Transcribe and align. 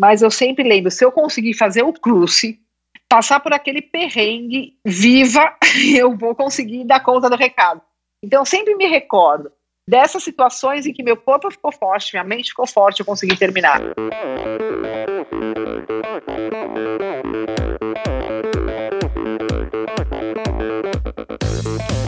mas 0.00 0.22
eu 0.22 0.30
sempre 0.30 0.62
lembro, 0.62 0.90
se 0.90 1.04
eu 1.04 1.10
conseguir 1.10 1.54
fazer 1.54 1.82
o 1.82 1.92
cruce, 1.92 2.60
passar 3.08 3.40
por 3.40 3.52
aquele 3.52 3.82
perrengue 3.82 4.76
viva, 4.84 5.56
eu 5.96 6.16
vou 6.16 6.34
conseguir 6.34 6.84
dar 6.84 7.00
conta 7.00 7.28
do 7.28 7.36
recado. 7.36 7.80
Então, 8.22 8.42
eu 8.42 8.46
sempre 8.46 8.74
me 8.74 8.86
recordo 8.86 9.50
dessas 9.88 10.22
situações 10.22 10.86
em 10.86 10.92
que 10.92 11.02
meu 11.02 11.16
corpo 11.16 11.50
ficou 11.50 11.72
forte, 11.72 12.12
minha 12.12 12.24
mente 12.24 12.50
ficou 12.50 12.66
forte, 12.66 13.00
eu 13.00 13.06
consegui 13.06 13.36
terminar. 13.36 13.80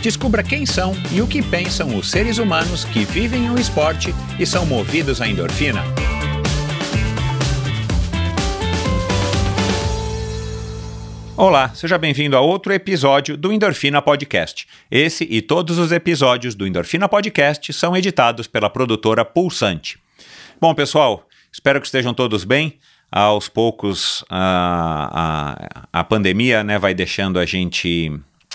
Descubra 0.00 0.44
quem 0.44 0.64
são 0.64 0.92
e 1.12 1.20
o 1.20 1.26
que 1.26 1.42
pensam 1.42 1.96
os 1.96 2.10
seres 2.10 2.38
humanos 2.38 2.84
que 2.84 3.04
vivem 3.04 3.50
o 3.50 3.58
esporte 3.58 4.14
e 4.38 4.46
são 4.46 4.64
movidos 4.64 5.20
à 5.20 5.26
endorfina. 5.26 5.82
Olá, 11.36 11.72
seja 11.74 11.98
bem-vindo 11.98 12.36
a 12.36 12.40
outro 12.40 12.72
episódio 12.72 13.36
do 13.36 13.52
Endorfina 13.52 14.00
Podcast. 14.00 14.66
Esse 14.90 15.24
e 15.24 15.42
todos 15.42 15.78
os 15.78 15.92
episódios 15.92 16.54
do 16.54 16.66
Endorfina 16.66 17.08
Podcast 17.08 17.72
são 17.72 17.96
editados 17.96 18.46
pela 18.46 18.70
produtora 18.70 19.24
Pulsante. 19.24 19.98
Bom, 20.60 20.74
pessoal, 20.74 21.26
espero 21.52 21.80
que 21.80 21.86
estejam 21.86 22.14
todos 22.14 22.44
bem. 22.44 22.78
Aos 23.10 23.48
poucos, 23.48 24.24
a, 24.28 25.86
a, 25.92 26.00
a 26.00 26.04
pandemia 26.04 26.62
né, 26.62 26.78
vai 26.78 26.92
deixando 26.92 27.38
a 27.38 27.46
gente. 27.46 28.12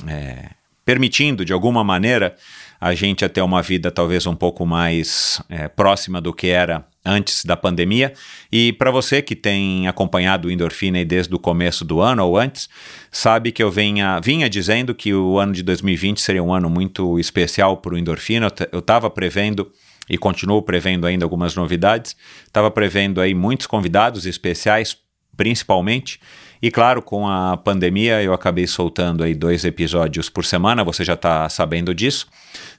É, 0.08 0.50
permitindo, 0.86 1.46
de 1.46 1.54
alguma 1.54 1.84
maneira, 1.84 2.36
a 2.80 2.94
gente 2.94 3.24
a 3.24 3.30
ter 3.30 3.42
uma 3.42 3.62
vida 3.62 3.90
talvez 3.90 4.26
um 4.26 4.36
pouco 4.36 4.66
mais 4.66 5.42
é, 5.50 5.68
próxima 5.68 6.20
do 6.20 6.34
que 6.34 6.48
era 6.48 6.86
antes 7.06 7.46
da 7.46 7.56
pandemia. 7.56 8.14
E 8.52 8.74
para 8.74 8.92
você 8.92 9.22
que 9.22 9.36
tem 9.36 9.88
acompanhado 9.88 10.48
o 10.48 10.52
Endorfina 10.52 11.04
desde 11.06 11.34
o 11.34 11.40
começo 11.40 11.86
do 11.86 12.02
ano 12.02 12.26
ou 12.26 12.38
antes, 12.38 12.70
sabe 13.12 13.52
que 13.52 13.64
eu 13.64 13.72
vinha, 13.72 14.20
vinha 14.20 14.50
dizendo 14.50 14.94
que 14.94 15.14
o 15.14 15.40
ano 15.40 15.54
de 15.54 15.64
2020 15.64 16.22
seria 16.22 16.44
um 16.44 16.54
ano 16.54 16.70
muito 16.70 17.18
especial 17.20 17.78
para 17.78 17.94
o 17.94 17.98
Endorfina. 17.98 18.52
Eu 18.72 18.80
estava 18.80 19.10
prevendo 19.10 19.72
e 20.10 20.18
continuo 20.18 20.62
prevendo 20.62 21.08
ainda 21.08 21.26
algumas 21.26 21.56
novidades. 21.56 22.16
Estava 22.46 22.70
prevendo 22.70 23.22
aí 23.22 23.34
muitos 23.34 23.68
convidados 23.68 24.26
especiais, 24.26 24.98
principalmente. 25.36 26.20
E 26.64 26.72
claro, 26.72 27.02
com 27.02 27.28
a 27.28 27.58
pandemia 27.58 28.24
eu 28.24 28.34
acabei 28.34 28.66
soltando 28.66 29.22
aí 29.22 29.36
dois 29.36 29.66
episódios 29.66 30.30
por 30.30 30.46
semana, 30.46 30.82
você 30.82 31.04
já 31.04 31.14
está 31.14 31.50
sabendo 31.50 31.94
disso. 31.94 32.26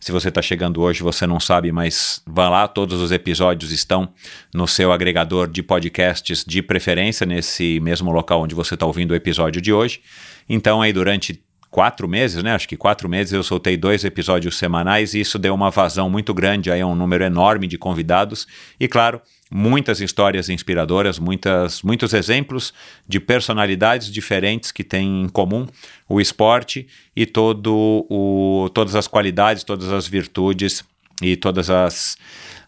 Se 0.00 0.10
você 0.10 0.30
está 0.30 0.41
chegando 0.41 0.80
hoje, 0.80 1.02
você 1.02 1.26
não 1.26 1.38
sabe, 1.38 1.70
mas 1.70 2.22
vá 2.26 2.48
lá, 2.48 2.66
todos 2.66 2.98
os 2.98 3.12
episódios 3.12 3.72
estão 3.72 4.08
no 4.54 4.66
seu 4.66 4.91
agregador 4.91 5.50
de 5.50 5.62
podcasts 5.62 6.46
de 6.46 6.62
preferência, 6.62 7.26
nesse 7.26 7.78
mesmo 7.80 8.10
local 8.10 8.41
onde 8.41 8.54
você 8.54 8.72
está 8.72 8.86
ouvindo 8.86 9.10
o 9.10 9.14
episódio 9.14 9.60
de 9.60 9.70
hoje. 9.70 10.00
Então 10.48 10.80
aí 10.80 10.91
durante 10.91 11.44
quatro 11.70 12.08
meses, 12.08 12.42
né? 12.42 12.54
Acho 12.54 12.66
que 12.66 12.78
quatro 12.78 13.06
meses 13.06 13.34
eu 13.34 13.42
soltei 13.42 13.76
dois 13.76 14.02
episódios 14.02 14.56
semanais 14.56 15.12
e 15.12 15.20
isso 15.20 15.38
deu 15.38 15.52
uma 15.52 15.70
vazão 15.70 16.08
muito 16.08 16.32
grande, 16.32 16.70
aí 16.70 16.82
um 16.82 16.94
número 16.94 17.22
enorme 17.22 17.66
de 17.66 17.76
convidados 17.76 18.47
e, 18.80 18.88
claro, 18.88 19.20
muitas 19.50 20.00
histórias 20.00 20.49
inspiradoras, 20.49 21.19
muitas, 21.19 21.82
muitos 21.82 22.12
exemplos 22.15 22.72
de 23.06 23.21
personalidades 23.21 24.10
diferentes 24.10 24.72
que 24.72 24.82
têm 24.82 25.22
em 25.22 25.28
comum 25.28 25.66
o 26.09 26.21
esporte 26.21 26.87
e 27.15 27.27
todo 27.27 28.06
o, 28.09 28.69
todas 28.75 28.94
as 28.94 29.06
qualidades, 29.06 29.65
todas 29.65 29.93
as 29.93 30.06
virtudes 30.06 30.84
e 31.22 31.37
todas 31.37 31.71
as, 31.71 32.16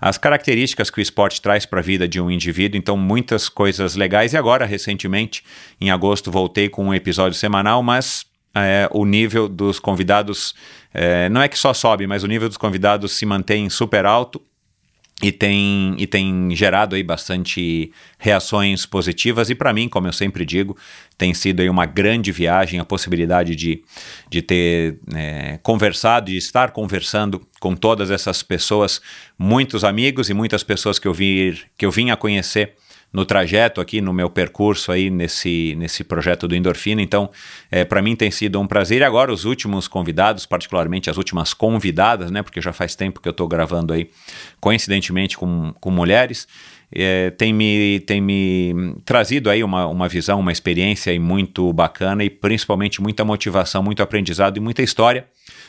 as 0.00 0.18
características 0.18 0.90
que 0.90 1.00
o 1.00 1.02
esporte 1.02 1.40
traz 1.42 1.66
para 1.66 1.80
a 1.80 1.82
vida 1.82 2.06
de 2.06 2.20
um 2.20 2.30
indivíduo. 2.30 2.78
Então, 2.78 2.96
muitas 2.96 3.48
coisas 3.48 3.96
legais. 3.96 4.32
E 4.32 4.36
agora, 4.36 4.64
recentemente, 4.64 5.42
em 5.80 5.90
agosto, 5.90 6.30
voltei 6.30 6.68
com 6.68 6.86
um 6.86 6.94
episódio 6.94 7.36
semanal, 7.36 7.82
mas 7.82 8.24
é, 8.54 8.88
o 8.92 9.04
nível 9.04 9.48
dos 9.48 9.80
convidados 9.80 10.54
é, 10.94 11.28
não 11.28 11.42
é 11.42 11.48
que 11.48 11.58
só 11.58 11.74
sobe, 11.74 12.06
mas 12.06 12.22
o 12.22 12.26
nível 12.26 12.48
dos 12.48 12.56
convidados 12.56 13.12
se 13.12 13.26
mantém 13.26 13.68
super 13.68 14.06
alto 14.06 14.40
e 15.22 15.32
tem, 15.32 15.94
e 15.98 16.06
tem 16.06 16.54
gerado 16.54 16.94
aí 16.94 17.02
bastante 17.02 17.90
reações 18.18 18.84
positivas. 18.84 19.48
E 19.48 19.54
para 19.54 19.72
mim, 19.72 19.88
como 19.88 20.06
eu 20.06 20.12
sempre 20.12 20.44
digo, 20.44 20.76
tem 21.16 21.32
sido 21.32 21.60
aí 21.60 21.70
uma 21.70 21.86
grande 21.86 22.30
viagem 22.30 22.78
a 22.78 22.84
possibilidade 22.84 23.56
de, 23.56 23.82
de 24.28 24.42
ter 24.42 24.98
é, 25.14 25.58
conversado, 25.62 26.26
de 26.26 26.36
estar 26.36 26.70
conversando 26.70 27.40
com 27.58 27.74
todas 27.74 28.10
essas 28.10 28.42
pessoas, 28.42 29.00
muitos 29.38 29.84
amigos 29.84 30.28
e 30.28 30.34
muitas 30.34 30.62
pessoas 30.62 30.98
que 30.98 31.08
eu, 31.08 31.14
vi, 31.14 31.62
que 31.78 31.86
eu 31.86 31.90
vim 31.90 32.10
a 32.10 32.16
conhecer 32.16 32.74
no 33.12 33.24
trajeto 33.24 33.80
aqui, 33.80 34.00
no 34.00 34.12
meu 34.12 34.28
percurso 34.28 34.92
aí 34.92 35.08
nesse, 35.08 35.74
nesse 35.76 36.04
projeto 36.04 36.46
do 36.46 36.54
Endorfina. 36.54 37.00
Então, 37.00 37.30
é, 37.70 37.84
para 37.84 38.02
mim 38.02 38.14
tem 38.14 38.30
sido 38.30 38.60
um 38.60 38.66
prazer. 38.66 39.00
E 39.00 39.04
agora 39.04 39.32
os 39.32 39.44
últimos 39.44 39.88
convidados, 39.88 40.44
particularmente 40.44 41.08
as 41.08 41.16
últimas 41.16 41.54
convidadas, 41.54 42.30
né? 42.30 42.42
Porque 42.42 42.60
já 42.60 42.72
faz 42.72 42.94
tempo 42.94 43.20
que 43.20 43.28
eu 43.28 43.30
estou 43.30 43.48
gravando 43.48 43.92
aí, 43.92 44.10
coincidentemente 44.60 45.36
com, 45.36 45.72
com 45.80 45.90
mulheres. 45.90 46.46
É, 46.94 47.30
tem, 47.30 47.52
me, 47.52 48.00
tem 48.00 48.20
me 48.20 48.94
trazido 49.04 49.50
aí 49.50 49.64
uma, 49.64 49.86
uma 49.86 50.08
visão, 50.08 50.38
uma 50.38 50.52
experiência 50.52 51.10
aí 51.10 51.18
muito 51.18 51.72
bacana 51.72 52.22
e 52.22 52.30
principalmente 52.30 53.02
muita 53.02 53.24
motivação, 53.24 53.82
muito 53.82 54.02
aprendizado 54.02 54.56
e 54.56 54.60
muita 54.60 54.82
história. 54.82 55.26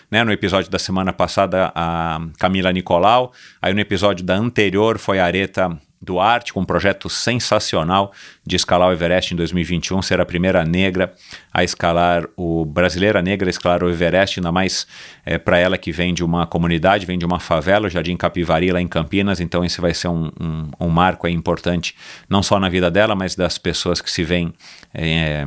Né, 0.10 0.24
no 0.24 0.32
episódio 0.32 0.72
da 0.72 0.80
semana 0.80 1.12
passada, 1.12 1.72
a 1.76 2.22
Camila 2.40 2.72
Nicolau. 2.72 3.34
Aí 3.62 3.74
no 3.74 3.80
episódio 3.82 4.26
da 4.26 4.36
anterior 4.36 4.98
foi 4.98 5.20
a 5.20 5.26
Areta 5.26 5.78
Duarte, 6.02 6.54
com 6.54 6.62
um 6.62 6.66
projeto 6.66 7.10
sensacional 7.10 8.14
de 8.48 8.56
escalar 8.56 8.88
o 8.90 8.92
Everest 8.94 9.34
em 9.34 9.38
2021, 9.38 10.02
ser 10.02 10.22
a 10.22 10.26
primeira 10.26 10.64
negra 10.64 11.14
a 11.54 11.64
escalar 11.64 12.28
o 12.38 12.64
brasileira 12.66 13.22
negra 13.22 13.50
a 13.50 13.52
escalar 13.52 13.84
o 13.84 13.90
Everest, 13.90 14.40
ainda 14.40 14.52
mais 14.52 14.88
é, 15.26 15.38
para 15.38 15.58
ela 15.58 15.78
que 15.78 15.92
vem 15.92 16.14
de 16.14 16.24
uma 16.24 16.46
comunidade, 16.46 17.06
vem 17.06 17.18
de 17.18 17.26
uma 17.26 17.40
favela, 17.40 17.88
o 17.88 17.90
Jardim 17.90 18.16
Capivari, 18.16 18.72
lá 18.72 18.80
em 18.80 18.88
Campinas. 18.88 19.40
Então, 19.40 19.66
esse 19.66 19.82
vai 19.82 19.94
ser 19.94 20.08
um, 20.08 20.32
um, 20.40 20.70
um 20.80 20.88
marco 20.88 21.28
é, 21.28 21.32
importante, 21.32 21.96
não 22.30 22.42
só 22.42 22.60
na 22.60 22.70
vida 22.70 22.90
dela, 22.90 23.16
mas 23.16 23.36
das 23.36 23.58
pessoas 23.58 24.00
que 24.00 24.10
se 24.10 24.24
veem 24.24 24.54
é, 24.94 25.44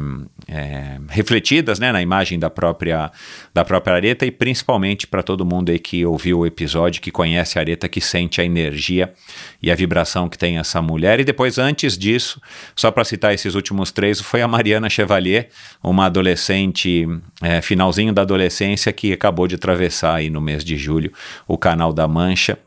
é, 0.49 0.99
refletidas 1.09 1.79
né, 1.79 1.93
na 1.93 2.03
imagem 2.03 2.39
da 2.39 2.51
própria, 2.51 3.11
da 3.55 3.65
própria 3.65 3.95
Areta 3.95 4.27
e 4.27 4.31
principalmente 4.31 5.07
para 5.07 5.23
todo 5.23 5.45
mundo 5.45 5.71
aí 5.71 5.79
que 5.79 6.05
ouviu 6.05 6.41
o 6.41 6.47
episódio, 6.47 7.01
que 7.01 7.11
conhece 7.11 7.59
a 7.59 7.63
Areta, 7.63 7.89
que 7.89 8.01
sente 8.01 8.41
a 8.41 8.45
energia 8.45 9.13
e 9.63 9.71
a 9.71 9.75
vibração 9.75 10.29
que 10.29 10.37
tem 10.37 10.59
essa 10.59 10.83
mulher. 10.83 11.21
E 11.21 11.25
depois, 11.25 11.57
antes 11.57 11.97
disso, 11.97 12.41
só 12.75 12.90
para 12.91 13.05
citar 13.05 13.33
esses 13.33 13.55
últimos 13.55 13.93
três, 13.93 14.21
foi 14.21 14.43
a 14.43 14.49
Mariana 14.49 14.91
Chevalier, 14.91 15.49
uma 15.83 16.01
uma 16.01 16.07
adolescente, 16.07 17.07
é, 17.43 17.61
finalzinho 17.61 18.13
da 18.13 18.23
adolescência, 18.23 18.91
que 18.91 19.13
acabou 19.13 19.47
de 19.47 19.55
atravessar 19.55 20.15
aí 20.15 20.31
no 20.31 20.41
mês 20.41 20.65
de 20.65 20.77
julho 20.77 21.13
o 21.47 21.59
Canal 21.59 21.93
da 21.93 22.09
Mancha. 22.09 22.59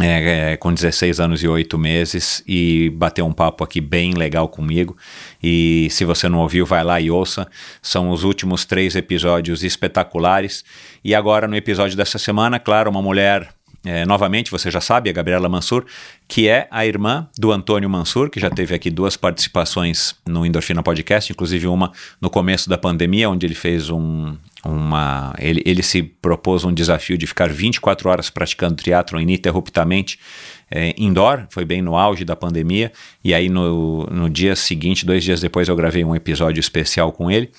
É, 0.00 0.52
é, 0.52 0.56
com 0.56 0.72
16 0.72 1.18
anos 1.18 1.42
e 1.42 1.48
8 1.48 1.76
meses 1.76 2.40
e 2.46 2.88
bateu 2.94 3.26
um 3.26 3.32
papo 3.32 3.64
aqui 3.64 3.80
bem 3.80 4.14
legal 4.14 4.48
comigo. 4.48 4.96
E 5.42 5.88
se 5.90 6.04
você 6.04 6.28
não 6.28 6.38
ouviu, 6.38 6.64
vai 6.64 6.84
lá 6.84 7.00
e 7.00 7.10
ouça. 7.10 7.48
São 7.82 8.10
os 8.10 8.22
últimos 8.22 8.64
três 8.64 8.94
episódios 8.94 9.64
espetaculares. 9.64 10.64
E 11.02 11.16
agora, 11.16 11.48
no 11.48 11.56
episódio 11.56 11.96
dessa 11.96 12.16
semana, 12.16 12.60
claro, 12.60 12.88
uma 12.88 13.02
mulher 13.02 13.48
é, 13.88 14.04
novamente, 14.04 14.50
você 14.50 14.70
já 14.70 14.82
sabe, 14.82 15.08
a 15.08 15.12
Gabriela 15.14 15.48
Mansur, 15.48 15.86
que 16.28 16.46
é 16.46 16.68
a 16.70 16.84
irmã 16.84 17.26
do 17.38 17.50
Antônio 17.50 17.88
Mansur, 17.88 18.28
que 18.28 18.38
já 18.38 18.50
teve 18.50 18.74
aqui 18.74 18.90
duas 18.90 19.16
participações 19.16 20.14
no 20.28 20.44
Endorfina 20.44 20.82
Podcast, 20.82 21.32
inclusive 21.32 21.66
uma 21.66 21.90
no 22.20 22.28
começo 22.28 22.68
da 22.68 22.76
pandemia, 22.76 23.30
onde 23.30 23.46
ele 23.46 23.54
fez 23.54 23.88
um, 23.88 24.36
uma. 24.62 25.32
Ele, 25.38 25.62
ele 25.64 25.82
se 25.82 26.02
propôs 26.02 26.64
um 26.64 26.72
desafio 26.74 27.16
de 27.16 27.26
ficar 27.26 27.48
24 27.48 28.10
horas 28.10 28.28
praticando 28.28 28.74
triatlon 28.74 29.20
ininterruptamente 29.20 30.18
é, 30.70 30.94
indoor, 30.98 31.46
foi 31.48 31.64
bem 31.64 31.80
no 31.80 31.96
auge 31.96 32.26
da 32.26 32.36
pandemia, 32.36 32.92
e 33.24 33.32
aí 33.32 33.48
no, 33.48 34.04
no 34.10 34.28
dia 34.28 34.54
seguinte, 34.54 35.06
dois 35.06 35.24
dias 35.24 35.40
depois, 35.40 35.66
eu 35.66 35.74
gravei 35.74 36.04
um 36.04 36.14
episódio 36.14 36.60
especial 36.60 37.10
com 37.10 37.30
ele. 37.30 37.50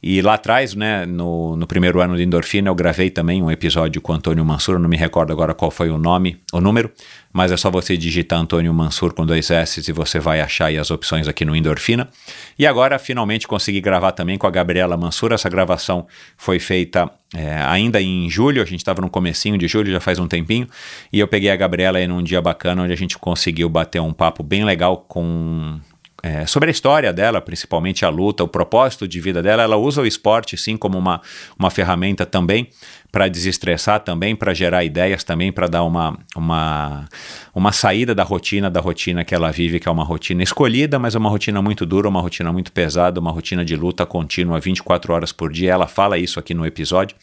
E 0.00 0.22
lá 0.22 0.34
atrás, 0.34 0.74
né, 0.74 1.04
no, 1.04 1.56
no 1.56 1.66
primeiro 1.66 2.00
ano 2.00 2.16
de 2.16 2.22
endorfina, 2.22 2.68
eu 2.68 2.74
gravei 2.74 3.10
também 3.10 3.42
um 3.42 3.50
episódio 3.50 4.00
com 4.00 4.12
Antônio 4.12 4.44
Mansur, 4.44 4.78
não 4.78 4.88
me 4.88 4.96
recordo 4.96 5.32
agora 5.32 5.52
qual 5.54 5.72
foi 5.72 5.90
o 5.90 5.98
nome, 5.98 6.40
o 6.52 6.60
número, 6.60 6.92
mas 7.32 7.50
é 7.50 7.56
só 7.56 7.68
você 7.68 7.96
digitar 7.96 8.38
Antônio 8.38 8.72
Mansur 8.72 9.12
com 9.12 9.26
dois 9.26 9.50
S 9.50 9.82
e 9.88 9.92
você 9.92 10.20
vai 10.20 10.40
achar 10.40 10.66
aí 10.66 10.78
as 10.78 10.92
opções 10.92 11.26
aqui 11.26 11.44
no 11.44 11.54
Endorfina. 11.54 12.08
E 12.56 12.64
agora, 12.64 12.96
finalmente, 12.96 13.48
consegui 13.48 13.80
gravar 13.80 14.12
também 14.12 14.38
com 14.38 14.46
a 14.46 14.50
Gabriela 14.50 14.96
Mansur. 14.96 15.32
Essa 15.32 15.48
gravação 15.48 16.06
foi 16.36 16.60
feita 16.60 17.10
é, 17.34 17.56
ainda 17.64 18.00
em 18.00 18.30
julho, 18.30 18.62
a 18.62 18.64
gente 18.64 18.78
estava 18.78 19.02
no 19.02 19.10
comecinho 19.10 19.58
de 19.58 19.66
julho, 19.66 19.90
já 19.90 20.00
faz 20.00 20.20
um 20.20 20.28
tempinho, 20.28 20.68
e 21.12 21.18
eu 21.18 21.26
peguei 21.26 21.50
a 21.50 21.56
Gabriela 21.56 21.98
aí 21.98 22.06
num 22.06 22.22
dia 22.22 22.40
bacana, 22.40 22.84
onde 22.84 22.92
a 22.92 22.96
gente 22.96 23.18
conseguiu 23.18 23.68
bater 23.68 24.00
um 24.00 24.12
papo 24.12 24.44
bem 24.44 24.64
legal 24.64 25.04
com 25.08 25.80
é, 26.28 26.44
sobre 26.44 26.68
a 26.68 26.70
história 26.70 27.10
dela, 27.10 27.40
principalmente 27.40 28.04
a 28.04 28.10
luta, 28.10 28.44
o 28.44 28.48
propósito 28.48 29.08
de 29.08 29.18
vida 29.18 29.42
dela. 29.42 29.62
Ela 29.62 29.78
usa 29.78 30.02
o 30.02 30.06
esporte, 30.06 30.58
sim, 30.58 30.76
como 30.76 30.98
uma, 30.98 31.22
uma 31.58 31.70
ferramenta 31.70 32.26
também 32.26 32.68
para 33.10 33.28
desestressar, 33.28 34.00
também 34.00 34.36
para 34.36 34.52
gerar 34.52 34.84
ideias, 34.84 35.24
também 35.24 35.50
para 35.50 35.66
dar 35.66 35.84
uma, 35.84 36.18
uma, 36.36 37.08
uma 37.54 37.72
saída 37.72 38.14
da 38.14 38.22
rotina, 38.22 38.68
da 38.68 38.78
rotina 38.78 39.24
que 39.24 39.34
ela 39.34 39.50
vive, 39.50 39.80
que 39.80 39.88
é 39.88 39.90
uma 39.90 40.04
rotina 40.04 40.42
escolhida, 40.42 40.98
mas 40.98 41.14
é 41.14 41.18
uma 41.18 41.30
rotina 41.30 41.62
muito 41.62 41.86
dura, 41.86 42.06
uma 42.06 42.20
rotina 42.20 42.52
muito 42.52 42.70
pesada, 42.72 43.18
uma 43.18 43.30
rotina 43.30 43.64
de 43.64 43.74
luta 43.74 44.04
contínua 44.04 44.60
24 44.60 45.14
horas 45.14 45.32
por 45.32 45.50
dia. 45.50 45.72
Ela 45.72 45.86
fala 45.86 46.18
isso 46.18 46.38
aqui 46.38 46.52
no 46.52 46.66
episódio 46.66 47.16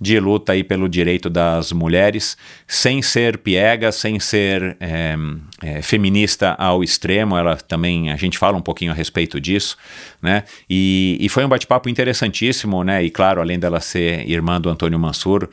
de 0.00 0.18
luta 0.20 0.52
aí 0.52 0.62
pelo 0.62 0.88
direito 0.88 1.28
das 1.28 1.72
mulheres, 1.72 2.36
sem 2.66 3.02
ser 3.02 3.38
piega, 3.38 3.90
sem 3.90 4.20
ser 4.20 4.76
é, 4.80 5.16
é, 5.62 5.82
feminista 5.82 6.54
ao 6.58 6.84
extremo. 6.84 7.36
Ela 7.36 7.56
também, 7.56 8.10
a 8.10 8.16
gente 8.16 8.38
fala 8.38 8.56
um 8.56 8.62
pouquinho 8.62 8.92
a 8.92 8.94
respeito 8.94 9.40
disso, 9.40 9.76
né? 10.22 10.44
E, 10.68 11.18
e 11.20 11.28
foi 11.28 11.44
um 11.44 11.48
bate-papo 11.48 11.88
interessantíssimo, 11.88 12.84
né? 12.84 13.02
E 13.02 13.10
claro, 13.10 13.40
além 13.40 13.58
dela 13.58 13.80
ser 13.80 14.28
irmã 14.28 14.60
do 14.60 14.70
Antônio 14.70 14.98
Mansur, 14.98 15.48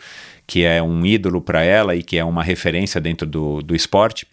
que 0.48 0.64
é 0.64 0.82
um 0.82 1.06
ídolo 1.06 1.42
para 1.42 1.64
ela 1.64 1.96
e 1.96 2.04
que 2.04 2.18
é 2.18 2.24
uma 2.24 2.44
referência 2.44 3.02
dentro 3.02 3.26
do, 3.26 3.62
do 3.62 3.76
esporte. 3.76 4.28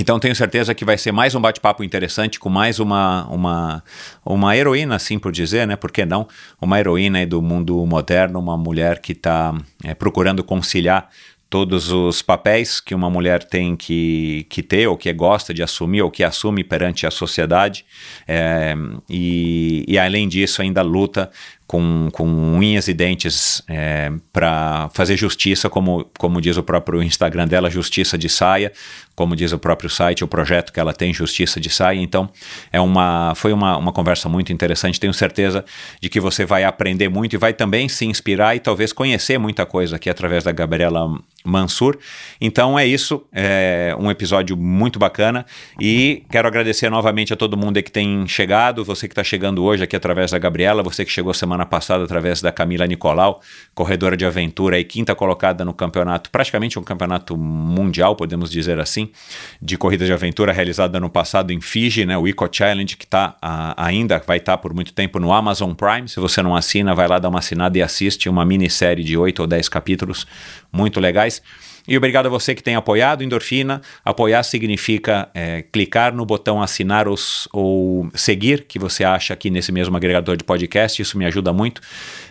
Então 0.00 0.20
tenho 0.20 0.34
certeza 0.36 0.76
que 0.76 0.84
vai 0.84 0.96
ser 0.96 1.10
mais 1.10 1.34
um 1.34 1.40
bate-papo 1.40 1.82
interessante 1.82 2.38
com 2.38 2.48
mais 2.48 2.78
uma, 2.78 3.26
uma, 3.26 3.82
uma 4.24 4.56
heroína, 4.56 4.94
assim 4.94 5.18
por 5.18 5.32
dizer, 5.32 5.66
né? 5.66 5.74
Por 5.74 5.90
que 5.90 6.06
não? 6.06 6.28
Uma 6.62 6.78
heroína 6.78 7.26
do 7.26 7.42
mundo 7.42 7.84
moderno, 7.84 8.38
uma 8.38 8.56
mulher 8.56 9.00
que 9.00 9.10
está 9.10 9.52
é, 9.82 9.94
procurando 9.94 10.44
conciliar 10.44 11.10
todos 11.50 11.90
os 11.90 12.22
papéis 12.22 12.78
que 12.78 12.94
uma 12.94 13.10
mulher 13.10 13.42
tem 13.42 13.74
que, 13.74 14.46
que 14.48 14.62
ter, 14.62 14.86
ou 14.86 14.96
que 14.96 15.12
gosta 15.12 15.52
de 15.52 15.64
assumir, 15.64 16.02
ou 16.02 16.12
que 16.12 16.22
assume 16.22 16.62
perante 16.62 17.04
a 17.04 17.10
sociedade, 17.10 17.84
é, 18.26 18.74
e, 19.08 19.84
e 19.88 19.98
além 19.98 20.28
disso 20.28 20.62
ainda 20.62 20.80
luta 20.80 21.28
com, 21.68 22.08
com 22.12 22.24
unhas 22.24 22.88
e 22.88 22.94
dentes 22.94 23.62
é, 23.68 24.10
para 24.32 24.88
fazer 24.94 25.16
justiça, 25.18 25.68
como, 25.68 26.10
como 26.18 26.40
diz 26.40 26.56
o 26.56 26.62
próprio 26.62 27.02
Instagram 27.02 27.46
dela, 27.46 27.68
justiça 27.68 28.16
de 28.16 28.26
saia, 28.28 28.72
como 29.18 29.34
diz 29.34 29.52
o 29.52 29.58
próprio 29.58 29.90
site, 29.90 30.22
o 30.22 30.28
projeto 30.28 30.72
que 30.72 30.78
ela 30.78 30.92
tem, 30.92 31.12
Justiça 31.12 31.58
de 31.60 31.68
Saia. 31.68 31.98
Então, 31.98 32.30
é 32.72 32.80
uma, 32.80 33.32
foi 33.34 33.52
uma, 33.52 33.76
uma 33.76 33.92
conversa 33.92 34.28
muito 34.28 34.52
interessante. 34.52 35.00
Tenho 35.00 35.12
certeza 35.12 35.64
de 36.00 36.08
que 36.08 36.20
você 36.20 36.44
vai 36.44 36.62
aprender 36.62 37.08
muito 37.08 37.34
e 37.34 37.36
vai 37.36 37.52
também 37.52 37.88
se 37.88 38.06
inspirar 38.06 38.54
e 38.54 38.60
talvez 38.60 38.92
conhecer 38.92 39.36
muita 39.36 39.66
coisa 39.66 39.96
aqui 39.96 40.08
através 40.08 40.44
da 40.44 40.52
Gabriela 40.52 41.20
Mansur. 41.44 41.98
Então 42.40 42.78
é 42.78 42.86
isso, 42.86 43.24
é 43.32 43.96
um 43.98 44.08
episódio 44.08 44.56
muito 44.56 45.00
bacana 45.00 45.44
e 45.80 46.22
quero 46.30 46.46
agradecer 46.46 46.88
novamente 46.88 47.32
a 47.32 47.36
todo 47.36 47.56
mundo 47.56 47.82
que 47.82 47.90
tem 47.90 48.26
chegado, 48.28 48.84
você 48.84 49.08
que 49.08 49.12
está 49.12 49.24
chegando 49.24 49.64
hoje 49.64 49.82
aqui 49.82 49.96
através 49.96 50.30
da 50.30 50.38
Gabriela, 50.38 50.82
você 50.82 51.04
que 51.04 51.10
chegou 51.10 51.34
semana 51.34 51.57
passada 51.66 52.04
através 52.04 52.40
da 52.40 52.50
Camila 52.50 52.86
Nicolau, 52.86 53.40
corredora 53.74 54.16
de 54.16 54.24
aventura 54.24 54.78
e 54.78 54.84
quinta 54.84 55.14
colocada 55.14 55.64
no 55.64 55.72
campeonato, 55.72 56.30
praticamente 56.30 56.78
um 56.78 56.82
campeonato 56.82 57.36
mundial, 57.36 58.16
podemos 58.16 58.50
dizer 58.50 58.78
assim, 58.78 59.10
de 59.60 59.76
corrida 59.76 60.04
de 60.04 60.12
aventura 60.12 60.52
realizada 60.52 60.98
no 60.98 61.10
passado 61.10 61.52
em 61.52 61.60
Fiji, 61.60 62.04
né, 62.04 62.16
o 62.16 62.26
Eco 62.26 62.48
Challenge, 62.50 62.96
que 62.96 63.06
tá, 63.06 63.36
ainda 63.76 64.22
vai 64.26 64.38
estar 64.38 64.52
tá 64.52 64.58
por 64.58 64.74
muito 64.74 64.92
tempo 64.92 65.18
no 65.18 65.32
Amazon 65.32 65.72
Prime. 65.72 66.08
Se 66.08 66.20
você 66.20 66.42
não 66.42 66.54
assina, 66.56 66.94
vai 66.94 67.08
lá 67.08 67.18
dar 67.18 67.28
uma 67.28 67.38
assinada 67.38 67.76
e 67.78 67.82
assiste 67.82 68.28
uma 68.28 68.44
minissérie 68.44 69.04
de 69.04 69.16
8 69.16 69.40
ou 69.40 69.46
10 69.46 69.68
capítulos 69.68 70.26
muito 70.72 71.00
legais. 71.00 71.42
E 71.88 71.96
obrigado 71.96 72.26
a 72.26 72.28
você 72.28 72.54
que 72.54 72.62
tem 72.62 72.76
apoiado 72.76 73.24
Endorfina. 73.24 73.80
Apoiar 74.04 74.42
significa 74.42 75.30
é, 75.34 75.62
clicar 75.72 76.14
no 76.14 76.26
botão 76.26 76.60
assinar 76.60 77.08
os, 77.08 77.48
ou 77.50 78.10
seguir, 78.14 78.64
que 78.64 78.78
você 78.78 79.04
acha 79.04 79.32
aqui 79.32 79.48
nesse 79.48 79.72
mesmo 79.72 79.96
agregador 79.96 80.36
de 80.36 80.44
podcast. 80.44 81.00
Isso 81.00 81.16
me 81.16 81.24
ajuda 81.24 81.50
muito. 81.50 81.80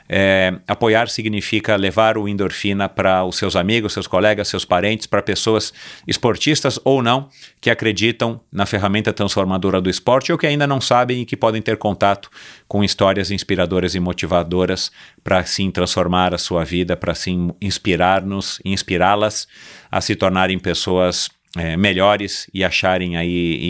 É, 0.10 0.54
apoiar 0.68 1.10
significa 1.10 1.76
levar 1.76 2.18
o 2.18 2.28
endorfina 2.28 2.88
para 2.88 3.26
os 3.26 3.36
seus 3.36 3.56
amigos, 3.56 3.94
seus 3.94 4.08
colegas, 4.08 4.48
seus 4.48 4.64
parentes, 4.64 5.06
para 5.06 5.22
pessoas 5.22 5.74
esportistas 6.08 6.80
ou 6.84 7.04
não, 7.04 7.30
que 7.60 7.70
acreditam 7.70 8.40
na 8.52 8.66
ferramenta 8.66 9.12
transformadora 9.12 9.82
do 9.82 9.90
esporte 9.90 10.32
ou 10.32 10.38
que 10.38 10.48
ainda 10.48 10.66
não 10.66 10.80
sabem 10.80 11.22
e 11.22 11.26
que 11.26 11.36
podem 11.36 11.62
ter 11.62 11.78
contato 11.78 12.30
com 12.68 12.84
histórias 12.84 13.32
inspiradoras 13.32 13.96
e 13.96 14.00
motivadoras 14.00 14.92
para 15.24 15.40
assim 15.40 15.70
transformar 15.70 16.34
a 16.34 16.38
sua 16.38 16.64
vida, 16.64 16.96
para 16.96 17.12
assim 17.12 17.52
inspirar-nos, 17.62 18.60
inspirá-las 18.64 19.48
a 19.92 20.00
se 20.00 20.16
tornarem 20.16 20.58
pessoas 20.58 21.30
é, 21.58 21.76
melhores 21.76 22.48
e 22.54 22.64
acharem 22.64 23.18
aí 23.18 23.30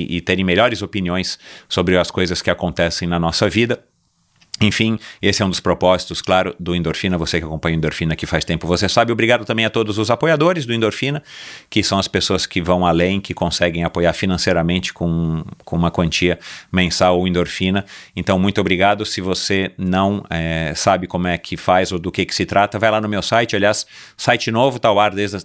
e, 0.10 0.18
e 0.18 0.22
terem 0.22 0.44
melhores 0.44 0.81
opiniões 0.81 1.40
sobre 1.69 1.98
as 1.98 2.12
coisas 2.12 2.42
que 2.42 2.50
acontecem 2.50 3.07
na 3.07 3.19
nossa 3.19 3.50
vida. 3.50 3.83
Enfim, 4.59 4.98
esse 5.21 5.44
é 5.44 5.45
um 5.45 5.50
dos 5.50 5.59
propósitos, 5.59 6.19
claro, 6.19 6.56
do 6.59 6.75
Endorfina. 6.75 7.15
Você 7.18 7.39
que 7.39 7.45
acompanha 7.45 7.75
o 7.75 7.77
Endorfina 7.77 8.13
aqui 8.13 8.25
faz 8.25 8.44
tempo, 8.44 8.65
você 8.65 8.89
sabe. 8.89 9.12
Obrigado 9.12 9.45
também 9.45 9.65
a 9.65 9.69
todos 9.69 10.00
os 10.00 10.09
apoiadores 10.09 10.65
do 10.65 10.74
Endorfina, 10.74 11.21
que 11.69 11.83
são 11.83 12.00
as 12.00 12.07
pessoas 12.07 12.48
que 12.48 12.59
vão 12.59 12.83
além, 12.83 13.21
que 13.21 13.36
conseguem 13.36 13.83
apoiar 13.83 14.13
financeiramente 14.13 14.92
com, 14.94 15.44
com 15.63 15.75
uma 15.75 15.92
quantia 15.92 16.39
mensal 16.71 17.21
o 17.21 17.27
Endorfina. 17.27 17.86
Então, 18.15 18.39
muito 18.39 18.59
obrigado. 18.59 19.06
Se 19.06 19.21
você 19.21 19.71
não 19.77 20.25
é, 20.27 20.74
sabe 20.75 21.06
como 21.06 21.27
é 21.27 21.38
que 21.38 21.56
faz 21.56 21.92
ou 21.92 22.00
do 22.00 22.12
que, 22.12 22.25
que 22.25 22.33
se 22.33 22.45
trata, 22.45 22.80
vai 22.80 22.89
lá 22.89 23.00
no 23.00 23.07
meu 23.07 23.21
site. 23.21 23.56
Aliás, 23.56 23.86
site 24.15 24.50
novo, 24.50 24.77
está 24.77 24.89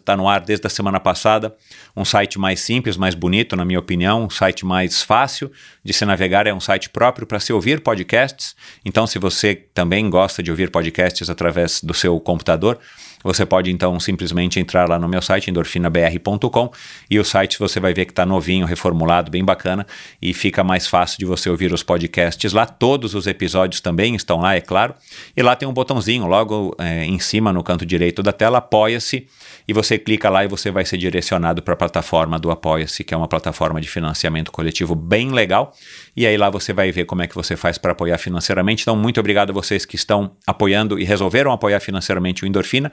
tá 0.02 0.16
no 0.16 0.26
ar 0.26 0.40
desde 0.40 0.66
a 0.66 0.70
semana 0.70 0.98
passada. 0.98 1.54
Um 1.94 2.04
site 2.04 2.38
mais 2.38 2.60
simples, 2.60 2.96
mais 2.96 3.14
bonito, 3.14 3.56
na 3.56 3.64
minha 3.64 3.78
opinião. 3.78 4.24
Um 4.24 4.30
site 4.30 4.64
mais 4.64 5.02
fácil 5.02 5.52
de 5.84 5.92
se 5.92 6.06
navegar. 6.06 6.46
É 6.46 6.54
um 6.54 6.60
site 6.60 6.88
próprio 6.88 7.26
para 7.26 7.38
se 7.38 7.52
ouvir 7.52 7.80
podcasts. 7.80 8.56
Então, 8.84 9.01
então, 9.02 9.06
se 9.08 9.18
você 9.18 9.56
também 9.74 10.08
gosta 10.08 10.44
de 10.44 10.50
ouvir 10.52 10.70
podcasts 10.70 11.28
através 11.28 11.80
do 11.82 11.92
seu 11.92 12.20
computador, 12.20 12.78
você 13.22 13.44
pode 13.46 13.70
então 13.70 13.98
simplesmente 14.00 14.58
entrar 14.58 14.88
lá 14.88 14.98
no 14.98 15.08
meu 15.08 15.22
site, 15.22 15.50
endorfinabr.com, 15.50 16.70
e 17.10 17.18
o 17.18 17.24
site 17.24 17.58
você 17.58 17.80
vai 17.80 17.94
ver 17.94 18.06
que 18.06 18.12
está 18.12 18.24
novinho, 18.24 18.66
reformulado, 18.66 19.30
bem 19.30 19.44
bacana, 19.44 19.86
e 20.20 20.32
fica 20.32 20.62
mais 20.64 20.86
fácil 20.86 21.18
de 21.18 21.24
você 21.24 21.50
ouvir 21.50 21.72
os 21.72 21.82
podcasts 21.82 22.52
lá. 22.52 22.66
Todos 22.66 23.14
os 23.14 23.26
episódios 23.26 23.80
também 23.80 24.14
estão 24.14 24.40
lá, 24.40 24.54
é 24.54 24.60
claro. 24.60 24.94
E 25.36 25.42
lá 25.42 25.56
tem 25.56 25.68
um 25.68 25.72
botãozinho 25.72 26.26
logo 26.26 26.74
é, 26.78 27.04
em 27.04 27.18
cima, 27.18 27.52
no 27.52 27.62
canto 27.62 27.84
direito 27.84 28.22
da 28.22 28.32
tela, 28.32 28.58
apoia-se, 28.58 29.26
e 29.66 29.72
você 29.72 29.98
clica 29.98 30.28
lá 30.28 30.44
e 30.44 30.48
você 30.48 30.70
vai 30.70 30.84
ser 30.84 30.96
direcionado 30.96 31.62
para 31.62 31.74
a 31.74 31.76
plataforma 31.76 32.38
do 32.38 32.50
Apoia-se, 32.50 33.04
que 33.04 33.14
é 33.14 33.16
uma 33.16 33.28
plataforma 33.28 33.80
de 33.80 33.88
financiamento 33.88 34.50
coletivo 34.50 34.94
bem 34.94 35.30
legal. 35.30 35.74
E 36.16 36.26
aí 36.26 36.36
lá 36.36 36.50
você 36.50 36.72
vai 36.72 36.92
ver 36.92 37.04
como 37.04 37.22
é 37.22 37.26
que 37.26 37.34
você 37.34 37.56
faz 37.56 37.78
para 37.78 37.92
apoiar 37.92 38.18
financeiramente. 38.18 38.82
Então, 38.82 38.96
muito 38.96 39.18
obrigado 39.20 39.50
a 39.50 39.52
vocês 39.52 39.84
que 39.84 39.96
estão 39.96 40.32
apoiando 40.46 40.98
e 40.98 41.04
resolveram 41.04 41.52
apoiar 41.52 41.80
financeiramente 41.80 42.44
o 42.44 42.46
Endorfina. 42.46 42.92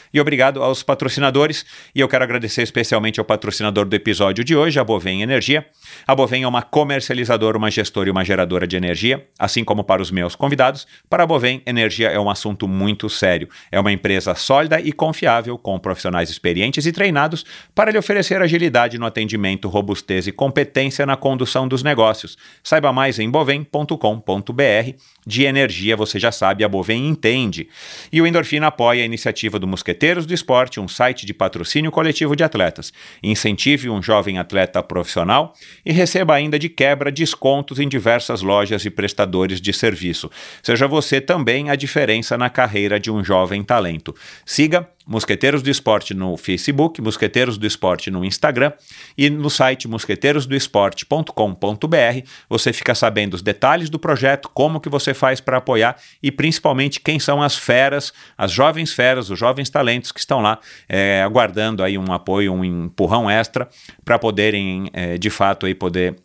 E 0.13 0.19
obrigado 0.19 0.61
aos 0.61 0.83
patrocinadores. 0.83 1.65
E 1.95 1.99
eu 1.99 2.07
quero 2.07 2.23
agradecer 2.23 2.61
especialmente 2.61 3.19
ao 3.19 3.25
patrocinador 3.25 3.85
do 3.85 3.95
episódio 3.95 4.43
de 4.43 4.55
hoje, 4.55 4.79
a 4.79 4.83
Bovem 4.83 5.21
Energia. 5.21 5.65
A 6.05 6.13
Bovem 6.13 6.43
é 6.43 6.47
uma 6.47 6.61
comercializadora, 6.61 7.57
uma 7.57 7.71
gestora 7.71 8.09
e 8.09 8.11
uma 8.11 8.23
geradora 8.23 8.67
de 8.67 8.75
energia, 8.75 9.25
assim 9.39 9.63
como 9.63 9.83
para 9.83 10.01
os 10.01 10.11
meus 10.11 10.35
convidados. 10.35 10.85
Para 11.09 11.23
a 11.23 11.27
Bovem, 11.27 11.61
energia 11.65 12.09
é 12.09 12.19
um 12.19 12.29
assunto 12.29 12.67
muito 12.67 13.09
sério. 13.09 13.47
É 13.71 13.79
uma 13.79 13.91
empresa 13.91 14.35
sólida 14.35 14.79
e 14.79 14.91
confiável, 14.91 15.57
com 15.57 15.79
profissionais 15.79 16.29
experientes 16.29 16.85
e 16.85 16.91
treinados 16.91 17.45
para 17.73 17.91
lhe 17.91 17.97
oferecer 17.97 18.41
agilidade 18.41 18.97
no 18.97 19.05
atendimento, 19.05 19.69
robustez 19.69 20.27
e 20.27 20.31
competência 20.31 21.05
na 21.05 21.15
condução 21.15 21.67
dos 21.67 21.83
negócios. 21.83 22.37
Saiba 22.63 22.91
mais 22.91 23.19
em 23.19 23.29
bovem.com.br. 23.29 24.95
De 25.25 25.43
energia, 25.43 25.95
você 25.95 26.19
já 26.19 26.31
sabe, 26.31 26.63
a 26.63 26.69
Bovem 26.69 27.07
entende. 27.07 27.69
E 28.11 28.21
o 28.21 28.27
Endorfina 28.27 28.67
apoia 28.67 29.03
a 29.03 29.05
iniciativa 29.05 29.59
do 29.59 29.67
Mosqueteiros 30.01 30.25
do 30.25 30.33
Esporte, 30.33 30.79
um 30.79 30.87
site 30.87 31.27
de 31.27 31.33
patrocínio 31.33 31.91
coletivo 31.91 32.35
de 32.35 32.43
atletas. 32.43 32.91
Incentive 33.21 33.87
um 33.87 34.01
jovem 34.01 34.39
atleta 34.39 34.81
profissional 34.81 35.53
e 35.85 35.91
receba 35.91 36.33
ainda 36.33 36.57
de 36.57 36.69
quebra 36.69 37.11
descontos 37.11 37.79
em 37.79 37.87
diversas 37.87 38.41
lojas 38.41 38.83
e 38.83 38.89
prestadores 38.89 39.61
de 39.61 39.71
serviço. 39.71 40.31
Seja 40.63 40.87
você 40.87 41.21
também 41.21 41.69
a 41.69 41.75
diferença 41.75 42.35
na 42.35 42.49
carreira 42.49 42.99
de 42.99 43.11
um 43.11 43.23
jovem 43.23 43.63
talento. 43.63 44.15
Siga 44.43 44.89
Mosqueteiros 45.05 45.61
do 45.61 45.69
Esporte 45.69 46.13
no 46.13 46.37
Facebook, 46.37 47.01
Mosqueteiros 47.01 47.57
do 47.57 47.65
Esporte 47.65 48.11
no 48.11 48.23
Instagram 48.23 48.71
e 49.17 49.29
no 49.29 49.49
site 49.49 49.87
mosqueteirosdoesporte.com.br 49.87 52.27
você 52.49 52.73
fica 52.73 52.95
sabendo 52.95 53.33
os 53.33 53.41
detalhes 53.41 53.89
do 53.89 53.99
projeto, 53.99 54.49
como 54.53 54.79
que 54.79 54.89
você 54.89 55.13
faz 55.13 55.41
para 55.41 55.57
apoiar 55.57 55.97
e 56.21 56.31
principalmente 56.31 56.99
quem 56.99 57.19
são 57.19 57.41
as 57.41 57.57
feras, 57.57 58.13
as 58.37 58.51
jovens 58.51 58.93
feras, 58.93 59.29
os 59.29 59.39
jovens 59.39 59.69
talentos 59.69 60.11
que 60.11 60.19
estão 60.19 60.41
lá 60.41 60.59
é, 60.87 61.23
aguardando 61.23 61.83
aí 61.83 61.97
um 61.97 62.11
apoio, 62.11 62.53
um 62.53 62.63
empurrão 62.63 63.29
extra 63.29 63.67
para 64.03 64.19
poderem 64.19 64.89
é, 64.93 65.17
de 65.17 65.29
fato 65.29 65.65
aí 65.65 65.73
poder 65.73 66.15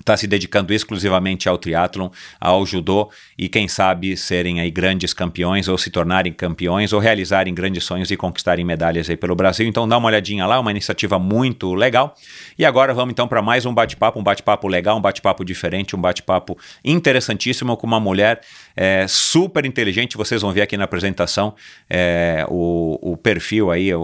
está 0.00 0.16
se 0.16 0.26
dedicando 0.26 0.72
exclusivamente 0.72 1.48
ao 1.48 1.56
triatlon, 1.56 2.08
ao 2.40 2.66
judô 2.66 3.10
e 3.38 3.48
quem 3.48 3.68
sabe 3.68 4.16
serem 4.16 4.60
aí 4.60 4.70
grandes 4.70 5.14
campeões 5.14 5.68
ou 5.68 5.78
se 5.78 5.90
tornarem 5.90 6.32
campeões 6.32 6.92
ou 6.92 6.98
realizarem 6.98 7.54
grandes 7.54 7.84
sonhos 7.84 8.10
e 8.10 8.16
conquistarem 8.16 8.64
medalhas 8.64 9.08
aí 9.08 9.16
pelo 9.16 9.34
Brasil. 9.34 9.66
Então 9.66 9.86
dá 9.86 9.96
uma 9.98 10.08
olhadinha 10.08 10.46
lá, 10.46 10.58
uma 10.58 10.70
iniciativa 10.70 11.18
muito 11.18 11.74
legal. 11.74 12.16
E 12.58 12.64
agora 12.64 12.92
vamos 12.92 13.12
então 13.12 13.28
para 13.28 13.42
mais 13.42 13.66
um 13.66 13.72
bate-papo, 13.72 14.18
um 14.18 14.22
bate-papo 14.22 14.66
legal, 14.66 14.96
um 14.96 15.00
bate-papo 15.00 15.44
diferente, 15.44 15.94
um 15.94 16.00
bate-papo 16.00 16.58
interessantíssimo 16.84 17.76
com 17.76 17.86
uma 17.86 18.00
mulher 18.00 18.40
é, 18.76 19.06
super 19.08 19.64
inteligente. 19.64 20.16
Vocês 20.16 20.42
vão 20.42 20.52
ver 20.52 20.62
aqui 20.62 20.76
na 20.76 20.84
apresentação 20.84 21.54
é, 21.88 22.44
o, 22.48 23.12
o, 23.12 23.16
perfil 23.16 23.70
aí, 23.70 23.94
o, 23.94 24.00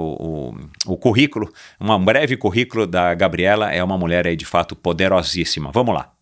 o, 0.86 0.92
o 0.92 0.96
currículo, 0.96 1.52
um 1.80 2.04
breve 2.04 2.36
currículo 2.36 2.86
da 2.86 3.14
Gabriela. 3.14 3.72
É 3.72 3.82
uma 3.82 3.98
mulher 3.98 4.26
aí 4.26 4.36
de 4.36 4.44
fato 4.44 4.74
poderosíssima. 4.74 5.70
Vamos 5.72 5.94
lá. 5.94 6.12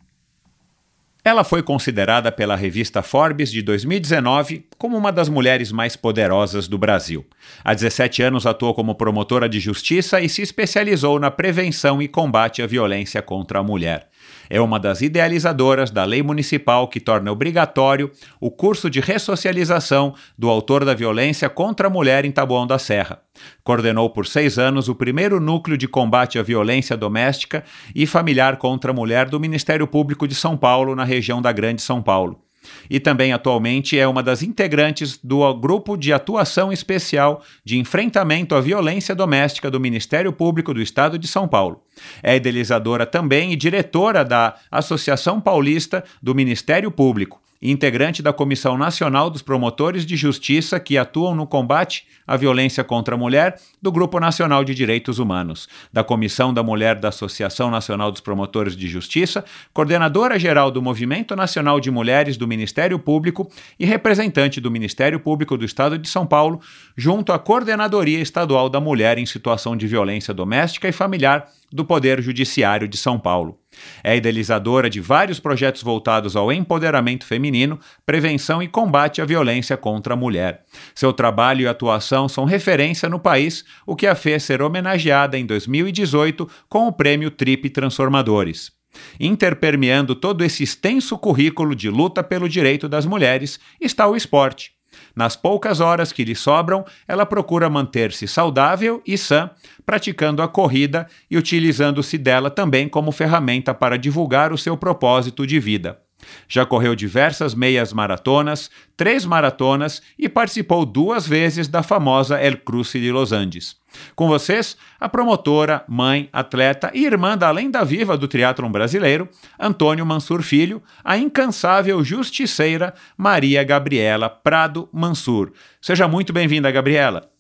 Ela 1.25 1.43
foi 1.43 1.63
considerada 1.63 2.31
pela 2.31 2.55
revista 2.55 3.03
Forbes 3.03 3.51
de 3.51 3.63
2019 3.63 4.67
como 4.77 4.95
uma 4.95 5.11
das 5.11 5.27
mulheres 5.27 5.73
mais 5.73 5.97
poderosas 5.97 6.69
do 6.69 6.77
Brasil. 6.77 7.25
Há 7.65 7.73
17 7.73 8.23
anos 8.23 8.45
atuou 8.45 8.75
como 8.75 8.95
promotora 8.95 9.49
de 9.49 9.59
justiça 9.59 10.21
e 10.21 10.29
se 10.29 10.43
especializou 10.43 11.19
na 11.19 11.31
prevenção 11.31 12.03
e 12.03 12.09
combate 12.09 12.61
à 12.61 12.67
violência 12.67 13.23
contra 13.23 13.61
a 13.61 13.63
mulher. 13.63 14.11
É 14.49 14.61
uma 14.61 14.79
das 14.79 15.01
idealizadoras 15.01 15.91
da 15.91 16.05
lei 16.05 16.23
municipal 16.23 16.89
que 16.89 17.01
torna 17.01 17.33
obrigatório 17.33 18.11
o 18.41 18.51
curso 18.51 18.91
de 18.91 19.01
ressocialização 19.01 20.15
do 20.39 20.49
autor 20.49 20.85
da 20.85 20.95
violência 20.95 21.49
contra 21.49 21.87
a 21.87 21.91
mulher 21.91 22.25
em 22.25 22.33
Taboão 22.33 22.67
da 22.67 22.79
Serra. 22.79 23.21
Coordenou 23.63 24.11
por 24.11 24.27
seis 24.27 24.59
anos 24.59 24.89
o 24.89 24.95
primeiro 24.95 25.41
núcleo 25.41 25.77
de 25.77 25.89
combate 25.89 26.39
à 26.39 26.43
violência 26.43 26.97
doméstica 26.97 27.65
e 27.95 28.07
familiar 28.07 28.57
contra 28.57 28.91
a 28.91 28.95
mulher 28.95 29.29
do 29.29 29.41
Ministério 29.41 29.87
Público 29.87 30.29
de 30.29 30.35
São 30.35 30.57
Paulo, 30.57 30.95
na 30.95 31.05
região 31.05 31.43
da 31.43 31.53
Grande 31.53 31.83
São 31.83 32.03
Paulo 32.03 32.45
e 32.89 32.99
também 32.99 33.33
atualmente 33.33 33.99
é 33.99 34.07
uma 34.07 34.23
das 34.23 34.43
integrantes 34.43 35.19
do 35.23 35.53
Grupo 35.55 35.97
de 35.97 36.13
Atuação 36.13 36.73
Especial 36.73 37.43
de 37.65 37.79
Enfrentamento 37.79 38.55
à 38.55 38.61
Violência 38.61 39.15
Doméstica 39.15 39.71
do 39.71 39.81
Ministério 39.81 40.33
Público 40.33 40.73
do 40.73 40.81
Estado 40.81 41.19
de 41.19 41.29
São 41.29 41.47
Paulo. 41.47 41.84
É 42.23 42.37
idealizadora 42.37 43.07
também 43.07 43.53
e 43.53 43.57
diretora 43.57 44.25
da 44.25 44.57
Associação 44.71 45.41
Paulista 45.41 46.05
do 46.23 46.35
Ministério 46.35 46.91
Público 46.91 47.45
integrante 47.71 48.23
da 48.23 48.33
Comissão 48.33 48.77
Nacional 48.77 49.31
dos 49.31 49.41
Promotores 49.41 50.05
de 50.05 50.17
Justiça 50.17 50.79
que 50.79 50.99
atuam 50.99 51.35
no 51.35 51.47
combate 51.47 52.07
à 52.27 52.37
violência 52.37 52.85
contra 52.85 53.15
a 53.15 53.19
mulher 53.19 53.59
do 53.81 53.91
Grupo 53.91 54.21
Nacional 54.21 54.65
de 54.65 54.75
Direitos 54.75 55.19
Humanos, 55.19 55.67
da 55.91 56.05
Comissão 56.05 56.53
da 56.53 56.63
Mulher 56.63 56.97
da 56.97 57.09
Associação 57.09 57.71
Nacional 57.71 58.13
dos 58.13 58.21
Promotores 58.21 58.77
de 58.77 58.87
Justiça, 58.87 59.45
coordenadora 59.73 60.39
geral 60.39 60.71
do 60.71 60.83
Movimento 60.83 61.35
Nacional 61.35 61.81
de 61.81 61.91
Mulheres 61.91 62.37
do 62.37 62.47
Ministério 62.47 62.99
Público 62.99 63.51
e 63.81 63.87
representante 63.87 64.61
do 64.61 64.71
Ministério 64.71 65.19
Público 65.19 65.57
do 65.57 65.65
Estado 65.65 65.99
de 65.99 66.09
São 66.09 66.27
Paulo, 66.27 66.61
junto 66.95 67.33
à 67.33 67.39
Coordenadoria 67.39 68.21
Estadual 68.21 68.69
da 68.69 68.81
Mulher 68.81 69.17
em 69.17 69.25
Situação 69.27 69.75
de 69.75 69.87
Violência 69.87 70.35
Doméstica 70.35 70.89
e 70.89 70.93
Familiar 70.93 71.49
do 71.73 71.85
Poder 71.85 72.21
Judiciário 72.23 72.87
de 72.87 72.97
São 72.97 73.19
Paulo. 73.19 73.59
É 74.03 74.17
idealizadora 74.17 74.89
de 74.89 75.01
vários 75.01 75.41
projetos 75.41 75.83
voltados 75.83 76.37
ao 76.37 76.53
empoderamento 76.53 77.25
feminino, 77.25 77.79
prevenção 78.07 78.63
e 78.63 78.69
combate 78.69 79.21
à 79.21 79.25
violência 79.25 79.77
contra 79.77 80.15
a 80.15 80.17
mulher. 80.17 80.65
Seu 80.95 81.13
trabalho 81.13 81.63
e 81.63 81.67
atuação 81.67 82.29
são 82.29 82.45
referência 82.45 83.09
no 83.09 83.19
país, 83.19 83.65
o 83.87 83.97
que 83.97 84.07
a 84.07 84.15
fez 84.15 84.43
ser 84.43 84.63
homenageada 84.63 85.39
em 85.39 85.45
2018 85.45 86.49
com 86.69 86.87
o 86.87 86.93
prêmio 86.93 87.31
Trip 87.31 87.69
Transformadores. 87.71 88.73
Interpermeando 89.19 90.15
todo 90.15 90.45
esse 90.45 90.63
extenso 90.63 91.19
currículo 91.19 91.75
de 91.75 91.91
luta 91.91 92.23
pelo 92.23 92.49
direito 92.49 92.89
das 92.89 93.05
mulheres 93.05 93.59
está 93.81 94.07
o 94.07 94.15
esporte. 94.15 94.74
Nas 95.15 95.37
poucas 95.37 95.81
horas 95.81 96.13
que 96.13 96.25
lhe 96.25 96.35
sobram, 96.35 96.85
ela 97.07 97.27
procura 97.27 97.71
manter-se 97.71 98.29
saudável 98.29 99.03
e 99.07 99.17
sã, 99.19 99.51
praticando 99.85 100.43
a 100.43 100.49
corrida 100.49 101.07
e 101.31 101.37
utilizando-se 101.37 102.19
dela 102.19 102.51
também 102.51 102.89
como 102.89 103.13
ferramenta 103.13 103.75
para 103.75 103.99
divulgar 103.99 104.53
o 104.53 104.59
seu 104.59 104.77
propósito 104.77 105.47
de 105.47 105.59
vida. 105.59 106.04
Já 106.49 106.65
correu 106.65 106.95
diversas 106.95 107.55
meias 107.55 107.93
maratonas, 107.93 108.71
três 108.97 109.25
maratonas 109.25 110.03
e 110.19 110.29
participou 110.29 110.85
duas 110.85 111.27
vezes 111.27 111.69
da 111.69 111.83
famosa 111.83 112.41
El 112.41 112.59
Cruce 112.59 113.01
de 113.01 113.11
Los 113.11 113.33
Andes. 113.33 113.77
Com 114.15 114.27
vocês, 114.27 114.77
a 114.99 115.09
promotora, 115.09 115.85
mãe, 115.89 116.29
atleta 116.33 116.91
e 116.95 117.05
irmã 117.05 117.39
da 117.39 117.51
lenda 117.51 117.85
viva 117.85 118.17
do 118.17 118.27
triatlon 118.27 118.71
brasileiro, 118.71 119.29
Antônio 119.59 120.05
Mansur 120.05 120.43
Filho, 120.43 120.83
a 121.03 121.17
incansável 121.17 122.03
justiceira 122.03 122.95
Maria 123.17 123.63
Gabriela 123.63 124.29
Prado 124.29 124.89
Mansur. 124.93 125.53
Seja 125.81 126.09
muito 126.09 126.33
bem-vinda, 126.33 126.71
Gabriela. 126.71 127.31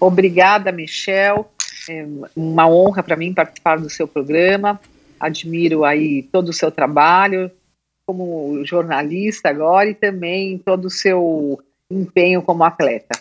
Obrigada, 0.00 0.72
Michel. 0.72 1.50
É 1.88 2.06
uma 2.34 2.68
honra 2.68 3.02
para 3.02 3.16
mim 3.16 3.32
participar 3.32 3.78
do 3.78 3.88
seu 3.88 4.08
programa. 4.08 4.80
Admiro 5.18 5.84
aí 5.84 6.24
todo 6.32 6.48
o 6.48 6.52
seu 6.52 6.70
trabalho 6.70 7.50
como 8.14 8.64
jornalista 8.64 9.48
agora 9.48 9.88
e 9.88 9.94
também 9.94 10.58
todo 10.58 10.86
o 10.86 10.90
seu 10.90 11.60
empenho 11.90 12.42
como 12.42 12.64
atleta. 12.64 13.18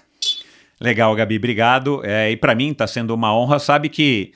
Legal, 0.81 1.13
Gabi, 1.13 1.37
obrigado. 1.37 2.01
É, 2.03 2.31
e 2.31 2.37
para 2.37 2.55
mim 2.55 2.71
está 2.71 2.87
sendo 2.87 3.13
uma 3.13 3.35
honra. 3.35 3.59
Sabe 3.59 3.89
que 3.89 4.31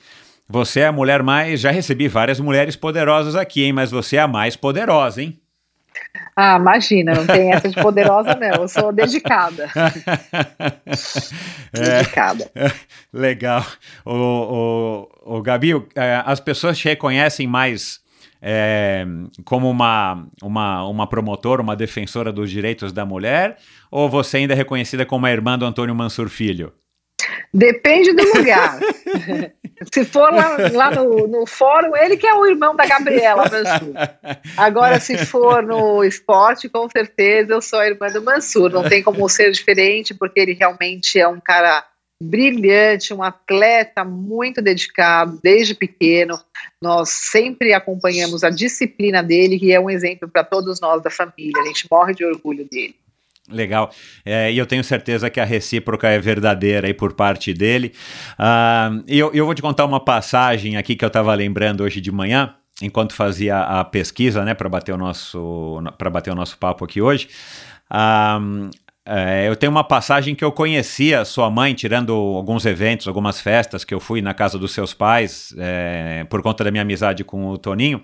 você 0.48 0.80
é 0.80 0.86
a 0.86 0.92
mulher 0.92 1.22
mais. 1.22 1.60
Já 1.60 1.70
recebi 1.70 2.06
várias 2.06 2.38
mulheres 2.38 2.76
poderosas 2.76 3.34
aqui, 3.34 3.64
hein? 3.64 3.72
Mas 3.72 3.90
você 3.90 4.16
é 4.16 4.20
a 4.20 4.28
mais 4.28 4.54
poderosa, 4.54 5.22
hein? 5.22 5.40
Ah, 6.36 6.56
imagina, 6.58 7.14
não 7.14 7.26
tem 7.26 7.52
essa 7.52 7.68
de 7.68 7.80
poderosa, 7.80 8.34
não. 8.34 8.62
Eu 8.62 8.68
sou 8.68 8.92
dedicada. 8.92 9.70
dedicada. 11.72 12.50
É, 12.54 12.70
legal. 13.12 13.64
O, 14.04 15.08
o, 15.24 15.36
o 15.36 15.42
Gabi, 15.42 15.70
é, 15.94 16.22
as 16.26 16.40
pessoas 16.40 16.76
te 16.76 16.88
reconhecem 16.88 17.46
mais 17.46 18.00
é, 18.46 19.06
como 19.42 19.70
uma, 19.70 20.26
uma, 20.42 20.86
uma 20.86 21.06
promotora, 21.06 21.62
uma 21.62 21.74
defensora 21.74 22.30
dos 22.30 22.50
direitos 22.50 22.92
da 22.92 23.06
mulher, 23.06 23.56
ou 23.90 24.06
você 24.06 24.36
ainda 24.36 24.52
é 24.52 24.56
reconhecida 24.56 25.06
como 25.06 25.24
a 25.24 25.32
irmã 25.32 25.58
do 25.58 25.64
Antônio 25.64 25.94
Mansur 25.94 26.28
Filho? 26.28 26.70
Depende 27.54 28.12
do 28.12 28.22
lugar. 28.36 28.78
se 29.90 30.04
for 30.04 30.30
lá, 30.30 30.56
lá 30.72 30.90
no, 30.90 31.26
no, 31.26 31.46
fórum, 31.46 31.96
ele 31.96 32.18
que 32.18 32.26
é 32.26 32.34
o 32.34 32.44
irmão 32.44 32.76
da 32.76 32.84
Gabriela 32.84 33.44
Mansur. 33.44 33.94
Agora, 34.58 35.00
se 35.00 35.16
for 35.24 35.62
no 35.62 36.04
esporte, 36.04 36.68
com 36.68 36.86
certeza 36.90 37.54
eu 37.54 37.62
sou 37.62 37.78
a 37.78 37.86
irmã 37.86 38.08
do 38.08 38.22
Mansur. 38.22 38.70
Não 38.70 38.86
tem 38.86 39.02
como 39.02 39.26
ser 39.26 39.52
diferente, 39.52 40.12
porque 40.12 40.40
ele 40.40 40.52
realmente 40.52 41.18
é 41.18 41.26
um 41.26 41.40
cara 41.40 41.82
brilhante, 42.24 43.12
um 43.12 43.22
atleta 43.22 44.04
muito 44.04 44.62
dedicado 44.62 45.38
desde 45.42 45.74
pequeno. 45.74 46.38
Nós 46.80 47.10
sempre 47.10 47.72
acompanhamos 47.72 48.42
a 48.42 48.50
disciplina 48.50 49.22
dele, 49.22 49.58
que 49.58 49.72
é 49.72 49.80
um 49.80 49.90
exemplo 49.90 50.28
para 50.28 50.44
todos 50.44 50.80
nós 50.80 51.02
da 51.02 51.10
família. 51.10 51.60
A 51.62 51.66
gente 51.66 51.86
morre 51.90 52.14
de 52.14 52.24
orgulho 52.24 52.66
dele. 52.70 52.96
Legal. 53.48 53.90
É, 54.24 54.50
e 54.50 54.56
eu 54.56 54.64
tenho 54.64 54.82
certeza 54.82 55.28
que 55.28 55.38
a 55.38 55.44
recíproca 55.44 56.08
é 56.08 56.18
verdadeira 56.18 56.86
aí 56.86 56.94
por 56.94 57.12
parte 57.12 57.52
dele. 57.52 57.92
Uh, 58.38 59.04
eu, 59.06 59.32
eu 59.34 59.44
vou 59.44 59.54
te 59.54 59.60
contar 59.60 59.84
uma 59.84 60.02
passagem 60.02 60.78
aqui 60.78 60.96
que 60.96 61.04
eu 61.04 61.08
estava 61.08 61.34
lembrando 61.34 61.82
hoje 61.82 62.00
de 62.00 62.10
manhã, 62.10 62.54
enquanto 62.80 63.12
fazia 63.12 63.58
a 63.58 63.84
pesquisa, 63.84 64.44
né, 64.44 64.54
para 64.54 64.68
bater 64.68 64.92
o 64.92 64.96
nosso 64.96 65.78
para 65.98 66.08
bater 66.08 66.30
o 66.30 66.34
nosso 66.34 66.56
papo 66.56 66.86
aqui 66.86 67.02
hoje. 67.02 67.28
Uh, 67.90 68.70
é, 69.06 69.46
eu 69.46 69.54
tenho 69.54 69.70
uma 69.70 69.84
passagem 69.84 70.34
que 70.34 70.42
eu 70.42 70.50
conhecia 70.50 71.26
sua 71.26 71.50
mãe, 71.50 71.74
tirando 71.74 72.12
alguns 72.12 72.64
eventos, 72.64 73.06
algumas 73.06 73.38
festas 73.38 73.84
que 73.84 73.92
eu 73.92 74.00
fui 74.00 74.22
na 74.22 74.32
casa 74.32 74.58
dos 74.58 74.72
seus 74.72 74.94
pais, 74.94 75.54
é, 75.58 76.24
por 76.30 76.42
conta 76.42 76.64
da 76.64 76.70
minha 76.70 76.80
amizade 76.80 77.22
com 77.22 77.48
o 77.48 77.58
Toninho. 77.58 78.02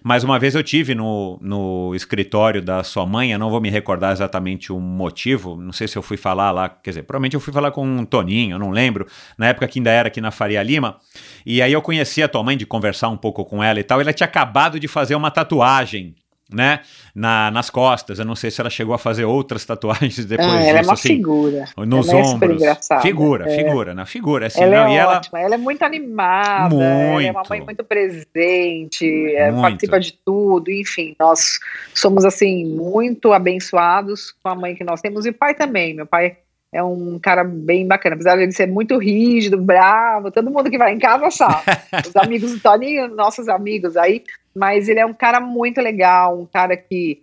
Mas 0.00 0.22
uma 0.22 0.38
vez 0.38 0.54
eu 0.54 0.62
tive 0.62 0.94
no, 0.94 1.40
no 1.42 1.92
escritório 1.92 2.62
da 2.62 2.84
sua 2.84 3.04
mãe, 3.04 3.32
eu 3.32 3.38
não 3.38 3.50
vou 3.50 3.60
me 3.60 3.68
recordar 3.68 4.12
exatamente 4.12 4.72
o 4.72 4.78
motivo, 4.78 5.56
não 5.56 5.72
sei 5.72 5.88
se 5.88 5.98
eu 5.98 6.02
fui 6.02 6.16
falar 6.16 6.52
lá, 6.52 6.68
quer 6.68 6.90
dizer, 6.90 7.02
provavelmente 7.02 7.34
eu 7.34 7.40
fui 7.40 7.52
falar 7.52 7.72
com 7.72 7.98
o 7.98 8.06
Toninho, 8.06 8.54
eu 8.54 8.58
não 8.60 8.70
lembro, 8.70 9.08
na 9.36 9.48
época 9.48 9.66
que 9.66 9.80
ainda 9.80 9.90
era 9.90 10.06
aqui 10.06 10.20
na 10.20 10.30
Faria 10.30 10.62
Lima, 10.62 10.98
e 11.44 11.60
aí 11.60 11.72
eu 11.72 11.82
conheci 11.82 12.22
a 12.22 12.28
tua 12.28 12.44
mãe 12.44 12.56
de 12.56 12.64
conversar 12.64 13.08
um 13.08 13.16
pouco 13.16 13.44
com 13.44 13.60
ela 13.60 13.80
e 13.80 13.82
tal, 13.82 14.00
ela 14.00 14.12
tinha 14.12 14.26
acabado 14.26 14.78
de 14.78 14.86
fazer 14.86 15.16
uma 15.16 15.32
tatuagem 15.32 16.14
né, 16.52 16.80
na, 17.14 17.50
nas 17.50 17.68
costas. 17.70 18.18
Eu 18.18 18.24
não 18.24 18.34
sei 18.34 18.50
se 18.50 18.60
ela 18.60 18.70
chegou 18.70 18.94
a 18.94 18.98
fazer 18.98 19.24
outras 19.24 19.64
tatuagens 19.66 20.24
depois 20.24 20.48
Ah, 20.48 20.56
disso. 20.58 20.68
ela 20.70 20.78
é 20.78 20.82
uma 20.82 20.92
assim, 20.94 21.08
figura. 21.08 21.64
nos 21.86 22.08
ela 22.08 22.18
é 22.18 22.22
ombros. 22.24 22.56
engraçada. 22.56 23.02
figura, 23.02 23.50
É. 23.50 23.56
figura, 23.56 23.94
na 23.94 24.06
figura, 24.06 24.46
assim, 24.46 24.62
ela 24.62 24.76
não, 24.84 24.86
é 24.88 24.94
e 24.94 24.96
ela 24.96 25.16
ótima, 25.18 25.40
ela 25.40 25.54
é 25.54 25.58
muito 25.58 25.82
animada, 25.82 26.74
ela 26.74 26.84
é 27.22 27.30
uma 27.30 27.40
Muito. 27.40 27.48
mãe 27.50 27.60
muito 27.60 27.84
presente, 27.84 29.34
é, 29.34 29.50
Muito. 29.50 29.62
participa 29.62 30.00
de 30.00 30.12
tudo, 30.24 30.70
enfim, 30.70 31.14
nós 31.18 31.58
somos 31.94 32.24
assim 32.24 32.64
muito 32.64 33.32
abençoados 33.32 34.32
com 34.42 34.48
a 34.48 34.54
mãe 34.54 34.74
que 34.74 34.84
nós 34.84 35.00
temos 35.00 35.26
e 35.26 35.30
o 35.30 35.34
pai 35.34 35.54
também. 35.54 35.94
Meu 35.94 36.06
pai 36.06 36.36
é 36.72 36.82
um 36.82 37.18
cara 37.18 37.44
bem 37.44 37.86
bacana, 37.86 38.14
apesar 38.14 38.36
de 38.36 38.42
ele 38.42 38.52
ser 38.52 38.66
muito 38.66 38.98
rígido, 38.98 39.56
bravo, 39.56 40.30
todo 40.30 40.50
mundo 40.50 40.70
que 40.70 40.78
vai 40.78 40.92
em 40.92 40.98
casa 40.98 41.30
sabe. 41.30 41.62
Os 42.06 42.16
amigos 42.16 42.52
do 42.52 42.60
Toninho, 42.60 43.08
nossos 43.08 43.48
amigos 43.48 43.96
aí, 43.96 44.22
mas 44.54 44.88
ele 44.88 45.00
é 45.00 45.06
um 45.06 45.14
cara 45.14 45.40
muito 45.40 45.80
legal, 45.80 46.38
um 46.38 46.46
cara 46.46 46.76
que 46.76 47.22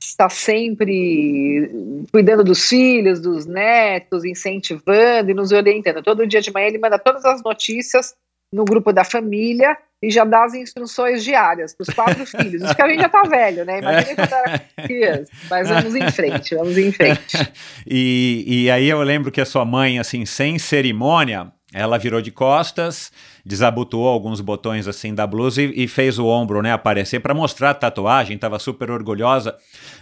está 0.00 0.28
sempre 0.30 1.70
cuidando 2.10 2.42
dos 2.42 2.68
filhos, 2.68 3.20
dos 3.20 3.44
netos, 3.46 4.24
incentivando 4.24 5.30
e 5.30 5.34
nos 5.34 5.52
orientando. 5.52 6.02
Todo 6.02 6.26
dia 6.26 6.40
de 6.40 6.52
manhã 6.52 6.68
ele 6.68 6.78
manda 6.78 6.98
todas 6.98 7.24
as 7.24 7.42
notícias 7.42 8.14
no 8.54 8.64
grupo 8.64 8.92
da 8.92 9.02
família 9.02 9.76
e 10.00 10.10
já 10.10 10.24
dá 10.24 10.44
as 10.44 10.54
instruções 10.54 11.24
diárias 11.24 11.74
para 11.74 11.82
os 11.82 11.94
quatro 11.94 12.24
filhos. 12.26 12.62
Isso 12.62 12.74
que 12.74 12.82
a 12.82 12.88
gente 12.88 13.00
já 13.00 13.08
tá 13.08 13.22
velho, 13.22 13.64
né? 13.64 13.80
Imagina 13.80 14.14
quando 14.14 14.32
era 14.32 14.58
criança. 14.86 15.32
Mas 15.50 15.68
vamos 15.68 15.94
em 15.94 16.10
frente, 16.10 16.54
vamos 16.54 16.78
em 16.78 16.92
frente. 16.92 17.36
E, 17.86 18.44
e 18.46 18.70
aí 18.70 18.88
eu 18.88 19.00
lembro 19.02 19.30
que 19.30 19.40
a 19.40 19.44
sua 19.44 19.64
mãe, 19.64 19.98
assim, 19.98 20.24
sem 20.24 20.58
cerimônia, 20.58 21.52
ela 21.72 21.98
virou 21.98 22.22
de 22.22 22.30
costas, 22.30 23.12
desabotoou 23.44 24.08
alguns 24.08 24.40
botões 24.40 24.86
assim 24.86 25.14
da 25.14 25.26
blusa 25.26 25.60
e, 25.60 25.84
e 25.84 25.88
fez 25.88 26.18
o 26.18 26.26
ombro, 26.26 26.62
né, 26.62 26.72
aparecer 26.72 27.20
para 27.20 27.34
mostrar 27.34 27.70
a 27.70 27.74
tatuagem, 27.74 28.38
tava 28.38 28.58
super 28.58 28.90
orgulhosa. 28.90 29.56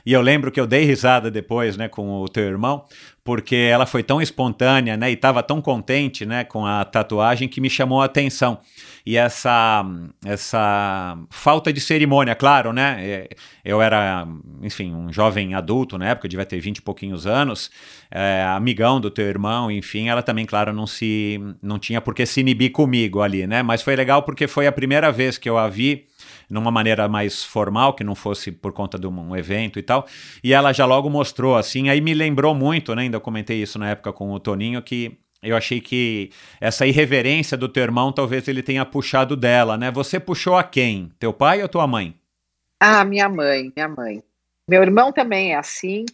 E 0.05 0.13
eu 0.13 0.21
lembro 0.21 0.53
que 0.53 0.61
eu 0.61 0.67
dei 0.67 0.85
risada 0.85 1.31
depois, 1.31 1.77
né, 1.77 1.89
com 1.89 2.21
o 2.21 2.29
teu 2.29 2.45
irmão, 2.45 2.85
porque 3.25 3.55
ela 3.55 3.87
foi 3.87 4.03
tão 4.03 4.21
espontânea, 4.21 4.97
né, 4.97 5.11
e 5.11 5.17
tava 5.17 5.43
tão 5.43 5.61
contente, 5.61 6.27
né, 6.27 6.43
com 6.43 6.67
a 6.67 6.85
tatuagem 6.85 7.49
que 7.49 7.61
me 7.61 7.71
chamou 7.71 8.03
a 8.03 8.07
atenção. 8.07 8.59
E 9.05 9.17
essa 9.17 9.85
essa 10.25 11.19
falta 11.31 11.73
de 11.73 11.81
cerimônia, 11.81 12.35
claro, 12.35 12.73
né? 12.73 12.97
é, 13.01 13.29
Eu 13.65 13.83
era, 13.83 14.27
enfim, 14.63 14.95
um 14.95 15.13
jovem 15.13 15.55
adulto 15.55 15.99
na 15.99 16.09
época, 16.09 16.27
eu 16.27 16.31
devia 16.31 16.47
ter 16.47 16.61
20 16.61 16.79
e 16.79 16.83
pouquinhos 16.83 17.27
anos, 17.27 17.71
é, 18.11 18.45
amigão 18.49 19.01
do 19.01 19.11
teu 19.11 19.27
irmão, 19.27 19.71
enfim, 19.71 20.09
ela 20.09 20.23
também, 20.23 20.47
claro, 20.47 20.73
não 20.73 20.87
se 20.87 21.41
não 21.61 21.79
tinha 21.79 22.01
por 22.01 22.15
que 22.15 22.25
se 22.27 22.41
inibir 22.41 22.71
comigo 22.73 23.23
ali, 23.23 23.47
né? 23.47 23.63
Mas 23.63 23.83
foi 23.83 23.97
legal 23.97 24.23
porque 24.23 24.47
foi 24.47 24.67
a 24.67 24.73
primeira 24.73 25.11
vez 25.11 25.37
que 25.39 25.49
eu 25.49 25.59
a 25.59 25.69
vi 25.69 26.07
numa 26.53 26.71
maneira 26.71 27.09
mais 27.09 27.43
formal, 27.43 27.95
que 27.95 28.05
não 28.05 28.15
fosse 28.15 28.53
por 28.53 28.73
conta 28.73 28.99
de 28.99 29.07
um 29.07 29.35
evento 29.35 29.79
e 29.79 29.83
tal. 29.83 30.07
E 30.45 30.53
ela 30.53 30.73
já 30.73 30.85
logo 30.85 31.09
mostrou 31.09 31.57
assim, 31.57 31.89
aí 31.89 32.01
me 32.01 32.13
lembrou 32.13 32.55
muito, 32.55 32.95
né? 32.95 33.03
Ainda 33.03 33.19
comentei 33.19 33.63
isso 33.63 33.79
na 33.79 33.91
época 33.91 34.13
com 34.13 34.31
o 34.31 34.39
Toninho 34.39 34.83
que 34.83 35.19
eu 35.43 35.57
achei 35.57 35.81
que 35.81 36.31
essa 36.61 36.87
irreverência 36.87 37.57
do 37.57 37.69
teu 37.69 37.83
irmão 37.83 38.13
talvez 38.13 38.47
ele 38.47 38.63
tenha 38.63 38.85
puxado 38.85 39.35
dela, 39.35 39.77
né? 39.77 39.91
Você 39.91 40.21
puxou 40.21 40.57
a 40.57 40.63
quem? 40.63 41.11
Teu 41.19 41.33
pai 41.33 41.63
ou 41.63 41.69
tua 41.69 41.87
mãe? 41.87 42.15
Ah, 42.79 43.05
minha 43.05 43.29
mãe, 43.29 43.73
minha 43.75 43.89
mãe. 43.89 44.23
Meu 44.69 44.83
irmão 44.83 45.13
também 45.13 45.53
é 45.53 45.57
assim, 45.57 46.05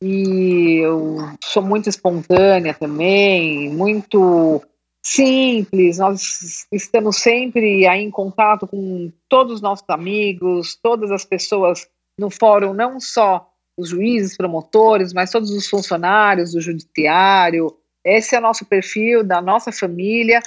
e 0.00 0.78
eu 0.84 1.18
sou 1.42 1.62
muito 1.62 1.88
espontânea 1.88 2.74
também, 2.74 3.70
muito 3.72 4.62
simples. 5.06 5.98
Nós 5.98 6.66
estamos 6.72 7.16
sempre 7.18 7.86
aí 7.86 8.02
em 8.02 8.10
contato 8.10 8.66
com 8.66 9.12
todos 9.28 9.54
os 9.54 9.60
nossos 9.60 9.88
amigos, 9.88 10.74
todas 10.82 11.12
as 11.12 11.24
pessoas 11.24 11.88
no 12.18 12.28
fórum, 12.28 12.74
não 12.74 12.98
só 12.98 13.48
os 13.78 13.90
juízes, 13.90 14.36
promotores, 14.36 15.12
mas 15.12 15.30
todos 15.30 15.50
os 15.50 15.68
funcionários 15.68 16.52
do 16.52 16.60
judiciário. 16.60 17.76
Esse 18.04 18.34
é 18.34 18.38
o 18.38 18.42
nosso 18.42 18.64
perfil 18.64 19.22
da 19.22 19.40
nossa 19.40 19.70
família. 19.70 20.40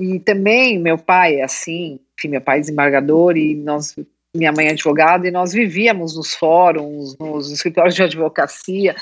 E 0.00 0.20
também 0.20 0.78
meu 0.78 0.98
pai 0.98 1.36
é 1.36 1.44
assim, 1.44 2.00
enfim, 2.18 2.28
meu 2.28 2.40
pai 2.40 2.58
é 2.58 2.60
desembargador 2.60 3.36
e 3.36 3.54
nós 3.54 3.94
minha 4.36 4.50
mãe 4.50 4.66
é 4.66 4.70
advogada, 4.72 5.28
e 5.28 5.30
nós 5.30 5.52
vivíamos 5.52 6.16
nos 6.16 6.34
fóruns, 6.34 7.16
nos 7.18 7.52
escritórios 7.52 7.94
de 7.94 8.02
advocacia, 8.02 8.96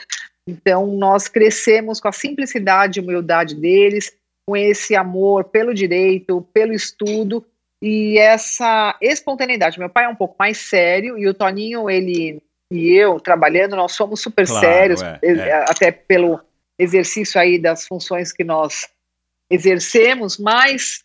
então 0.47 0.87
nós 0.89 1.27
crescemos 1.27 2.01
com 2.01 2.09
a 2.09 2.13
simplicidade 2.13 3.01
e 3.01 3.03
humildade 3.03 3.55
deles, 3.55 4.13
com 4.47 4.57
esse 4.57 4.95
amor 4.95 5.45
pelo 5.45 5.73
direito, 5.73 6.47
pelo 6.53 6.73
estudo, 6.73 7.45
e 7.81 8.19
essa 8.19 8.97
espontaneidade. 9.01 9.79
Meu 9.79 9.89
pai 9.89 10.05
é 10.05 10.09
um 10.09 10.15
pouco 10.15 10.37
mais 10.39 10.59
sério, 10.59 11.19
e 11.19 11.27
o 11.29 11.35
Toninho, 11.35 11.91
ele 11.91 12.41
e 12.73 12.89
eu, 12.89 13.21
trabalhando, 13.21 13.77
nós 13.77 13.93
somos 13.93 14.23
super 14.23 14.47
Claro, 14.47 14.67
sérios, 14.67 15.03
é, 15.03 15.19
é. 15.23 15.53
até 15.69 15.91
pelo 15.91 16.41
exercício 16.79 17.39
aí 17.39 17.59
das 17.59 17.87
funções 17.87 18.33
que 18.33 18.43
nós 18.43 18.89
exercemos, 19.51 20.39
mas 20.39 21.05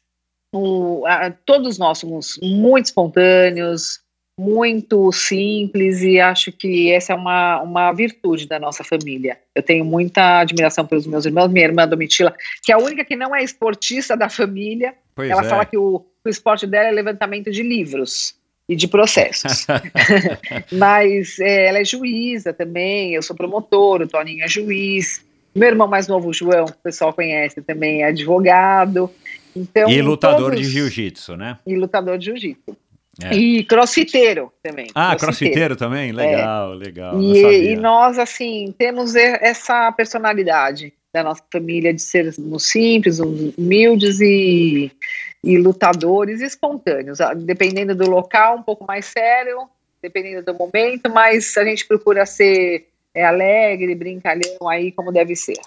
o, 0.53 1.05
a, 1.05 1.29
todos 1.45 1.77
nós 1.77 1.97
somos 1.97 2.39
muito 2.41 2.85
espontâneos, 2.85 3.99
muito 4.39 5.11
simples 5.11 6.01
e 6.01 6.19
acho 6.19 6.51
que 6.51 6.91
essa 6.91 7.13
é 7.13 7.15
uma, 7.15 7.59
uma 7.61 7.91
virtude 7.91 8.47
da 8.47 8.59
nossa 8.59 8.83
família. 8.83 9.39
Eu 9.55 9.63
tenho 9.63 9.83
muita 9.83 10.39
admiração 10.39 10.85
pelos 10.85 11.07
meus 11.07 11.25
irmãos, 11.25 11.47
minha 11.51 11.65
irmã 11.65 11.87
Domitila, 11.87 12.33
que 12.63 12.71
é 12.71 12.75
a 12.75 12.77
única 12.77 13.03
que 13.03 13.15
não 13.15 13.35
é 13.35 13.43
esportista 13.43 14.15
da 14.15 14.29
família. 14.29 14.93
Pois 15.15 15.29
Ela 15.31 15.41
é. 15.43 15.49
fala 15.49 15.65
que 15.65 15.77
o, 15.77 16.05
o 16.23 16.29
esporte 16.29 16.67
dela 16.67 16.87
é 16.87 16.91
levantamento 16.91 17.49
de 17.49 17.63
livros 17.63 18.35
e 18.69 18.75
de 18.75 18.87
processos. 18.87 19.65
Mas 20.71 21.39
é, 21.39 21.67
ela 21.67 21.79
é 21.79 21.85
juíza 21.85 22.53
também, 22.53 23.15
eu 23.15 23.23
sou 23.23 23.35
promotor, 23.35 24.03
o 24.03 24.07
Toninho 24.07 24.43
é 24.43 24.47
juiz. 24.47 25.25
Meu 25.55 25.69
irmão 25.69 25.87
mais 25.87 26.07
novo, 26.07 26.29
o 26.29 26.33
João, 26.33 26.65
que 26.65 26.73
o 26.73 26.83
pessoal 26.83 27.11
conhece 27.11 27.59
também, 27.63 28.03
é 28.03 28.09
advogado. 28.09 29.09
Então, 29.55 29.89
e 29.89 29.99
lutador 30.03 30.51
todos- 30.51 30.59
de 30.59 30.65
jiu-jitsu, 30.71 31.35
né? 31.35 31.57
E 31.65 31.75
lutador 31.75 32.19
de 32.19 32.25
jiu-jitsu. 32.25 32.77
É. 33.23 33.35
E 33.35 33.63
crossfiteiro 33.63 34.51
também. 34.61 34.87
Ah, 34.93 35.15
crossfiteiro 35.15 35.75
também? 35.75 36.11
Legal, 36.11 36.73
legal. 36.73 37.15
não 37.15 37.33
sabia. 37.33 37.57
E, 37.57 37.73
e 37.73 37.75
nós, 37.75 38.19
assim, 38.19 38.73
temos 38.77 39.15
essa 39.15 39.91
personalidade 39.91 40.93
da 41.11 41.23
nossa 41.23 41.43
família 41.51 41.93
de 41.93 42.01
sermos 42.01 42.69
simples, 42.69 43.19
humildes 43.19 44.19
e, 44.21 44.91
e 45.43 45.57
lutadores 45.57 46.41
espontâneos. 46.41 47.19
Ah, 47.19 47.33
Dependendo 47.33 47.95
do 47.95 48.09
local, 48.09 48.57
um 48.57 48.63
pouco 48.63 48.85
mais 48.85 49.05
sério, 49.05 49.67
dependendo 50.01 50.45
do 50.45 50.53
momento, 50.53 51.09
mas 51.09 51.57
a 51.57 51.65
gente 51.65 51.87
procura 51.87 52.25
ser 52.25 52.87
é, 53.15 53.25
alegre, 53.25 53.95
brincalhão 53.95 54.69
aí, 54.69 54.91
como 54.91 55.11
deve 55.11 55.35
ser. 55.35 55.57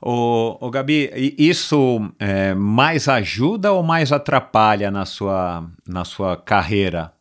Ô, 0.00 0.58
ô, 0.60 0.70
Gabi, 0.70 1.34
isso 1.38 2.10
é, 2.18 2.54
mais 2.54 3.08
ajuda 3.08 3.72
ou 3.72 3.82
mais 3.82 4.12
atrapalha 4.12 4.90
na 4.90 5.04
sua, 5.06 5.68
na 5.86 6.04
sua 6.04 6.36
carreira? 6.36 7.12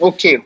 O 0.00 0.12
quê? 0.12 0.42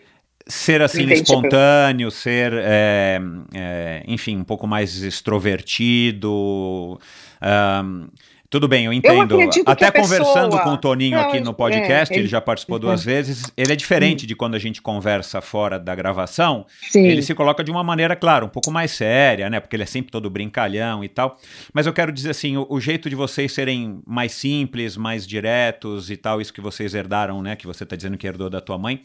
Ser 0.47 0.81
assim 0.81 1.03
Entendi. 1.03 1.21
espontâneo, 1.21 2.11
ser, 2.11 2.53
é, 2.55 3.21
é, 3.55 4.03
enfim, 4.07 4.37
um 4.39 4.45
pouco 4.45 4.67
mais 4.67 5.03
extrovertido. 5.03 6.99
ahn, 7.41 8.09
tudo 8.51 8.67
bem, 8.67 8.87
eu 8.87 8.93
entendo. 8.93 9.37
que 9.51 9.63
Até 9.67 9.91
conversando 9.91 10.51
pessoa- 10.51 10.63
com 10.63 10.71
o 10.71 10.77
Toninho 10.79 11.17
Não, 11.19 11.29
aqui 11.29 11.37
é, 11.37 11.41
no 11.41 11.53
podcast, 11.53 12.13
ele 12.15 12.23
ele- 12.23 12.29
já 12.29 12.41
participou 12.41 12.79
duas 12.79 13.05
vezes. 13.05 13.53
Ele 13.57 13.73
é 13.73 13.77
diferente 13.77 14.27
de 14.27 14.35
quando 14.35 14.55
a 14.55 14.59
gente 14.59 14.81
conversa 14.81 15.41
fora 15.41 15.79
da 15.79 15.95
gravação. 15.95 16.65
Sim. 16.91 17.07
Ele 17.07 17.21
se 17.23 17.35
coloca 17.35 17.63
de 17.63 17.71
uma 17.71 17.85
maneira, 17.85 18.17
claro, 18.17 18.47
um 18.47 18.49
pouco 18.49 18.71
mais 18.71 18.91
séria, 18.93 19.51
né? 19.51 19.61
Porque 19.61 19.77
ele 19.77 19.83
é 19.83 19.87
sempre 19.87 20.11
todo 20.11 20.31
brincalhão 20.31 21.05
e 21.05 21.09
tal. 21.09 21.39
Mas 21.75 21.87
eu 21.87 21.93
quero 21.93 22.11
dizer 22.11 22.31
assim, 22.31 22.57
o, 22.57 22.67
o 22.71 22.81
jeito 22.81 23.11
de 23.11 23.15
vocês 23.15 23.53
serem 23.53 24.01
mais 24.07 24.33
simples, 24.33 24.97
mais 24.97 25.27
diretos 25.27 26.11
e 26.11 26.17
tal, 26.17 26.41
isso 26.41 26.53
que 26.53 26.61
vocês 26.61 26.95
herdaram, 26.95 27.43
né? 27.43 27.55
Que 27.57 27.67
você 27.67 27.85
tá 27.85 27.95
dizendo 27.97 28.17
que 28.17 28.27
herdou 28.27 28.49
da 28.49 28.61
tua 28.61 28.79
mãe. 28.79 29.03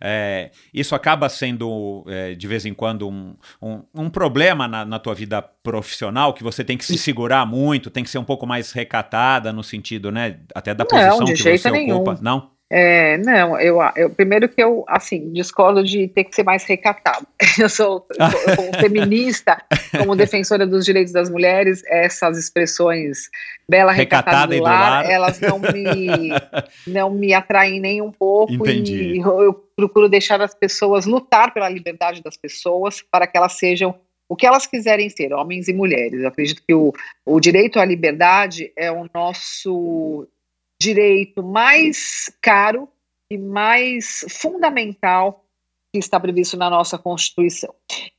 É, 0.00 0.50
isso 0.72 0.94
acaba 0.94 1.28
sendo, 1.28 2.04
é, 2.08 2.34
de 2.34 2.46
vez 2.46 2.64
em 2.66 2.74
quando, 2.74 3.08
um, 3.08 3.34
um, 3.60 3.82
um 3.94 4.10
problema 4.10 4.66
na, 4.68 4.84
na 4.84 4.98
tua 4.98 5.14
vida 5.14 5.42
profissional, 5.42 6.32
que 6.32 6.42
você 6.42 6.64
tem 6.64 6.76
que 6.76 6.84
se 6.84 6.98
segurar 6.98 7.46
muito, 7.46 7.90
tem 7.90 8.04
que 8.04 8.10
ser 8.10 8.18
um 8.18 8.24
pouco 8.24 8.46
mais 8.46 8.72
recatada 8.72 9.52
no 9.52 9.62
sentido, 9.62 10.10
né? 10.10 10.38
Até 10.54 10.74
da 10.74 10.84
Não, 10.84 10.88
posição 10.88 11.26
que 11.26 11.58
você 11.58 11.70
nenhum. 11.70 11.96
ocupa. 11.96 12.18
Não? 12.20 12.53
É, 12.70 13.18
não, 13.18 13.60
eu, 13.60 13.78
eu 13.94 14.08
primeiro 14.10 14.48
que 14.48 14.62
eu 14.62 14.84
assim 14.88 15.30
discordo 15.32 15.84
de 15.84 16.08
ter 16.08 16.24
que 16.24 16.34
ser 16.34 16.42
mais 16.42 16.64
recatado. 16.64 17.26
Eu 17.56 17.68
sou, 17.68 18.04
eu 18.18 18.56
como 18.56 18.74
feminista, 18.80 19.62
como 19.96 20.16
defensora 20.16 20.66
dos 20.66 20.84
direitos 20.84 21.12
das 21.12 21.30
mulheres, 21.30 21.84
essas 21.86 22.36
expressões 22.36 23.30
bela 23.68 23.92
Recatada 23.92 24.52
recatada 24.52 24.56
e 24.56 24.58
do 24.58 24.64
lar. 24.64 25.08
elas 25.08 25.40
não 25.40 25.60
me 25.60 26.32
não 26.84 27.10
me 27.10 27.32
atraem 27.32 27.78
nem 27.78 28.02
um 28.02 28.10
pouco 28.10 28.52
Entendi. 28.52 29.14
e 29.14 29.18
eu, 29.18 29.42
eu 29.42 29.54
procuro 29.76 30.08
deixar 30.08 30.40
as 30.42 30.52
pessoas 30.52 31.06
lutar 31.06 31.54
pela 31.54 31.68
liberdade 31.68 32.20
das 32.22 32.36
pessoas 32.36 33.00
para 33.02 33.26
que 33.26 33.36
elas 33.36 33.52
sejam 33.52 33.94
o 34.28 34.34
que 34.34 34.46
elas 34.46 34.66
quiserem 34.66 35.08
ser, 35.08 35.32
homens 35.32 35.68
e 35.68 35.72
mulheres. 35.72 36.20
Eu 36.20 36.28
acredito 36.28 36.62
que 36.66 36.74
o, 36.74 36.92
o 37.24 37.38
direito 37.38 37.78
à 37.78 37.84
liberdade 37.84 38.72
é 38.76 38.90
o 38.90 39.06
nosso 39.14 40.26
direito 40.80 41.42
mais 41.42 42.30
caro 42.40 42.88
e 43.30 43.38
mais 43.38 44.24
fundamental 44.30 45.44
que 45.92 45.98
está 45.98 46.18
previsto 46.18 46.56
na 46.56 46.68
nossa 46.68 46.98
Constituição. 46.98 47.72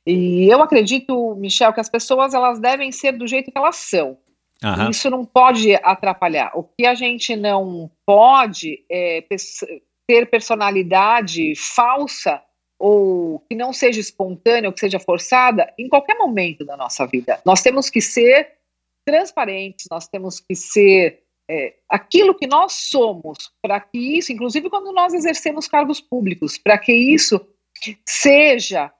E 0.06 0.48
eu 0.50 0.62
acredito, 0.62 1.34
Michel, 1.36 1.72
que 1.72 1.80
as 1.80 1.90
pessoas 1.90 2.32
elas 2.32 2.58
devem 2.58 2.90
ser 2.90 3.12
do 3.12 3.26
jeito 3.26 3.52
que 3.52 3.58
elas 3.58 3.76
são. 3.76 4.18
Aham. 4.64 4.90
Isso 4.90 5.10
não 5.10 5.24
pode 5.24 5.74
atrapalhar. 5.74 6.52
O 6.54 6.62
que 6.62 6.86
a 6.86 6.94
gente 6.94 7.36
não 7.36 7.90
pode 8.06 8.82
é 8.90 9.22
ter 10.06 10.26
personalidade 10.30 11.54
falsa 11.54 12.42
ou 12.78 13.40
que 13.40 13.54
não 13.54 13.72
seja 13.72 14.00
espontânea 14.00 14.68
ou 14.68 14.72
que 14.72 14.80
seja 14.80 14.98
forçada 14.98 15.72
em 15.78 15.88
qualquer 15.88 16.16
momento 16.16 16.64
da 16.64 16.76
nossa 16.76 17.06
vida. 17.06 17.40
Nós 17.44 17.62
temos 17.62 17.90
que 17.90 18.00
ser 18.00 18.52
transparentes, 19.04 19.86
nós 19.90 20.08
temos 20.08 20.40
que 20.40 20.54
ser 20.54 21.22
é, 21.48 21.74
aquilo 21.88 22.34
que 22.34 22.46
nós 22.46 22.72
somos, 22.72 23.52
para 23.62 23.80
que 23.80 24.18
isso, 24.18 24.32
inclusive 24.32 24.68
quando 24.68 24.92
nós 24.92 25.14
exercemos 25.14 25.68
cargos 25.68 26.00
públicos, 26.00 26.58
para 26.58 26.76
que 26.78 26.92
isso 26.92 27.40
seja, 28.06 28.92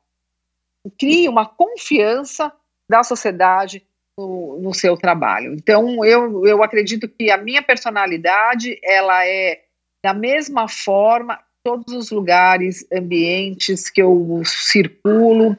crie 0.99 1.29
uma 1.29 1.47
confiança 1.47 2.53
da 2.89 3.03
sociedade 3.03 3.85
no, 4.17 4.61
no 4.61 4.75
seu 4.75 4.97
trabalho. 4.97 5.55
Então, 5.55 6.05
eu, 6.05 6.47
eu 6.47 6.63
acredito 6.63 7.09
que 7.09 7.31
a 7.31 7.37
minha 7.37 7.63
personalidade, 7.63 8.79
ela 8.83 9.27
é 9.27 9.63
da 10.05 10.15
mesma 10.15 10.69
forma, 10.69 11.41
todos 11.65 11.93
os 11.93 12.13
lugares, 12.13 12.87
ambientes 12.93 13.91
que 13.91 14.01
eu 14.01 14.41
circulo 14.45 15.59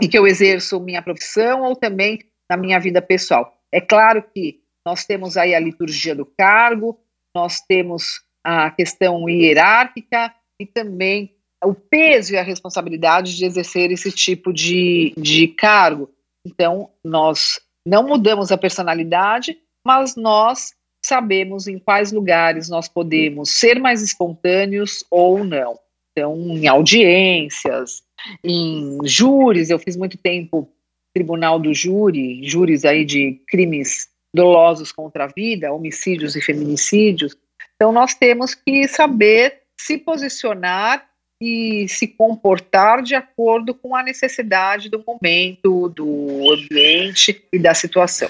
e 0.00 0.06
que 0.06 0.16
eu 0.16 0.24
exerço 0.24 0.78
minha 0.78 1.02
profissão 1.02 1.62
ou 1.62 1.74
também 1.74 2.20
na 2.48 2.56
minha 2.56 2.78
vida 2.78 3.02
pessoal. 3.02 3.60
É 3.72 3.80
claro 3.80 4.22
que 4.22 4.60
nós 4.88 5.04
temos 5.04 5.36
aí 5.36 5.54
a 5.54 5.60
liturgia 5.60 6.14
do 6.14 6.24
cargo, 6.24 6.98
nós 7.36 7.60
temos 7.60 8.22
a 8.42 8.70
questão 8.70 9.28
hierárquica 9.28 10.32
e 10.58 10.64
também 10.64 11.34
o 11.62 11.74
peso 11.74 12.32
e 12.32 12.38
a 12.38 12.42
responsabilidade 12.42 13.36
de 13.36 13.44
exercer 13.44 13.92
esse 13.92 14.10
tipo 14.10 14.50
de, 14.50 15.12
de 15.18 15.48
cargo. 15.48 16.08
Então, 16.46 16.88
nós 17.04 17.60
não 17.86 18.08
mudamos 18.08 18.50
a 18.50 18.56
personalidade, 18.56 19.58
mas 19.86 20.16
nós 20.16 20.72
sabemos 21.04 21.66
em 21.66 21.78
quais 21.78 22.10
lugares 22.10 22.70
nós 22.70 22.88
podemos 22.88 23.50
ser 23.50 23.78
mais 23.78 24.02
espontâneos 24.02 25.04
ou 25.10 25.44
não. 25.44 25.78
Então, 26.12 26.34
em 26.34 26.66
audiências, 26.66 28.02
em 28.42 28.98
júris, 29.04 29.68
eu 29.68 29.78
fiz 29.78 29.98
muito 29.98 30.16
tempo 30.16 30.66
tribunal 31.14 31.58
do 31.58 31.74
júri, 31.74 32.42
júris 32.42 32.86
aí 32.86 33.04
de 33.04 33.42
crimes 33.48 34.08
dolosos 34.32 34.92
contra 34.92 35.24
a 35.24 35.28
vida, 35.28 35.72
homicídios 35.72 36.36
e 36.36 36.40
feminicídios. 36.40 37.36
Então, 37.76 37.92
nós 37.92 38.14
temos 38.14 38.54
que 38.54 38.86
saber 38.88 39.60
se 39.76 39.96
posicionar 39.98 41.08
e 41.40 41.86
se 41.88 42.06
comportar 42.08 43.02
de 43.02 43.14
acordo 43.14 43.72
com 43.72 43.94
a 43.94 44.02
necessidade 44.02 44.88
do 44.88 45.02
momento, 45.06 45.88
do 45.88 46.52
ambiente 46.52 47.44
e 47.52 47.58
da 47.58 47.74
situação. 47.74 48.28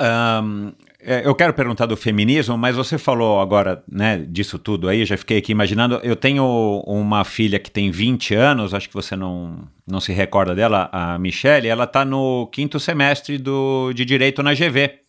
Um, 0.00 0.72
é, 1.00 1.22
eu 1.24 1.34
quero 1.34 1.54
perguntar 1.54 1.86
do 1.86 1.96
feminismo, 1.96 2.58
mas 2.58 2.74
você 2.74 2.98
falou 2.98 3.40
agora 3.40 3.82
né, 3.90 4.18
disso 4.18 4.58
tudo 4.58 4.88
aí, 4.88 5.04
já 5.04 5.16
fiquei 5.16 5.38
aqui 5.38 5.52
imaginando. 5.52 6.00
Eu 6.02 6.16
tenho 6.16 6.82
uma 6.86 7.24
filha 7.24 7.58
que 7.58 7.70
tem 7.70 7.90
20 7.90 8.34
anos, 8.34 8.74
acho 8.74 8.88
que 8.88 8.94
você 8.94 9.14
não, 9.14 9.68
não 9.86 10.00
se 10.00 10.12
recorda 10.12 10.54
dela, 10.54 10.88
a 10.92 11.16
Michelle, 11.18 11.68
ela 11.68 11.84
está 11.84 12.04
no 12.04 12.48
quinto 12.48 12.80
semestre 12.80 13.38
do, 13.38 13.92
de 13.92 14.04
Direito 14.04 14.42
na 14.42 14.54
GV. 14.54 15.07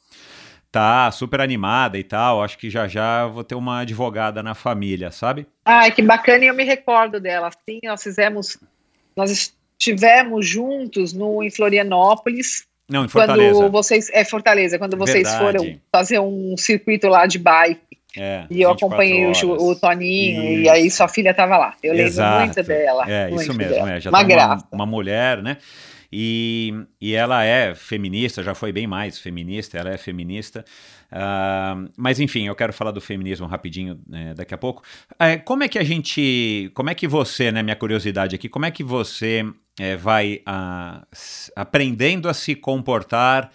Tá 0.72 1.10
super 1.12 1.42
animada 1.42 1.98
e 1.98 2.04
tal, 2.04 2.44
acho 2.44 2.56
que 2.58 2.70
já 2.70 2.88
já 2.88 3.26
vou 3.26 3.44
ter 3.44 3.56
uma 3.56 3.80
advogada 3.80 4.44
na 4.44 4.54
família, 4.54 5.10
sabe? 5.10 5.48
Ai, 5.66 5.90
que 5.92 6.02
bacana, 6.04 6.44
e 6.46 6.48
eu 6.48 6.54
me 6.54 6.64
recordo 6.64 7.20
dela. 7.20 7.50
Sim, 7.68 7.80
nós 7.86 8.04
fizemos, 8.04 8.56
nós 9.16 9.32
estivemos 9.80 10.48
juntos 10.48 11.12
no, 11.12 11.42
em 11.44 11.50
Florianópolis, 11.50 12.66
Não, 12.88 13.04
em 13.06 13.08
Fortaleza. 13.08 13.56
quando 13.60 13.72
vocês, 13.72 14.10
é 14.12 14.24
Fortaleza, 14.24 14.78
quando 14.78 14.96
vocês 14.96 15.28
Verdade. 15.28 15.44
foram 15.44 15.80
fazer 15.92 16.20
um 16.20 16.56
circuito 16.56 17.08
lá 17.08 17.26
de 17.26 17.40
bike, 17.40 17.82
É, 18.16 18.46
e 18.52 18.62
eu 18.62 18.70
24 18.70 18.74
acompanhei 18.86 19.26
o, 19.26 19.70
o 19.70 19.76
Toninho, 19.76 20.44
Isso. 20.54 20.62
e 20.62 20.70
aí 20.70 20.92
sua 20.92 21.08
filha 21.08 21.32
estava 21.32 21.58
lá. 21.58 21.74
Eu 21.82 21.94
lembro 21.94 22.08
Exato. 22.08 22.46
muito 22.46 22.62
dela. 22.64 23.06
É, 23.10 23.28
muito 23.30 23.42
isso 23.42 23.54
mesmo, 23.56 23.74
dela. 23.74 23.92
é, 23.94 24.00
já 24.00 24.10
Uma 24.12 24.24
graça. 24.24 24.68
uma, 24.72 24.84
uma 24.84 24.86
mulher, 24.86 25.42
né? 25.42 25.58
E, 26.12 26.74
e 27.00 27.14
ela 27.14 27.44
é 27.44 27.76
feminista, 27.76 28.42
já 28.42 28.56
foi 28.56 28.72
bem 28.72 28.88
mais 28.88 29.20
feminista, 29.20 29.78
ela 29.78 29.92
é 29.92 29.98
feminista. 29.98 30.66
Ah, 31.12 31.76
mas 31.98 32.20
enfim, 32.20 32.48
eu 32.48 32.56
quero 32.56 32.74
falar 32.74 32.92
do 32.92 33.02
feminismo 33.02 33.48
rapidinho 33.48 34.00
né, 34.08 34.34
daqui 34.34 34.54
a 34.54 34.58
pouco. 34.58 34.84
É, 35.20 35.38
como 35.38 35.64
é 35.64 35.68
que 35.68 35.78
a 35.80 35.84
gente. 35.84 36.72
Como 36.74 36.90
é 36.90 36.96
que 36.96 37.08
você, 37.08 37.52
né? 37.52 37.62
Minha 37.64 37.76
curiosidade 37.76 38.36
aqui, 38.36 38.50
como 38.50 38.66
é 38.66 38.72
que 38.72 38.84
você 38.84 39.44
é, 39.80 39.96
vai 39.96 40.42
s- 41.12 41.52
aprendendo 41.56 42.28
a 42.30 42.34
se 42.34 42.56
comportar 42.56 43.52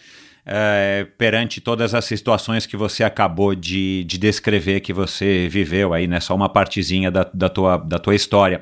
é, 0.46 1.06
perante 1.16 1.60
todas 1.60 1.94
as 1.94 2.04
situações 2.04 2.66
que 2.66 2.76
você 2.76 3.02
acabou 3.02 3.54
de, 3.54 4.04
de 4.04 4.18
descrever, 4.18 4.80
que 4.80 4.92
você 4.92 5.48
viveu 5.48 5.94
aí, 5.94 6.06
né? 6.06 6.20
Só 6.20 6.34
uma 6.34 6.48
partezinha 6.48 7.10
da, 7.10 7.28
da, 7.32 7.48
tua, 7.48 7.78
da 7.78 7.98
tua 7.98 8.14
história. 8.14 8.60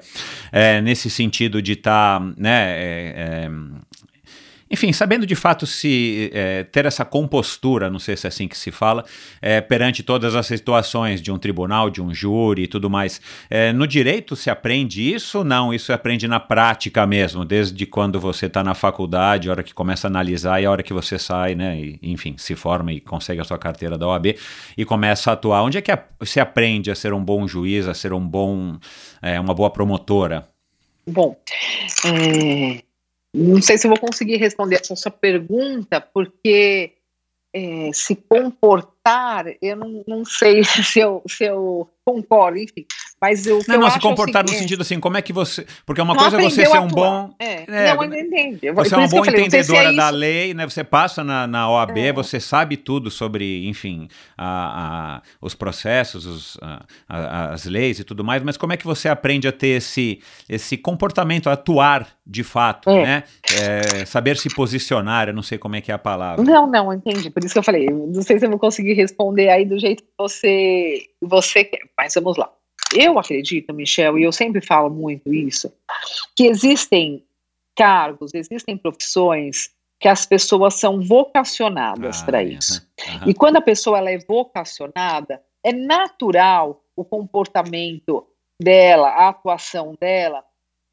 É, 0.51 0.81
nesse 0.81 1.11
sentido 1.11 1.61
de 1.61 1.73
estar, 1.73 2.21
né? 2.37 2.73
é, 2.73 3.14
é, 3.16 3.51
enfim, 4.73 4.93
sabendo 4.93 5.27
de 5.27 5.35
fato 5.35 5.67
se 5.67 6.31
é, 6.33 6.65
ter 6.65 6.87
essa 6.87 7.05
compostura, 7.05 7.91
não 7.91 7.99
sei 7.99 8.17
se 8.17 8.27
é 8.27 8.29
assim 8.29 8.49
que 8.49 8.57
se 8.57 8.71
fala, 8.71 9.05
é, 9.43 9.61
perante 9.61 10.03
todas 10.03 10.35
as 10.35 10.47
situações 10.47 11.21
de 11.21 11.31
um 11.31 11.39
tribunal, 11.39 11.91
de 11.91 12.01
um 12.01 12.15
júri 12.15 12.63
e 12.63 12.67
tudo 12.67 12.89
mais. 12.89 13.21
É, 13.51 13.73
no 13.73 13.87
direito 13.87 14.35
se 14.35 14.49
aprende 14.49 15.13
isso 15.13 15.45
não? 15.45 15.73
Isso 15.73 15.87
se 15.87 15.93
aprende 15.93 16.27
na 16.27 16.41
prática 16.41 17.07
mesmo, 17.07 17.45
desde 17.45 17.85
quando 17.87 18.19
você 18.19 18.47
está 18.47 18.65
na 18.65 18.75
faculdade, 18.75 19.49
a 19.49 19.53
hora 19.53 19.63
que 19.63 19.75
começa 19.75 20.07
a 20.07 20.11
analisar 20.11 20.61
e 20.61 20.67
a 20.67 20.71
hora 20.71 20.83
que 20.83 20.93
você 20.93 21.19
sai, 21.19 21.55
né? 21.55 21.79
E, 21.79 21.99
enfim, 22.03 22.35
se 22.39 22.55
forma 22.55 22.93
e 22.93 23.01
consegue 23.01 23.41
a 23.41 23.45
sua 23.45 23.59
carteira 23.59 23.99
da 23.99 24.07
OAB 24.07 24.35
e 24.77 24.85
começa 24.85 25.31
a 25.31 25.35
atuar. 25.35 25.63
Onde 25.63 25.79
é 25.79 25.83
que 25.83 25.93
se 26.25 26.41
aprende 26.41 26.91
a 26.91 26.95
ser 26.95 27.13
um 27.13 27.23
bom 27.23 27.47
juiz, 27.47 27.87
a 27.87 27.95
ser 27.95 28.13
um 28.13 28.27
bom, 28.27 28.79
é, 29.21 29.39
uma 29.39 29.55
boa 29.55 29.71
promotora? 29.71 30.49
Bom, 31.07 31.37
é, 32.07 32.83
não 33.35 33.62
sei 33.62 33.79
se 33.79 33.88
vou 33.88 33.99
conseguir 33.99 34.37
responder 34.37 34.77
essa 34.77 34.95
sua 34.95 35.11
pergunta, 35.11 36.01
porque 36.01 36.92
é, 37.53 37.90
se 37.92 38.14
comportar, 38.14 39.02
eu 39.61 39.77
não, 39.77 40.05
não 40.07 40.25
sei 40.25 40.62
se 40.65 41.01
eu, 41.01 41.23
se 41.29 41.45
eu 41.45 41.88
concordo, 42.05 42.59
enfim. 42.59 42.85
Mas 43.21 43.43
que 43.43 43.51
Não, 43.51 43.59
eu 43.69 43.79
não, 43.81 43.87
acho 43.87 43.97
se 43.97 44.03
comportar 44.03 44.41
é 44.41 44.43
no 44.43 44.49
seguinte, 44.49 44.62
sentido 44.65 44.83
assim, 44.83 44.99
como 44.99 45.17
é 45.17 45.23
que 45.23 45.33
você. 45.33 45.65
Porque 45.87 46.01
uma 46.03 46.12
não 46.12 46.21
coisa 46.21 46.38
é 46.38 46.43
você 46.43 46.67
ser 46.67 46.79
um 46.81 46.88
bom. 46.88 47.33
É, 47.38 47.62
É, 47.69 47.95
não, 47.95 48.03
eu 48.03 48.15
entendi. 48.15 48.59
Eu- 48.62 48.75
Você 48.75 48.97
é 48.97 48.99
eu 49.05 49.09
boa 49.09 49.25
falei, 49.25 49.43
não 49.43 49.49
se 49.51 49.57
é 49.57 49.61
entendedora 49.61 49.93
da 49.95 50.11
lei, 50.11 50.53
né? 50.53 50.69
Você 50.69 50.83
passa 50.83 51.23
na, 51.23 51.47
na 51.47 51.71
OAB, 51.71 51.99
É. 51.99 52.12
você 52.12 52.41
sabe 52.41 52.77
tudo 52.77 53.09
sobre, 53.12 53.69
enfim, 53.69 54.09
a, 54.37 55.19
a- 55.19 55.23
os 55.41 55.55
processos, 55.55 56.27
os- 56.27 56.59
a- 56.61 56.85
a- 57.09 57.53
as 57.53 57.65
leis 57.65 58.01
e 58.01 58.05
tudo 58.05 58.25
mais, 58.25 58.43
mas 58.43 58.57
como 58.57 58.73
é 58.73 58.77
que 58.77 58.85
você 58.85 59.09
aprende 59.09 59.47
a 59.47 59.53
ter 59.53 59.69
esse, 59.77 60.21
esse 60.49 60.77
comportamento, 60.77 61.49
a 61.49 61.53
atuar 61.53 62.09
de 62.27 62.43
fato, 62.43 62.91
É. 62.91 63.05
né? 63.05 63.23
É, 64.01 64.05
saber 64.05 64.37
se 64.37 64.53
posicionar, 64.53 65.29
eu 65.29 65.35
não 65.35 65.43
sei 65.45 65.59
como 65.59 65.77
é 65.77 65.81
que 65.81 65.93
é 65.93 65.95
a 65.95 65.99
palavra. 65.99 66.43
Não, 66.45 66.67
não, 66.67 66.93
entendi. 66.93 67.31
Por 67.31 67.45
isso 67.45 67.53
que 67.55 67.59
eu 67.61 67.62
falei, 67.62 67.87
não 67.88 68.23
sei 68.23 68.37
se 68.41 68.47
eu 68.47 68.51
vou 68.51 68.59
conseguir 68.59 68.91
responder 68.92 69.48
aí 69.48 69.64
do 69.64 69.78
jeito 69.78 70.02
que 70.02 70.11
você, 70.18 71.07
você 71.20 71.64
quer, 71.64 71.83
mas 71.96 72.14
vamos 72.14 72.37
lá. 72.37 72.52
Eu 72.94 73.18
acredito, 73.18 73.72
Michel, 73.72 74.18
e 74.18 74.24
eu 74.24 74.33
sempre 74.33 74.61
falo 74.64 74.90
muito 74.90 75.33
isso, 75.33 75.72
que 76.37 76.46
existem 76.46 77.24
cargos, 77.74 78.35
existem 78.35 78.76
profissões 78.76 79.70
que 79.98 80.09
as 80.09 80.26
pessoas 80.26 80.74
são 80.74 81.00
vocacionadas 81.00 82.22
Ah, 82.22 82.26
para 82.26 82.38
aham, 82.40 82.48
isso. 82.50 82.87
aham. 83.09 83.28
E 83.31 83.35
quando 83.35 83.57
a 83.57 83.61
pessoa 83.62 83.98
ela 83.98 84.11
é 84.11 84.18
vocacionada, 84.18 85.42
é 85.64 85.72
natural 85.72 86.85
o 86.96 87.05
comportamento 87.05 88.26
dela, 88.61 89.09
a 89.09 89.28
atuação 89.28 89.94
dela, 89.98 90.44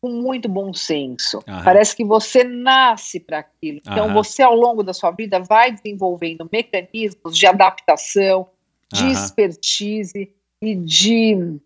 com 0.02 0.10
muito 0.10 0.48
bom 0.48 0.74
senso. 0.74 1.44
Aham. 1.48 1.64
Parece 1.64 1.96
que 1.96 2.04
você 2.04 2.44
nasce 2.44 3.20
para 3.20 3.40
aquilo. 3.40 3.80
Então, 3.82 4.06
Aham. 4.06 4.14
você, 4.14 4.42
ao 4.42 4.56
longo 4.56 4.84
da 4.84 4.94
sua 4.94 5.12
vida, 5.12 5.40
vai 5.40 5.72
desenvolvendo 5.72 6.50
mecanismos 6.52 7.38
de 7.38 7.46
adaptação, 7.46 8.50
de 8.92 9.04
Aham. 9.04 9.12
expertise 9.12 10.34
e 10.62 10.76
de 10.76 11.60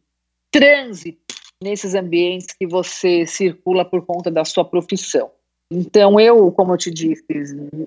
trânsito 0.51 1.35
nesses 1.63 1.95
ambientes 1.95 2.47
que 2.47 2.67
você 2.67 3.25
circula 3.25 3.85
por 3.85 4.05
conta 4.05 4.29
da 4.29 4.43
sua 4.43 4.65
profissão. 4.65 5.31
Então, 5.71 6.19
eu, 6.19 6.51
como 6.51 6.73
eu 6.73 6.77
te 6.77 6.91
disse, 6.91 7.23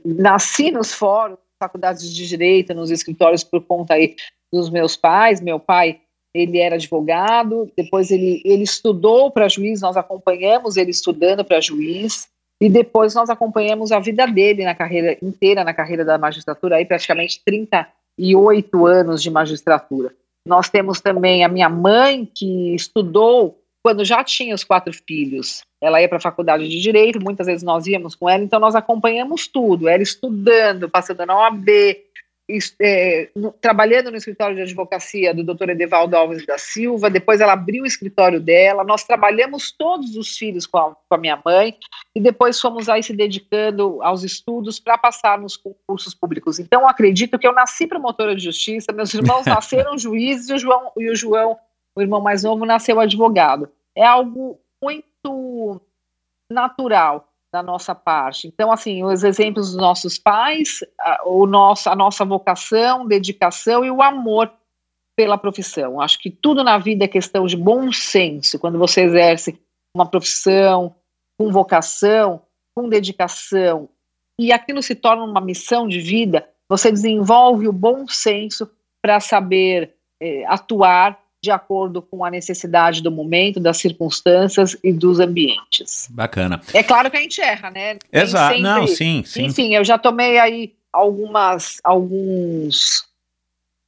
nasci 0.04 0.70
nos 0.70 0.92
fóruns, 0.92 1.38
faculdades 1.58 2.12
de 2.12 2.26
direito, 2.26 2.74
nos 2.74 2.90
escritórios 2.90 3.44
por 3.44 3.62
conta 3.62 3.94
aí 3.94 4.16
dos 4.52 4.70
meus 4.70 4.96
pais. 4.96 5.40
Meu 5.40 5.60
pai, 5.60 6.00
ele 6.40 6.58
era 6.58 6.74
advogado, 6.76 7.70
depois 7.76 8.10
ele, 8.10 8.42
ele 8.44 8.62
estudou 8.62 9.30
para 9.30 9.48
juiz, 9.48 9.80
nós 9.80 9.96
acompanhamos 9.96 10.76
ele 10.76 10.90
estudando 10.90 11.44
para 11.44 11.60
juiz, 11.60 12.28
e 12.60 12.68
depois 12.68 13.14
nós 13.14 13.28
acompanhamos 13.28 13.92
a 13.92 13.98
vida 13.98 14.26
dele 14.26 14.64
na 14.64 14.74
carreira 14.74 15.16
inteira, 15.22 15.64
na 15.64 15.74
carreira 15.74 16.04
da 16.04 16.18
magistratura, 16.18 16.76
aí 16.76 16.84
praticamente 16.84 17.42
38 17.44 18.86
anos 18.86 19.22
de 19.22 19.30
magistratura. 19.30 20.12
Nós 20.46 20.68
temos 20.68 21.00
também 21.00 21.44
a 21.44 21.48
minha 21.48 21.68
mãe, 21.68 22.24
que 22.32 22.74
estudou 22.74 23.58
quando 23.82 24.04
já 24.04 24.24
tinha 24.24 24.52
os 24.52 24.64
quatro 24.64 24.92
filhos, 24.92 25.62
ela 25.80 26.00
ia 26.00 26.08
para 26.08 26.18
a 26.18 26.20
faculdade 26.20 26.68
de 26.68 26.80
direito, 26.80 27.22
muitas 27.22 27.46
vezes 27.46 27.62
nós 27.62 27.86
íamos 27.86 28.16
com 28.16 28.28
ela, 28.28 28.42
então 28.42 28.58
nós 28.58 28.74
acompanhamos 28.74 29.46
tudo, 29.46 29.88
ela 29.88 30.02
estudando, 30.02 30.88
passando 30.88 31.24
na 31.24 31.38
OAB, 31.38 31.68
é, 32.80 33.28
no, 33.34 33.50
trabalhando 33.52 34.10
no 34.10 34.16
escritório 34.16 34.54
de 34.54 34.62
advocacia 34.62 35.34
do 35.34 35.42
Dr. 35.42 35.70
Edevaldo 35.70 36.16
Alves 36.16 36.46
da 36.46 36.56
Silva, 36.56 37.10
depois 37.10 37.40
ela 37.40 37.52
abriu 37.52 37.82
o 37.82 37.86
escritório 37.86 38.40
dela, 38.40 38.84
nós 38.84 39.04
trabalhamos 39.04 39.72
todos 39.72 40.16
os 40.16 40.36
filhos 40.36 40.64
com 40.64 40.78
a, 40.78 40.94
com 40.94 41.14
a 41.14 41.18
minha 41.18 41.40
mãe, 41.44 41.76
e 42.14 42.20
depois 42.20 42.60
fomos 42.60 42.88
aí 42.88 43.02
se 43.02 43.12
dedicando 43.12 44.00
aos 44.02 44.22
estudos 44.22 44.78
para 44.78 44.96
passar 44.96 45.38
nos 45.38 45.56
concursos 45.56 46.14
públicos. 46.14 46.60
Então, 46.60 46.88
acredito 46.88 47.38
que 47.38 47.46
eu 47.46 47.52
nasci 47.52 47.86
promotora 47.86 48.34
de 48.34 48.44
justiça, 48.44 48.92
meus 48.92 49.12
irmãos 49.12 49.44
nasceram 49.46 49.98
juízes 49.98 50.48
e 50.48 50.54
o 50.54 50.58
João, 50.58 50.92
e 50.96 51.10
o 51.10 51.16
João, 51.16 51.58
o 51.96 52.00
irmão 52.00 52.20
mais 52.20 52.44
novo, 52.44 52.64
nasceu 52.64 53.00
advogado. 53.00 53.68
É 53.94 54.04
algo 54.04 54.60
muito 54.80 55.80
natural 56.50 57.28
da 57.56 57.62
nossa 57.62 57.94
parte. 57.94 58.46
Então, 58.46 58.70
assim, 58.70 59.02
os 59.02 59.24
exemplos 59.24 59.70
dos 59.70 59.80
nossos 59.80 60.18
pais, 60.18 60.80
a, 61.00 61.22
o 61.26 61.46
nosso, 61.46 61.88
a 61.88 61.96
nossa 61.96 62.22
vocação, 62.22 63.06
dedicação 63.06 63.82
e 63.82 63.90
o 63.90 64.02
amor 64.02 64.52
pela 65.16 65.38
profissão. 65.38 65.98
Acho 65.98 66.18
que 66.18 66.30
tudo 66.30 66.62
na 66.62 66.76
vida 66.76 67.06
é 67.06 67.08
questão 67.08 67.46
de 67.46 67.56
bom 67.56 67.90
senso. 67.90 68.58
Quando 68.58 68.78
você 68.78 69.04
exerce 69.04 69.58
uma 69.94 70.04
profissão 70.04 70.94
com 71.38 71.50
vocação, 71.50 72.42
com 72.74 72.90
dedicação, 72.90 73.88
e 74.38 74.52
aquilo 74.52 74.82
se 74.82 74.94
torna 74.94 75.24
uma 75.24 75.40
missão 75.40 75.88
de 75.88 75.98
vida, 75.98 76.46
você 76.68 76.92
desenvolve 76.92 77.66
o 77.66 77.72
bom 77.72 78.06
senso 78.06 78.70
para 79.00 79.18
saber 79.18 79.94
eh, 80.20 80.44
atuar 80.46 81.18
de 81.46 81.50
acordo 81.52 82.02
com 82.02 82.24
a 82.24 82.30
necessidade 82.30 83.00
do 83.00 83.10
momento, 83.10 83.60
das 83.60 83.78
circunstâncias 83.78 84.76
e 84.82 84.92
dos 84.92 85.20
ambientes. 85.20 86.08
Bacana. 86.10 86.60
É 86.74 86.82
claro 86.82 87.08
que 87.08 87.16
a 87.16 87.20
gente 87.20 87.40
erra, 87.40 87.70
né? 87.70 87.98
Exato. 88.12 88.54
Sempre, 88.54 88.62
Não, 88.62 88.86
sim, 88.88 89.22
sim. 89.24 89.44
Enfim, 89.44 89.74
eu 89.76 89.84
já 89.84 89.96
tomei 89.96 90.38
aí 90.38 90.74
algumas, 90.92 91.80
alguns 91.84 93.08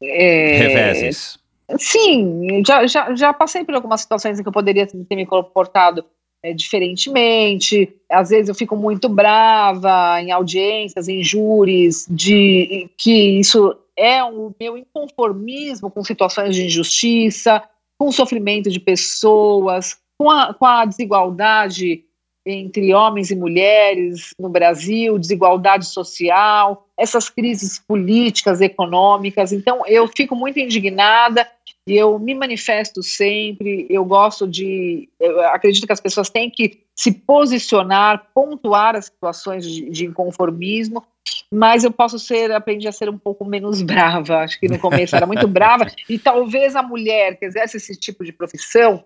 é, 0.01 0.57
reveses. 0.57 1.37
Sim, 1.77 2.63
já, 2.65 2.87
já, 2.87 3.15
já 3.15 3.33
passei 3.33 3.65
por 3.65 3.75
algumas 3.75 4.03
situações 4.03 4.39
em 4.39 4.43
que 4.43 4.49
eu 4.49 4.53
poderia 4.53 4.87
ter 4.87 5.17
me 5.17 5.27
comportado 5.27 6.05
é, 6.43 6.53
diferentemente. 6.53 7.95
Às 8.09 8.31
vezes 8.31 8.49
eu 8.49 8.55
fico 8.55 8.77
muito 8.77 9.09
brava 9.09 10.21
em 10.21 10.31
audiências, 10.31 11.09
em 11.09 11.23
júris, 11.23 12.07
de 12.09 12.89
que 12.97 13.39
isso 13.39 13.77
é 13.97 14.23
o 14.23 14.55
meu 14.59 14.77
inconformismo 14.79 15.91
com 15.91 16.05
situações 16.05 16.55
de 16.55 16.67
injustiça, 16.67 17.63
com 17.99 18.09
o 18.09 18.13
sofrimento 18.13 18.71
de 18.71 18.79
pessoas, 18.79 19.97
com 20.19 20.31
a, 20.31 20.55
com 20.55 20.65
a 20.65 20.85
desigualdade 20.85 22.05
entre 22.47 22.95
homens 22.95 23.31
e 23.31 23.37
mulheres 23.37 24.31
no 24.39 24.49
Brasil, 24.49 25.19
desigualdade 25.19 25.87
social, 25.87 26.87
essas 26.97 27.29
crises 27.29 27.79
políticas, 27.79 28.61
econômicas. 28.61 29.53
Então, 29.53 29.83
eu 29.87 30.09
fico 30.09 30.35
muito 30.35 30.59
indignada 30.59 31.47
e 31.89 31.97
eu 31.97 32.19
me 32.19 32.35
manifesto 32.35 33.03
sempre. 33.03 33.87
Eu 33.89 34.05
gosto 34.05 34.47
de. 34.47 35.09
Eu 35.19 35.41
acredito 35.49 35.87
que 35.87 35.93
as 35.93 36.01
pessoas 36.01 36.29
têm 36.31 36.51
que 36.51 36.85
se 36.95 37.13
posicionar, 37.13 38.29
pontuar 38.35 38.95
as 38.95 39.07
situações 39.07 39.65
de, 39.65 39.89
de 39.89 40.07
inconformismo 40.07 41.05
mas 41.51 41.83
eu 41.85 41.91
posso 41.91 42.19
ser, 42.19 42.53
aprendi 42.53 42.87
a 42.87 42.93
ser 42.93 43.09
um 43.09 43.19
pouco 43.19 43.45
menos 43.45 43.81
brava. 43.83 44.39
Acho 44.39 44.61
que 44.61 44.69
no 44.69 44.79
começo 44.79 45.17
era 45.17 45.27
muito 45.27 45.49
brava, 45.49 45.87
e 46.09 46.19
talvez 46.19 46.77
a 46.77 46.83
mulher 46.83 47.39
que 47.39 47.47
exerce 47.47 47.79
esse 47.79 47.97
tipo 47.97 48.25
de 48.25 48.33
profissão, 48.33 49.05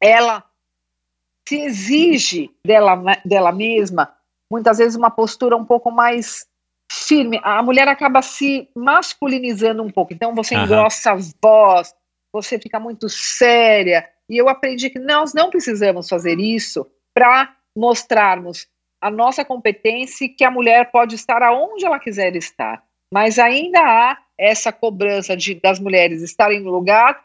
ela 0.00 0.44
se 1.48 1.60
exige 1.60 2.50
dela, 2.64 3.00
dela 3.24 3.52
mesma, 3.52 4.12
muitas 4.50 4.78
vezes 4.78 4.96
uma 4.96 5.10
postura 5.10 5.56
um 5.56 5.64
pouco 5.64 5.90
mais 5.90 6.46
firme. 6.90 7.40
A 7.42 7.62
mulher 7.62 7.86
acaba 7.86 8.20
se 8.20 8.68
masculinizando 8.74 9.82
um 9.82 9.90
pouco, 9.90 10.12
então 10.12 10.34
você 10.34 10.56
engrossa 10.56 11.12
a 11.12 11.18
voz, 11.40 11.94
você 12.42 12.58
fica 12.58 12.78
muito 12.78 13.08
séria. 13.08 14.08
E 14.28 14.36
eu 14.36 14.48
aprendi 14.48 14.90
que 14.90 14.98
nós 14.98 15.32
não 15.32 15.50
precisamos 15.50 16.08
fazer 16.08 16.38
isso 16.38 16.86
para 17.14 17.54
mostrarmos 17.76 18.66
a 19.00 19.10
nossa 19.10 19.44
competência 19.44 20.28
que 20.28 20.44
a 20.44 20.50
mulher 20.50 20.90
pode 20.90 21.14
estar 21.14 21.42
aonde 21.42 21.84
ela 21.84 21.98
quiser 21.98 22.34
estar. 22.36 22.82
Mas 23.12 23.38
ainda 23.38 23.80
há 23.80 24.18
essa 24.36 24.72
cobrança 24.72 25.36
de, 25.36 25.54
das 25.54 25.78
mulheres 25.78 26.22
estarem 26.22 26.60
no 26.60 26.70
lugar, 26.70 27.24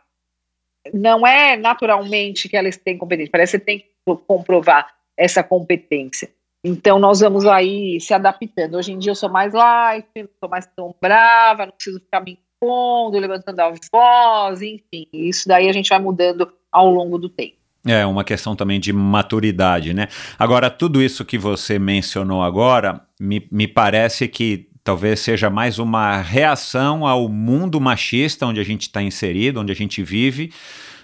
não 0.93 1.25
é 1.25 1.57
naturalmente 1.57 2.47
que 2.47 2.55
elas 2.55 2.77
têm 2.77 2.97
competência, 2.97 3.31
parece 3.31 3.59
que 3.59 3.65
tem 3.65 3.79
que 3.79 3.87
comprovar 4.27 4.87
essa 5.17 5.43
competência. 5.43 6.29
Então 6.63 6.99
nós 6.99 7.19
vamos 7.19 7.45
aí 7.45 7.99
se 7.99 8.13
adaptando. 8.13 8.75
Hoje 8.75 8.91
em 8.91 8.99
dia 8.99 9.11
eu 9.11 9.15
sou 9.15 9.29
mais 9.29 9.53
light, 9.53 10.07
não 10.15 10.29
sou 10.39 10.49
mais 10.49 10.67
tão 10.67 10.95
brava, 11.01 11.65
não 11.65 11.73
preciso 11.73 11.99
ficar 11.99 12.21
me 12.21 12.39
impondo, 12.61 13.17
levantando 13.17 13.59
a 13.59 13.73
voz, 13.91 14.61
enfim. 14.61 15.07
Isso 15.11 15.47
daí 15.47 15.67
a 15.67 15.73
gente 15.73 15.89
vai 15.89 15.99
mudando 15.99 16.47
ao 16.71 16.89
longo 16.89 17.17
do 17.17 17.27
tempo. 17.27 17.55
É 17.85 18.05
uma 18.05 18.23
questão 18.23 18.55
também 18.55 18.79
de 18.79 18.93
maturidade, 18.93 19.91
né? 19.91 20.07
Agora, 20.37 20.69
tudo 20.69 21.01
isso 21.01 21.25
que 21.25 21.37
você 21.37 21.79
mencionou 21.79 22.43
agora, 22.43 23.01
me, 23.19 23.47
me 23.51 23.67
parece 23.67 24.27
que 24.27 24.69
talvez 24.83 25.19
seja 25.19 25.49
mais 25.49 25.79
uma 25.79 26.21
reação 26.21 27.07
ao 27.07 27.27
mundo 27.27 27.81
machista 27.81 28.45
onde 28.45 28.59
a 28.59 28.63
gente 28.63 28.83
está 28.83 29.01
inserido, 29.01 29.59
onde 29.59 29.71
a 29.71 29.75
gente 29.75 30.03
vive, 30.03 30.53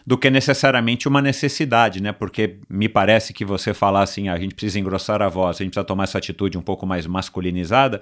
do 0.05 0.17
que 0.17 0.29
necessariamente 0.29 1.07
uma 1.07 1.21
necessidade, 1.21 2.01
né? 2.01 2.11
Porque 2.11 2.59
me 2.69 2.87
parece 2.87 3.33
que 3.33 3.43
você 3.43 3.73
falar 3.73 4.03
assim, 4.03 4.29
ah, 4.29 4.33
a 4.33 4.39
gente 4.39 4.53
precisa 4.53 4.79
engrossar 4.79 5.21
a 5.21 5.27
voz, 5.27 5.57
a 5.57 5.63
gente 5.63 5.71
precisa 5.71 5.83
tomar 5.83 6.03
essa 6.03 6.19
atitude 6.19 6.57
um 6.59 6.61
pouco 6.61 6.85
mais 6.85 7.07
masculinizada, 7.07 7.99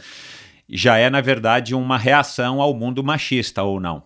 já 0.70 0.98
é, 0.98 1.10
na 1.10 1.22
verdade, 1.22 1.76
uma 1.76 1.98
reação 1.98 2.62
ao 2.62 2.74
mundo 2.74 3.04
machista, 3.04 3.64
ou 3.64 3.80
não? 3.80 4.04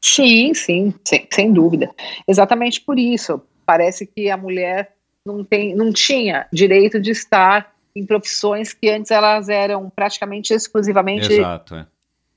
Sim, 0.00 0.54
sim, 0.54 0.94
sem, 1.04 1.26
sem 1.30 1.52
dúvida. 1.52 1.90
Exatamente 2.26 2.80
por 2.80 2.98
isso 2.98 3.42
parece 3.66 4.06
que 4.06 4.30
a 4.30 4.36
mulher 4.36 4.94
não, 5.24 5.44
tem, 5.44 5.74
não 5.74 5.92
tinha 5.92 6.46
direito 6.52 6.98
de 7.00 7.10
estar 7.10 7.72
em 7.94 8.06
profissões 8.06 8.72
que 8.72 8.88
antes 8.88 9.10
elas 9.10 9.48
eram 9.48 9.90
praticamente 9.90 10.54
exclusivamente 10.54 11.32
Exato, 11.32 11.74
é. 11.74 11.86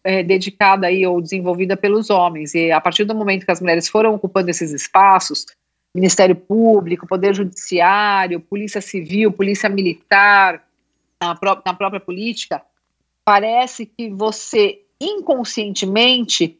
É, 0.03 0.23
dedicada 0.23 0.87
aí 0.87 1.05
ou 1.07 1.21
desenvolvida 1.21 1.77
pelos 1.77 2.09
homens. 2.09 2.53
E 2.53 2.71
a 2.71 2.81
partir 2.81 3.05
do 3.05 3.15
momento 3.15 3.45
que 3.45 3.51
as 3.51 3.61
mulheres 3.61 3.87
foram 3.87 4.13
ocupando 4.13 4.49
esses 4.49 4.71
espaços, 4.71 5.45
Ministério 5.95 6.35
Público, 6.35 7.07
Poder 7.07 7.33
Judiciário, 7.33 8.41
Polícia 8.41 8.81
Civil, 8.81 9.31
Polícia 9.31 9.69
Militar, 9.69 10.63
na, 11.21 11.35
pró 11.35 11.61
na 11.65 11.73
própria 11.73 12.01
política, 12.01 12.61
parece 13.25 13.85
que 13.85 14.09
você 14.09 14.81
inconscientemente 14.99 16.59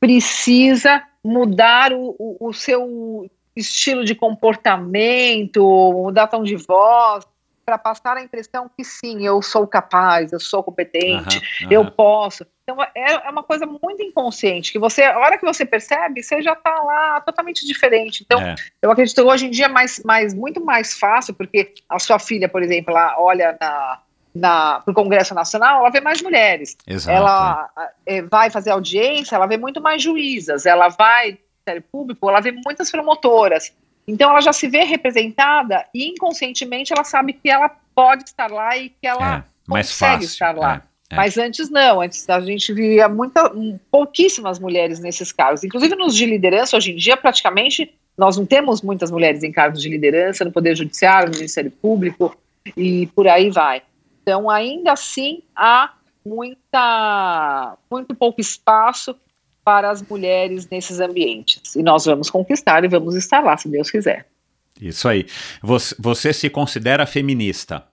precisa 0.00 1.02
mudar 1.24 1.92
o, 1.92 2.14
o, 2.18 2.48
o 2.48 2.52
seu 2.52 3.30
estilo 3.56 4.04
de 4.04 4.14
comportamento, 4.14 5.62
mudar 5.92 6.26
tom 6.26 6.42
de 6.42 6.56
voz, 6.56 7.24
para 7.64 7.78
passar 7.78 8.16
a 8.16 8.22
impressão 8.22 8.70
que 8.76 8.84
sim, 8.84 9.24
eu 9.24 9.40
sou 9.40 9.66
capaz, 9.66 10.32
eu 10.32 10.40
sou 10.40 10.62
competente, 10.62 11.38
uhum, 11.38 11.66
uhum. 11.66 11.72
eu 11.72 11.90
posso. 11.90 12.46
Então 12.62 12.82
é, 12.82 12.90
é, 12.94 13.30
uma 13.30 13.42
coisa 13.42 13.66
muito 13.66 14.02
inconsciente, 14.02 14.70
que 14.70 14.78
você, 14.78 15.02
a 15.02 15.18
hora 15.18 15.38
que 15.38 15.44
você 15.44 15.64
percebe, 15.64 16.22
você 16.22 16.42
já 16.42 16.52
está 16.52 16.74
lá 16.82 17.20
totalmente 17.22 17.66
diferente. 17.66 18.22
Então, 18.22 18.40
é. 18.40 18.54
eu 18.82 18.90
acredito 18.90 19.16
que 19.16 19.22
hoje 19.22 19.46
em 19.46 19.50
dia 19.50 19.66
é 19.66 19.68
mais, 19.68 20.02
mais, 20.04 20.34
muito 20.34 20.62
mais 20.62 20.98
fácil, 20.98 21.34
porque 21.34 21.72
a 21.88 21.98
sua 21.98 22.18
filha, 22.18 22.48
por 22.48 22.62
exemplo, 22.62 22.90
ela 22.90 23.18
olha 23.18 23.56
na, 23.58 24.02
na, 24.34 24.80
para 24.80 24.90
o 24.90 24.94
Congresso 24.94 25.34
Nacional, 25.34 25.80
ela 25.80 25.90
vê 25.90 26.00
mais 26.00 26.20
mulheres. 26.20 26.76
Exato, 26.86 27.16
ela 27.16 27.70
é. 28.04 28.22
vai 28.22 28.50
fazer 28.50 28.70
audiência, 28.70 29.36
ela 29.36 29.46
vê 29.46 29.56
muito 29.56 29.80
mais 29.80 30.02
juízas, 30.02 30.66
ela 30.66 30.88
vai 30.88 31.38
Ministério 31.64 31.84
Público, 31.90 32.28
ela 32.28 32.40
vê 32.40 32.52
muitas 32.52 32.90
promotoras. 32.90 33.72
Então 34.06 34.30
ela 34.30 34.40
já 34.40 34.52
se 34.52 34.68
vê 34.68 34.84
representada 34.84 35.86
e 35.94 36.10
inconscientemente 36.10 36.92
ela 36.92 37.04
sabe 37.04 37.32
que 37.32 37.48
ela 37.48 37.70
pode 37.94 38.24
estar 38.24 38.50
lá 38.50 38.76
e 38.76 38.90
que 38.90 39.06
ela 39.06 39.38
é, 39.38 39.44
consegue 39.66 40.14
fácil, 40.16 40.26
estar 40.26 40.54
lá. 40.54 40.82
É, 41.10 41.14
é. 41.14 41.16
Mas 41.16 41.38
antes 41.38 41.70
não, 41.70 42.02
antes 42.02 42.28
a 42.28 42.40
gente 42.40 42.72
via 42.74 43.08
muita, 43.08 43.50
pouquíssimas 43.90 44.58
mulheres 44.58 45.00
nesses 45.00 45.32
cargos. 45.32 45.64
Inclusive 45.64 45.94
nos 45.96 46.14
de 46.14 46.26
liderança, 46.26 46.76
hoje 46.76 46.92
em 46.92 46.96
dia, 46.96 47.16
praticamente, 47.16 47.94
nós 48.16 48.36
não 48.36 48.44
temos 48.44 48.82
muitas 48.82 49.10
mulheres 49.10 49.42
em 49.42 49.50
cargos 49.50 49.80
de 49.80 49.88
liderança 49.88 50.44
no 50.44 50.52
Poder 50.52 50.76
Judiciário, 50.76 51.30
no 51.30 51.36
Ministério 51.36 51.70
Público 51.70 52.36
e 52.76 53.06
por 53.08 53.26
aí 53.26 53.50
vai. 53.50 53.82
Então, 54.24 54.48
ainda 54.48 54.92
assim, 54.92 55.42
há 55.54 55.92
muita, 56.24 57.76
muito 57.90 58.14
pouco 58.14 58.40
espaço 58.40 59.14
para 59.62 59.90
as 59.90 60.00
mulheres 60.02 60.66
nesses 60.70 60.98
ambientes. 60.98 61.76
E 61.76 61.82
nós 61.82 62.06
vamos 62.06 62.30
conquistar 62.30 62.82
e 62.84 62.88
vamos 62.88 63.14
estar 63.16 63.44
lá, 63.44 63.54
se 63.54 63.68
Deus 63.68 63.90
quiser. 63.90 64.26
Isso 64.80 65.06
aí. 65.06 65.26
Você, 65.62 65.94
você 65.98 66.32
se 66.32 66.48
considera 66.48 67.04
feminista? 67.04 67.86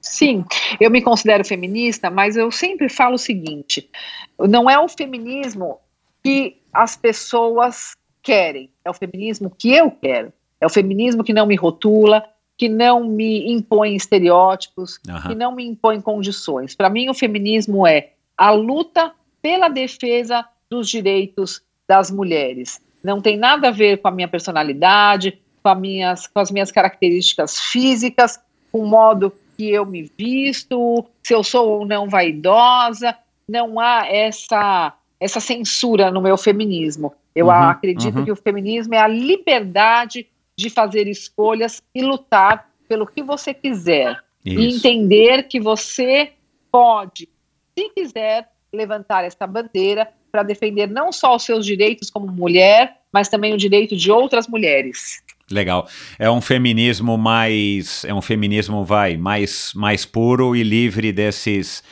Sim, 0.00 0.42
eu 0.80 0.90
me 0.90 1.02
considero 1.02 1.44
feminista, 1.44 2.10
mas 2.10 2.34
eu 2.34 2.50
sempre 2.50 2.88
falo 2.88 3.16
o 3.16 3.18
seguinte: 3.18 3.90
não 4.38 4.68
é 4.68 4.78
o 4.78 4.88
feminismo 4.88 5.78
que 6.24 6.62
as 6.72 6.96
pessoas 6.96 7.94
querem, 8.22 8.70
é 8.84 8.90
o 8.90 8.94
feminismo 8.94 9.50
que 9.50 9.70
eu 9.70 9.90
quero. 9.90 10.32
É 10.58 10.66
o 10.66 10.70
feminismo 10.70 11.24
que 11.24 11.32
não 11.32 11.44
me 11.44 11.56
rotula, 11.56 12.24
que 12.62 12.68
não 12.68 13.02
me 13.02 13.50
impõe 13.52 13.96
estereótipos, 13.96 15.00
Aham. 15.08 15.30
que 15.30 15.34
não 15.34 15.52
me 15.52 15.66
impõe 15.66 16.00
condições. 16.00 16.76
Para 16.76 16.88
mim, 16.88 17.08
o 17.08 17.14
feminismo 17.14 17.84
é 17.84 18.10
a 18.38 18.52
luta 18.52 19.10
pela 19.42 19.68
defesa 19.68 20.44
dos 20.70 20.88
direitos 20.88 21.60
das 21.88 22.08
mulheres. 22.08 22.80
Não 23.02 23.20
tem 23.20 23.36
nada 23.36 23.66
a 23.66 23.70
ver 23.72 23.96
com 23.96 24.06
a 24.06 24.12
minha 24.12 24.28
personalidade, 24.28 25.40
com, 25.60 25.70
a 25.70 25.74
minhas, 25.74 26.28
com 26.28 26.38
as 26.38 26.52
minhas 26.52 26.70
características 26.70 27.58
físicas, 27.58 28.38
com 28.70 28.78
o 28.78 28.86
modo 28.86 29.32
que 29.56 29.68
eu 29.68 29.84
me 29.84 30.08
visto, 30.16 31.04
se 31.20 31.34
eu 31.34 31.42
sou 31.42 31.80
ou 31.80 31.84
não 31.84 32.08
vaidosa. 32.08 33.12
Não 33.48 33.80
há 33.80 34.06
essa, 34.06 34.92
essa 35.18 35.40
censura 35.40 36.12
no 36.12 36.22
meu 36.22 36.36
feminismo. 36.36 37.12
Eu 37.34 37.46
Uhum, 37.46 37.52
acredito 37.54 38.18
uhum. 38.20 38.24
que 38.24 38.30
o 38.30 38.36
feminismo 38.36 38.94
é 38.94 38.98
a 38.98 39.08
liberdade 39.08 40.28
de 40.62 40.70
fazer 40.70 41.08
escolhas 41.08 41.82
e 41.94 42.02
lutar 42.02 42.70
pelo 42.88 43.06
que 43.06 43.22
você 43.22 43.52
quiser. 43.52 44.18
E 44.44 44.54
Isso. 44.54 44.78
entender 44.78 45.44
que 45.44 45.60
você 45.60 46.32
pode, 46.70 47.28
se 47.76 47.88
quiser, 47.90 48.48
levantar 48.72 49.24
essa 49.24 49.46
bandeira 49.46 50.08
para 50.30 50.42
defender 50.42 50.88
não 50.88 51.12
só 51.12 51.36
os 51.36 51.44
seus 51.44 51.66
direitos 51.66 52.10
como 52.10 52.26
mulher, 52.26 52.96
mas 53.12 53.28
também 53.28 53.52
o 53.52 53.58
direito 53.58 53.94
de 53.94 54.10
outras 54.10 54.48
mulheres. 54.48 55.22
Legal. 55.50 55.86
É 56.18 56.30
um 56.30 56.40
feminismo 56.40 57.18
mais. 57.18 58.04
É 58.06 58.14
um 58.14 58.22
feminismo, 58.22 58.84
vai, 58.84 59.18
mais, 59.18 59.72
mais 59.74 60.06
puro 60.06 60.56
e 60.56 60.62
livre 60.62 61.12
desses 61.12 61.84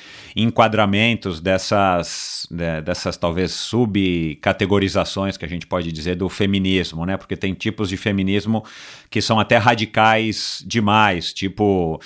enquadramentos, 0.43 1.41
dessas, 1.41 2.47
de- 2.51 2.81
dessas 2.83 3.17
talvez 3.17 3.53
subcategorizações 3.53 5.37
que 5.37 5.45
a 5.45 5.49
gente 5.49 5.67
pode 5.67 5.93
dizer 5.93 6.15
do 6.17 6.29
feminismo, 6.29 7.05
né? 7.05 7.17
Porque 7.17 7.37
tem 7.37 7.55
tipos 7.55 7.89
de 7.89 7.97
feminismo 7.97 8.65
que 9.09 9.21
são 9.21 9.39
até 9.41 9.57
radicais 9.57 10.63
demais, 10.67 11.33
tipo. 11.33 12.01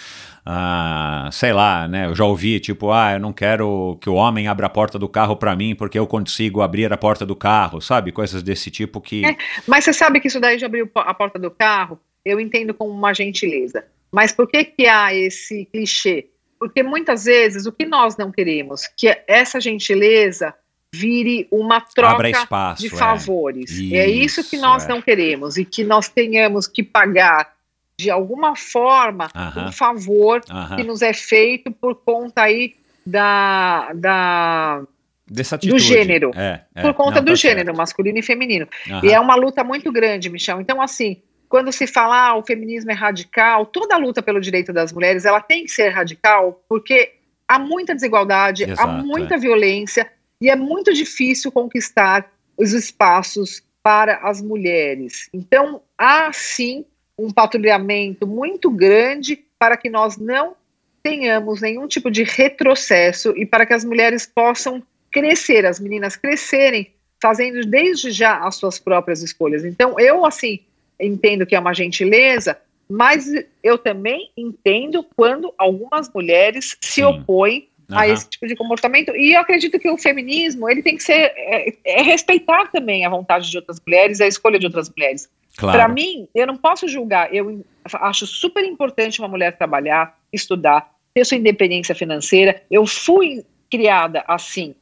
ah, 0.46 1.28
sei 1.32 1.52
lá, 1.52 1.88
né? 1.88 2.06
Eu 2.06 2.14
já 2.14 2.24
ouvi, 2.24 2.60
tipo, 2.60 2.90
ah, 2.92 3.12
eu 3.14 3.20
não 3.20 3.32
quero 3.32 3.96
que 4.00 4.10
o 4.10 4.14
homem 4.14 4.46
abra 4.46 4.66
a 4.66 4.70
porta 4.70 4.98
do 4.98 5.08
carro 5.08 5.36
para 5.36 5.56
mim 5.56 5.74
porque 5.74 5.98
eu 5.98 6.06
consigo 6.06 6.60
abrir 6.60 6.92
a 6.92 6.96
porta 6.98 7.24
do 7.24 7.34
carro, 7.34 7.80
sabe? 7.80 8.12
Coisas 8.12 8.42
desse 8.42 8.70
tipo 8.70 9.00
que. 9.00 9.24
É. 9.24 9.36
Mas 9.66 9.84
você 9.84 9.92
sabe 9.92 10.20
que 10.20 10.28
isso 10.28 10.38
daí 10.40 10.56
de 10.58 10.64
abrir 10.64 10.88
a 10.94 11.14
porta 11.14 11.38
do 11.38 11.50
carro, 11.50 11.98
eu 12.24 12.38
entendo 12.38 12.74
como 12.74 12.90
uma 12.90 13.14
gentileza. 13.14 13.84
Mas 14.12 14.32
por 14.32 14.46
que 14.46 14.64
que 14.64 14.86
há 14.86 15.12
esse 15.14 15.64
clichê? 15.72 16.26
Porque 16.64 16.82
muitas 16.82 17.24
vezes 17.26 17.66
o 17.66 17.72
que 17.72 17.84
nós 17.84 18.16
não 18.16 18.32
queremos, 18.32 18.86
que 18.96 19.06
essa 19.28 19.60
gentileza 19.60 20.54
vire 20.94 21.46
uma 21.50 21.78
troca 21.78 22.26
espaço, 22.30 22.80
de 22.80 22.86
é. 22.86 22.96
favores. 22.96 23.70
é 23.92 24.08
isso 24.08 24.42
que 24.48 24.56
Isso, 24.56 24.64
nós 24.64 24.86
é. 24.86 24.88
não 24.88 25.02
queremos 25.02 25.58
e 25.58 25.64
que 25.66 25.84
nós 25.84 26.08
tenhamos 26.08 26.66
que 26.66 26.82
pagar 26.82 27.52
de 27.98 28.10
alguma 28.10 28.56
forma 28.56 29.28
Aham. 29.34 29.68
um 29.68 29.72
favor 29.72 30.40
Aham. 30.48 30.76
que 30.76 30.84
nos 30.84 31.02
é 31.02 31.12
feito 31.12 31.70
por 31.70 31.96
conta 31.96 32.44
aí 32.44 32.74
da, 33.04 33.92
da 33.92 34.82
Dessa 35.30 35.58
do 35.58 35.78
gênero. 35.78 36.30
É, 36.34 36.62
é. 36.74 36.80
por 36.80 36.94
conta 36.94 37.16
Não, 37.16 37.24
do 37.24 37.32
tá 37.32 37.36
gênero 37.36 37.66
certo. 37.66 37.76
masculino 37.76 38.18
e 38.18 38.22
feminino. 38.22 38.66
Aham. 38.88 39.00
E 39.04 39.12
é 39.12 39.20
uma 39.20 39.34
luta 39.34 39.62
muito 39.62 39.92
grande, 39.92 40.30
Michel. 40.30 40.62
Então, 40.62 40.80
assim, 40.80 41.20
quando 41.54 41.70
se 41.70 41.86
fala 41.86 42.30
ah, 42.30 42.36
o 42.36 42.42
feminismo 42.42 42.90
é 42.90 42.94
radical, 42.94 43.64
toda 43.64 43.94
a 43.94 43.96
luta 43.96 44.20
pelo 44.20 44.40
direito 44.40 44.72
das 44.72 44.92
mulheres, 44.92 45.24
ela 45.24 45.40
tem 45.40 45.62
que 45.62 45.70
ser 45.70 45.90
radical, 45.90 46.60
porque 46.68 47.12
há 47.46 47.60
muita 47.60 47.94
desigualdade, 47.94 48.64
há 48.64 48.70
Exato, 48.70 49.06
muita 49.06 49.38
violência 49.38 50.10
e 50.40 50.50
é 50.50 50.56
muito 50.56 50.92
difícil 50.92 51.52
conquistar 51.52 52.28
os 52.58 52.72
espaços 52.72 53.62
para 53.84 54.16
as 54.16 54.42
mulheres. 54.42 55.28
Então, 55.32 55.80
há 55.96 56.32
sim 56.32 56.84
um 57.16 57.30
patrulhamento 57.30 58.26
muito 58.26 58.68
grande 58.68 59.38
para 59.56 59.76
que 59.76 59.88
nós 59.88 60.16
não 60.16 60.56
tenhamos 61.04 61.60
nenhum 61.60 61.86
tipo 61.86 62.10
de 62.10 62.24
retrocesso 62.24 63.32
e 63.36 63.46
para 63.46 63.64
que 63.64 63.74
as 63.74 63.84
mulheres 63.84 64.26
possam 64.26 64.82
crescer, 65.08 65.64
as 65.64 65.78
meninas 65.78 66.16
crescerem, 66.16 66.90
fazendo 67.22 67.64
desde 67.64 68.10
já 68.10 68.40
as 68.40 68.56
suas 68.56 68.80
próprias 68.80 69.22
escolhas. 69.22 69.64
Então, 69.64 70.00
eu, 70.00 70.26
assim, 70.26 70.58
entendo 71.00 71.46
que 71.46 71.54
é 71.54 71.58
uma 71.58 71.74
gentileza, 71.74 72.58
mas 72.88 73.26
eu 73.62 73.78
também 73.78 74.30
entendo 74.36 75.04
quando 75.16 75.52
algumas 75.56 76.12
mulheres 76.12 76.76
se 76.80 77.00
Sim. 77.00 77.04
opõem 77.04 77.68
a 77.90 78.04
Aham. 78.04 78.12
esse 78.12 78.28
tipo 78.28 78.46
de 78.46 78.56
comportamento. 78.56 79.14
E 79.14 79.34
eu 79.34 79.40
acredito 79.40 79.78
que 79.78 79.88
o 79.88 79.98
feminismo, 79.98 80.68
ele 80.68 80.82
tem 80.82 80.96
que 80.96 81.02
ser, 81.02 81.32
é, 81.36 81.74
é 81.84 82.02
respeitar 82.02 82.70
também 82.70 83.04
a 83.04 83.10
vontade 83.10 83.50
de 83.50 83.56
outras 83.56 83.80
mulheres, 83.86 84.20
a 84.20 84.26
escolha 84.26 84.58
de 84.58 84.66
outras 84.66 84.90
mulheres. 84.90 85.28
Claro. 85.56 85.78
Para 85.78 85.88
mim, 85.88 86.28
eu 86.34 86.46
não 86.46 86.56
posso 86.56 86.88
julgar. 86.88 87.32
Eu 87.34 87.64
acho 87.94 88.26
super 88.26 88.64
importante 88.64 89.20
uma 89.20 89.28
mulher 89.28 89.56
trabalhar, 89.56 90.18
estudar, 90.32 90.90
ter 91.14 91.24
sua 91.24 91.36
independência 91.36 91.94
financeira. 91.94 92.62
Eu 92.70 92.86
fui 92.86 93.44
criada 93.70 94.24
assim, 94.26 94.74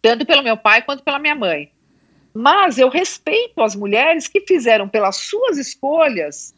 tanto 0.00 0.24
pelo 0.24 0.42
meu 0.42 0.56
pai 0.56 0.82
quanto 0.82 1.02
pela 1.02 1.18
minha 1.18 1.34
mãe. 1.34 1.70
Mas 2.40 2.78
eu 2.78 2.88
respeito 2.88 3.60
as 3.60 3.74
mulheres 3.74 4.28
que 4.28 4.40
fizeram 4.42 4.88
pelas 4.88 5.16
suas 5.16 5.58
escolhas 5.58 6.54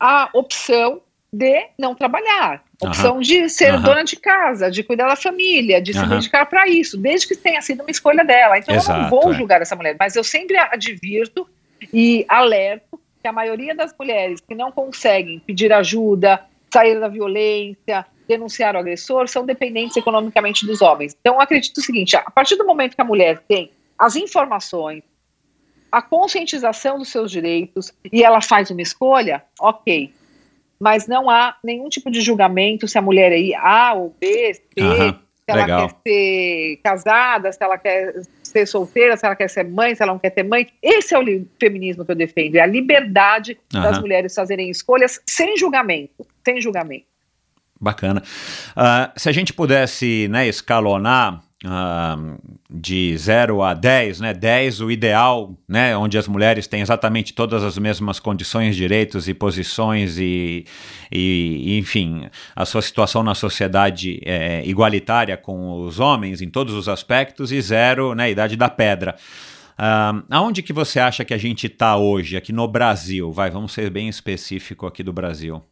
a 0.00 0.30
opção 0.32 1.02
de 1.30 1.66
não 1.78 1.94
trabalhar, 1.94 2.64
opção 2.80 3.20
de 3.20 3.50
ser 3.50 3.74
Aham. 3.74 3.82
dona 3.82 4.02
de 4.02 4.16
casa, 4.16 4.70
de 4.70 4.82
cuidar 4.82 5.06
da 5.06 5.14
família, 5.14 5.78
de 5.78 5.92
se 5.92 6.06
dedicar 6.06 6.46
para 6.46 6.66
isso, 6.66 6.96
desde 6.96 7.28
que 7.28 7.36
tenha 7.36 7.60
sido 7.60 7.82
uma 7.82 7.90
escolha 7.90 8.24
dela. 8.24 8.56
Então 8.56 8.74
eu 8.74 8.82
não 8.82 8.82
Exato, 8.82 9.10
vou 9.10 9.30
é. 9.30 9.36
julgar 9.36 9.60
essa 9.60 9.76
mulher, 9.76 9.94
mas 10.00 10.16
eu 10.16 10.24
sempre 10.24 10.56
advirto 10.56 11.46
e 11.92 12.24
alerto 12.26 12.98
que 13.20 13.28
a 13.28 13.32
maioria 13.32 13.74
das 13.74 13.94
mulheres 13.98 14.40
que 14.40 14.54
não 14.54 14.72
conseguem 14.72 15.38
pedir 15.38 15.70
ajuda, 15.70 16.40
sair 16.72 16.98
da 16.98 17.08
violência, 17.08 18.06
denunciar 18.26 18.74
o 18.74 18.78
agressor, 18.78 19.28
são 19.28 19.44
dependentes 19.44 19.98
economicamente 19.98 20.64
dos 20.64 20.80
homens. 20.80 21.14
Então, 21.20 21.34
eu 21.34 21.40
acredito 21.42 21.76
o 21.76 21.82
seguinte: 21.82 22.16
a 22.16 22.30
partir 22.30 22.56
do 22.56 22.64
momento 22.64 22.94
que 22.94 23.02
a 23.02 23.04
mulher 23.04 23.42
tem 23.46 23.70
as 23.98 24.16
informações, 24.16 25.02
a 25.90 26.00
conscientização 26.00 26.98
dos 26.98 27.08
seus 27.08 27.30
direitos 27.30 27.92
e 28.12 28.22
ela 28.22 28.40
faz 28.40 28.70
uma 28.70 28.82
escolha, 28.82 29.42
ok. 29.58 30.12
Mas 30.78 31.08
não 31.08 31.28
há 31.28 31.56
nenhum 31.64 31.88
tipo 31.88 32.10
de 32.10 32.20
julgamento 32.20 32.86
se 32.86 32.96
a 32.96 33.02
mulher 33.02 33.32
é 33.32 33.56
A 33.56 33.94
ou 33.94 34.14
B, 34.20 34.54
C, 34.54 34.60
se 34.76 35.18
ela 35.48 35.62
legal. 35.62 35.88
quer 35.88 35.96
ser 36.06 36.80
casada, 36.84 37.52
se 37.52 37.58
ela 37.60 37.78
quer 37.78 38.22
ser 38.42 38.66
solteira, 38.66 39.16
se 39.16 39.26
ela 39.26 39.34
quer 39.34 39.48
ser 39.48 39.64
mãe, 39.64 39.94
se 39.94 40.02
ela 40.02 40.12
não 40.12 40.18
quer 40.18 40.30
ter 40.30 40.44
mãe. 40.44 40.68
Esse 40.80 41.14
é 41.14 41.18
o 41.18 41.46
feminismo 41.58 42.04
que 42.04 42.12
eu 42.12 42.16
defendo, 42.16 42.56
é 42.56 42.60
a 42.60 42.66
liberdade 42.66 43.58
das 43.72 43.98
mulheres 43.98 44.34
fazerem 44.34 44.70
escolhas 44.70 45.20
sem 45.26 45.56
julgamento, 45.56 46.24
sem 46.44 46.60
julgamento. 46.60 47.06
Bacana. 47.80 48.22
Ah, 48.76 49.12
se 49.16 49.28
a 49.28 49.32
gente 49.32 49.52
pudesse 49.52 50.28
né, 50.28 50.46
escalonar 50.48 51.42
de 52.70 53.16
0 53.16 53.62
a 53.62 53.74
10, 53.74 54.20
né, 54.20 54.32
10 54.32 54.80
o 54.80 54.90
ideal, 54.90 55.58
né, 55.68 55.96
onde 55.96 56.16
as 56.16 56.28
mulheres 56.28 56.68
têm 56.68 56.80
exatamente 56.80 57.34
todas 57.34 57.64
as 57.64 57.76
mesmas 57.76 58.20
condições, 58.20 58.76
direitos 58.76 59.28
e 59.28 59.34
posições 59.34 60.18
e, 60.18 60.64
e 61.10 61.76
enfim, 61.78 62.28
a 62.54 62.64
sua 62.64 62.80
situação 62.80 63.24
na 63.24 63.34
sociedade 63.34 64.20
é 64.24 64.62
igualitária 64.64 65.36
com 65.36 65.82
os 65.82 65.98
homens 65.98 66.40
em 66.40 66.48
todos 66.48 66.74
os 66.74 66.88
aspectos 66.88 67.50
e 67.50 67.60
zero, 67.60 68.14
né, 68.14 68.30
idade 68.30 68.56
da 68.56 68.68
pedra. 68.68 69.16
Ah, 69.76 70.22
aonde 70.30 70.62
que 70.62 70.72
você 70.72 70.98
acha 70.98 71.24
que 71.24 71.34
a 71.34 71.38
gente 71.38 71.66
está 71.66 71.96
hoje, 71.96 72.36
aqui 72.36 72.52
no 72.52 72.66
Brasil? 72.66 73.32
Vai, 73.32 73.50
vamos 73.50 73.72
ser 73.72 73.90
bem 73.90 74.08
específico 74.08 74.86
aqui 74.86 75.02
do 75.04 75.12
Brasil. 75.12 75.62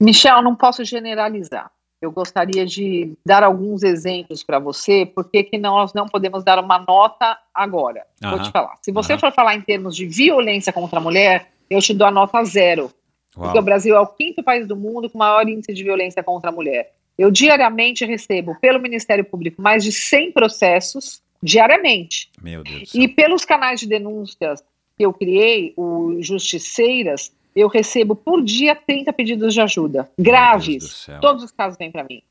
Michel, 0.00 0.42
não 0.42 0.56
posso 0.56 0.84
generalizar. 0.84 1.70
Eu 2.00 2.10
gostaria 2.10 2.64
de 2.64 3.12
dar 3.24 3.42
alguns 3.42 3.82
exemplos 3.82 4.42
para 4.42 4.58
você, 4.58 5.04
porque 5.04 5.42
que 5.44 5.58
nós 5.58 5.92
não 5.92 6.06
podemos 6.06 6.42
dar 6.42 6.58
uma 6.58 6.78
nota 6.78 7.38
agora. 7.54 8.06
Vou 8.22 8.32
Aham. 8.32 8.42
te 8.42 8.50
falar. 8.50 8.74
Se 8.80 8.90
você 8.90 9.12
Aham. 9.12 9.20
for 9.20 9.32
falar 9.32 9.54
em 9.54 9.60
termos 9.60 9.94
de 9.94 10.06
violência 10.06 10.72
contra 10.72 10.98
a 10.98 11.02
mulher, 11.02 11.50
eu 11.68 11.80
te 11.80 11.92
dou 11.92 12.06
a 12.06 12.10
nota 12.10 12.42
zero. 12.44 12.90
Uau. 13.36 13.44
Porque 13.46 13.58
o 13.58 13.62
Brasil 13.62 13.94
é 13.94 14.00
o 14.00 14.06
quinto 14.06 14.42
país 14.42 14.66
do 14.66 14.74
mundo 14.74 15.10
com 15.10 15.18
maior 15.18 15.46
índice 15.48 15.74
de 15.74 15.84
violência 15.84 16.22
contra 16.22 16.50
a 16.50 16.52
mulher. 16.52 16.92
Eu 17.18 17.30
diariamente 17.30 18.04
recebo 18.06 18.56
pelo 18.60 18.80
Ministério 18.80 19.24
Público 19.24 19.60
mais 19.60 19.84
de 19.84 19.92
100 19.92 20.32
processos, 20.32 21.22
diariamente. 21.42 22.30
Meu 22.42 22.64
Deus. 22.64 22.94
E 22.94 23.06
pelos 23.06 23.44
canais 23.44 23.78
de 23.78 23.86
denúncias 23.86 24.64
que 24.96 25.04
eu 25.04 25.12
criei, 25.12 25.74
o 25.76 26.16
Justiceiras, 26.20 27.30
eu 27.54 27.68
recebo 27.68 28.14
por 28.14 28.42
dia 28.42 28.74
30 28.74 29.12
pedidos 29.12 29.54
de 29.54 29.60
ajuda, 29.60 30.10
graves. 30.18 31.06
Todos 31.20 31.44
os 31.44 31.50
casos 31.50 31.78
vêm 31.78 31.90
para 31.90 32.04
mim. 32.04 32.22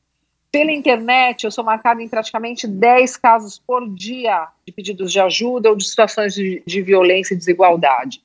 Pela 0.50 0.72
internet, 0.72 1.44
eu 1.44 1.50
sou 1.50 1.62
marcada 1.62 2.02
em 2.02 2.08
praticamente 2.08 2.66
10 2.66 3.16
casos 3.18 3.58
por 3.64 3.88
dia 3.88 4.48
de 4.66 4.72
pedidos 4.72 5.12
de 5.12 5.20
ajuda 5.20 5.70
ou 5.70 5.76
de 5.76 5.84
situações 5.84 6.34
de, 6.34 6.62
de 6.66 6.82
violência 6.82 7.34
e 7.34 7.36
desigualdade. 7.36 8.20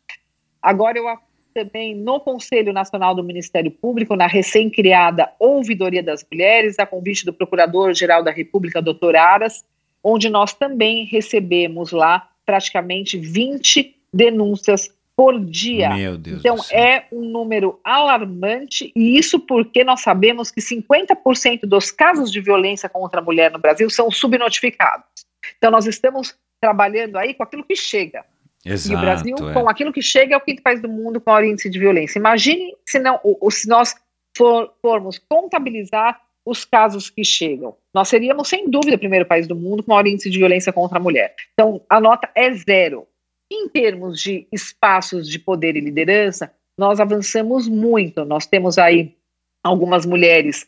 Agora, 0.60 0.98
eu 0.98 1.06
também 1.54 1.96
no 1.96 2.20
Conselho 2.20 2.74
Nacional 2.74 3.14
do 3.14 3.24
Ministério 3.24 3.70
Público, 3.70 4.16
na 4.16 4.28
recém-criada 4.28 5.32
Ouvidoria 5.40 6.02
das 6.02 6.26
Mulheres, 6.30 6.80
a 6.80 6.86
convite 6.86 7.26
do 7.26 7.32
Procurador-Geral 7.32 8.24
da 8.24 8.32
República, 8.32 8.82
Dr. 8.82 9.16
Aras, 9.16 9.64
onde 10.04 10.28
nós 10.28 10.54
também 10.54 11.06
recebemos 11.06 11.92
lá 11.92 12.28
praticamente 12.46 13.18
20 13.18 13.96
denúncias 14.12 14.92
por 15.18 15.40
dia. 15.44 15.90
Meu 15.96 16.18
Deus 16.18 16.40
Então 16.40 16.58
é 16.72 17.06
um 17.12 17.22
número 17.30 17.80
alarmante, 17.84 18.92
e 18.96 19.18
isso 19.18 19.40
porque 19.40 19.84
nós 19.84 20.02
sabemos 20.02 20.52
que 20.52 20.62
50% 20.62 21.62
dos 21.66 21.92
casos 21.92 22.32
de 22.32 22.42
violência 22.42 22.90
contra 22.90 23.20
a 23.22 23.24
mulher 23.24 23.52
no 23.52 23.60
Brasil 23.60 23.90
são 23.90 24.12
subnotificados. 24.12 25.06
Então 25.58 25.72
nós 25.72 25.86
estamos 25.86 26.36
trabalhando 26.62 27.18
aí 27.18 27.34
com 27.34 27.44
aquilo 27.44 27.64
que 27.64 27.76
chega. 27.76 28.26
Exato, 28.66 28.94
e 28.94 28.98
o 28.98 29.00
Brasil, 29.00 29.36
é. 29.50 29.54
com 29.54 29.70
aquilo 29.70 29.94
que 29.94 30.02
chega, 30.02 30.34
é 30.34 30.38
o 30.38 30.42
quinto 30.42 30.62
país 30.64 30.82
do 30.82 30.90
mundo 30.90 31.22
com 31.22 31.30
maior 31.32 31.46
índice 31.46 31.70
de 31.70 31.78
violência. 31.78 32.18
Imagine 32.18 32.76
se, 32.86 32.98
não, 33.00 33.20
o- 33.24 33.38
o- 33.48 33.52
se 33.52 33.68
nós 33.70 33.96
for- 34.36 34.74
formos 34.82 35.20
contabilizar 35.30 36.20
os 36.44 36.66
casos 36.66 37.10
que 37.10 37.24
chegam. 37.24 37.76
Nós 37.94 38.08
seríamos, 38.08 38.48
sem 38.50 38.70
dúvida, 38.70 38.96
o 38.96 39.00
primeiro 39.00 39.26
país 39.26 39.48
do 39.48 39.56
mundo 39.56 39.84
com 39.84 39.92
maior 39.92 40.06
índice 40.08 40.30
de 40.30 40.38
violência 40.38 40.74
contra 40.74 40.98
a 40.98 41.02
mulher. 41.02 41.36
Então, 41.54 41.82
a 41.90 42.00
nota 42.00 42.30
é 42.36 42.52
zero. 42.54 43.08
Em 43.52 43.70
termos 43.70 44.20
de 44.22 44.48
espaços 44.52 45.30
de 45.30 45.38
poder 45.38 45.76
e 45.76 45.80
liderança, 45.80 46.52
nós 46.78 47.00
avançamos 47.00 47.68
muito. 47.68 48.26
Nós 48.26 48.46
temos 48.46 48.78
aí 48.78 49.16
algumas 49.64 50.06
mulheres 50.06 50.68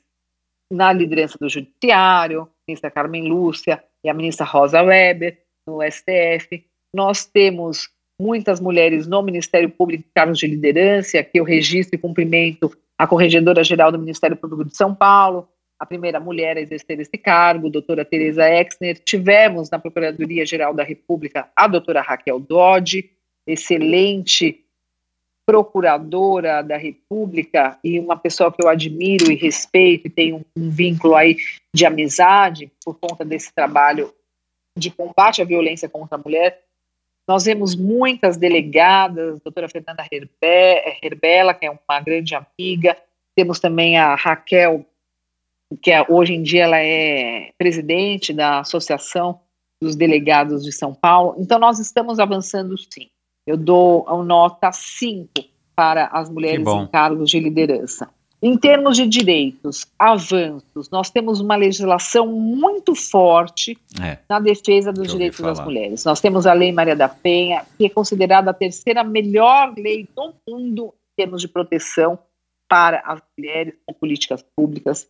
na 0.71 0.91
liderança 0.91 1.37
do 1.39 1.49
Judiciário, 1.49 2.41
a 2.43 2.47
ministra 2.67 2.91
Carmen 2.91 3.27
Lúcia 3.27 3.83
e 4.03 4.09
a 4.09 4.13
ministra 4.13 4.45
Rosa 4.45 4.81
Weber, 4.81 5.41
no 5.67 5.79
STF. 5.81 6.65
Nós 6.93 7.25
temos 7.25 7.89
muitas 8.19 8.59
mulheres 8.59 9.07
no 9.07 9.21
Ministério 9.21 9.69
Público 9.69 10.03
em 10.07 10.11
cargos 10.13 10.39
de 10.39 10.47
liderança, 10.47 11.23
que 11.23 11.39
eu 11.39 11.43
registro 11.43 11.95
e 11.95 12.01
cumprimento 12.01 12.75
a 12.97 13.05
Corregedora-Geral 13.05 13.91
do 13.91 13.99
Ministério 13.99 14.35
Público 14.35 14.65
de 14.65 14.75
São 14.75 14.93
Paulo, 14.93 15.47
a 15.79 15.85
primeira 15.85 16.19
mulher 16.19 16.57
a 16.57 16.61
exercer 16.61 16.99
esse 16.99 17.17
cargo, 17.17 17.69
doutora 17.69 18.03
Tereza 18.03 18.47
Exner. 18.49 18.99
Tivemos 19.03 19.69
na 19.69 19.79
Procuradoria-Geral 19.79 20.73
da 20.73 20.83
República 20.83 21.49
a 21.55 21.67
doutora 21.67 22.01
Raquel 22.01 22.39
Dodge, 22.39 23.11
excelente 23.45 24.63
procuradora 25.45 26.61
da 26.61 26.75
República 26.75 27.79
e 27.81 27.99
uma 27.99 28.17
pessoa 28.17 28.51
que 28.51 28.61
eu 28.61 28.67
admiro 28.67 29.31
e 29.31 29.35
respeito 29.35 30.07
e 30.07 30.09
tenho 30.09 30.45
um, 30.57 30.69
vínculo 30.69 31.15
aí 31.15 31.37
de 31.73 31.85
amizade 31.85 32.69
por 32.83 32.99
conta 32.99 33.23
desse 33.23 33.53
trabalho 33.53 34.13
de 34.77 34.91
combate 34.91 35.41
à 35.41 35.45
violência 35.45 35.87
contra 35.87 36.17
a 36.17 36.21
mulher. 36.21 36.61
Nós 37.25 37.45
vemos 37.45 37.75
muitas 37.75 38.35
delegadas, 38.35 39.39
doutora 39.39 39.69
Fernanda 39.69 40.05
Herbe- 40.11 40.99
Herbela, 41.01 41.53
que 41.53 41.65
é 41.65 41.71
uma 41.71 42.01
grande 42.01 42.35
amiga, 42.35 42.97
temos 43.33 43.59
também 43.59 43.97
a 43.97 44.15
Raquel, 44.15 44.85
que 45.81 45.91
é- 45.91 46.05
hoje 46.09 46.33
em 46.33 46.43
dia 46.43 46.63
ela 46.63 46.77
é 46.79 47.51
presidente 47.57 48.33
da 48.33 48.59
Associação 48.59 49.39
dos 49.81 49.95
Delegados 49.95 50.63
de 50.63 50.71
São 50.71 50.93
Paulo. 50.93 51.35
Então, 51.37 51.59
nós 51.59 51.79
estamos 51.79 52.19
avançando 52.19 52.75
sim. 52.77 53.07
Eu 53.45 53.55
dou 53.57 54.07
a 54.07 54.21
nota 54.23 54.71
5 54.71 55.29
para 55.75 56.07
as 56.07 56.29
mulheres 56.29 56.65
em 56.67 56.87
cargos 56.87 57.29
de 57.29 57.39
liderança. 57.39 58.09
Em 58.41 58.55
termos 58.57 58.97
de 58.97 59.07
direitos, 59.07 59.85
avanços, 59.97 60.89
nós 60.91 61.09
temos 61.09 61.39
uma 61.39 61.55
legislação 61.55 62.27
muito 62.27 62.93
forte 62.93 63.77
É. 64.01 64.19
na 64.29 64.39
defesa 64.39 64.91
dos 64.93 65.11
direitos 65.11 65.39
das 65.39 65.59
mulheres. 65.59 66.05
Nós 66.05 66.21
temos 66.21 66.45
a 66.45 66.53
Lei 66.53 66.71
Maria 66.71 66.95
da 66.95 67.09
Penha, 67.09 67.65
que 67.77 67.85
é 67.85 67.89
considerada 67.89 68.51
a 68.51 68.53
terceira 68.53 69.03
melhor 69.03 69.73
lei 69.75 70.07
do 70.15 70.33
mundo 70.47 70.93
em 71.13 71.23
termos 71.23 71.41
de 71.41 71.47
proteção 71.47 72.19
para 72.69 72.99
as 73.05 73.19
mulheres 73.37 73.73
com 73.85 73.93
políticas 73.93 74.43
públicas. 74.55 75.07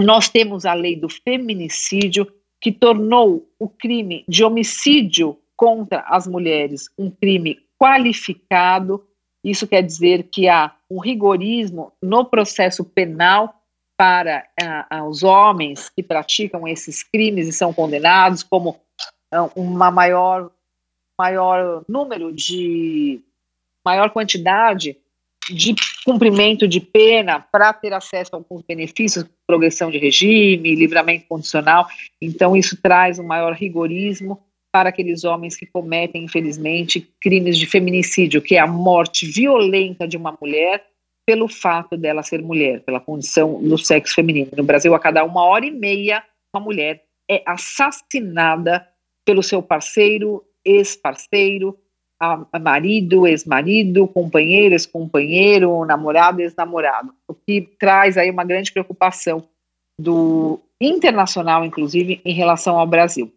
Nós 0.00 0.28
temos 0.28 0.64
a 0.64 0.74
lei 0.74 0.96
do 0.96 1.08
feminicídio, 1.08 2.26
que 2.60 2.72
tornou 2.72 3.48
o 3.58 3.68
crime 3.68 4.24
de 4.26 4.42
homicídio 4.42 5.38
contra 5.56 6.00
as 6.08 6.26
mulheres 6.26 6.88
um 6.98 7.10
crime 7.10 7.60
qualificado. 7.78 9.06
Isso 9.44 9.66
quer 9.66 9.82
dizer 9.82 10.24
que 10.24 10.48
há 10.48 10.74
um 10.90 10.98
rigorismo 10.98 11.92
no 12.02 12.24
processo 12.24 12.84
penal 12.84 13.54
para 13.96 14.46
ah, 14.60 14.86
ah, 14.90 15.04
os 15.04 15.22
homens 15.22 15.88
que 15.88 16.02
praticam 16.02 16.66
esses 16.66 17.02
crimes 17.02 17.46
e 17.46 17.52
são 17.52 17.72
condenados, 17.72 18.42
como 18.42 18.80
ah, 19.30 19.48
uma 19.54 19.90
maior, 19.90 20.50
maior 21.18 21.84
número 21.88 22.32
de 22.32 23.20
maior 23.84 24.10
quantidade 24.10 24.96
de 25.50 25.74
cumprimento 26.04 26.66
de 26.66 26.80
pena 26.80 27.40
para 27.40 27.72
ter 27.72 27.92
acesso 27.92 28.30
a 28.34 28.38
alguns 28.38 28.62
benefícios, 28.62 29.26
progressão 29.46 29.90
de 29.90 29.98
regime, 29.98 30.74
livramento 30.74 31.26
condicional. 31.28 31.86
Então, 32.20 32.56
isso 32.56 32.80
traz 32.80 33.18
um 33.18 33.24
maior 33.24 33.52
rigorismo 33.52 34.42
para 34.72 34.88
aqueles 34.88 35.22
homens 35.22 35.56
que 35.56 35.66
cometem, 35.66 36.24
infelizmente, 36.24 37.08
crimes 37.20 37.56
de 37.56 37.66
feminicídio, 37.66 38.42
que 38.42 38.56
é 38.56 38.58
a 38.58 38.66
morte 38.66 39.26
violenta 39.26 40.08
de 40.08 40.16
uma 40.16 40.36
mulher 40.40 40.84
pelo 41.26 41.48
fato 41.48 41.96
dela 41.96 42.22
ser 42.22 42.42
mulher, 42.42 42.80
pela 42.80 43.00
condição 43.00 43.62
do 43.62 43.78
sexo 43.78 44.14
feminino. 44.14 44.50
No 44.56 44.64
Brasil, 44.64 44.94
a 44.94 44.98
cada 44.98 45.24
uma 45.24 45.44
hora 45.44 45.64
e 45.64 45.70
meia, 45.70 46.22
uma 46.54 46.62
mulher 46.62 47.02
é 47.30 47.42
assassinada 47.46 48.86
pelo 49.24 49.42
seu 49.42 49.62
parceiro, 49.62 50.44
ex-parceiro, 50.64 51.78
a- 52.20 52.46
a 52.52 52.58
marido, 52.58 53.26
ex-marido, 53.26 54.06
companheiro, 54.08 54.74
ex-companheiro, 54.74 55.84
namorado, 55.84 56.40
ex-namorado. 56.40 57.12
O 57.28 57.34
que 57.34 57.68
traz 57.78 58.16
aí 58.16 58.30
uma 58.30 58.44
grande 58.44 58.72
preocupação 58.72 59.44
do 59.98 60.60
internacional, 60.80 61.64
inclusive, 61.64 62.20
em 62.24 62.32
relação 62.32 62.78
ao 62.78 62.86
Brasil. 62.86 63.32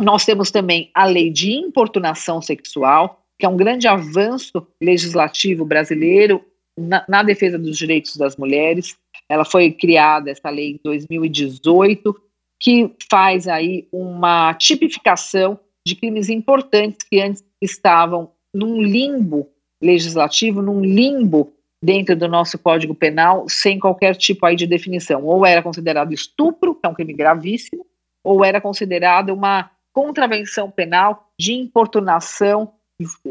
Nós 0.00 0.24
temos 0.24 0.50
também 0.50 0.90
a 0.94 1.04
lei 1.04 1.30
de 1.30 1.52
importunação 1.52 2.40
sexual, 2.42 3.22
que 3.38 3.46
é 3.46 3.48
um 3.48 3.56
grande 3.56 3.86
avanço 3.88 4.66
legislativo 4.80 5.64
brasileiro 5.64 6.44
na, 6.78 7.04
na 7.08 7.22
defesa 7.22 7.58
dos 7.58 7.76
direitos 7.76 8.16
das 8.16 8.36
mulheres. 8.36 8.96
Ela 9.28 9.44
foi 9.44 9.70
criada, 9.70 10.30
essa 10.30 10.50
lei, 10.50 10.72
em 10.72 10.80
2018, 10.82 12.14
que 12.60 12.90
faz 13.10 13.48
aí 13.48 13.88
uma 13.92 14.54
tipificação 14.54 15.58
de 15.86 15.96
crimes 15.96 16.28
importantes 16.28 16.98
que 17.08 17.20
antes 17.20 17.42
estavam 17.62 18.32
num 18.52 18.82
limbo 18.82 19.48
legislativo, 19.82 20.60
num 20.60 20.80
limbo 20.80 21.52
dentro 21.82 22.14
do 22.14 22.28
nosso 22.28 22.58
Código 22.58 22.94
Penal, 22.94 23.48
sem 23.48 23.78
qualquer 23.78 24.14
tipo 24.16 24.44
aí 24.46 24.54
de 24.54 24.66
definição. 24.66 25.24
Ou 25.24 25.46
era 25.46 25.62
considerado 25.62 26.12
estupro, 26.12 26.74
que 26.74 26.86
é 26.86 26.88
um 26.88 26.94
crime 26.94 27.12
gravíssimo, 27.12 27.86
ou 28.24 28.44
era 28.44 28.60
considerado 28.60 29.30
uma 29.30 29.70
contravenção 29.92 30.70
penal 30.70 31.28
de 31.38 31.52
importunação 31.52 32.72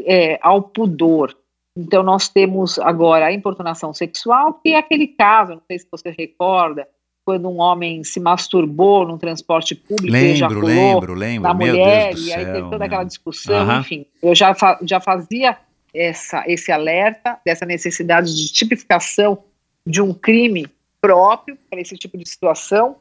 é, 0.04 0.38
ao 0.42 0.62
pudor. 0.62 1.36
Então, 1.76 2.02
nós 2.02 2.28
temos 2.28 2.78
agora 2.78 3.26
a 3.26 3.32
importunação 3.32 3.94
sexual, 3.94 4.54
que 4.54 4.70
é 4.70 4.76
aquele 4.76 5.08
caso, 5.08 5.54
não 5.54 5.62
sei 5.66 5.78
se 5.78 5.88
você 5.90 6.10
recorda, 6.10 6.86
quando 7.24 7.48
um 7.48 7.60
homem 7.60 8.02
se 8.04 8.18
masturbou 8.18 9.06
num 9.06 9.16
transporte 9.16 9.74
público 9.74 10.08
e 10.08 10.10
Lembro, 10.10 10.30
ejaculou 10.32 10.62
lembro, 10.68 11.14
lembro. 11.14 11.42
na 11.42 11.54
mulher, 11.54 12.14
e 12.16 12.32
aí 12.32 12.44
céu, 12.44 12.52
teve 12.54 12.60
toda 12.62 12.78
meu. 12.78 12.86
aquela 12.86 13.04
discussão, 13.04 13.54
Aham. 13.54 13.80
enfim. 13.80 14.06
Eu 14.22 14.34
já, 14.34 14.54
fa- 14.54 14.78
já 14.82 15.00
fazia 15.00 15.56
essa, 15.94 16.42
esse 16.46 16.72
alerta 16.72 17.38
dessa 17.44 17.64
necessidade 17.64 18.34
de 18.36 18.52
tipificação 18.52 19.38
de 19.86 20.00
um 20.02 20.12
crime 20.12 20.66
próprio 21.00 21.56
para 21.70 21.80
esse 21.80 21.96
tipo 21.96 22.16
de 22.18 22.28
situação, 22.28 22.96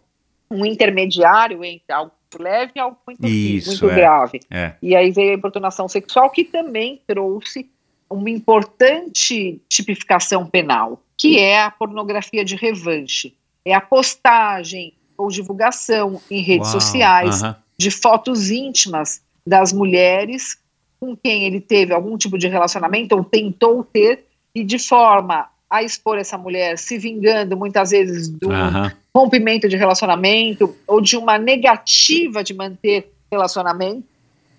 um 0.50 0.66
intermediário 0.66 1.64
entre 1.64 1.92
algo 1.94 2.12
leve 2.40 2.72
e 2.76 2.80
algo 2.80 2.98
muito, 3.06 3.28
Isso, 3.28 3.70
muito 3.70 3.90
é. 3.90 3.96
grave. 3.96 4.40
É. 4.50 4.74
E 4.82 4.96
aí 4.96 5.12
veio 5.12 5.32
a 5.32 5.36
importunação 5.36 5.88
sexual, 5.88 6.30
que 6.30 6.44
também 6.46 7.02
trouxe 7.06 7.70
uma 8.10 8.30
importante 8.30 9.62
tipificação 9.68 10.46
penal, 10.46 11.02
que 11.18 11.40
é 11.40 11.62
a 11.62 11.72
pornografia 11.72 12.44
de 12.46 12.56
revanche. 12.56 13.36
É 13.66 13.74
a 13.74 13.82
postagem 13.82 14.94
ou 15.18 15.30
divulgação 15.30 16.22
em 16.30 16.42
redes 16.42 16.70
Uau, 16.70 16.82
sociais 16.82 17.44
aham. 17.44 17.56
de 17.78 17.92
fotos 17.92 18.50
íntimas 18.50 19.22
das 19.46 19.72
mulheres 19.72 20.58
com 21.00 21.16
quem 21.16 21.46
ele 21.46 21.60
teve 21.60 21.94
algum 21.94 22.16
tipo 22.18 22.38
de 22.38 22.48
relacionamento 22.48 23.16
ou 23.16 23.24
tentou 23.24 23.84
ter, 23.84 24.26
e 24.54 24.64
de 24.64 24.78
forma 24.78 25.50
a 25.70 25.82
expor 25.82 26.18
essa 26.18 26.38
mulher 26.38 26.78
se 26.78 26.98
vingando 26.98 27.56
muitas 27.58 27.92
vezes 27.92 28.28
do 28.28 28.52
Aham. 28.52 28.92
rompimento 29.16 29.68
de 29.68 29.78
relacionamento 29.78 30.76
ou 30.86 31.00
de 31.02 31.18
uma 31.18 31.38
negativa 31.38 32.44
de 32.44 32.54
manter 32.54 33.12
relacionamento, 33.32 34.04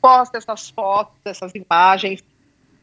posta 0.00 0.38
essas 0.38 0.70
fotos, 0.70 1.14
essas 1.24 1.53
imagens 1.55 2.24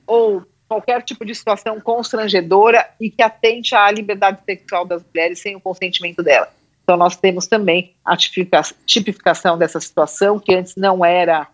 ou 0.06 0.44
qualquer 0.70 1.02
tipo 1.02 1.26
de 1.26 1.34
situação 1.34 1.82
constrangedora 1.82 2.88
e 3.02 3.10
que 3.10 3.22
atente 3.24 3.76
à 3.76 3.90
liberdade 3.92 4.38
sexual 4.46 4.86
das 4.86 5.04
mulheres 5.04 5.40
sem 5.40 5.56
o 5.56 5.60
consentimento 5.60 6.22
dela. 6.24 6.48
Então 6.84 6.96
nós 6.96 7.18
temos 7.18 7.48
também 7.48 7.94
a 8.06 8.16
tipifica- 8.16 8.62
tipificação 8.86 9.58
dessa 9.58 9.80
situação 9.80 10.40
que 10.40 10.54
antes 10.54 10.76
não 10.76 11.04
era 11.04 11.48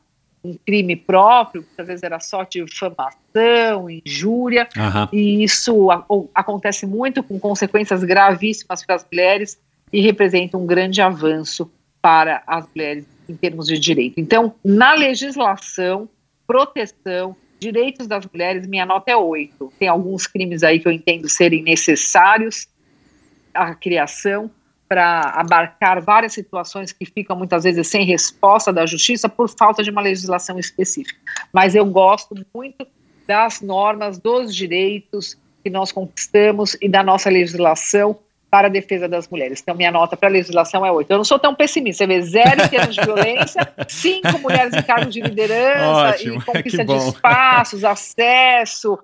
um 0.44 0.56
crime 0.66 0.96
próprio, 0.96 1.64
muitas 1.64 1.88
vezes 1.88 2.04
era 2.04 2.20
só 2.20 2.44
difamação, 2.44 3.90
injúria, 3.90 4.68
Aham. 4.78 5.10
e 5.12 5.44
isso 5.44 5.90
a- 5.90 6.06
acontece 6.36 6.86
muito 6.86 7.24
com 7.24 7.40
consequências 7.40 8.04
gravíssimas 8.04 8.86
para 8.86 8.96
as 8.96 9.06
mulheres 9.12 9.60
e 9.92 10.02
representa 10.02 10.58
um 10.58 10.66
grande 10.68 11.02
avanço 11.02 11.72
para 12.02 12.44
as 12.46 12.68
mulheres 12.76 13.06
em 13.28 13.36
termos 13.36 13.66
de 13.68 13.80
direito. 13.80 14.20
Então, 14.20 14.54
na 14.64 14.94
legislação, 14.94 16.08
proteção 16.46 17.36
direitos 17.60 18.08
das 18.08 18.26
mulheres, 18.26 18.68
minha 18.68 18.86
nota 18.86 19.12
é 19.12 19.16
8. 19.16 19.74
Tem 19.80 19.88
alguns 19.88 20.28
crimes 20.28 20.64
aí 20.64 20.80
que 20.80 20.88
eu 20.88 20.92
entendo 20.92 21.28
serem 21.30 21.64
necessários 21.64 22.68
à 23.54 23.74
criação 23.74 24.50
para 24.88 25.22
abarcar 25.32 26.02
várias 26.02 26.34
situações 26.34 26.92
que 26.92 27.06
ficam 27.06 27.36
muitas 27.36 27.64
vezes 27.64 27.88
sem 27.88 28.06
resposta 28.06 28.72
da 28.72 28.86
justiça 28.86 29.28
por 29.28 29.50
falta 29.50 29.82
de 29.82 29.90
uma 29.90 30.02
legislação 30.02 30.60
específica. 30.60 31.20
Mas 31.52 31.74
eu 31.74 31.86
gosto 31.86 32.36
muito 32.54 32.86
das 33.28 33.62
normas, 33.62 34.20
dos 34.20 34.56
direitos 34.56 35.36
que 35.64 35.70
nós 35.70 35.92
conquistamos 35.92 36.78
e 36.80 36.88
da 36.88 37.04
nossa 37.04 37.30
legislação 37.30 38.20
para 38.56 38.68
a 38.68 38.72
defesa 38.72 39.06
das 39.06 39.28
mulheres. 39.28 39.60
Então, 39.62 39.76
minha 39.76 39.92
nota 39.92 40.16
para 40.16 40.30
a 40.30 40.32
legislação 40.32 40.86
é 40.86 40.90
8. 40.90 41.12
Eu 41.12 41.18
não 41.18 41.26
sou 41.26 41.38
tão 41.38 41.54
pessimista. 41.54 42.06
Você 42.06 42.08
vê 42.08 42.22
zero 42.22 42.64
em 42.64 42.70
termos 42.70 42.96
de 42.96 43.02
violência, 43.02 43.74
cinco 43.90 44.40
mulheres 44.40 44.74
em 44.74 44.82
cargos 44.82 45.14
de 45.14 45.20
liderança 45.20 46.12
Ótimo, 46.12 46.40
e 46.40 46.46
conquista 46.46 46.86
de 46.86 46.96
espaços, 46.96 47.84
acesso 47.84 48.98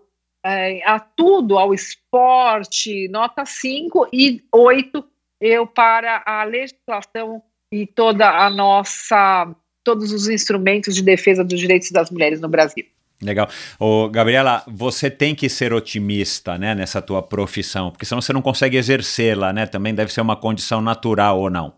é, 0.46 0.82
a 0.88 1.02
tudo, 1.02 1.60
ao 1.60 1.74
esporte, 1.74 3.10
nota 3.10 3.46
5 3.46 4.08
e 4.14 4.42
8 4.54 5.04
eu 5.42 5.68
para 5.68 6.24
a 6.26 6.46
legislação 6.46 7.44
e 7.74 7.86
toda 7.86 8.30
a 8.30 8.50
nossa 8.50 9.54
todos 9.84 10.14
os 10.14 10.30
instrumentos 10.30 10.96
de 10.96 11.02
defesa 11.02 11.44
dos 11.44 11.60
direitos 11.60 11.92
das 11.92 12.10
mulheres 12.10 12.40
no 12.40 12.48
Brasil. 12.48 12.86
Legal. 13.22 13.48
Ô, 13.80 14.10
Gabriela, 14.10 14.64
você 14.68 15.10
tem 15.10 15.36
que 15.36 15.48
ser 15.48 15.74
otimista, 15.74 16.58
né, 16.58 16.74
nessa 16.74 17.02
tua 17.02 17.22
profissão, 17.22 17.92
porque 17.92 18.06
senão 18.06 18.22
você 18.22 18.34
não 18.34 18.42
consegue 18.42 18.78
exercê-la, 18.78 19.54
né? 19.54 19.68
Também 19.68 19.94
deve 19.94 20.12
ser 20.12 20.22
uma 20.22 20.36
condição 20.36 20.82
natural 20.82 21.40
ou 21.40 21.50
não. 21.50 21.74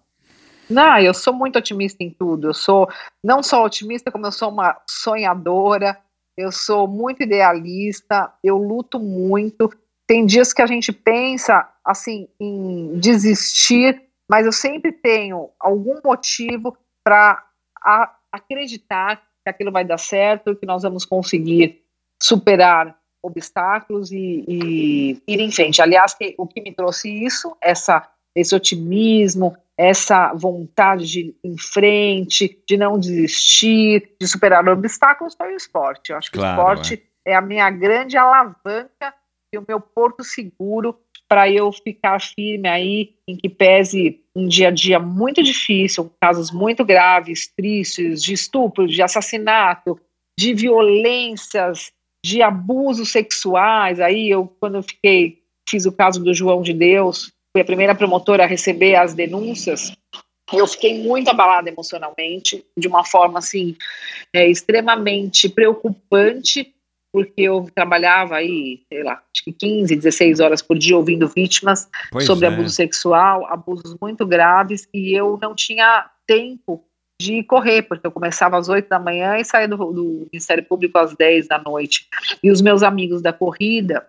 Não, 0.69 0.97
eu 0.99 1.13
sou 1.13 1.33
muito 1.33 1.59
otimista 1.59 2.03
em 2.03 2.09
tudo. 2.09 2.47
Eu 2.47 2.53
sou 2.53 2.87
não 3.23 3.43
só 3.43 3.63
otimista, 3.63 4.11
como 4.11 4.25
eu 4.25 4.31
sou 4.31 4.49
uma 4.49 4.79
sonhadora. 4.89 5.97
Eu 6.37 6.51
sou 6.51 6.87
muito 6.87 7.23
idealista. 7.23 8.31
Eu 8.41 8.57
luto 8.57 8.99
muito. 8.99 9.69
Tem 10.07 10.25
dias 10.25 10.53
que 10.53 10.61
a 10.61 10.65
gente 10.65 10.91
pensa 10.91 11.69
assim 11.85 12.27
em 12.39 12.97
desistir, 12.99 14.01
mas 14.29 14.45
eu 14.45 14.51
sempre 14.51 14.91
tenho 14.91 15.49
algum 15.59 15.99
motivo 16.03 16.77
para 17.03 17.43
acreditar 18.31 19.21
que 19.43 19.49
aquilo 19.49 19.71
vai 19.71 19.83
dar 19.83 19.97
certo, 19.97 20.55
que 20.55 20.65
nós 20.65 20.83
vamos 20.83 21.05
conseguir 21.05 21.81
superar 22.21 22.97
obstáculos 23.21 24.11
e, 24.11 24.43
e 24.47 25.21
ir 25.27 25.39
em 25.39 25.51
frente. 25.51 25.81
Aliás, 25.81 26.13
que, 26.13 26.35
o 26.37 26.45
que 26.47 26.61
me 26.61 26.73
trouxe 26.73 27.09
isso, 27.09 27.55
essa, 27.61 28.09
esse 28.35 28.55
otimismo, 28.55 29.55
essa 29.77 30.33
vontade 30.33 31.07
de 31.07 31.19
ir 31.19 31.35
em 31.43 31.57
frente, 31.57 32.61
de 32.67 32.77
não 32.77 32.99
desistir, 32.99 34.15
de 34.19 34.27
superar 34.27 34.67
obstáculos, 34.67 35.35
foi 35.35 35.53
o 35.53 35.57
esporte. 35.57 36.11
Eu 36.11 36.17
acho 36.17 36.31
que 36.31 36.37
Claro, 36.37 36.57
o 36.57 36.73
esporte 36.73 37.03
é. 37.25 37.35
a 37.35 37.41
minha 37.41 37.69
grande 37.69 38.17
alavanca 38.17 39.13
e 39.54 39.58
o 39.58 39.66
meu 39.68 39.80
porto 39.80 40.24
seguro 40.24 40.97
para 41.30 41.49
eu 41.49 41.72
ficar 41.72 42.20
firme 42.20 42.68
aí, 42.68 43.16
em 43.28 43.36
que 43.36 43.47
pese 43.47 44.22
um 44.36 44.47
dia 44.47 44.68
a 44.68 44.72
dia 44.72 44.99
muito 44.99 45.41
difícil, 45.41 46.12
casos 46.20 46.51
muito 46.51 46.84
graves, 46.84 47.47
tristes, 47.56 48.22
de 48.22 48.34
estupro, 48.34 48.88
de 48.88 49.01
assassinato, 49.01 49.99
de 50.38 50.54
violências, 50.54 51.91
de 52.24 52.41
abusos 52.41 53.12
sexuais. 53.12 53.99
Aí 53.99 54.30
eu, 54.30 54.47
quando 54.60 54.76
eu 54.76 54.84
fiquei, 54.84 55.39
fiz 55.68 55.86
o 55.86 55.91
caso 55.91 56.24
do 56.24 56.34
João 56.34 56.62
de 56.62 56.74
Deus, 56.74 57.32
fui 57.51 57.62
a 57.62 57.66
primeira 57.66 57.95
promotora 57.95 58.43
a 58.43 58.47
receber 58.47 58.95
as 58.95 59.14
denúncias. 59.14 59.91
Eu 60.51 60.68
fiquei 60.68 61.01
muito 61.01 61.30
abalada 61.30 61.70
emocionalmente, 61.70 62.64
de 62.78 62.88
uma 62.88 63.04
forma 63.04 63.39
assim 63.39 63.76
é, 64.36 64.47
extremamente 64.47 65.49
preocupante, 65.49 66.74
porque 67.14 67.43
eu 67.43 67.70
trabalhava 67.76 68.38
aí, 68.38 68.82
sei 68.91 69.03
lá, 69.03 69.22
acho 69.32 69.43
que 69.43 69.53
15, 69.53 69.95
16 69.95 70.39
horas 70.39 70.64
por 70.64 70.80
dia 70.80 70.97
ouvindo 70.97 71.28
vítimas 71.28 71.88
Pois 72.11 72.26
sobre 72.26 72.47
é. 72.47 72.49
abuso 72.49 72.72
sexual, 72.72 73.45
abusos 73.45 73.95
muito 74.01 74.26
graves, 74.26 74.89
e 74.91 75.14
eu 75.14 75.38
não 75.39 75.53
tinha 75.53 76.09
tempo 76.26 76.84
de 77.22 77.43
correr, 77.43 77.84
porque 77.84 78.07
eu 78.07 78.11
começava 78.11 78.57
às 78.57 78.68
8 78.68 78.89
da 78.89 78.97
manhã 78.97 79.38
e 79.38 79.45
saía 79.45 79.68
do, 79.68 79.78
do 79.78 80.28
Ministério 80.34 80.66
Público 80.66 80.97
às 80.97 81.16
10 81.16 81.47
da 81.47 81.59
noite. 81.59 82.07
E 82.41 82.49
os 82.49 82.61
meus 82.61 82.82
amigos 82.82 83.22
da 83.22 83.32
corrida 83.32 84.07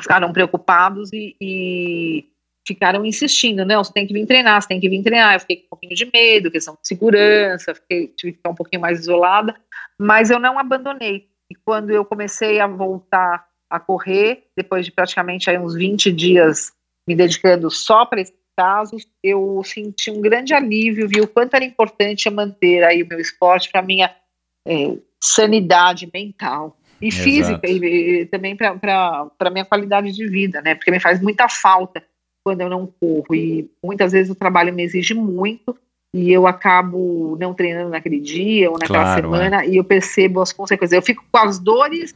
ficaram 0.00 0.32
preocupados 0.32 1.12
e, 1.12 1.34
e 1.40 2.24
ficaram 2.64 3.04
insistindo, 3.04 3.64
não, 3.64 3.82
você 3.82 3.92
tem 3.92 4.06
que 4.06 4.14
vir 4.14 4.24
treinar, 4.24 4.62
você 4.62 4.68
tem 4.68 4.78
que 4.78 4.88
vir 4.88 5.02
treinar. 5.02 5.34
Eu 5.34 5.40
fiquei 5.40 5.56
com 5.56 5.66
um 5.66 5.70
pouquinho 5.70 5.96
de 5.96 6.08
medo, 6.12 6.50
questão 6.50 6.74
de 6.74 6.86
segurança, 6.86 7.74
fiquei, 7.74 8.06
tive 8.08 8.32
que 8.32 8.38
ficar 8.38 8.50
um 8.50 8.54
pouquinho 8.54 8.80
mais 8.80 9.00
isolada, 9.00 9.54
mas 9.98 10.30
eu 10.30 10.38
não 10.38 10.56
abandonei. 10.60 11.28
E 11.50 11.54
quando 11.54 11.90
eu 11.90 12.04
comecei 12.04 12.60
a 12.60 12.66
voltar 12.66 13.46
a 13.68 13.80
correr, 13.80 14.44
depois 14.56 14.84
de 14.84 14.92
praticamente 14.92 15.50
aí 15.50 15.58
uns 15.58 15.74
20 15.74 16.12
dias 16.12 16.72
me 17.06 17.14
dedicando 17.14 17.70
só 17.70 18.04
para 18.04 18.20
esses 18.20 18.34
casos, 18.56 19.06
eu 19.22 19.60
senti 19.64 20.10
um 20.10 20.20
grande 20.20 20.54
alívio, 20.54 21.08
vi 21.08 21.20
o 21.20 21.28
quanto 21.28 21.54
era 21.54 21.64
importante 21.64 22.26
eu 22.26 22.32
manter 22.32 22.82
aí 22.82 23.02
o 23.02 23.06
meu 23.06 23.20
esporte 23.20 23.70
para 23.70 23.82
minha 23.82 24.14
é, 24.66 24.96
sanidade 25.22 26.08
mental 26.12 26.76
e 27.00 27.08
Exato. 27.08 27.22
física 27.22 27.68
e, 27.68 28.22
e 28.22 28.26
também 28.26 28.56
para 28.56 29.30
a 29.38 29.50
minha 29.50 29.64
qualidade 29.64 30.12
de 30.12 30.26
vida, 30.26 30.62
né? 30.62 30.74
Porque 30.74 30.90
me 30.90 30.98
faz 30.98 31.20
muita 31.20 31.48
falta 31.48 32.02
quando 32.42 32.62
eu 32.62 32.70
não 32.70 32.86
corro 32.86 33.34
e 33.34 33.70
muitas 33.82 34.12
vezes 34.12 34.30
o 34.30 34.38
trabalho 34.38 34.72
me 34.72 34.82
exige 34.82 35.14
muito 35.14 35.76
e 36.16 36.32
eu 36.32 36.46
acabo 36.46 37.36
não 37.38 37.52
treinando 37.52 37.90
naquele 37.90 38.18
dia 38.18 38.70
ou 38.70 38.78
naquela 38.78 39.04
Claro, 39.04 39.22
semana 39.22 39.66
e 39.66 39.76
eu 39.76 39.84
percebo 39.84 40.40
as 40.40 40.50
consequências. 40.50 40.96
Eu 40.96 41.02
fico 41.02 41.22
com 41.30 41.38
as 41.38 41.58
dores 41.58 42.14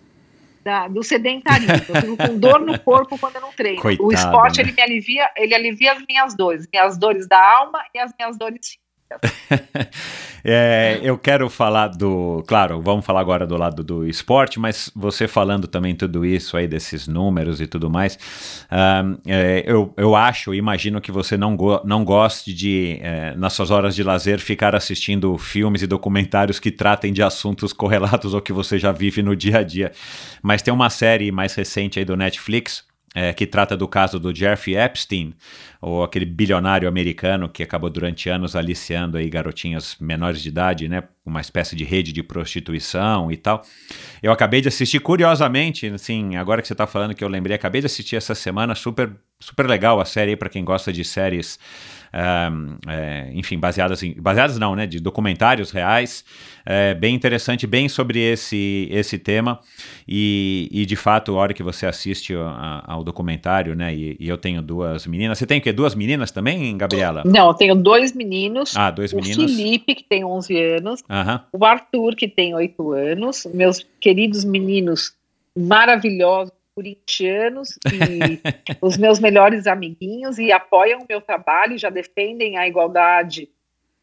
da- 0.65 0.89
do 0.89 1.03
sedentarismo, 1.03 1.85
eu 1.87 2.01
fico 2.01 2.17
com 2.17 2.39
dor 2.39 2.61
no 2.61 2.79
corpo 2.81 3.19
quando 3.19 3.37
eu 3.37 3.43
não 3.43 3.53
treino. 3.53 3.83
Coitada, 3.83 4.07
o 4.09 4.11
esporte 4.11 4.57
né? 4.57 4.65
ele 4.65 4.73
me 4.73 4.83
alivia, 4.83 5.31
ele 5.37 5.55
alivia 5.55 5.93
as 5.93 6.03
minhas 6.09 6.35
dores, 6.35 6.67
minhas 6.73 6.97
dores 6.97 7.29
da 7.29 7.39
alma 7.59 7.83
e 7.95 7.99
as 7.99 8.11
minhas 8.19 8.39
dores 8.39 8.59
físicas. 8.61 8.90
É, 10.43 10.99
eu 11.03 11.19
quero 11.19 11.51
falar 11.51 11.89
do. 11.89 12.43
Claro, 12.47 12.81
vamos 12.81 13.05
falar 13.05 13.21
agora 13.21 13.47
do 13.47 13.59
lado 13.59 13.85
do 13.85 14.07
esporte, 14.07 14.59
mas 14.59 14.91
você 14.95 15.29
falando 15.29 15.67
também 15.67 15.95
tudo 15.95 16.25
isso 16.25 16.57
aí, 16.57 16.67
desses 16.67 17.07
números 17.07 17.61
e 17.61 17.67
tudo 17.67 17.91
mais, 17.91 18.19
ahn, 18.71 19.17
é, 19.27 19.63
eu, 19.67 19.93
eu 19.99 20.17
acho, 20.17 20.55
imagino 20.55 21.01
que 21.01 21.13
você 21.13 21.37
não, 21.37 21.55
go 21.55 21.83
não 21.85 22.05
goste 22.05 22.55
de, 22.55 22.99
é, 23.03 23.35
nas 23.37 23.53
suas 23.53 23.71
horas 23.71 23.95
de 23.95 24.03
lazer, 24.03 24.39
ficar 24.39 24.75
assistindo 24.75 25.37
filmes 25.37 25.83
e 25.83 25.87
documentários 25.87 26.59
que 26.59 26.71
tratem 26.71 27.13
de 27.13 27.23
assuntos 27.23 27.73
correlatos 27.75 28.35
ao 28.35 28.41
que 28.41 28.53
você 28.53 28.79
já 28.79 28.93
vive 28.93 29.23
no 29.23 29.37
dia 29.37 29.59
a 29.59 29.63
dia. 29.63 29.93
Mas 30.43 30.63
tem 30.63 30.73
uma 30.73 30.89
série 30.89 31.31
mais 31.31 31.55
recente 31.55 31.99
aí 31.99 32.05
do 32.05 32.17
Netflix. 32.17 32.89
É, 33.15 33.33
que 33.33 33.47
trata 33.47 33.77
do 33.77 33.89
caso 33.89 34.21
do 34.21 34.35
Jeffrey 34.35 34.77
Epstein, 34.77 35.35
ou 35.81 36.05
aquele 36.05 36.25
bilionário 36.25 36.89
americano 36.89 37.49
que 37.49 37.63
acabou 37.63 37.91
durante 37.91 38.29
anos 38.29 38.55
aliciando 38.55 39.17
aí 39.17 39.29
garotinhas 39.29 39.97
menores 40.01 40.41
de 40.41 40.49
idade, 40.49 40.89
né, 40.89 41.03
uma 41.25 41.41
espécie 41.41 41.75
de 41.75 41.85
rede 41.85 42.13
de 42.13 42.23
prostituição 42.23 43.31
e 43.33 43.37
tal. 43.37 43.63
Eu 44.23 44.31
acabei 44.31 44.61
de 44.61 44.69
assistir 44.69 45.01
curiosamente, 45.01 45.87
assim, 45.89 46.37
agora 46.37 46.63
que 46.63 46.69
você 46.69 46.75
está 46.75 46.87
falando 46.87 47.15
que 47.15 47.25
eu 47.25 47.29
lembrei, 47.29 47.57
acabei 47.57 47.81
de 47.81 47.87
assistir 47.87 48.17
essa 48.17 48.35
semana, 48.35 48.75
super 48.75 49.11
super 49.41 49.67
legal 49.67 49.99
a 49.99 50.05
série 50.05 50.37
para 50.37 50.51
quem 50.51 50.65
gosta 50.65 50.93
de 50.93 51.03
séries 51.03 51.59
é, 52.13 53.31
enfim, 53.35 53.59
baseadas 53.59 54.03
em. 54.03 54.15
Baseadas 54.21 54.59
não, 54.59 54.75
né? 54.75 54.87
De 54.87 54.99
documentários 54.99 55.71
reais. 55.71 56.25
É, 56.67 56.95
bem 56.95 57.15
interessante, 57.15 57.67
bem 57.67 57.89
sobre 57.89 58.19
esse, 58.21 58.89
esse 58.91 59.19
tema. 59.19 59.61
E, 60.07 60.69
e, 60.73 60.85
de 60.85 60.97
fato, 60.97 61.33
a 61.33 61.41
hora 61.41 61.55
que 61.55 61.63
você 61.63 61.87
assiste 61.87 62.35
a, 62.35 62.85
ao 62.87 63.05
documentário, 63.05 63.75
né? 63.75 63.95
E, 63.95 64.17
e, 64.19 64.29
eu 64.29 64.37
tenho 64.37 64.61
duas 64.61 65.07
meninas. 65.07 65.39
Você 65.39 65.47
tem 65.47 65.59
o 65.59 65.63
quê? 65.63 65.73
Duas 65.73 65.95
meninas 65.95 66.31
também, 66.31 66.77
Gabriela? 66.77 67.23
Não, 67.25 67.49
eu 67.49 67.55
tenho 67.55 67.75
dois 67.75 68.13
meninos. 68.13 68.77
Ah, 68.77 68.91
dois 68.91 69.13
o 69.13 69.17
meninos. 69.17 69.55
Felipe, 69.55 69.95
que 69.95 70.05
tem 70.05 70.25
11 70.25 70.63
anos. 70.77 71.05
Aham. 71.09 71.45
O 71.53 71.65
Arthur, 71.65 72.15
que 72.17 72.29
tem 72.29 72.55
8 72.55 72.93
anos. 72.93 73.47
Meus 73.55 73.87
queridos 74.01 74.45
meninos 74.45 75.15
maravilhosos 75.57 76.53
corintianos 76.81 77.79
e 77.93 78.41
os 78.81 78.97
meus 78.97 79.21
melhores 79.21 79.67
amiguinhos 79.67 80.39
e 80.39 80.51
apoiam 80.51 81.01
o 81.01 81.07
meu 81.09 81.21
trabalho, 81.21 81.79
já 81.79 81.91
defendem 81.91 82.57
a 82.57 82.67
igualdade 82.67 83.49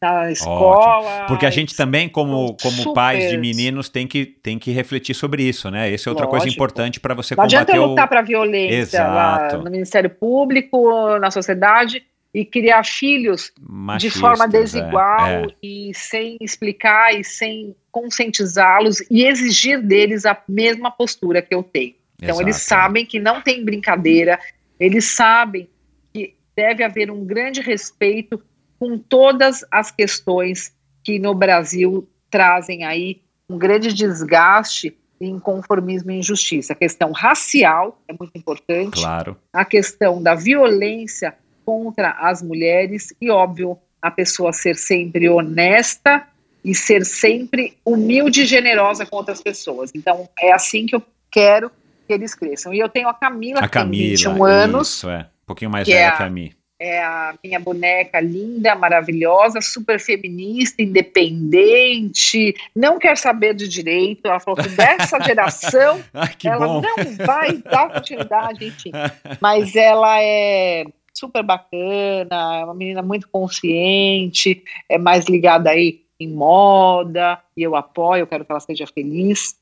na 0.00 0.30
escola. 0.30 1.08
Ótimo. 1.08 1.26
Porque 1.26 1.44
a 1.44 1.50
gente 1.50 1.76
também, 1.76 2.08
como, 2.08 2.56
como 2.56 2.76
super. 2.76 2.94
pais 2.94 3.30
de 3.30 3.36
meninos, 3.36 3.88
tem 3.88 4.06
que, 4.06 4.24
tem 4.24 4.56
que 4.56 4.70
refletir 4.70 5.12
sobre 5.12 5.42
isso, 5.42 5.68
né? 5.70 5.92
Essa 5.92 6.08
é 6.08 6.10
outra 6.10 6.24
Lógico. 6.24 6.40
coisa 6.40 6.54
importante 6.54 7.00
para 7.00 7.14
você 7.14 7.34
Não 7.34 7.42
combater 7.42 7.56
adianta 7.56 7.76
eu 7.76 7.82
o... 7.82 7.86
lutar 7.88 8.08
para 8.08 8.20
a 8.20 8.22
violência 8.22 9.04
lá 9.06 9.48
no 9.54 9.70
Ministério 9.70 10.08
Público, 10.08 11.18
na 11.18 11.32
sociedade, 11.32 12.04
e 12.32 12.44
criar 12.44 12.84
filhos 12.84 13.50
Machistas, 13.58 14.12
de 14.12 14.20
forma 14.20 14.44
é, 14.44 14.48
desigual 14.48 15.26
é. 15.26 15.46
e 15.60 15.90
sem 15.94 16.36
explicar 16.40 17.18
e 17.18 17.24
sem 17.24 17.74
conscientizá-los 17.90 19.00
e 19.10 19.24
exigir 19.24 19.82
deles 19.82 20.24
a 20.26 20.40
mesma 20.46 20.90
postura 20.90 21.42
que 21.42 21.54
eu 21.54 21.62
tenho. 21.62 21.97
Então, 22.20 22.34
Exato. 22.34 22.42
eles 22.42 22.56
sabem 22.56 23.06
que 23.06 23.20
não 23.20 23.40
tem 23.40 23.64
brincadeira, 23.64 24.38
eles 24.78 25.04
sabem 25.04 25.68
que 26.12 26.34
deve 26.56 26.82
haver 26.82 27.10
um 27.10 27.24
grande 27.24 27.60
respeito 27.60 28.42
com 28.78 28.98
todas 28.98 29.64
as 29.70 29.90
questões 29.90 30.74
que 31.04 31.18
no 31.18 31.34
Brasil 31.34 32.08
trazem 32.30 32.84
aí 32.84 33.20
um 33.48 33.56
grande 33.56 33.92
desgaste 33.92 34.96
inconformismo 35.20 36.10
e 36.10 36.18
injustiça. 36.18 36.72
A 36.72 36.76
questão 36.76 37.12
racial 37.12 38.00
é 38.06 38.12
muito 38.12 38.36
importante. 38.36 39.00
Claro. 39.00 39.36
A 39.52 39.64
questão 39.64 40.22
da 40.22 40.34
violência 40.34 41.34
contra 41.64 42.10
as 42.12 42.42
mulheres 42.42 43.12
e, 43.20 43.30
óbvio, 43.30 43.78
a 44.00 44.10
pessoa 44.10 44.52
ser 44.52 44.76
sempre 44.76 45.28
honesta 45.28 46.26
e 46.64 46.74
ser 46.74 47.04
sempre 47.04 47.76
humilde 47.84 48.42
e 48.42 48.46
generosa 48.46 49.04
com 49.04 49.16
outras 49.16 49.42
pessoas. 49.42 49.90
Então, 49.94 50.28
é 50.38 50.52
assim 50.52 50.86
que 50.86 50.94
eu 50.94 51.02
quero 51.30 51.70
que 51.70 51.76
eles 52.12 52.34
cresçam. 52.34 52.72
E 52.74 52.78
eu 52.78 52.88
tenho 52.88 53.08
a 53.08 53.14
Camila, 53.14 53.60
A 53.60 53.62
que 53.64 53.70
tem 53.72 53.82
Camila. 53.82 54.10
21 54.16 54.44
anos, 54.44 54.88
Isso, 54.88 55.10
é. 55.10 55.20
Um 55.42 55.46
pouquinho 55.46 55.70
mais 55.70 55.86
Que 55.86 55.92
velha 55.94 56.02
é 56.04 56.06
a- 56.08 56.16
que 56.16 56.22
a 56.22 56.30
Mi. 56.30 56.52
é 56.80 57.02
a 57.02 57.34
minha 57.42 57.58
boneca 57.58 58.20
linda, 58.20 58.74
maravilhosa, 58.74 59.60
super 59.60 59.98
feminista, 59.98 60.82
independente, 60.82 62.54
não 62.74 62.98
quer 62.98 63.16
saber 63.16 63.54
de 63.54 63.66
direito. 63.68 64.26
Ela 64.26 64.40
falou 64.40 64.62
que 64.62 64.68
dessa 64.70 65.18
geração 65.24 66.00
Ai, 66.14 66.34
que 66.38 66.48
ela 66.48 66.66
bom. 66.66 66.80
não 66.82 67.26
vai 67.26 67.56
dar 67.58 67.92
continuidade, 67.92 68.64
enfim. 68.66 68.92
Mas 69.40 69.74
ela 69.74 70.20
é 70.22 70.84
super 71.14 71.42
bacana, 71.42 72.60
é 72.60 72.64
uma 72.64 72.74
menina 72.74 73.02
muito 73.02 73.28
consciente, 73.28 74.62
é 74.88 74.98
mais 74.98 75.26
ligada 75.26 75.70
aí 75.70 76.02
em 76.20 76.28
moda, 76.28 77.38
e 77.56 77.62
eu 77.62 77.74
apoio, 77.76 78.20
eu 78.22 78.26
quero 78.26 78.44
que 78.44 78.50
ela 78.52 78.60
seja 78.60 78.86
feliz. 78.86 79.56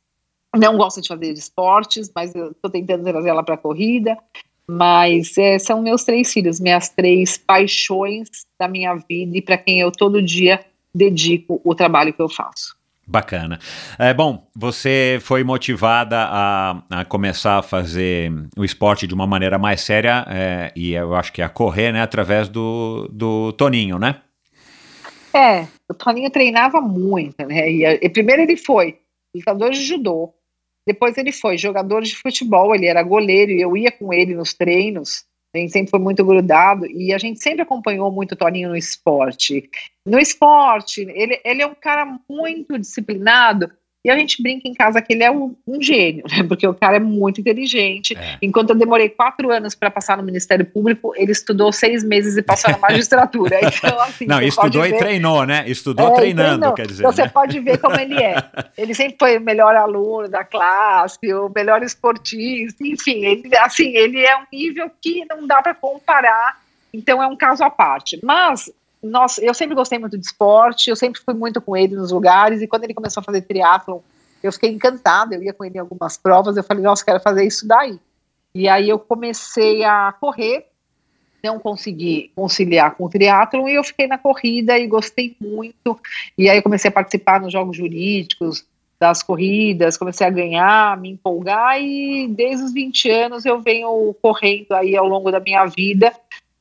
Não 0.57 0.77
gosta 0.77 1.01
de 1.01 1.09
fazer 1.09 1.33
esportes, 1.33 2.11
mas 2.15 2.35
eu 2.35 2.51
estou 2.51 2.71
tentando 2.71 3.05
trazer 3.05 3.29
ela 3.29 3.43
para 3.43 3.55
a 3.55 3.59
corrida. 3.59 4.17
Mas 4.69 5.39
é, 5.39 5.59
são 5.59 5.81
meus 5.81 6.03
três 6.03 6.33
filhos, 6.33 6.59
minhas 6.59 6.89
três 6.89 7.39
paixões 7.39 8.29
da 8.59 8.67
minha 8.67 8.95
vida 8.95 9.37
e 9.37 9.41
para 9.41 9.57
quem 9.57 9.81
eu 9.81 9.93
todo 9.93 10.21
dia 10.21 10.65
dedico 10.93 11.61
o 11.63 11.75
trabalho 11.75 12.13
que 12.13 12.21
eu 12.21 12.29
faço. 12.29 12.75
Bacana. 13.07 13.61
É, 13.97 14.13
bom, 14.13 14.49
você 14.53 15.19
foi 15.21 15.45
motivada 15.45 16.17
a, 16.29 16.83
a 16.91 17.05
começar 17.05 17.59
a 17.59 17.63
fazer 17.63 18.33
o 18.57 18.65
esporte 18.65 19.07
de 19.07 19.15
uma 19.15 19.29
maneira 19.29 19.59
mais 19.59 19.81
séria, 19.83 20.27
é, 20.29 20.73
e 20.75 20.93
eu 20.93 21.15
acho 21.15 21.33
que 21.33 21.41
a 21.41 21.49
correr, 21.49 21.93
né, 21.93 22.03
através 22.03 22.49
do, 22.49 23.09
do 23.13 23.53
Toninho, 23.53 23.97
né? 23.97 24.17
É, 25.33 25.69
o 25.89 25.95
Toninho 25.95 26.31
treinava 26.31 26.81
muito, 26.81 27.47
né? 27.47 27.71
E, 27.71 27.85
e 27.85 28.09
primeiro 28.09 28.43
ele 28.43 28.57
foi 28.57 28.99
lutador 29.37 29.71
de 29.71 29.85
judô, 29.85 30.35
depois 30.87 31.18
ele 31.18 31.32
foi 31.32 31.59
jogador 31.59 32.03
de 32.03 32.14
futebol, 32.14 32.74
ele 32.74 32.87
era 32.87 33.03
goleiro 33.03 33.51
e 33.51 33.61
eu 33.61 33.76
ia 33.76 33.91
com 33.91 34.12
ele 34.12 34.34
nos 34.34 34.55
treinos. 34.55 35.24
Sempre 35.70 35.91
foi 35.91 35.99
muito 35.99 36.22
grudado 36.22 36.87
e 36.87 37.14
a 37.14 37.18
gente 37.18 37.41
sempre 37.41 37.62
acompanhou 37.62 38.12
muito 38.12 38.32
o 38.32 38.37
Toninho 38.37 38.68
no 38.68 38.76
esporte. 38.76 39.70
No 40.07 40.18
esporte, 40.18 41.01
ele, 41.01 41.41
ele 41.43 41.62
é 41.62 41.66
um 41.66 41.74
cara 41.74 42.18
muito 42.28 42.78
disciplinado 42.78 43.72
e 44.07 44.11
a 44.11 44.17
gente 44.17 44.41
brinca 44.41 44.69
em 44.69 44.73
casa 44.73 45.03
que 45.03 45.13
ele 45.13 45.25
é 45.25 45.31
um, 45.33 45.53
um 45.67 45.83
gênio, 45.83 46.23
né? 46.31 46.45
Porque 46.45 46.65
o 46.65 46.73
cara 46.73 46.95
é 46.95 47.01
muito 47.01 47.41
inteligente. 47.41 48.17
É. 48.17 48.39
Enquanto 48.41 48.71
eu 48.71 48.77
demorei 48.77 49.09
quatro 49.09 49.51
anos 49.51 49.75
para 49.75 49.91
passar 49.91 50.17
no 50.17 50.23
Ministério 50.23 50.65
Público, 50.65 51.13
ele 51.17 51.33
estudou 51.33 51.73
seis 51.73 52.05
meses 52.05 52.37
e 52.37 52.43
passou 52.43 52.71
na 52.71 52.79
magistratura. 52.79 53.59
Então, 53.77 54.01
assim, 54.01 54.27
Não, 54.27 54.39
você 54.39 54.45
estudou 54.45 54.81
pode 54.83 54.89
e 54.89 54.93
ver- 54.93 54.99
treinou, 54.99 55.45
né? 55.45 55.65
Estudou 55.67 56.09
é, 56.09 56.15
treinando, 56.15 56.59
então, 56.59 56.75
quer 56.75 56.87
dizer. 56.87 57.03
Você 57.03 57.23
né? 57.23 57.29
pode 57.29 57.59
ver 57.59 57.79
como 57.79 57.99
ele 57.99 58.15
é. 58.15 58.37
Ele 58.79 58.95
sempre 58.95 59.17
foi 59.19 59.39
o 59.39 59.41
melhor 59.41 59.75
aluno 59.75 60.29
da 60.29 60.45
classe, 60.45 61.19
o 61.35 61.51
melhor 61.55 61.83
esportista, 61.83 62.87
enfim, 62.87 63.25
ele, 63.25 63.57
assim, 63.57 63.97
ele 63.97 64.21
é 64.21 64.37
um 64.37 64.45
nível 64.53 64.91
que 65.03 65.25
não 65.29 65.47
dá 65.47 65.61
para 65.61 65.75
comparar, 65.75 66.61
então 66.95 67.23
é 67.23 67.27
um 67.27 67.37
caso 67.37 67.65
à 67.65 67.71
parte. 67.71 68.21
Mas, 68.23 68.71
nossa, 69.03 69.44
eu 69.44 69.55
sempre 69.55 69.74
gostei 69.74 69.99
muito 69.99 70.18
de 70.18 70.26
esporte, 70.26 70.90
eu 70.90 70.97
sempre 70.97 71.20
fui 71.20 71.34
muito 71.34 71.61
com 71.61 71.76
ele 71.76 71.94
nos 71.94 72.11
lugares, 72.11 72.61
e 72.61 72.66
quando 72.66 72.84
ele 72.84 72.94
começou 72.94 73.20
a 73.20 73.24
fazer 73.24 73.42
triatlon, 73.42 74.01
eu 74.42 74.53
fiquei 74.53 74.70
encantada, 74.70 75.34
eu 75.34 75.42
ia 75.42 75.53
com 75.53 75.64
ele 75.64 75.76
em 75.76 75.80
algumas 75.80 76.16
provas, 76.16 76.57
eu 76.57 76.64
falei, 76.64 76.82
nossa, 76.82 77.05
quero 77.05 77.20
fazer 77.20 77.44
isso 77.44 77.66
daí. 77.66 77.99
E 78.55 78.68
aí 78.68 78.88
eu 78.88 78.99
comecei 78.99 79.84
a 79.84 80.12
correr, 80.18 80.66
não 81.42 81.59
consegui 81.59 82.32
conciliar 82.34 82.94
com 82.94 83.05
o 83.05 83.09
triatlon 83.09 83.68
e 83.68 83.74
eu 83.74 83.84
fiquei 83.84 84.07
na 84.07 84.18
corrida 84.18 84.78
e 84.78 84.86
gostei 84.86 85.36
muito. 85.40 85.99
E 86.36 86.49
aí 86.49 86.59
eu 86.59 86.62
comecei 86.62 86.88
a 86.88 86.92
participar 86.92 87.40
nos 87.40 87.53
jogos 87.53 87.76
jurídicos 87.76 88.64
das 88.99 89.22
corridas, 89.22 89.97
comecei 89.97 90.26
a 90.26 90.30
ganhar, 90.30 90.97
me 90.99 91.11
empolgar 91.11 91.80
e 91.80 92.28
desde 92.28 92.64
os 92.64 92.72
20 92.72 93.11
anos 93.11 93.44
eu 93.44 93.61
venho 93.61 94.14
correndo 94.22 94.72
aí 94.72 94.97
ao 94.97 95.07
longo 95.07 95.30
da 95.30 95.38
minha 95.38 95.66
vida. 95.66 96.12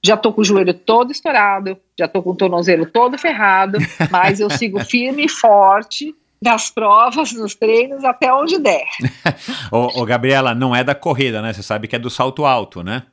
Já 0.05 0.15
tô 0.15 0.31
com 0.31 0.41
o 0.41 0.45
joelho 0.45 0.73
todo 0.73 1.11
estourado, 1.11 1.75
já 1.97 2.07
tô 2.07 2.21
com 2.21 2.29
o 2.31 2.35
tornozelo 2.35 2.85
todo 2.85 3.17
ferrado, 3.17 3.79
mas 4.11 4.39
eu 4.39 4.49
sigo 4.51 4.79
firme 4.79 5.25
e 5.25 5.29
forte 5.29 6.13
nas 6.41 6.69
provas, 6.69 7.33
nos 7.33 7.55
treinos, 7.55 8.03
até 8.05 8.31
onde 8.31 8.59
der. 8.59 8.85
Ô, 9.71 10.01
ô, 10.01 10.05
Gabriela, 10.05 10.53
não 10.53 10.75
é 10.75 10.83
da 10.83 10.93
corrida, 10.93 11.41
né? 11.41 11.51
Você 11.51 11.63
sabe 11.63 11.87
que 11.87 11.95
é 11.95 11.99
do 11.99 12.09
salto 12.09 12.45
alto, 12.45 12.83
né? 12.83 13.03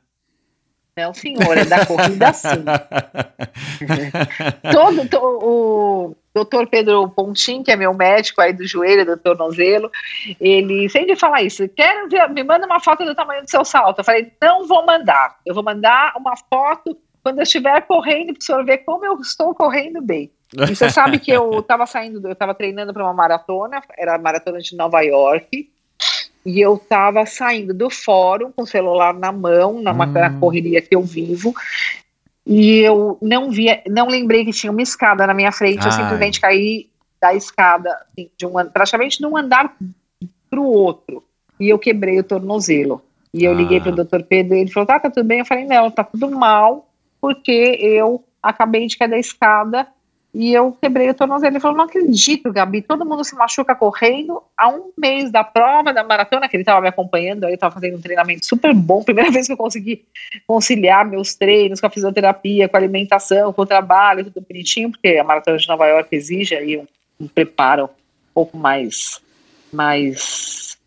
Não, 0.95 1.11
senhor, 1.15 1.57
é 1.57 1.65
da 1.65 1.83
corrida 1.83 2.31
sim. 2.31 2.49
Todo, 4.71 5.09
to- 5.09 5.39
o 5.41 6.15
doutor 6.33 6.67
Pedro 6.67 7.07
Pontin, 7.09 7.61
que 7.63 7.71
é 7.71 7.75
meu 7.75 7.93
médico 7.93 8.41
aí 8.41 8.51
do 8.53 8.65
joelho, 8.65 9.05
do 9.05 9.17
tornozelo, 9.17 9.91
ele 10.39 10.89
sempre 10.89 11.15
fala 11.15 11.41
isso, 11.41 11.67
quero 11.69 12.09
ver, 12.09 12.27
me 12.29 12.43
manda 12.43 12.65
uma 12.65 12.79
foto 12.79 13.05
do 13.05 13.13
tamanho 13.13 13.43
do 13.43 13.49
seu 13.49 13.63
salto. 13.63 13.99
Eu 13.99 14.03
falei, 14.03 14.31
não 14.41 14.67
vou 14.67 14.85
mandar, 14.85 15.37
eu 15.45 15.53
vou 15.53 15.63
mandar 15.63 16.13
uma 16.17 16.35
foto 16.35 16.97
quando 17.21 17.37
eu 17.39 17.43
estiver 17.43 17.81
correndo, 17.81 18.33
para 18.33 18.39
o 18.41 18.43
senhor 18.43 18.65
ver 18.65 18.79
como 18.79 19.05
eu 19.05 19.13
estou 19.21 19.53
correndo 19.55 20.01
bem. 20.01 20.31
E 20.69 20.75
você 20.75 20.89
sabe 20.89 21.19
que 21.19 21.31
eu 21.31 21.59
estava 21.59 21.85
saindo, 21.85 22.19
do- 22.19 22.27
eu 22.27 22.33
estava 22.33 22.53
treinando 22.53 22.93
para 22.93 23.03
uma 23.03 23.13
maratona, 23.13 23.81
era 23.97 24.15
a 24.15 24.19
maratona 24.19 24.59
de 24.59 24.75
Nova 24.75 25.01
York, 25.01 25.69
e 26.45 26.59
eu 26.59 26.75
estava 26.75 27.25
saindo 27.25 27.73
do 27.73 27.89
fórum 27.89 28.51
com 28.51 28.63
o 28.63 28.67
celular 28.67 29.13
na 29.13 29.31
mão, 29.31 29.81
na, 29.81 29.93
Hum. 29.93 29.95
na 30.11 30.37
correria 30.39 30.81
que 30.81 30.93
eu 30.93 31.01
vivo, 31.01 31.53
e 32.45 32.79
eu 32.79 33.17
não 33.21 33.49
via, 33.49 33.81
não 33.87 34.07
lembrei 34.07 34.43
que 34.43 34.51
tinha 34.51 34.71
uma 34.71 34.81
escada 34.81 35.25
na 35.25 35.33
minha 35.33 35.51
frente, 35.51 35.85
eu 35.85 35.91
Ai. 35.91 35.91
simplesmente 35.91 36.41
caí 36.41 36.89
da 37.21 37.33
escada, 37.33 37.89
assim, 38.11 38.29
de 38.37 38.45
um, 38.45 38.51
praticamente 38.65 39.17
de 39.17 39.25
um 39.25 39.37
andar 39.37 39.75
para 40.49 40.59
o 40.59 40.65
outro, 40.65 41.23
e 41.59 41.69
eu 41.69 41.79
quebrei 41.79 42.19
o 42.19 42.23
tornozelo. 42.23 43.01
E 43.33 43.45
eu 43.45 43.51
Ah. 43.51 43.55
liguei 43.55 43.79
para 43.79 43.91
o 43.91 43.95
doutor 43.95 44.23
Pedro 44.23 44.55
e 44.55 44.59
ele 44.59 44.71
falou: 44.71 44.85
tá, 44.85 44.99
tá 44.99 45.09
tudo 45.09 45.25
bem? 45.25 45.39
Eu 45.39 45.45
falei: 45.45 45.65
não, 45.65 45.89
tá 45.89 46.03
tudo 46.03 46.29
mal, 46.29 46.89
porque 47.19 47.77
eu 47.81 48.23
acabei 48.41 48.85
de 48.87 48.97
cair 48.97 49.09
da 49.09 49.17
escada 49.17 49.87
e 50.33 50.51
eu 50.51 50.71
quebrei 50.81 51.09
o 51.09 51.13
tornozelo. 51.13 51.53
Ele 51.53 51.59
falou: 51.59 51.77
não 51.77 51.85
acredito, 51.85 52.51
Gabi, 52.51 52.81
todo 52.81 53.05
mundo 53.05 53.23
se 53.23 53.35
machuca 53.35 53.75
correndo 53.75 54.41
há 54.57 54.67
um 54.67 54.91
mês 54.97 55.31
da 55.31 55.43
prova, 55.43 55.93
da 55.93 56.03
maratona, 56.03 56.49
que 56.49 56.55
ele 56.55 56.63
estava 56.63 56.81
me 56.81 56.87
acompanhando, 56.87 57.43
aí 57.43 57.51
eu 57.51 57.55
estava 57.55 57.75
fazendo 57.75 57.97
um 57.97 58.01
treinamento 58.01 58.45
super 58.45 58.73
bom, 58.73 59.03
primeira 59.05 59.29
vez 59.29 59.45
que 59.45 59.53
eu 59.53 59.57
consegui 59.57 60.03
conciliar 60.47 61.05
meus 61.05 61.35
treinos 61.35 61.79
com 61.79 61.85
a 61.85 61.89
fisioterapia, 61.89 62.67
com 62.67 62.75
a 62.75 62.79
alimentação, 62.79 63.53
com 63.53 63.61
o 63.61 63.65
trabalho, 63.65 64.23
tudo 64.25 64.45
bonitinho, 64.47 64.89
porque 64.89 65.09
a 65.09 65.23
maratona 65.23 65.57
de 65.57 65.67
Nova 65.67 65.85
York 65.85 66.15
exige 66.15 66.55
aí 66.55 66.77
um, 66.77 66.87
um 67.19 67.27
preparo 67.27 67.85
um 67.85 68.33
pouco 68.33 68.57
mais, 68.57 69.21
mais 69.71 70.79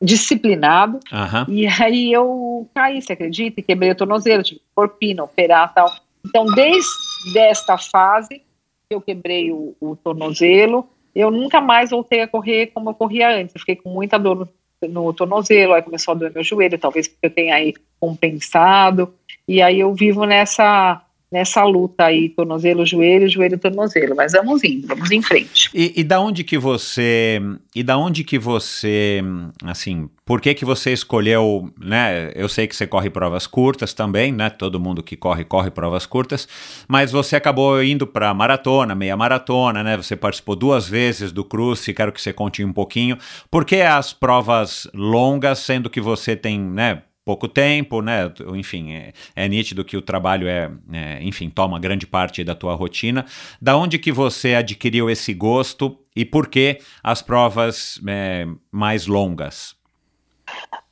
disciplinado. 0.00 0.98
Aham. 1.12 1.44
E 1.48 1.66
aí 1.66 2.10
eu 2.10 2.66
caí, 2.74 3.02
você 3.02 3.12
acredita? 3.12 3.60
E 3.60 3.62
quebrei 3.62 3.90
o 3.90 3.94
tornozelo, 3.94 4.42
tive 4.42 4.60
que 4.60 4.66
corpina, 4.74 5.24
operar 5.24 5.70
e 5.70 5.74
tal. 5.74 5.90
Então, 6.24 6.46
desde 6.46 7.38
esta 7.38 7.76
fase 7.76 8.42
eu 8.90 9.00
quebrei 9.00 9.50
o, 9.50 9.74
o 9.80 9.96
tornozelo, 9.96 10.88
eu 11.14 11.30
nunca 11.30 11.60
mais 11.60 11.90
voltei 11.90 12.20
a 12.20 12.28
correr 12.28 12.68
como 12.68 12.90
eu 12.90 12.94
corria 12.94 13.30
antes. 13.30 13.54
Eu 13.54 13.60
fiquei 13.60 13.76
com 13.76 13.88
muita 13.88 14.18
dor 14.18 14.48
no, 14.82 14.88
no 14.88 15.12
tornozelo, 15.12 15.72
aí 15.72 15.82
começou 15.82 16.12
a 16.12 16.14
doer 16.16 16.32
meu 16.34 16.42
joelho, 16.42 16.78
talvez 16.78 17.06
porque 17.06 17.26
eu 17.26 17.30
tenha 17.30 17.54
aí 17.54 17.74
compensado. 18.00 19.14
E 19.46 19.62
aí 19.62 19.80
eu 19.80 19.94
vivo 19.94 20.24
nessa 20.24 21.02
nessa 21.34 21.64
luta 21.64 22.04
aí, 22.04 22.28
tornozelo, 22.28 22.86
joelho, 22.86 23.28
joelho, 23.28 23.58
tornozelo. 23.58 24.14
Mas 24.14 24.32
vamos 24.32 24.62
indo, 24.62 24.86
vamos 24.86 25.10
em 25.10 25.20
frente. 25.20 25.68
E, 25.74 25.92
e 25.96 26.04
da 26.04 26.20
onde 26.20 26.44
que 26.44 26.56
você, 26.56 27.42
e 27.74 27.82
da 27.82 27.98
onde 27.98 28.22
que 28.22 28.38
você, 28.38 29.20
assim, 29.64 30.08
por 30.24 30.40
que 30.40 30.54
que 30.54 30.64
você 30.64 30.92
escolheu, 30.92 31.68
né? 31.76 32.30
Eu 32.36 32.48
sei 32.48 32.68
que 32.68 32.76
você 32.76 32.86
corre 32.86 33.10
provas 33.10 33.48
curtas 33.48 33.92
também, 33.92 34.30
né? 34.30 34.48
Todo 34.48 34.78
mundo 34.78 35.02
que 35.02 35.16
corre 35.16 35.44
corre 35.44 35.72
provas 35.72 36.06
curtas, 36.06 36.46
mas 36.86 37.10
você 37.10 37.34
acabou 37.34 37.82
indo 37.82 38.06
para 38.06 38.32
maratona, 38.32 38.94
meia 38.94 39.16
maratona, 39.16 39.82
né? 39.82 39.96
Você 39.96 40.14
participou 40.14 40.54
duas 40.54 40.88
vezes 40.88 41.32
do 41.32 41.44
Cruze, 41.44 41.92
quero 41.92 42.12
que 42.12 42.22
você 42.22 42.32
conte 42.32 42.64
um 42.64 42.72
pouquinho. 42.72 43.18
Por 43.50 43.64
que 43.64 43.82
as 43.82 44.12
provas 44.12 44.88
longas, 44.94 45.58
sendo 45.58 45.90
que 45.90 46.00
você 46.00 46.36
tem, 46.36 46.60
né? 46.60 47.02
Pouco 47.24 47.48
tempo, 47.48 48.02
né? 48.02 48.32
Enfim, 48.54 48.92
é, 48.92 49.12
é 49.34 49.48
nítido 49.48 49.84
que 49.84 49.96
o 49.96 50.02
trabalho 50.02 50.46
é, 50.46 50.70
é, 50.92 51.22
enfim, 51.22 51.48
toma 51.48 51.80
grande 51.80 52.06
parte 52.06 52.44
da 52.44 52.54
tua 52.54 52.74
rotina. 52.74 53.24
Da 53.60 53.76
onde 53.76 53.98
que 53.98 54.12
você 54.12 54.54
adquiriu 54.54 55.08
esse 55.08 55.32
gosto 55.32 55.98
e 56.14 56.24
por 56.24 56.48
que 56.48 56.78
as 57.02 57.22
provas 57.22 58.00
é, 58.06 58.46
mais 58.70 59.06
longas? 59.06 59.74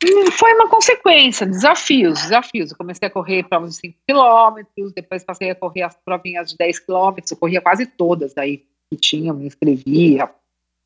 Hum, 0.03 0.31
Foi 0.33 0.53
uma 0.55 0.69
consequência, 0.69 1.47
desafios, 1.47 2.23
desafios. 2.23 2.71
Eu 2.71 2.77
comecei 2.77 3.07
a 3.07 3.11
correr 3.11 3.45
provas 3.45 3.71
de 3.71 3.77
5 3.77 3.99
quilômetros, 4.07 4.93
depois 4.95 5.23
passei 5.23 5.51
a 5.51 5.55
correr 5.55 5.83
as 5.83 5.97
provinhas 6.03 6.51
de 6.51 6.57
10 6.57 6.81
quilômetros, 6.81 7.31
eu 7.31 7.37
corria 7.37 7.61
quase 7.61 7.87
todas 7.87 8.37
aí 8.39 8.65
que 8.91 8.97
tinham, 8.97 9.37
me 9.37 9.47
inscrevia. 9.47 10.31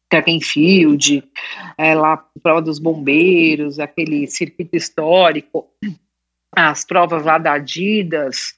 Track 0.09 0.31
and 0.31 0.41
field, 0.41 1.25
é, 1.77 1.95
lá 1.95 2.25
prova 2.43 2.63
dos 2.63 2.79
bombeiros, 2.79 3.79
aquele 3.79 4.27
circuito 4.27 4.77
histórico, 4.77 5.69
as 6.55 6.85
provas 6.85 7.25
lá 7.25 7.39
da 7.39 7.55
Adidas, 7.55 8.55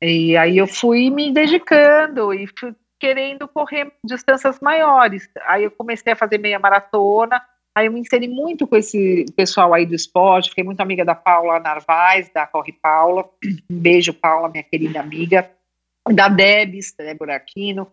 e 0.00 0.36
aí 0.36 0.58
eu 0.58 0.66
fui 0.66 1.08
me 1.08 1.32
dedicando 1.32 2.32
e 2.34 2.46
fui 2.58 2.74
querendo 3.00 3.48
correr 3.48 3.92
distâncias 4.04 4.60
maiores. 4.60 5.28
Aí 5.46 5.64
eu 5.64 5.70
comecei 5.70 6.12
a 6.12 6.16
fazer 6.16 6.38
meia 6.38 6.58
maratona, 6.58 7.40
aí 7.74 7.86
eu 7.86 7.92
me 7.92 8.00
inseri 8.00 8.28
muito 8.28 8.66
com 8.66 8.76
esse 8.76 9.24
pessoal 9.36 9.72
aí 9.72 9.86
do 9.86 9.94
esporte, 9.94 10.50
fiquei 10.50 10.64
muito 10.64 10.80
amiga 10.80 11.04
da 11.04 11.14
Paula 11.14 11.58
Narvaez, 11.58 12.30
da 12.32 12.46
Corre 12.46 12.72
Paula, 12.72 13.28
um 13.70 13.78
beijo 13.78 14.12
Paula, 14.12 14.48
minha 14.48 14.62
querida 14.62 15.00
amiga, 15.00 15.50
da 16.12 16.28
Debs, 16.28 16.94
Débora 16.96 17.36
Aquino, 17.36 17.90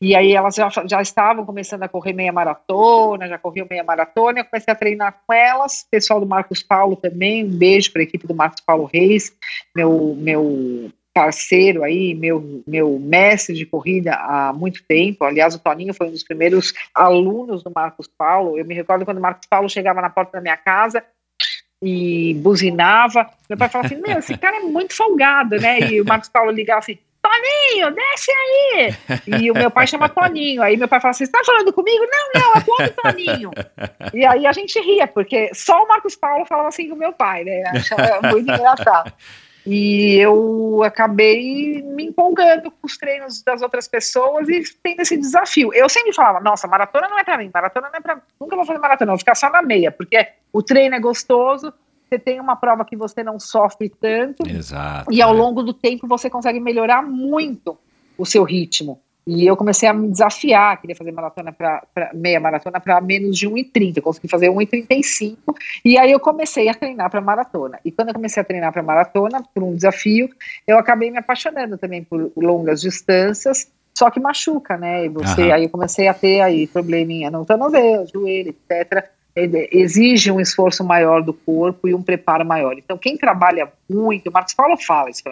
e 0.00 0.14
aí 0.14 0.32
elas 0.32 0.54
já, 0.54 0.68
já 0.86 1.02
estavam 1.02 1.44
começando 1.44 1.82
a 1.82 1.88
correr 1.88 2.12
meia 2.12 2.32
maratona, 2.32 3.28
já 3.28 3.38
corriam 3.38 3.66
meia 3.68 3.84
maratona, 3.84 4.40
eu 4.40 4.44
comecei 4.44 4.72
a 4.72 4.76
treinar 4.76 5.20
com 5.26 5.32
elas, 5.32 5.86
pessoal 5.90 6.20
do 6.20 6.26
Marcos 6.26 6.62
Paulo 6.62 6.96
também, 6.96 7.44
um 7.44 7.50
beijo 7.50 7.92
para 7.92 8.02
a 8.02 8.04
equipe 8.04 8.26
do 8.26 8.34
Marcos 8.34 8.60
Paulo 8.60 8.88
Reis, 8.92 9.32
meu, 9.74 10.16
meu 10.18 10.90
parceiro 11.12 11.82
aí, 11.82 12.14
meu, 12.14 12.62
meu 12.66 12.98
mestre 12.98 13.54
de 13.54 13.66
corrida 13.66 14.14
há 14.14 14.52
muito 14.52 14.82
tempo. 14.84 15.24
Aliás, 15.24 15.54
o 15.54 15.58
Toninho 15.58 15.92
foi 15.92 16.06
um 16.08 16.12
dos 16.12 16.22
primeiros 16.22 16.72
alunos 16.94 17.62
do 17.62 17.72
Marcos 17.74 18.06
Paulo. 18.06 18.56
Eu 18.56 18.64
me 18.64 18.74
recordo 18.74 19.04
quando 19.04 19.18
o 19.18 19.20
Marcos 19.20 19.46
Paulo 19.48 19.68
chegava 19.68 20.00
na 20.00 20.08
porta 20.08 20.32
da 20.32 20.40
minha 20.40 20.56
casa 20.56 21.04
e 21.82 22.34
buzinava. 22.34 23.28
Meu 23.48 23.58
pai 23.58 23.68
falava 23.68 23.92
assim: 23.92 24.00
Meu, 24.00 24.18
esse 24.18 24.36
cara 24.36 24.58
é 24.58 24.60
muito 24.60 24.94
folgado, 24.94 25.56
né? 25.56 25.80
E 25.80 26.00
o 26.00 26.04
Marcos 26.04 26.28
Paulo 26.28 26.50
ligava 26.50 26.78
assim: 26.78 26.98
Toninho, 27.22 27.94
desce 27.94 28.30
aí! 28.30 28.94
E 29.26 29.50
o 29.50 29.54
meu 29.54 29.70
pai 29.70 29.86
chama 29.86 30.08
Toninho. 30.08 30.62
Aí 30.62 30.76
meu 30.76 30.88
pai 30.88 31.00
fala 31.00 31.10
assim: 31.10 31.26
Você 31.26 31.32
tá 31.32 31.42
falando 31.44 31.72
comigo? 31.72 32.04
Não, 32.10 32.40
não, 32.40 32.54
é 32.54 32.64
o 32.66 32.70
outro 32.70 33.02
Toninho. 33.02 33.50
E 34.12 34.26
aí 34.26 34.46
a 34.46 34.52
gente 34.52 34.80
ria, 34.80 35.06
porque 35.06 35.54
só 35.54 35.84
o 35.84 35.88
Marcos 35.88 36.16
Paulo 36.16 36.44
falava 36.44 36.68
assim 36.68 36.88
com 36.88 36.94
o 36.94 36.98
meu 36.98 37.12
pai, 37.12 37.44
né? 37.44 37.62
Achava 37.66 38.20
muito 38.28 38.50
engraçado. 38.50 39.12
E 39.66 40.16
eu 40.18 40.82
acabei 40.82 41.82
me 41.82 42.06
empolgando 42.06 42.70
com 42.70 42.86
os 42.86 42.96
treinos 42.96 43.42
das 43.42 43.60
outras 43.60 43.86
pessoas 43.86 44.48
e 44.48 44.62
tendo 44.82 45.02
esse 45.02 45.16
desafio. 45.16 45.72
Eu 45.74 45.88
sempre 45.88 46.12
falava, 46.12 46.40
nossa, 46.40 46.66
maratona 46.66 47.08
não 47.08 47.18
é 47.18 47.24
para 47.24 47.38
mim, 47.38 47.50
maratona 47.52 47.88
não 47.88 47.98
é 47.98 48.00
para 48.00 48.22
nunca 48.40 48.56
vou 48.56 48.64
fazer 48.64 48.78
maratona, 48.78 49.12
vou 49.12 49.18
ficar 49.18 49.34
só 49.34 49.50
na 49.50 49.62
meia, 49.62 49.92
porque 49.92 50.26
o 50.52 50.62
treino 50.62 50.96
é 50.96 51.00
gostoso, 51.00 51.72
você 52.10 52.18
tem 52.18 52.40
uma 52.40 52.56
prova 52.56 52.84
que 52.84 52.96
você 52.96 53.22
não 53.22 53.38
sofre 53.38 53.88
tanto. 53.88 54.48
Exato. 54.48 55.12
E 55.12 55.22
ao 55.22 55.32
é. 55.32 55.38
longo 55.38 55.62
do 55.62 55.72
tempo 55.72 56.08
você 56.08 56.28
consegue 56.28 56.58
melhorar 56.58 57.02
muito 57.02 57.78
o 58.18 58.26
seu 58.26 58.42
ritmo. 58.42 59.00
E 59.26 59.46
eu 59.46 59.56
comecei 59.56 59.88
a 59.88 59.92
me 59.92 60.08
desafiar, 60.08 60.80
queria 60.80 60.96
fazer 60.96 61.12
maratona 61.12 61.52
para 61.52 62.10
meia 62.12 62.40
maratona 62.40 62.80
para 62.80 63.00
menos 63.00 63.38
de 63.38 63.48
1,30. 63.48 63.98
Eu 63.98 64.02
consegui 64.02 64.26
fazer 64.26 64.48
1,35 64.48 65.36
e 65.84 65.96
aí 65.96 66.10
eu 66.10 66.18
comecei 66.18 66.68
a 66.68 66.74
treinar 66.74 67.08
para 67.10 67.20
maratona. 67.20 67.78
E 67.84 67.92
quando 67.92 68.08
eu 68.08 68.14
comecei 68.14 68.40
a 68.40 68.44
treinar 68.44 68.72
para 68.72 68.82
maratona, 68.82 69.40
por 69.54 69.62
um 69.62 69.76
desafio, 69.76 70.28
eu 70.66 70.78
acabei 70.78 71.12
me 71.12 71.18
apaixonando 71.18 71.78
também 71.78 72.02
por 72.02 72.32
longas 72.36 72.80
distâncias, 72.80 73.70
só 73.94 74.10
que 74.10 74.18
machuca, 74.18 74.76
né? 74.76 75.04
E 75.04 75.08
você, 75.08 75.42
Aham. 75.42 75.54
aí 75.54 75.64
eu 75.64 75.70
comecei 75.70 76.08
a 76.08 76.14
ter 76.14 76.40
aí 76.40 76.66
probleminha 76.66 77.30
no 77.30 77.44
tornozelo, 77.44 78.08
joelho, 78.12 78.48
etc. 78.48 79.10
Exige 79.36 80.30
um 80.30 80.40
esforço 80.40 80.84
maior 80.84 81.22
do 81.22 81.32
corpo 81.32 81.88
e 81.88 81.94
um 81.94 82.02
preparo 82.02 82.44
maior. 82.44 82.76
Então, 82.76 82.98
quem 82.98 83.16
trabalha 83.16 83.70
muito, 83.88 84.28
o 84.28 84.32
Marcos 84.32 84.54
Paulo 84.54 84.76
fala 84.76 85.10
isso 85.10 85.22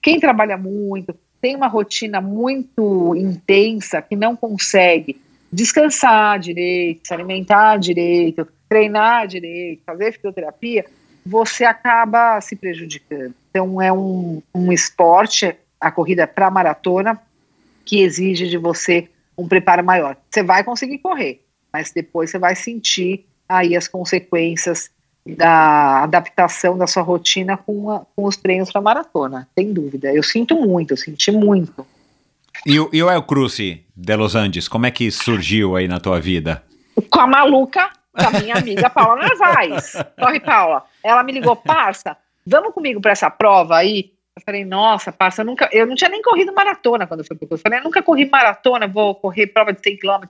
quem 0.00 0.18
trabalha 0.18 0.56
muito, 0.56 1.14
tem 1.40 1.56
uma 1.56 1.68
rotina 1.68 2.20
muito 2.20 3.14
intensa 3.16 4.02
que 4.02 4.16
não 4.16 4.36
consegue 4.36 5.20
descansar 5.52 6.38
direito, 6.38 7.06
se 7.06 7.12
alimentar 7.12 7.76
direito, 7.76 8.46
treinar 8.68 9.26
direito, 9.26 9.82
fazer 9.84 10.12
fisioterapia, 10.12 10.84
você 11.24 11.64
acaba 11.64 12.40
se 12.40 12.56
prejudicando. 12.56 13.34
Então 13.50 13.80
é 13.80 13.92
um, 13.92 14.42
um 14.54 14.72
esporte, 14.72 15.54
a 15.80 15.90
corrida 15.90 16.26
para 16.26 16.50
maratona, 16.50 17.20
que 17.84 18.00
exige 18.00 18.48
de 18.48 18.56
você 18.56 19.08
um 19.36 19.46
preparo 19.46 19.84
maior. 19.84 20.16
Você 20.30 20.42
vai 20.42 20.64
conseguir 20.64 20.98
correr, 20.98 21.42
mas 21.72 21.92
depois 21.92 22.30
você 22.30 22.38
vai 22.38 22.54
sentir 22.54 23.26
aí 23.56 23.76
as 23.76 23.88
consequências 23.88 24.90
da 25.26 26.02
adaptação 26.02 26.76
da 26.76 26.86
sua 26.86 27.02
rotina 27.02 27.56
com, 27.56 27.90
a- 27.90 28.02
com 28.16 28.24
os 28.24 28.36
treinos 28.36 28.72
para 28.72 28.80
maratona, 28.80 29.48
sem 29.56 29.72
dúvida. 29.72 30.12
Eu 30.12 30.22
sinto 30.22 30.56
muito, 30.56 30.92
eu 30.92 30.96
senti 30.96 31.30
muito. 31.30 31.86
E, 32.66 32.78
o- 32.80 32.90
e 32.92 33.02
o 33.02 33.10
El 33.10 33.22
Cruci 33.22 33.84
de 33.96 34.16
Los 34.16 34.34
Andes, 34.34 34.68
como 34.68 34.86
é 34.86 34.90
que 34.90 35.10
surgiu 35.10 35.76
aí 35.76 35.86
na 35.86 36.00
tua 36.00 36.20
vida? 36.20 36.62
Com 37.10 37.20
a 37.20 37.26
maluca, 37.26 37.90
com 38.12 38.26
a 38.36 38.40
minha 38.40 38.56
amiga 38.56 38.90
Paula 38.90 39.16
Narvaez. 39.22 39.92
Corre, 40.18 40.40
Paula. 40.40 40.84
Ela 41.02 41.22
me 41.22 41.32
ligou, 41.32 41.54
parça, 41.56 42.16
vamos 42.46 42.74
comigo 42.74 43.00
para 43.00 43.12
essa 43.12 43.30
prova 43.30 43.76
aí? 43.76 44.12
Eu 44.36 44.42
falei, 44.44 44.64
nossa, 44.64 45.12
parça, 45.12 45.42
eu, 45.42 45.46
nunca, 45.46 45.68
eu 45.72 45.86
não 45.86 45.94
tinha 45.94 46.10
nem 46.10 46.22
corrido 46.22 46.52
maratona 46.54 47.06
quando 47.06 47.20
eu 47.20 47.26
fui 47.26 47.36
pro 47.36 47.46
curso. 47.46 47.60
Eu 47.60 47.62
falei, 47.70 47.78
eu 47.80 47.84
nunca 47.84 48.02
corri 48.02 48.28
maratona, 48.28 48.88
vou 48.88 49.14
correr 49.14 49.46
prova 49.48 49.72
de 49.72 49.80
100 49.82 49.98
km. 49.98 50.24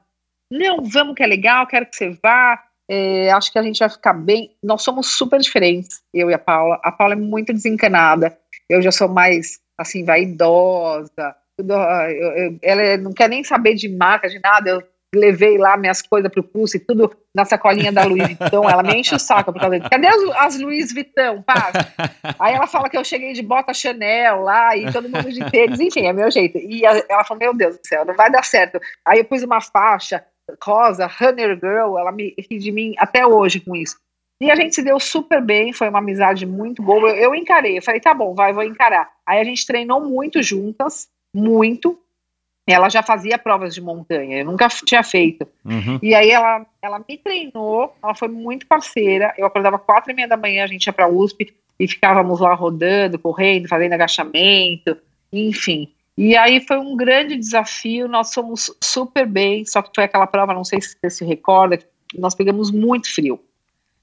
Não, 0.51 0.83
vamos 0.85 1.15
que 1.15 1.23
é 1.23 1.27
legal, 1.27 1.67
quero 1.67 1.87
que 1.87 1.97
você 1.97 2.11
vá. 2.23 2.63
É, 2.91 3.31
acho 3.33 3.53
que 3.53 3.59
a 3.59 3.63
gente 3.63 3.79
vai 3.79 3.89
ficar 3.89 4.13
bem. 4.13 4.51
Nós 4.63 4.83
somos 4.83 5.17
super 5.17 5.41
diferentes, 5.41 6.03
eu 6.13 6.31
e 6.31 6.35
a 6.35 6.39
Paula. 6.39 6.79
A 6.83 6.93
Paula 6.93 7.15
é 7.15 7.17
muito 7.17 7.53
desencanada. 7.53 8.37
Eu 8.69 8.83
já 8.83 8.91
sou 8.93 9.09
mais, 9.09 9.61
assim, 9.79 10.05
vaidosa. 10.05 11.37
Tudo, 11.57 11.75
ah, 11.75 12.11
eu- 12.11 12.33
eu- 12.33 12.59
ela 12.63 12.97
não 12.97 13.13
quer 13.13 13.29
nem 13.29 13.45
saber 13.45 13.75
de 13.75 13.89
marca, 13.89 14.29
de 14.29 14.39
nada. 14.41 14.71
Eu 14.71 14.83
levei 15.15 15.59
lá 15.59 15.77
minhas 15.77 16.01
coisas 16.01 16.31
pro 16.33 16.43
curso 16.43 16.77
e 16.79 16.81
tudo 16.81 17.15
na 17.35 17.45
sacolinha 17.45 17.93
da 17.93 18.03
Louis 18.05 18.27
Vuitton. 18.27 18.69
Ela 18.69 18.83
me 18.83 18.95
enche 18.95 19.15
o 19.15 19.19
saco 19.19 19.53
por 19.53 19.61
causa 19.61 19.77
disso. 19.79 19.91
Cadê 19.91 20.07
as, 20.07 20.23
as 20.37 20.59
Louis 20.61 20.91
Vuitton? 20.93 21.45
Aí 22.39 22.55
ela 22.55 22.67
fala 22.67 22.89
que 22.89 22.97
eu 22.97 23.05
cheguei 23.05 23.35
de 23.35 23.43
bota 23.43 23.75
Chanel 23.75 24.41
lá 24.41 24.75
e 24.75 24.91
todo 24.91 25.09
mundo 25.11 25.31
de 25.31 25.45
tênis. 25.51 25.79
Enfim, 25.81 26.07
é 26.07 26.13
meu 26.15 26.31
jeito. 26.31 26.57
E 26.57 26.83
ela 26.85 27.25
falou, 27.25 27.41
meu 27.41 27.55
Deus 27.55 27.77
do 27.77 27.87
céu, 27.87 28.07
não 28.07 28.15
vai 28.15 28.31
dar 28.31 28.43
certo. 28.45 28.81
Aí 29.07 29.19
eu 29.19 29.25
pus 29.27 29.43
uma 29.43 29.61
faixa 29.61 30.25
rosa, 30.63 31.07
Runner 31.07 31.55
Girl, 31.55 31.99
ela 31.99 32.13
me 32.13 32.35
ri 32.39 32.59
de 32.59 32.73
mim 32.73 32.95
até 32.99 33.27
hoje 33.27 33.61
com 33.61 33.77
isso. 33.77 33.97
E 34.43 34.51
a 34.51 34.57
gente 34.57 34.75
se 34.75 34.83
deu 34.83 34.99
super 34.99 35.41
bem, 35.41 35.73
foi 35.73 35.89
uma 35.89 36.01
amizade 36.01 36.45
muito 36.45 36.83
boa. 36.83 37.11
Eu, 37.11 37.17
eu 37.17 37.35
encarei, 37.35 37.79
eu 37.79 37.83
falei, 37.83 38.01
tá 38.01 38.13
bom, 38.13 38.35
vai, 38.35 38.53
vou 38.53 38.65
encarar. 38.65 39.09
Aí 39.25 39.41
a 39.41 39.45
gente 39.45 39.65
treinou 39.65 40.01
muito 40.01 40.43
juntas, 40.43 41.09
muito. 41.33 41.97
Ela 42.67 42.89
já 42.89 43.05
fazia 43.05 43.39
provas 43.39 43.73
de 43.73 43.81
montanha, 43.81 44.39
eu 44.39 44.45
nunca 44.45 44.69
tinha 44.69 45.03
feito. 45.05 45.47
Uhum. 45.65 45.99
E 46.03 46.13
aí 46.13 46.31
ela, 46.31 46.67
ela 46.83 47.05
me 47.09 47.17
treinou, 47.17 47.95
ela 48.03 48.17
foi 48.17 48.27
muito 48.29 48.67
parceira. 48.67 49.33
Eu 49.39 49.47
acordava 49.47 49.79
quatro 49.79 50.11
e 50.11 50.15
meia 50.15 50.27
da 50.27 50.37
manhã, 50.37 50.65
a 50.65 50.69
gente 50.69 50.87
ia 50.87 50.93
pra 50.93 51.09
USP 51.09 51.55
e 51.79 51.87
ficávamos 51.87 52.41
lá 52.41 52.53
rodando, 52.53 53.21
correndo, 53.21 53.69
fazendo 53.69 53.93
agachamento, 53.93 54.97
enfim. 55.33 55.93
E 56.23 56.37
aí 56.37 56.61
foi 56.61 56.79
um 56.79 56.97
grande 56.97 57.37
desafio, 57.37 58.07
nós 58.07 58.33
fomos 58.33 58.73
super 58.81 59.27
bem, 59.27 59.65
só 59.67 59.83
que 59.83 59.91
foi 59.93 60.05
aquela 60.05 60.25
prova, 60.25 60.55
não 60.55 60.63
sei 60.63 60.81
se 60.81 60.97
você 60.97 61.11
se 61.11 61.25
recorda, 61.25 61.81
nós 62.17 62.33
pegamos 62.33 62.71
muito 62.71 63.13
frio. 63.13 63.41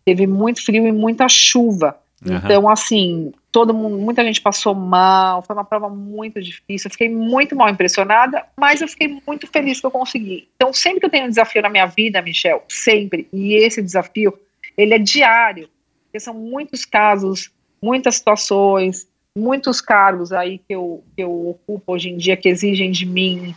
Teve 0.03 0.27
muito 0.27 0.61
frio 0.61 0.85
e 0.85 0.91
muita 0.91 1.29
chuva. 1.29 1.97
Aham. 2.27 2.41
Então, 2.43 2.67
assim, 2.67 3.31
todo 3.53 3.73
mundo, 3.73 3.97
muita 3.97 4.21
gente 4.25 4.41
passou 4.41 4.75
mal, 4.75 5.41
foi 5.43 5.55
uma 5.55 5.63
prova 5.63 5.87
muito 5.87 6.41
difícil. 6.41 6.89
Eu 6.89 6.91
fiquei 6.91 7.07
muito 7.07 7.55
mal 7.55 7.69
impressionada, 7.69 8.45
mas 8.57 8.81
eu 8.81 8.89
fiquei 8.89 9.17
muito 9.25 9.47
feliz 9.47 9.79
que 9.79 9.85
eu 9.85 9.91
consegui. 9.91 10.49
Então, 10.57 10.73
sempre 10.73 10.99
que 10.99 11.05
eu 11.05 11.09
tenho 11.09 11.25
um 11.25 11.29
desafio 11.29 11.61
na 11.61 11.69
minha 11.69 11.85
vida, 11.85 12.21
Michel, 12.21 12.65
sempre, 12.67 13.29
e 13.31 13.53
esse 13.53 13.81
desafio, 13.81 14.37
ele 14.77 14.93
é 14.93 14.99
diário, 14.99 15.69
porque 16.03 16.19
são 16.19 16.33
muitos 16.33 16.83
casos, 16.83 17.49
muitas 17.81 18.15
situações, 18.15 19.07
muitos 19.37 19.81
cargos 19.81 20.31
aí 20.31 20.57
que 20.57 20.73
eu, 20.73 21.03
que 21.15 21.23
eu 21.23 21.49
ocupo 21.49 21.93
hoje 21.93 22.09
em 22.09 22.17
dia 22.17 22.37
que 22.37 22.49
exigem 22.49 22.91
de 22.91 23.05
mim, 23.05 23.55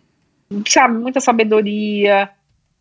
sabe, 0.67 0.99
muita 0.99 1.21
sabedoria, 1.21 2.31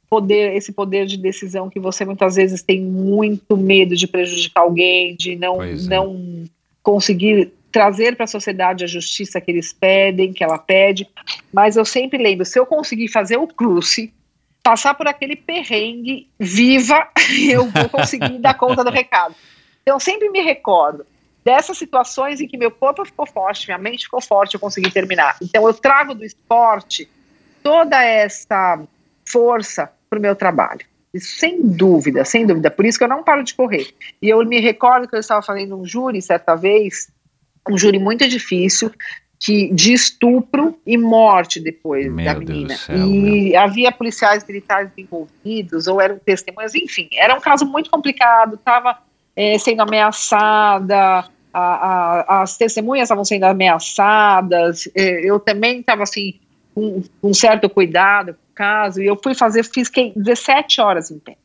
poder, 0.10 0.56
esse 0.56 0.74
poder 0.74 1.06
de 1.06 1.18
decisão 1.18 1.70
que 1.70 1.80
você 1.80 2.04
muitas 2.04 2.36
vezes 2.36 2.62
tem 2.62 2.82
muito 2.82 3.56
medo 3.56 3.96
de 3.96 4.08
prejudicar 4.08 4.62
alguém, 4.62 5.16
de 5.16 5.36
não, 5.36 5.64
é. 5.64 5.74
não 5.84 6.44
conseguir 6.84 7.54
trazer 7.72 8.16
para 8.16 8.26
a 8.26 8.28
sociedade 8.28 8.84
a 8.84 8.88
justiça 8.88 9.40
que 9.40 9.50
eles 9.50 9.72
pedem, 9.72 10.34
que 10.34 10.44
ela 10.44 10.58
pede. 10.58 11.08
Mas 11.54 11.78
eu 11.78 11.86
sempre 11.86 12.22
lembro, 12.22 12.46
se 12.46 12.60
eu 12.60 12.66
conseguir 12.66 13.08
fazer 13.08 13.38
o 13.38 13.48
cruce, 13.48 14.14
passar 14.62 14.94
por 14.94 15.08
aquele 15.08 15.38
perrengue 15.38 16.28
viva, 16.38 17.08
eu 17.50 17.70
vou 17.70 17.90
conseguir 17.90 18.38
dar 18.40 18.56
conta 18.56 18.84
do 18.84 18.92
recado. 18.92 19.34
Então 19.82 19.96
eu 19.96 20.00
sempre 20.00 20.30
me 20.30 20.42
recordo 20.42 21.06
dessas 21.44 21.78
situações 21.78 22.40
em 22.40 22.48
que 22.48 22.58
meu 22.58 22.72
corpo 22.72 23.06
ficou 23.06 23.26
forte, 23.26 23.68
minha 23.68 23.78
mente 23.78 24.06
ficou 24.06 24.22
forte, 24.22 24.54
eu 24.54 24.60
consegui 24.60 24.92
terminar. 24.92 25.38
Então 25.42 25.68
eu 25.68 25.74
trago 25.74 26.14
do 26.14 26.24
esporte 26.24 27.10
toda 27.64 28.04
essa 28.04 28.82
força 29.26 29.92
para 30.10 30.20
o 30.20 30.22
meu 30.22 30.36
trabalho. 30.36 30.82
Isso 31.14 31.38
sem 31.38 31.62
dúvida, 31.62 32.24
sem 32.24 32.46
dúvida. 32.46 32.72
Por 32.72 32.86
isso 32.86 32.98
que 32.98 33.04
eu 33.04 33.10
não 33.10 33.24
paro 33.24 33.44
de 33.44 33.54
correr. 33.54 33.94
E 34.22 34.30
eu 34.30 34.46
me 34.46 34.60
recordo 34.60 35.08
que 35.08 35.16
eu 35.16 35.20
estava 35.20 35.42
fazendo 35.42 35.78
um 35.78 35.86
júri 35.86 36.22
certa 36.22 36.56
vez, 36.56 37.12
um 37.70 37.78
júri 37.78 38.00
muito 38.00 38.28
difícil, 38.28 38.92
que 39.38 39.74
de 39.74 39.94
estupro 39.94 40.80
e 40.86 40.98
morte 40.98 41.60
depois 41.60 42.12
Meu 42.12 42.26
da 42.26 42.36
menina. 42.36 42.78
céu, 42.78 42.96
e 42.96 43.56
havia 43.56 43.92
policiais 43.92 44.46
militares 44.46 44.92
envolvidos, 44.96 45.88
ou 45.88 46.00
eram 46.00 46.20
testemunhas, 46.20 46.76
enfim, 46.76 47.10
era 47.14 47.36
um 47.36 47.42
caso 47.42 47.66
muito 47.66 47.90
complicado, 47.90 48.54
estava 48.54 48.98
sendo 49.60 49.82
ameaçada, 49.82 51.26
a, 51.54 51.62
a, 51.62 52.42
as 52.42 52.58
testemunhas 52.58 53.06
estavam 53.06 53.26
sendo 53.26 53.44
ameaçadas, 53.44 54.88
eh, 54.96 55.22
eu 55.24 55.40
também 55.40 55.80
estava 55.80 56.04
assim, 56.04 56.36
com 56.74 57.04
um 57.22 57.34
certo 57.34 57.70
cuidado 57.70 58.34
com 58.34 58.52
o 58.52 58.56
caso, 58.56 59.02
e 59.02 59.06
eu 59.06 59.20
fui 59.22 59.34
fazer, 59.34 59.64
fiquei 59.64 60.14
17 60.16 60.82
horas 60.82 61.12
em 61.12 61.20
pé, 61.20 61.36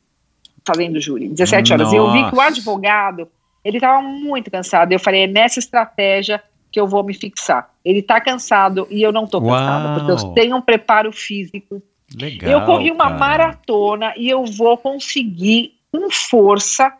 fazendo 0.65 0.99
júri, 0.99 1.27
17 1.29 1.73
horas, 1.73 1.91
e 1.91 1.95
eu 1.95 2.11
vi 2.11 2.29
que 2.29 2.35
o 2.35 2.41
advogado, 2.41 3.27
ele 3.63 3.77
estava 3.77 4.01
muito 4.01 4.49
cansado, 4.49 4.91
eu 4.91 4.99
falei, 4.99 5.23
é 5.23 5.27
nessa 5.27 5.59
estratégia 5.59 6.41
que 6.71 6.79
eu 6.79 6.87
vou 6.87 7.03
me 7.03 7.13
fixar. 7.13 7.69
Ele 7.83 7.99
está 7.99 8.19
cansado 8.19 8.87
e 8.89 9.01
eu 9.01 9.11
não 9.11 9.23
estou 9.23 9.41
cansada, 9.41 9.99
porque 9.99 10.11
eu 10.11 10.33
tenho 10.33 10.57
um 10.57 10.61
preparo 10.61 11.11
físico. 11.11 11.81
Legal. 12.15 12.49
eu 12.49 12.65
corri 12.65 12.89
uma 12.89 13.05
cara. 13.05 13.17
maratona 13.17 14.13
e 14.15 14.29
eu 14.29 14.45
vou 14.45 14.77
conseguir 14.77 15.73
com 15.91 16.09
força 16.09 16.93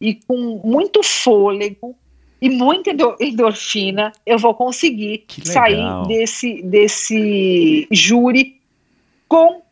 e 0.00 0.14
com 0.14 0.60
muito 0.64 1.02
fôlego 1.02 1.94
e 2.40 2.48
muita 2.48 2.90
endo- 2.90 3.16
endorfina, 3.20 4.12
eu 4.24 4.38
vou 4.38 4.54
conseguir 4.54 5.24
sair 5.44 6.06
desse, 6.08 6.62
desse 6.62 7.86
júri 7.90 8.60
com 9.28 9.62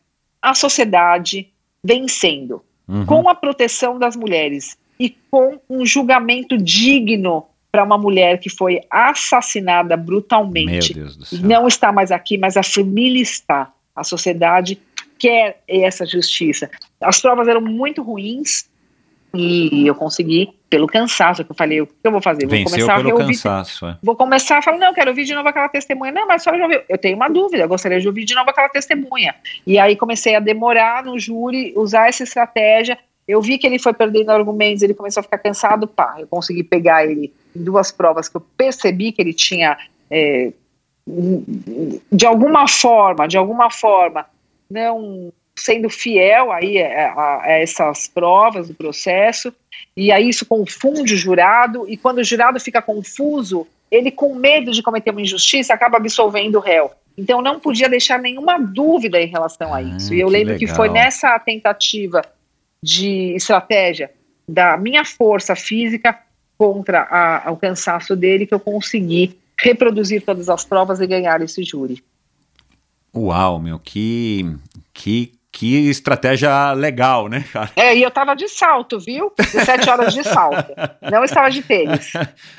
a 0.43 0.55
sociedade 0.55 1.49
vencendo 1.83 2.63
Uhum. 2.91 3.05
com 3.05 3.29
a 3.29 3.35
proteção 3.35 3.99
das 3.99 4.17
mulheres 4.17 4.79
e 4.99 5.11
com 5.31 5.61
um 5.69 5.85
julgamento 5.85 6.57
digno 6.57 7.45
para 7.71 7.85
uma 7.85 7.99
mulher 7.99 8.41
que 8.41 8.49
foi 8.49 8.81
assassinada 8.91 9.95
Meu 9.95 10.07
brutalmente. 10.07 10.95
Deus 10.95 11.15
do 11.15 11.27
céu. 11.27 11.39
Não 11.43 11.69
está 11.69 11.93
mais 11.93 12.11
aqui, 12.11 12.39
mas 12.39 12.57
a 12.57 12.63
família 12.63 13.21
está. 13.21 13.71
A 13.95 14.03
sociedade 14.03 14.79
quer 15.19 15.63
essa 15.69 16.07
justiça. 16.07 16.71
As 16.99 17.21
provas 17.21 17.47
eram 17.47 17.61
muito 17.61 18.03
ruins 18.03 18.68
e 19.35 19.87
eu 19.87 19.95
consegui, 19.95 20.51
pelo 20.71 20.87
cansaço 20.87 21.45
que 21.45 21.51
eu 21.51 21.57
falei, 21.57 21.81
o 21.81 21.87
que 21.87 21.95
eu 22.03 22.11
vou 22.11 22.23
fazer? 22.23 22.47
Vou 22.47 22.57
Venceu 22.57 22.71
começar 22.71 22.95
a 22.95 22.97
pelo 22.97 23.09
reouvir 23.09 23.35
cansaço. 23.35 23.87
é. 23.87 23.99
vou 24.03 24.17
começar 24.17 24.59
a 24.59 24.63
falar, 24.63 24.79
não, 24.79 24.95
quero 24.95 25.11
ouvir 25.11 25.25
de 25.25 25.35
novo 25.35 25.49
aquela 25.49 25.69
testemunha. 25.69 26.13
Não, 26.13 26.27
mas 26.27 26.43
só 26.43 26.57
já 26.57 26.65
ouviu. 26.65 26.81
Eu 26.89 26.99
tenho 26.99 27.17
uma 27.17 27.29
dúvida, 27.29 27.65
eu 27.65 27.69
gostaria 27.69 28.01
de 28.01 28.07
ouvir 28.07 28.25
de 28.25 28.35
novo 28.35 28.49
aquela 28.49 28.69
testemunha. 28.69 29.35
E 29.67 29.79
aí 29.79 29.97
comecei 29.97 30.35
a 30.35 30.41
demorar 30.41 31.05
no 31.05 31.19
júri, 31.19 31.73
usar 31.77 32.09
essa 32.09 32.23
estratégia. 32.23 32.99
Eu 33.27 33.43
vi 33.43 33.59
que 33.59 33.67
ele 33.67 33.79
foi 33.79 33.93
perdendo 33.93 34.31
argumentos, 34.31 34.83
ele 34.83 34.95
começou 34.95 35.21
a 35.21 35.25
ficar 35.25 35.39
cansado, 35.39 35.87
pá, 35.87 36.17
eu 36.19 36.27
consegui 36.27 36.63
pegar 36.63 37.05
ele 37.05 37.33
em 37.55 37.63
duas 37.63 37.93
provas 37.93 38.29
que 38.29 38.37
eu 38.37 38.41
percebi 38.57 39.13
que 39.13 39.21
ele 39.21 39.35
tinha, 39.35 39.77
é, 40.11 40.51
de 42.11 42.27
alguma 42.27 42.67
forma, 42.67 43.29
de 43.29 43.37
alguma 43.37 43.71
forma, 43.71 44.25
não 44.71 45.31
sendo 45.59 45.91
fiel 45.91 46.51
aí 46.53 46.83
a, 46.83 47.13
a- 47.13 47.43
a 47.45 47.51
essas 47.53 48.09
provas 48.09 48.69
do 48.69 48.75
processo, 48.75 49.53
e 49.97 50.11
aí 50.13 50.29
isso 50.29 50.47
confunde 50.47 51.15
o 51.15 51.17
jurado, 51.17 51.85
e 51.89 51.97
quando 51.97 52.19
o 52.19 52.25
jurado 52.25 52.59
fica 52.61 52.81
confuso, 52.81 53.67
ele 53.91 54.11
com 54.11 54.35
medo 54.35 54.71
de 54.73 54.83
cometer 54.83 55.11
uma 55.11 55.21
injustiça 55.23 55.75
acaba 55.75 55.97
absolvendo 55.97 56.59
o 56.59 56.61
réu. 56.61 56.91
Então 57.17 57.43
não 57.43 57.59
podia 57.59 57.89
deixar 57.89 58.19
nenhuma 58.19 58.59
dúvida 58.59 59.21
em 59.21 59.27
relação 59.27 59.75
a 59.75 59.79
Ah, 59.79 59.83
isso. 59.83 60.15
E 60.15 60.21
eu 60.21 60.29
que 60.29 60.33
lembro 60.33 60.55
que 60.57 60.65
legal. 60.67 60.77
foi 60.77 60.89
nessa 60.89 61.37
tentativa 61.39 62.23
de 62.83 63.35
estratégia 63.35 64.11
da 64.49 64.77
minha 64.77 65.05
força 65.05 65.57
física 65.57 66.17
contra 66.57 67.03
a- 67.11 67.51
o 67.51 67.57
cansaço 67.57 68.15
dele 68.15 68.47
que 68.47 68.55
eu 68.55 68.61
consegui 68.61 69.37
reproduzir 69.61 70.23
todas 70.23 70.49
as 70.49 70.65
provas 70.65 71.01
e 71.01 71.07
ganhar 71.07 71.41
esse 71.43 71.65
júri. 71.65 72.03
Uau, 73.15 73.59
meu, 73.59 73.79
que, 73.79 74.47
que, 74.93 75.33
que 75.51 75.89
estratégia 75.89 76.73
legal, 76.73 77.27
né, 77.29 77.45
cara? 77.53 77.71
É, 77.75 77.97
e 77.97 78.03
eu 78.03 78.11
tava 78.11 78.35
de 78.37 78.47
salto, 78.49 78.99
viu? 79.01 79.33
17 79.37 79.91
horas 79.91 80.13
de 80.15 80.23
salto. 80.23 80.73
Não 81.11 81.25
estava 81.25 81.51
de 81.51 81.63
tênis. 81.63 82.13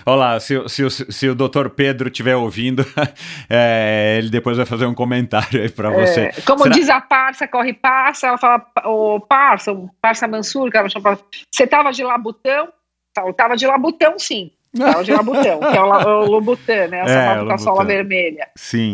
Olha 0.05 0.15
lá, 0.15 0.39
se, 0.39 0.57
o- 0.57 0.67
se, 0.67 0.83
o- 0.83 0.89
se 0.89 1.29
o 1.29 1.35
doutor 1.35 1.69
Pedro 1.69 2.09
estiver 2.09 2.35
ouvindo, 2.35 2.83
é, 3.49 4.15
ele 4.17 4.29
depois 4.29 4.57
vai 4.57 4.65
fazer 4.65 4.85
um 4.85 4.93
comentário 4.93 5.61
aí 5.61 5.69
pra 5.69 5.89
você. 5.91 6.21
É, 6.35 6.41
como 6.45 6.63
Será- 6.63 6.75
diz 6.75 6.89
a 6.89 6.99
parça, 6.99 7.47
corre 7.47 7.73
parça, 7.73 8.27
ela 8.27 8.37
fala, 8.37 8.65
ô 8.85 9.19
parça, 9.19 9.71
o 9.71 9.89
parça 10.01 10.27
Mansur, 10.27 10.69
que 10.71 10.77
ela 10.77 10.89
chama, 10.89 11.17
você 11.51 11.67
tava 11.67 11.91
de 11.91 12.03
labutão? 12.03 12.69
Eu 13.17 13.33
tava 13.33 13.55
de 13.55 13.67
labutão, 13.67 14.17
sim. 14.17 14.51
Tava 14.77 15.03
de 15.03 15.11
labutão, 15.11 15.59
que 15.59 15.77
é 15.77 15.81
o, 15.81 16.37
o 16.37 16.57
né? 16.89 16.99
É, 16.99 17.01
Essa 17.01 17.39
o 17.41 17.43
é, 17.43 17.45
com 17.45 17.53
a 17.53 17.57
sola 17.57 17.85
vermelha. 17.85 18.47
Sim. 18.55 18.93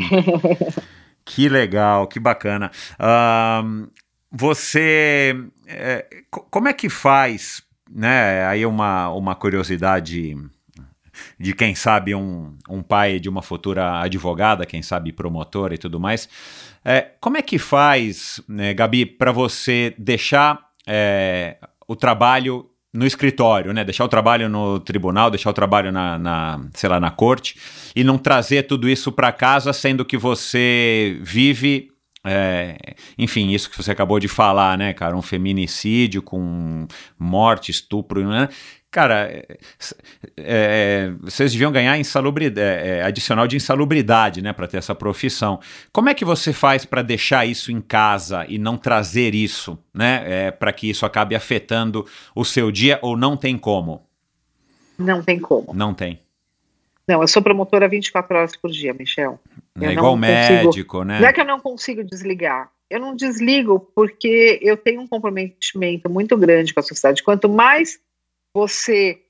Que 1.26 1.49
legal, 1.49 2.07
que 2.07 2.19
bacana. 2.19 2.71
Você, 4.32 5.36
é, 5.67 6.05
co- 6.30 6.45
como 6.51 6.67
é 6.67 6.73
que 6.73 6.89
faz, 6.89 7.63
né? 7.89 8.45
Aí 8.47 8.65
uma, 8.65 9.09
uma 9.09 9.36
curiosidade 9.36 10.36
de 11.39 11.53
quem 11.53 11.73
sabe 11.73 12.13
um, 12.13 12.57
um 12.69 12.84
pai 12.84 13.19
de 13.19 13.30
uma 13.30 13.41
futura 13.41 14.01
advogada, 14.01 14.65
quem 14.65 14.82
sabe 14.82 15.13
promotora 15.13 15.73
e 15.73 15.78
tudo 15.78 15.99
mais. 15.99 16.28
É, 16.84 17.01
como 17.21 17.38
é 17.38 17.41
que 17.41 17.57
faz, 17.57 18.41
né, 18.47 18.73
Gabi, 18.73 19.05
para 19.05 19.32
você 19.32 19.95
deixar 19.97 20.59
é, 20.86 21.57
o 21.88 21.95
trabalho 21.95 22.69
no 22.96 23.06
escritório, 23.06 23.74
né? 23.74 23.84
Deixar 23.84 24.06
o 24.06 24.08
trabalho 24.08 24.48
no 24.50 24.80
tribunal, 24.80 25.30
deixar 25.30 25.50
o 25.50 25.54
trabalho 25.54 25.91
na, 25.91 26.18
na 26.18 26.66
sei 26.74 26.89
lá, 26.89 27.00
na 27.00 27.12
corte 27.12 27.58
e 27.96 28.04
não 28.04 28.18
trazer 28.18 28.64
tudo 28.64 28.89
isso 28.89 29.12
para 29.12 29.32
casa, 29.32 29.74
sendo 29.74 30.06
que 30.06 30.18
você 30.18 31.20
vive, 31.22 31.91
é, 32.26 32.78
enfim, 33.18 33.52
isso 33.52 33.70
que 33.70 33.78
você 33.78 33.91
acabou 33.91 34.20
de 34.20 34.28
falar, 34.28 34.78
né, 34.78 34.93
cara, 34.93 35.16
um 35.16 35.22
feminicídio 35.22 36.22
com 36.22 36.88
morte, 37.20 37.70
estupro, 37.70 38.28
né? 38.28 38.50
Cara, 38.96 39.28
é, 39.30 39.58
é, 40.38 41.12
vocês 41.20 41.52
deviam 41.52 41.70
ganhar 41.70 41.98
insalubridade, 41.98 42.62
é, 42.88 43.04
adicional 43.04 43.46
de 43.46 43.58
insalubridade, 43.58 44.41
né, 44.41 44.54
para 44.54 44.70
ter 44.70 44.78
essa 44.78 44.96
profissão. 44.96 45.60
Como 45.91 46.08
é 46.08 46.14
que 46.14 46.24
você 46.24 46.54
faz 46.54 46.86
para 46.86 47.02
deixar 47.02 47.46
isso 47.46 47.74
em 47.74 47.82
casa 47.82 48.46
e 48.48 48.58
não 48.58 48.78
trazer 48.78 49.36
isso, 49.36 49.78
né, 49.93 50.24
é, 50.26 50.52
para 50.52 50.72
que 50.72 50.89
isso 50.89 51.06
acabe 51.06 51.36
afetando 51.36 52.06
o 52.34 52.46
seu 52.46 52.72
dia 52.72 52.98
ou 53.02 53.18
não 53.18 53.36
tem 53.36 53.58
como? 53.58 54.08
Não 54.98 55.22
tem 55.22 55.41
como. 55.41 55.74
Não 55.74 55.93
tem. 55.93 56.22
Não, 57.06 57.22
eu 57.22 57.28
sou 57.28 57.41
promotora 57.41 57.89
24 57.89 58.38
horas 58.38 58.56
por 58.56 58.72
dia, 58.72 58.93
Michel. 58.93 59.38
É 59.78 59.88
Eu 59.88 59.91
igual 59.91 60.16
não 60.16 60.22
consigo- 60.26 60.64
médico, 60.64 61.04
né? 61.04 61.20
Não 61.20 61.28
é 61.28 61.34
que 61.34 61.41
eu 61.41 61.46
não 61.46 61.60
consigo 61.60 62.02
desligar. 62.02 62.72
Eu 62.89 63.02
não 63.02 63.14
desligo 63.14 63.91
porque 63.93 64.58
eu 64.62 64.78
tenho 64.78 65.02
um 65.02 65.08
comprometimento 65.08 66.10
muito 66.10 66.38
grande 66.38 66.74
com 66.74 66.80
a 66.80 66.84
sociedade. 66.84 67.22
Quanto 67.24 67.50
mais 67.50 68.00
você 68.56 69.22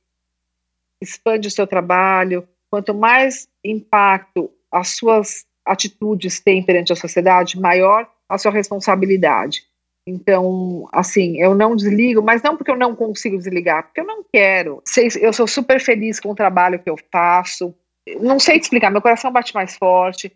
expande 1.02 1.48
o 1.48 1.52
seu 1.52 1.66
trabalho, 1.66 2.48
quanto 2.70 2.94
mais 2.94 3.48
impacto 3.64 4.52
as 4.72 4.90
suas 4.90 5.46
atitudes 5.66 6.40
têm 6.40 6.64
perante 6.64 6.94
a 6.94 6.96
sociedade, 6.96 7.60
maior 7.60 8.08
a 8.30 8.38
sua 8.38 8.52
responsabilidade. 8.52 9.64
Então, 10.08 10.88
assim, 10.94 11.42
eu 11.42 11.56
não 11.56 11.76
desligo, 11.76 12.22
mas 12.22 12.44
não 12.44 12.56
porque 12.56 12.70
eu 12.70 12.78
não 12.78 12.96
consigo 12.96 13.38
desligar, 13.38 13.86
porque 13.86 14.02
eu 14.02 14.06
não 14.06 14.24
quero. 14.32 14.84
Eu 15.20 15.34
sou 15.34 15.48
super 15.48 15.82
feliz 15.82 16.20
com 16.20 16.30
o 16.30 16.36
trabalho 16.36 16.78
que 16.78 16.90
eu 16.90 16.96
faço. 17.12 17.74
Não 18.22 18.40
sei 18.40 18.60
te 18.60 18.64
explicar, 18.64 18.92
meu 18.92 19.02
coração 19.02 19.32
bate 19.32 19.56
mais 19.56 19.76
forte 19.76 20.32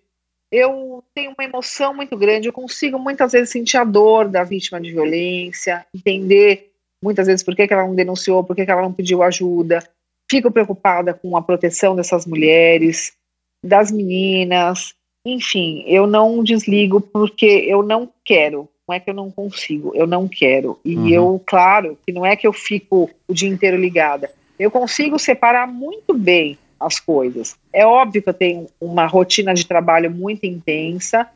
eu 0.51 1.03
tenho 1.13 1.33
uma 1.37 1.43
emoção 1.43 1.93
muito 1.93 2.17
grande, 2.17 2.47
eu 2.47 2.53
consigo 2.53 2.97
muitas 2.97 3.31
vezes 3.31 3.51
sentir 3.51 3.77
a 3.77 3.83
dor 3.83 4.27
da 4.27 4.43
vítima 4.43 4.81
de 4.81 4.91
violência, 4.91 5.85
entender 5.93 6.68
muitas 7.03 7.27
vezes 7.27 7.43
por 7.43 7.55
que, 7.55 7.67
que 7.67 7.73
ela 7.73 7.85
não 7.85 7.95
denunciou, 7.95 8.43
por 8.43 8.55
que, 8.55 8.65
que 8.65 8.71
ela 8.71 8.81
não 8.81 8.93
pediu 8.93 9.23
ajuda. 9.23 9.83
Fico 10.29 10.51
preocupada 10.51 11.13
com 11.13 11.35
a 11.35 11.41
proteção 11.41 11.95
dessas 11.95 12.25
mulheres, 12.25 13.13
das 13.63 13.91
meninas, 13.91 14.93
enfim, 15.25 15.83
eu 15.85 16.07
não 16.07 16.43
desligo 16.43 17.01
porque 17.01 17.45
eu 17.45 17.83
não 17.83 18.09
quero. 18.23 18.67
Não 18.87 18.95
é 18.95 18.99
que 18.99 19.09
eu 19.09 19.13
não 19.13 19.29
consigo, 19.29 19.91
eu 19.93 20.07
não 20.07 20.27
quero. 20.27 20.79
E 20.83 20.95
Uhum. 20.95 21.07
eu, 21.09 21.41
claro, 21.45 21.97
que 22.05 22.11
não 22.11 22.25
é 22.25 22.35
que 22.35 22.47
eu 22.47 22.53
fico 22.53 23.09
o 23.27 23.33
dia 23.33 23.49
inteiro 23.49 23.77
ligada. 23.77 24.31
Eu 24.57 24.71
consigo 24.71 25.19
separar 25.19 25.67
muito 25.67 26.13
bem 26.13 26.57
as 26.79 26.99
coisas. 26.99 27.55
É 27.71 27.85
óbvio 27.85 28.21
que 28.23 28.29
eu 28.29 28.33
tenho 28.33 28.67
uma 28.81 29.05
rotina 29.05 29.53
de 29.53 29.65
trabalho 29.65 30.09
muito 30.09 30.45
intensa, 30.45 31.27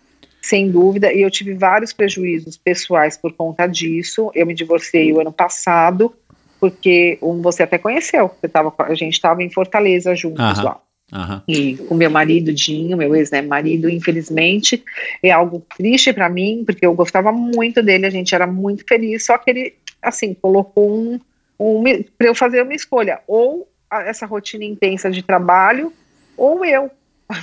sem 0.44 0.70
dúvida, 0.70 1.12
e 1.12 1.22
eu 1.22 1.32
tive 1.32 1.54
vários 1.54 1.94
prejuízos 1.94 2.58
pessoais 2.58 3.16
por 3.16 3.32
conta 3.32 3.66
disso. 3.66 4.30
Eu 4.36 4.46
me 4.46 4.54
divorciei 4.54 5.12
o 5.14 5.22
ano 5.22 5.32
passado, 5.32 6.14
porque 6.60 7.18
um 7.22 7.42
você 7.42 7.64
até 7.64 7.78
conheceu, 7.78 8.30
você 8.40 8.50
tava, 8.50 8.74
a 8.78 8.94
gente 8.94 9.14
estava 9.14 9.42
em 9.42 9.50
Fortaleza 9.50 10.14
juntos 10.14 10.62
lá. 10.62 10.82
Aham. 11.14 11.44
E 11.48 11.78
com 11.78 11.96
meu 11.96 12.12
marido, 12.12 12.52
Dinho, 12.52 12.98
meu 12.98 13.16
ex-marido, 13.16 13.90
infelizmente, 13.90 14.84
é 15.22 15.32
algo 15.32 15.64
triste 15.78 16.12
para 16.12 16.28
mim, 16.28 16.64
porque 16.66 16.86
eu 16.86 16.94
gostava 16.94 17.32
muito 17.32 17.82
dele, 17.82 18.06
a 18.06 18.10
gente 18.10 18.36
era 18.36 18.46
muito 18.46 18.84
feliz, 18.86 19.26
só 19.26 19.38
que 19.38 19.50
ele, 19.50 19.74
assim, 20.02 20.34
colocou 20.34 20.92
um, 20.92 21.20
um 21.58 21.84
para 22.18 22.28
eu 22.28 22.36
fazer 22.36 22.64
uma 22.64 22.74
escolha, 22.74 23.22
ou 23.28 23.70
essa 23.90 24.26
rotina 24.26 24.66
intensa 24.66 25.10
de 25.10 25.22
trabalho, 25.22 25.94
ou 26.36 26.66
eu. 26.66 26.92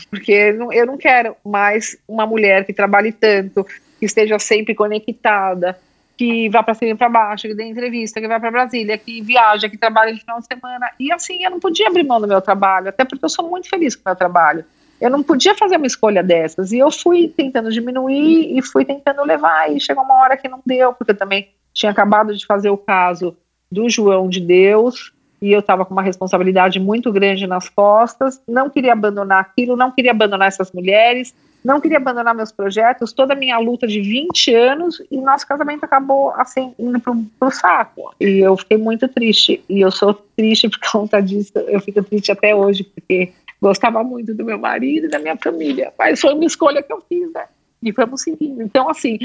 Porque 0.08 0.32
eu 0.72 0.86
não 0.86 0.96
quero 0.96 1.36
mais 1.44 1.96
uma 2.06 2.26
mulher 2.26 2.64
que 2.64 2.72
trabalhe 2.72 3.12
tanto, 3.12 3.64
que 3.98 4.06
esteja 4.06 4.38
sempre 4.38 4.74
conectada, 4.74 5.78
que 6.16 6.48
vá 6.50 6.62
para 6.62 6.74
cima 6.74 6.92
e 6.92 6.94
para 6.94 7.08
baixo, 7.08 7.48
que 7.48 7.54
dê 7.54 7.64
entrevista, 7.64 8.20
que 8.20 8.28
vai 8.28 8.38
para 8.38 8.50
Brasília, 8.50 8.98
que 8.98 9.22
viaja, 9.22 9.68
que 9.68 9.78
trabalha 9.78 10.12
de 10.12 10.20
final 10.20 10.38
de 10.38 10.46
semana. 10.46 10.90
E 10.98 11.10
assim, 11.10 11.42
eu 11.42 11.50
não 11.50 11.58
podia 11.60 11.88
abrir 11.88 12.02
mão 12.02 12.20
do 12.20 12.28
meu 12.28 12.42
trabalho, 12.42 12.88
até 12.88 13.04
porque 13.04 13.24
eu 13.24 13.28
sou 13.28 13.48
muito 13.48 13.68
feliz 13.68 13.96
com 13.96 14.02
o 14.02 14.08
meu 14.10 14.16
trabalho. 14.16 14.64
Eu 15.00 15.08
não 15.08 15.22
podia 15.22 15.54
fazer 15.54 15.76
uma 15.76 15.86
escolha 15.86 16.22
dessas. 16.22 16.72
E 16.72 16.78
eu 16.78 16.90
fui 16.90 17.28
tentando 17.28 17.72
diminuir 17.72 18.56
e 18.56 18.60
fui 18.60 18.84
tentando 18.84 19.24
levar. 19.24 19.72
E 19.72 19.80
chegou 19.80 20.04
uma 20.04 20.14
hora 20.16 20.36
que 20.36 20.46
não 20.46 20.60
deu, 20.66 20.92
porque 20.92 21.12
eu 21.12 21.16
também 21.16 21.48
tinha 21.72 21.90
acabado 21.90 22.36
de 22.36 22.44
fazer 22.44 22.68
o 22.68 22.76
caso 22.76 23.34
do 23.72 23.88
João 23.88 24.28
de 24.28 24.40
Deus 24.40 25.12
e 25.40 25.52
eu 25.52 25.60
estava 25.60 25.84
com 25.84 25.92
uma 25.92 26.02
responsabilidade 26.02 26.78
muito 26.78 27.10
grande 27.12 27.46
nas 27.46 27.68
costas. 27.68 28.40
Não 28.46 28.68
queria 28.68 28.92
abandonar 28.92 29.40
aquilo, 29.40 29.76
não 29.76 29.90
queria 29.90 30.10
abandonar 30.10 30.48
essas 30.48 30.70
mulheres, 30.72 31.34
não 31.64 31.80
queria 31.80 31.98
abandonar 31.98 32.34
meus 32.34 32.50
projetos, 32.50 33.12
toda 33.12 33.34
a 33.34 33.36
minha 33.36 33.58
luta 33.58 33.86
de 33.86 34.00
20 34.00 34.54
anos 34.54 35.02
e 35.10 35.16
nosso 35.18 35.46
casamento 35.46 35.84
acabou 35.84 36.30
assim 36.36 36.74
indo 36.78 36.98
pro, 37.00 37.14
pro 37.38 37.50
saco. 37.50 38.14
E 38.18 38.38
eu 38.38 38.56
fiquei 38.56 38.78
muito 38.78 39.06
triste. 39.08 39.62
E 39.68 39.80
eu 39.80 39.90
sou 39.90 40.14
triste 40.36 40.68
por 40.68 40.78
conta 40.90 41.20
disso. 41.20 41.52
Eu 41.54 41.80
fico 41.80 42.02
triste 42.02 42.32
até 42.32 42.54
hoje, 42.54 42.84
porque 42.84 43.32
gostava 43.60 44.02
muito 44.02 44.34
do 44.34 44.44
meu 44.44 44.58
marido 44.58 45.06
e 45.06 45.10
da 45.10 45.18
minha 45.18 45.36
família. 45.36 45.92
Mas 45.98 46.20
foi 46.20 46.34
uma 46.34 46.44
escolha 46.44 46.82
que 46.82 46.92
eu 46.92 47.02
fiz, 47.06 47.30
né? 47.32 47.46
E 47.82 47.92
vamos 47.92 48.22
seguindo. 48.22 48.62
Então, 48.62 48.88
assim, 48.88 49.18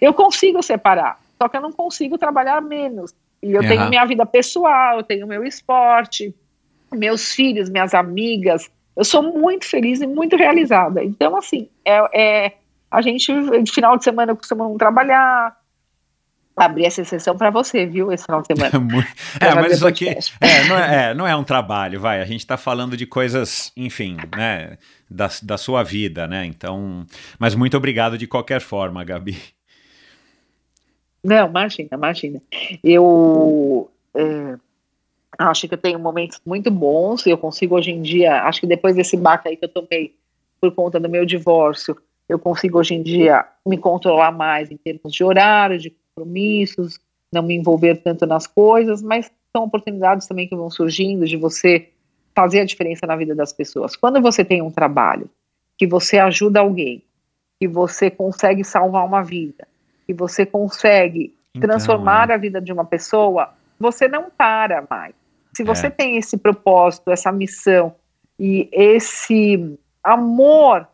eu 0.00 0.12
consigo 0.12 0.62
separar, 0.62 1.20
só 1.40 1.48
que 1.48 1.56
eu 1.56 1.60
não 1.60 1.72
consigo 1.72 2.18
trabalhar 2.18 2.60
menos. 2.60 3.12
E 3.42 3.52
eu 3.52 3.60
Aham. 3.60 3.68
tenho 3.68 3.88
minha 3.88 4.04
vida 4.04 4.24
pessoal, 4.24 4.98
eu 4.98 5.02
tenho 5.02 5.26
meu 5.26 5.44
esporte, 5.44 6.34
meus 6.92 7.32
filhos, 7.32 7.68
minhas 7.68 7.92
amigas. 7.92 8.70
Eu 8.96 9.04
sou 9.04 9.22
muito 9.22 9.66
feliz 9.66 10.00
e 10.00 10.06
muito 10.06 10.36
realizada. 10.36 11.02
Então, 11.02 11.36
assim, 11.36 11.68
é, 11.84 12.20
é- 12.46 12.52
a 12.90 13.00
gente, 13.00 13.32
de 13.62 13.72
final 13.72 13.96
de 13.96 14.04
semana, 14.04 14.32
eu 14.32 14.36
costumo 14.36 14.64
não 14.64 14.76
trabalhar. 14.76 15.56
Abri 16.54 16.84
essa 16.84 17.00
exceção 17.00 17.34
para 17.34 17.48
você, 17.48 17.86
viu, 17.86 18.12
esse 18.12 18.26
final 18.26 18.42
de 18.42 18.48
semana. 18.52 18.70
É, 19.40 19.54
mas 19.54 19.72
isso 19.72 19.86
aqui 19.86 20.08
é, 20.08 20.64
não, 20.68 20.76
é, 20.76 21.10
é, 21.10 21.14
não 21.14 21.26
é 21.26 21.34
um 21.34 21.42
trabalho, 21.42 21.98
vai. 21.98 22.20
A 22.20 22.26
gente 22.26 22.40
está 22.40 22.58
falando 22.58 22.94
de 22.94 23.06
coisas, 23.06 23.72
enfim, 23.74 24.18
né, 24.36 24.76
da, 25.10 25.30
da 25.42 25.56
sua 25.56 25.82
vida, 25.82 26.26
né? 26.26 26.44
Então, 26.44 27.06
mas 27.38 27.54
muito 27.54 27.74
obrigado 27.74 28.18
de 28.18 28.26
qualquer 28.26 28.60
forma, 28.60 29.02
Gabi. 29.02 29.38
Não, 31.22 31.48
imagina, 31.48 31.88
imagina. 31.92 32.42
Eu 32.82 33.90
é, 34.14 34.56
acho 35.38 35.68
que 35.68 35.74
eu 35.74 35.78
tenho 35.78 35.98
momentos 35.98 36.40
muito 36.44 36.70
bons. 36.70 37.26
Eu 37.26 37.38
consigo 37.38 37.76
hoje 37.76 37.90
em 37.90 38.02
dia, 38.02 38.42
acho 38.42 38.60
que 38.60 38.66
depois 38.66 38.96
desse 38.96 39.16
baque 39.16 39.48
aí 39.48 39.56
que 39.56 39.64
eu 39.64 39.68
tomei 39.68 40.14
por 40.60 40.72
conta 40.72 41.00
do 41.00 41.08
meu 41.08 41.24
divórcio, 41.24 41.96
eu 42.28 42.38
consigo 42.38 42.78
hoje 42.78 42.94
em 42.94 43.02
dia 43.02 43.44
me 43.66 43.76
controlar 43.76 44.30
mais 44.30 44.70
em 44.70 44.76
termos 44.76 45.12
de 45.12 45.24
horário, 45.24 45.78
de 45.78 45.90
compromissos, 45.90 46.98
não 47.32 47.42
me 47.42 47.54
envolver 47.54 47.96
tanto 47.96 48.26
nas 48.26 48.46
coisas, 48.46 49.02
mas 49.02 49.30
são 49.54 49.64
oportunidades 49.64 50.26
também 50.26 50.48
que 50.48 50.54
vão 50.54 50.70
surgindo 50.70 51.26
de 51.26 51.36
você 51.36 51.88
fazer 52.34 52.60
a 52.60 52.64
diferença 52.64 53.06
na 53.06 53.16
vida 53.16 53.34
das 53.34 53.52
pessoas. 53.52 53.96
Quando 53.96 54.20
você 54.20 54.44
tem 54.44 54.62
um 54.62 54.70
trabalho 54.70 55.28
que 55.76 55.86
você 55.86 56.18
ajuda 56.18 56.60
alguém, 56.60 57.02
que 57.60 57.66
você 57.66 58.10
consegue 58.10 58.64
salvar 58.64 59.04
uma 59.04 59.22
vida, 59.22 59.66
que 60.06 60.12
você 60.14 60.44
consegue 60.46 61.34
Então, 61.54 61.68
transformar 61.68 62.30
é. 62.30 62.34
a 62.34 62.36
vida 62.36 62.60
de 62.60 62.72
uma 62.72 62.84
pessoa, 62.84 63.50
você 63.78 64.08
não 64.08 64.30
para 64.30 64.84
mais. 64.88 65.14
Se 65.54 65.62
você 65.62 65.88
É. 65.88 65.90
tem 65.90 66.16
esse 66.16 66.36
propósito, 66.36 67.10
essa 67.10 67.30
missão 67.30 67.94
e 68.38 68.68
esse 68.72 69.78
amor 70.02 70.88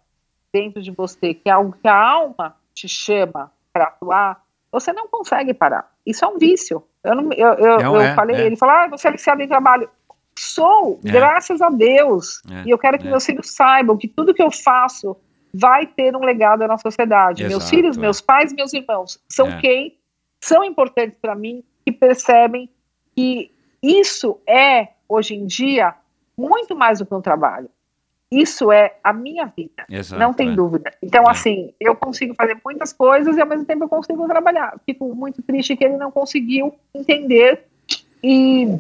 dentro 0.53 0.83
de 0.83 0.91
você, 0.91 1.35
que 1.35 1.49
é 1.49 1.53
algo 1.53 1.77
que 1.81 1.87
a 1.89 1.97
alma 1.97 2.57
te 2.75 2.89
chama 2.89 3.53
para 3.73 3.85
atuar, 3.85 4.43
você 4.73 4.93
não 4.93 5.07
consegue 5.09 5.55
parar. 5.55 5.89
Isso 6.05 6.25
é 6.25 6.29
um 6.29 6.39
vício. 6.39 6.83
Eu, 7.05 7.15
não, 7.15 7.33
eu, 7.33 7.49
eu, 7.55 7.79
Não 7.79 7.95
eu 7.97 8.01
é, 8.01 8.15
falei, 8.15 8.37
é. 8.37 8.47
ele 8.47 8.57
falou, 8.57 8.75
ah, 8.75 8.89
você 8.89 9.09
é 9.09 9.13
viciado 9.13 9.41
em 9.43 9.49
trabalho. 9.49 9.89
Sou, 10.37 10.99
É. 11.05 11.11
graças 11.11 11.61
a 11.63 11.69
Deus. 11.71 12.43
É, 12.51 12.63
E 12.67 12.71
eu 12.71 12.79
quero 12.79 12.99
que 12.99 13.07
é. 13.07 13.11
meus 13.11 13.25
filhos 13.25 13.51
saibam 13.51 13.97
que 13.97 14.09
tudo 14.09 14.35
que 14.35 14.43
eu 14.43 14.51
faço 14.51 15.17
vai 15.53 15.87
ter 15.87 16.15
um 16.15 16.21
legado 16.21 16.67
na 16.67 16.77
sociedade. 16.79 17.43
meus 17.43 17.63
Exato, 17.65 17.71
filhos, 17.71 17.97
é. 17.97 18.01
meus 18.01 18.21
pais, 18.21 18.53
meus 18.53 18.73
irmãos 18.73 19.19
são 19.29 19.49
É. 19.49 19.61
quem 19.61 19.97
são 20.41 20.63
importantes 20.63 21.17
para 21.21 21.35
mim, 21.35 21.65
que 21.85 21.93
percebem 21.93 22.69
que 23.17 23.51
isso 23.83 24.39
é, 24.47 24.89
hoje 25.09 25.35
em 25.35 25.47
dia, 25.47 25.95
muito 26.37 26.77
mais 26.77 26.99
do 27.01 27.07
que 27.07 27.15
um 27.15 27.21
trabalho. 27.21 27.69
Isso 28.31 28.71
é 28.71 28.97
a 29.03 29.11
minha 29.13 29.47
vida, 29.47 29.85
Exato, 29.89 30.21
não 30.21 30.35
tem 30.35 30.51
é. 30.51 30.55
dúvida. 30.55 30.93
Então, 31.03 31.25
É. 31.25 31.31
assim, 31.31 31.73
eu 31.81 31.97
consigo 31.97 32.35
fazer 32.35 32.59
muitas 32.63 32.93
coisas 32.93 33.37
e 33.37 33.41
ao 33.41 33.47
mesmo 33.47 33.65
tempo 33.65 33.85
eu 33.85 33.89
consigo 33.89 34.29
trabalhar. 34.29 34.79
Fico 34.85 35.15
muito 35.15 35.41
triste 35.43 35.75
que 35.75 35.85
ele 35.85 35.97
não 35.97 36.11
conseguiu 36.11 36.75
entender 36.95 37.65
e, 38.23 38.79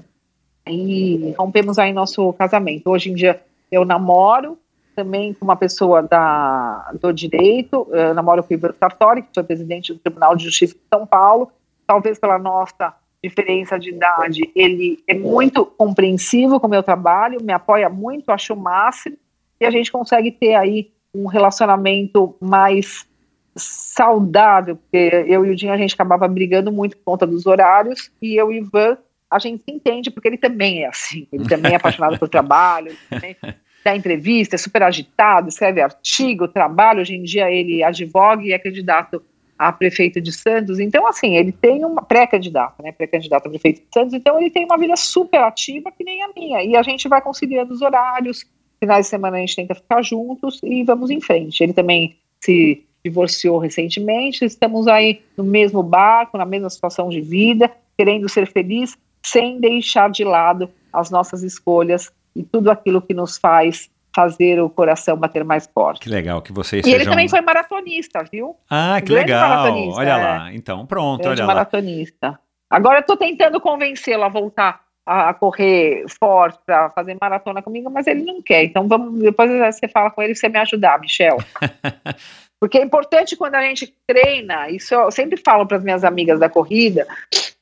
e 0.67 1.35
rompemos 1.39 1.79
aí 1.79 1.93
nosso 1.95 2.33
casamento. 2.35 2.91
Hoje 2.91 3.11
em 3.11 3.15
dia 3.15 3.41
eu 3.73 3.85
namoro 3.87 4.59
também 4.99 5.33
com 5.33 5.45
uma 5.45 5.55
pessoa 5.55 6.03
da, 6.03 6.91
do 7.01 7.13
direito, 7.13 7.87
eu 7.93 8.13
namoro 8.13 8.43
com 8.43 8.53
o 8.53 8.57
Ivan 8.57 8.75
Sartori, 8.81 9.23
que 9.23 9.29
foi 9.33 9.45
presidente 9.45 9.93
do 9.93 10.01
Tribunal 10.01 10.35
de 10.35 10.43
Justiça 10.43 10.75
de 10.75 10.81
São 10.93 11.07
Paulo, 11.07 11.53
talvez 11.87 12.19
pela 12.19 12.37
nossa 12.37 12.93
diferença 13.23 13.79
de 13.79 13.91
idade, 13.91 14.51
ele 14.57 14.99
é 15.07 15.15
muito 15.15 15.65
compreensivo 15.65 16.59
com 16.59 16.67
o 16.67 16.71
meu 16.71 16.83
trabalho, 16.83 17.41
me 17.41 17.53
apoia 17.53 17.89
muito, 17.89 18.31
acho 18.31 18.55
o 18.55 18.57
máximo, 18.57 19.17
e 19.61 19.65
a 19.65 19.71
gente 19.71 19.93
consegue 19.93 20.33
ter 20.33 20.57
aí 20.57 20.91
um 21.15 21.27
relacionamento 21.27 22.35
mais 22.41 23.07
saudável, 23.55 24.77
porque 24.77 25.25
eu 25.29 25.47
e 25.47 25.51
o 25.51 25.57
Dinho 25.57 25.73
a 25.73 25.77
gente 25.77 25.95
acabava 25.95 26.27
brigando 26.27 26.73
muito 26.73 26.97
por 26.97 27.05
conta 27.05 27.25
dos 27.25 27.47
horários, 27.47 28.11
e 28.21 28.35
eu 28.35 28.51
e 28.51 28.61
o 28.61 28.65
Ivan, 28.65 28.99
a 29.31 29.39
gente 29.39 29.63
se 29.63 29.71
entende, 29.71 30.11
porque 30.11 30.27
ele 30.27 30.39
também 30.39 30.83
é 30.83 30.89
assim, 30.89 31.29
ele 31.33 31.45
também 31.49 31.73
é 31.75 31.77
apaixonado 31.77 32.19
por 32.19 32.27
trabalho, 32.29 32.89
ele 32.89 32.99
também 33.09 33.37
dá 33.85 33.97
entrevista, 33.97 34.57
é 34.57 34.59
super 34.59 34.83
agitado, 34.83 35.49
escreve 35.49 35.81
artigo, 35.81 36.49
trabalha, 36.49 37.01
hoje 37.01 37.15
em 37.15 37.23
dia 37.23 37.51
ele 37.51 37.83
advoga 37.83 38.43
e 38.43 38.53
é 38.53 38.59
candidato 38.59 39.23
a 39.59 39.73
prefeito 39.73 40.21
de 40.21 40.33
Santos, 40.33 40.79
então 40.79 41.07
assim, 41.07 41.37
ele 41.37 41.51
tem 41.51 41.85
uma 41.85 42.03
pré-candidato, 42.03 42.81
né, 42.81 42.93
pré-candidato 42.93 43.47
a 43.47 43.51
prefeito 43.51 43.81
de 43.81 43.89
Santos, 43.93 44.15
então 44.15 44.41
ele 44.41 44.51
tem 44.51 44.65
uma 44.65 44.79
vida 44.79 44.95
super 44.95 45.41
ativa 45.41 45.91
que 45.91 46.05
nem 46.05 46.23
a 46.23 46.29
minha, 46.29 46.63
e 46.63 46.77
a 46.77 46.83
gente 46.83 47.09
vai 47.09 47.21
conciliando 47.21 47.73
os 47.73 47.83
horários, 47.83 48.45
finais 48.79 49.07
de 49.07 49.11
semana 49.11 49.37
a 49.37 49.41
gente 49.41 49.57
tenta 49.57 49.75
ficar 49.75 50.03
juntos 50.03 50.61
e 50.63 50.83
vamos 50.85 51.11
em 51.11 51.21
frente. 51.21 51.63
Ele 51.63 51.73
também 51.73 52.17
se 52.41 52.85
divorciou 53.05 53.59
recentemente, 53.59 54.45
estamos 54.45 54.87
aí 54.87 55.23
no 55.37 55.45
mesmo 55.45 55.83
barco, 55.83 56.39
na 56.39 56.45
mesma 56.45 56.71
situação 56.71 57.09
de 57.09 57.21
vida, 57.21 57.71
querendo 57.97 58.29
ser 58.29 58.47
feliz, 58.47 58.97
sem 59.25 59.61
deixar 59.61 60.11
de 60.11 60.25
lado 60.25 60.71
as 60.93 61.11
nossas 61.11 61.43
escolhas 61.43 62.11
e 62.39 62.45
tudo 62.45 62.71
aquilo 62.71 63.03
que 63.03 63.13
nos 63.13 63.37
faz 63.37 63.91
fazer 64.15 64.61
o 64.61 64.71
coração 64.71 65.17
bater 65.17 65.45
mais 65.45 65.67
forte. 65.67 66.01
Que 66.01 66.09
legal 66.09 66.41
que 66.41 66.53
vocês 66.53 66.85
E 66.87 66.91
ele 66.91 67.05
também 67.05 67.29
foi 67.29 67.41
maratonista, 67.41 68.25
viu? 68.31 68.57
Ah, 68.69 69.01
que 69.01 69.13
grande 69.13 69.33
legal. 69.33 69.75
Olha 69.91 70.11
é. 70.11 70.17
lá. 70.17 70.53
Então, 70.53 70.87
pronto, 70.87 71.23
Grande 71.23 71.43
olha 71.43 71.47
lá. 71.47 71.55
maratonista. 71.55 72.39
Agora 72.71 72.99
eu 72.99 73.03
tô 73.03 73.17
tentando 73.17 73.61
convencê-lo 73.61 74.25
a 74.25 74.29
voltar 74.29 74.81
a, 75.09 75.33
correr 75.33 76.05
forte 76.21 76.59
para 76.67 76.91
fazer 76.91 77.17
maratona 77.21 77.63
comigo, 77.63 77.89
mas 77.91 78.07
ele 78.07 78.25
não 78.25 78.43
quer. 78.43 78.65
Então 78.65 78.87
vamos, 78.87 79.21
depois 79.21 79.51
você 79.51 79.89
fala 79.89 80.11
com 80.11 80.23
ele 80.23 80.35
você 80.35 80.49
me 80.49 80.59
ajudar, 80.59 81.01
Michel. 81.01 81.39
Porque 82.61 82.77
é 82.77 82.83
importante 82.83 83.37
quando 83.37 83.55
a 83.55 83.63
gente 83.63 83.95
treina, 84.07 84.69
isso 84.69 84.93
eu 84.93 85.11
sempre 85.11 85.37
falo 85.37 85.65
para 85.65 85.77
as 85.79 85.85
minhas 85.85 86.05
amigas 86.05 86.41
da 86.41 86.49
corrida, 86.49 87.07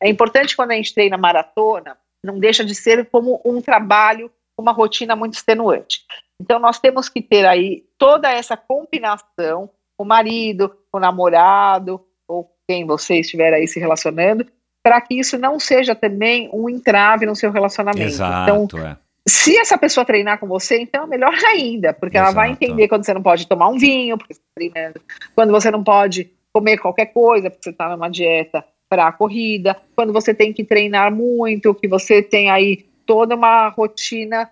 é 0.01 0.09
importante 0.09 0.57
quando 0.57 0.70
a 0.72 0.74
gente 0.74 0.95
treina 0.95 1.18
maratona, 1.18 1.97
não 2.24 2.39
deixa 2.39 2.64
de 2.64 2.74
ser 2.74 3.07
como 3.11 3.41
um 3.45 3.61
trabalho, 3.61 4.31
uma 4.62 4.72
rotina 4.72 5.14
muito 5.14 5.34
extenuante. 5.34 6.00
Então 6.40 6.59
nós 6.59 6.78
temos 6.78 7.09
que 7.09 7.22
ter 7.22 7.46
aí 7.46 7.84
toda 7.98 8.30
essa 8.30 8.57
combinação 8.57 9.70
com 9.96 10.04
o 10.04 10.07
marido, 10.07 10.68
com 10.90 10.98
o 10.98 11.00
namorado, 11.00 12.00
ou 12.28 12.50
quem 12.68 12.86
você 12.86 13.20
estiver 13.20 13.52
aí 13.52 13.66
se 13.66 13.80
relacionando, 13.80 14.46
para 14.82 15.00
que 15.00 15.18
isso 15.18 15.38
não 15.38 15.59
seja 15.59 15.94
também 15.94 16.48
um 16.52 16.68
entrave 16.68 17.26
no 17.26 17.34
seu 17.34 17.50
relacionamento. 17.50 18.14
Então, 18.14 18.64
Exato, 18.64 18.78
é. 18.78 18.96
se 19.26 19.57
essa 19.59 19.78
pessoa 19.78 20.04
treinar 20.04 20.38
com 20.38 20.46
você, 20.46 20.78
então 20.78 21.04
é 21.04 21.07
melhor 21.07 21.34
ainda, 21.46 21.92
porque 21.92 22.16
ela 22.16 22.30
vai 22.30 22.50
Exato. 22.50 22.64
entender 22.64 22.88
quando 22.88 23.04
você 23.04 23.14
não 23.14 23.22
pode 23.22 23.46
tomar 23.46 23.68
um 23.68 23.78
vinho, 23.78 24.18
porque 24.18 24.34
você 24.34 24.40
está 24.40 24.52
treinando, 24.54 25.00
quando 25.34 25.50
você 25.50 25.70
não 25.70 25.82
pode 25.82 26.30
comer 26.52 26.78
qualquer 26.78 27.07
coisa, 27.07 27.50
porque 27.50 27.64
você 27.64 27.70
está 27.70 27.88
numa 27.88 28.09
dieta 28.09 28.64
para 28.88 29.09
a 29.09 29.12
corrida, 29.12 29.76
quando 29.94 30.12
você 30.12 30.32
tem 30.32 30.52
que 30.52 30.64
treinar 30.64 31.12
muito, 31.12 31.74
que 31.74 31.88
você 31.88 32.22
tem 32.22 32.50
aí 32.50 32.86
toda 33.07 33.34
uma 33.34 33.68
rotina 33.68 34.50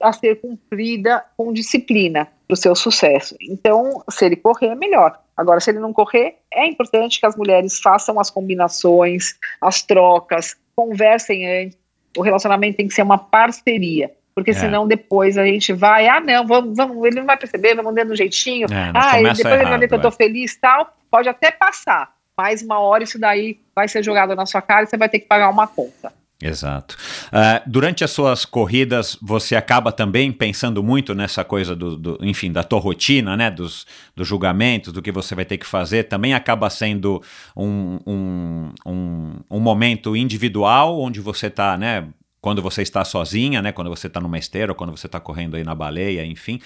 a 0.00 0.12
ser 0.12 0.40
cumprida 0.40 1.22
com 1.36 1.52
disciplina 1.52 2.26
para 2.48 2.54
o 2.54 2.56
seu 2.56 2.74
sucesso. 2.74 3.36
Então, 3.40 4.02
se 4.10 4.24
ele 4.24 4.36
correr, 4.36 4.68
é 4.68 4.74
melhor. 4.74 5.18
Agora, 5.36 5.60
se 5.60 5.70
ele 5.70 5.78
não 5.78 5.92
correr, 5.92 6.36
é 6.52 6.66
importante 6.66 7.20
que 7.20 7.26
as 7.26 7.36
mulheres 7.36 7.80
façam 7.80 8.18
as 8.18 8.30
combinações, 8.30 9.34
as 9.60 9.82
trocas, 9.82 10.56
conversem 10.74 11.46
antes. 11.46 11.78
O 12.16 12.22
relacionamento 12.22 12.78
tem 12.78 12.88
que 12.88 12.94
ser 12.94 13.02
uma 13.02 13.18
parceria, 13.18 14.10
porque 14.34 14.50
É. 14.50 14.54
senão 14.54 14.86
depois 14.86 15.38
a 15.38 15.44
gente 15.44 15.72
vai, 15.72 16.08
ah, 16.08 16.20
não, 16.20 16.46
vamos, 16.46 16.76
vamos 16.76 17.04
ele 17.04 17.20
não 17.20 17.26
vai 17.26 17.36
perceber, 17.36 17.74
vamos 17.74 17.94
dando 17.94 18.12
um 18.12 18.16
jeitinho, 18.16 18.66
É, 18.70 18.90
ah, 18.94 19.16
depois 19.16 19.38
ele 19.38 19.64
vai 19.64 19.78
ver 19.78 19.88
que 19.88 19.94
eu 19.94 19.98
errado, 19.98 20.10
tô 20.10 20.16
feliz 20.16 20.54
e 20.54 20.60
tal, 20.60 20.92
pode 21.10 21.28
até 21.28 21.50
passar, 21.52 22.12
mas 22.36 22.62
uma 22.62 22.80
hora 22.80 23.04
isso 23.04 23.18
daí 23.18 23.60
vai 23.74 23.86
ser 23.86 24.02
jogado 24.02 24.34
na 24.34 24.44
sua 24.44 24.60
cara 24.60 24.84
e 24.84 24.86
você 24.86 24.96
vai 24.96 25.08
ter 25.08 25.20
que 25.20 25.26
pagar 25.26 25.48
uma 25.50 25.68
conta. 25.68 26.12
Exato. 26.42 26.96
Ah, 27.30 27.62
durante 27.66 28.02
as 28.02 28.10
suas 28.12 28.46
corridas, 28.46 29.14
você 29.20 29.54
acaba 29.54 29.92
também 29.92 30.32
pensando 30.32 30.82
muito 30.82 31.14
nessa 31.14 31.44
coisa 31.44 31.76
do, 31.76 31.96
do- 31.98 32.18
enfim, 32.22 32.50
da 32.50 32.62
tua 32.64 32.80
rotina, 32.80 33.36
né? 33.36 33.50
Dos, 33.50 33.86
dos 34.16 34.26
julgamentos, 34.26 34.90
do 34.90 35.02
que 35.02 35.12
você 35.12 35.34
vai 35.34 35.44
ter 35.44 35.58
que 35.58 35.66
fazer. 35.66 36.04
Também 36.04 36.32
acaba 36.32 36.70
sendo 36.70 37.22
um, 37.54 37.98
um, 38.06 38.72
um, 38.86 39.32
um 39.50 39.60
momento 39.60 40.16
individual 40.16 40.98
onde 40.98 41.20
você 41.20 41.48
está, 41.48 41.76
né? 41.76 42.08
Quando 42.40 42.62
você 42.62 42.80
está 42.80 43.04
sozinha, 43.04 43.60
né? 43.60 43.70
Quando 43.70 43.90
você 43.90 44.06
está 44.06 44.18
numa 44.18 44.38
esteira, 44.38 44.74
quando 44.74 44.96
você 44.96 45.06
está 45.06 45.20
correndo 45.20 45.56
aí 45.56 45.64
na 45.64 45.74
baleia, 45.74 46.24
enfim, 46.24 46.58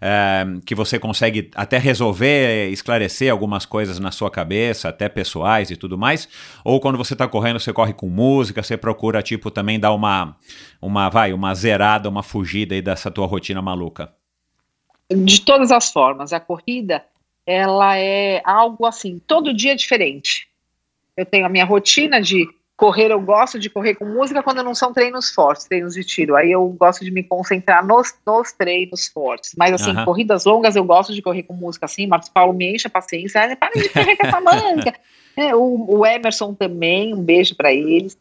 é, 0.00 0.46
que 0.64 0.74
você 0.74 0.98
consegue 0.98 1.50
até 1.54 1.76
resolver, 1.76 2.70
esclarecer 2.70 3.30
algumas 3.30 3.66
coisas 3.66 3.98
na 3.98 4.10
sua 4.10 4.30
cabeça, 4.30 4.88
até 4.88 5.06
pessoais 5.08 5.70
e 5.70 5.76
tudo 5.76 5.98
mais. 5.98 6.28
Ou 6.64 6.80
quando 6.80 6.96
você 6.96 7.12
está 7.12 7.28
correndo, 7.28 7.60
você 7.60 7.72
corre 7.72 7.92
com 7.92 8.08
música, 8.08 8.62
você 8.62 8.76
procura, 8.76 9.22
tipo, 9.22 9.50
também 9.50 9.78
dar 9.78 9.92
uma, 9.92 10.34
uma, 10.80 11.10
vai, 11.10 11.32
uma 11.34 11.54
zerada, 11.54 12.08
uma 12.08 12.22
fugida 12.22 12.74
aí 12.74 12.80
dessa 12.80 13.10
tua 13.10 13.26
rotina 13.26 13.60
maluca. 13.60 14.10
De 15.10 15.42
todas 15.42 15.70
as 15.70 15.90
formas, 15.90 16.32
a 16.32 16.40
corrida, 16.40 17.04
ela 17.46 17.98
é 17.98 18.42
algo 18.44 18.86
assim, 18.86 19.18
todo 19.26 19.54
dia 19.54 19.72
é 19.72 19.74
diferente. 19.74 20.48
Eu 21.16 21.26
tenho 21.26 21.44
a 21.46 21.48
minha 21.48 21.64
rotina 21.64 22.20
de 22.20 22.46
correr, 22.78 23.10
eu 23.10 23.20
gosto 23.20 23.58
de 23.58 23.68
correr 23.68 23.96
com 23.96 24.04
música 24.04 24.40
quando 24.40 24.62
não 24.62 24.72
são 24.72 24.92
treinos 24.92 25.30
fortes, 25.30 25.66
treinos 25.66 25.94
de 25.94 26.04
tiro. 26.04 26.36
Aí 26.36 26.52
eu 26.52 26.64
gosto 26.68 27.04
de 27.04 27.10
me 27.10 27.24
concentrar 27.24 27.84
nos, 27.84 28.14
nos 28.24 28.52
treinos 28.52 29.08
fortes. 29.08 29.52
Mas 29.58 29.74
assim, 29.74 29.90
Aham. 29.90 30.04
corridas 30.04 30.44
longas 30.44 30.76
eu 30.76 30.84
gosto 30.84 31.12
de 31.12 31.20
correr 31.20 31.42
com 31.42 31.54
música 31.54 31.86
assim. 31.86 32.06
Marcos 32.06 32.28
Paulo 32.28 32.52
me 32.52 32.72
enche 32.72 32.86
a 32.86 32.90
paciência. 32.90 33.42
Ah, 33.42 33.56
para 33.56 33.74
de 33.74 33.88
correr 33.88 34.16
com 34.16 34.26
essa 34.26 34.40
manga. 34.40 34.94
É, 35.36 35.54
o, 35.54 35.86
o 35.88 36.04
Emerson 36.04 36.52
também, 36.52 37.14
um 37.14 37.22
beijo 37.22 37.54
para 37.54 37.72
eles. 37.72 38.18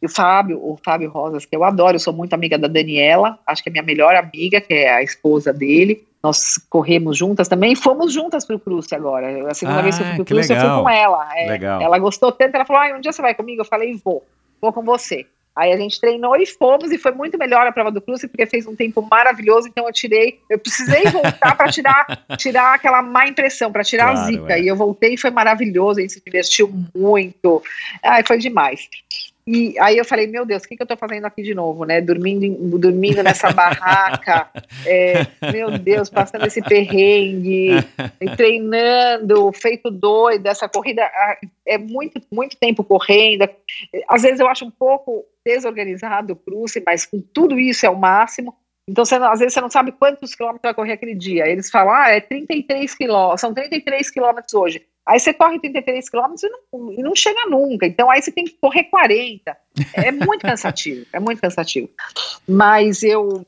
E 0.00 0.06
o 0.06 0.08
Fábio, 0.08 0.56
o 0.62 0.78
Fábio 0.84 1.10
Rosas, 1.10 1.44
que 1.44 1.56
eu 1.56 1.64
adoro, 1.64 1.96
eu 1.96 1.98
sou 1.98 2.12
muito 2.12 2.32
amiga 2.32 2.56
da 2.56 2.68
Daniela, 2.68 3.40
acho 3.44 3.60
que 3.60 3.68
é 3.68 3.72
minha 3.72 3.82
melhor 3.82 4.14
amiga, 4.14 4.60
que 4.60 4.72
é 4.72 4.94
a 4.94 5.02
esposa 5.02 5.52
dele. 5.52 6.06
Nós 6.24 6.58
corremos 6.70 7.18
juntas 7.18 7.48
também, 7.48 7.76
fomos 7.76 8.10
juntas 8.10 8.46
pro 8.46 8.58
Cruze 8.58 8.94
agora. 8.94 9.50
A 9.50 9.52
segunda 9.52 9.80
Ah, 9.80 9.82
vez 9.82 9.94
que 9.96 10.02
eu 10.02 10.06
fui 10.06 10.14
pro 10.16 10.24
que 10.24 10.32
Cruze, 10.34 10.50
eu 10.52 10.56
fui 10.56 10.64
legal. 10.64 10.82
com 10.82 10.88
ela. 10.88 11.28
É, 11.38 11.46
Legal. 11.50 11.82
Ela 11.82 11.98
gostou 11.98 12.32
tanto, 12.32 12.54
ela 12.54 12.64
falou: 12.64 12.80
ah, 12.80 12.96
um 12.96 13.00
dia 13.00 13.12
você 13.12 13.20
vai 13.20 13.34
comigo? 13.34 13.60
Eu 13.60 13.66
falei, 13.66 13.94
vou, 14.02 14.26
vou 14.58 14.72
com 14.72 14.82
você. 14.82 15.26
Aí 15.54 15.70
a 15.72 15.76
gente 15.76 16.00
treinou 16.00 16.34
e 16.34 16.46
fomos, 16.46 16.90
e 16.90 16.98
foi 16.98 17.12
muito 17.12 17.38
melhor 17.38 17.64
a 17.66 17.70
prova 17.70 17.92
do 17.92 18.00
Cruze, 18.00 18.26
porque 18.26 18.44
fez 18.46 18.66
um 18.66 18.74
tempo 18.74 19.06
maravilhoso, 19.08 19.68
então 19.68 19.86
eu 19.86 19.92
tirei, 19.92 20.40
eu 20.50 20.58
precisei 20.58 21.04
voltar 21.10 21.54
para 21.56 21.70
tirar, 21.70 22.06
tirar 22.36 22.74
aquela 22.74 23.00
má 23.02 23.28
impressão, 23.28 23.70
para 23.70 23.84
tirar 23.84 24.08
a 24.08 24.12
Claro, 24.14 24.26
zica. 24.32 24.52
é. 24.54 24.62
E 24.62 24.66
eu 24.66 24.74
voltei 24.74 25.14
e 25.14 25.16
foi 25.16 25.30
maravilhoso, 25.30 25.98
a 26.00 26.02
gente 26.02 26.14
se 26.14 26.22
divertiu 26.24 26.72
muito. 26.92 27.62
Ai, 28.02 28.24
foi 28.26 28.38
demais. 28.38 28.88
E 29.46 29.78
aí 29.78 29.98
eu 29.98 30.04
falei, 30.06 30.26
meu 30.26 30.46
Deus, 30.46 30.62
o 30.62 30.68
que, 30.68 30.74
que 30.74 30.82
eu 30.82 30.86
tô 30.86 30.96
fazendo 30.96 31.26
aqui 31.26 31.42
de 31.42 31.54
novo, 31.54 31.84
né? 31.84 32.00
Dormindo, 32.00 32.78
dormindo 32.78 33.22
nessa 33.22 33.52
barraca, 33.52 34.48
é, 34.86 35.26
meu 35.52 35.78
Deus, 35.78 36.08
passando 36.08 36.46
esse 36.46 36.62
perrengue, 36.62 37.72
treinando, 38.36 39.52
feito 39.52 39.90
doido, 39.90 40.46
essa 40.46 40.66
corrida 40.66 41.10
é 41.66 41.76
muito, 41.76 42.22
muito 42.32 42.56
tempo 42.56 42.82
correndo. 42.82 43.46
Às 44.08 44.22
vezes 44.22 44.40
eu 44.40 44.48
acho 44.48 44.64
um 44.64 44.70
pouco 44.70 45.26
desorganizado 45.44 46.32
o 46.32 46.36
cruze, 46.36 46.82
mas 46.84 47.04
com 47.04 47.20
tudo 47.20 47.58
isso 47.58 47.84
é 47.84 47.90
o 47.90 47.98
máximo. 47.98 48.56
Então, 48.88 49.04
você 49.04 49.16
às 49.16 49.40
vezes 49.40 49.54
você 49.54 49.60
não 49.60 49.70
sabe 49.70 49.92
quantos 49.92 50.34
quilômetros 50.34 50.62
vai 50.62 50.74
correr 50.74 50.92
aquele 50.92 51.14
dia. 51.14 51.46
Eles 51.46 51.70
falam, 51.70 51.92
ah, 51.92 52.08
é 52.10 52.20
33 52.20 52.94
quilômetros, 52.94 53.40
são 53.40 53.52
33 53.52 54.10
quilômetros 54.10 54.54
hoje. 54.54 54.86
Aí 55.06 55.20
você 55.20 55.34
corre 55.34 55.60
33 55.60 56.08
quilômetros 56.08 56.42
e 56.42 56.48
não, 56.48 56.92
e 56.92 57.02
não 57.02 57.14
chega 57.14 57.46
nunca. 57.48 57.86
Então, 57.86 58.10
aí 58.10 58.22
você 58.22 58.32
tem 58.32 58.44
que 58.44 58.56
correr 58.60 58.84
40. 58.84 59.56
É 59.92 60.10
muito 60.10 60.40
cansativo, 60.46 61.06
é 61.12 61.20
muito 61.20 61.40
cansativo. 61.40 61.90
Mas 62.48 63.02
eu, 63.02 63.44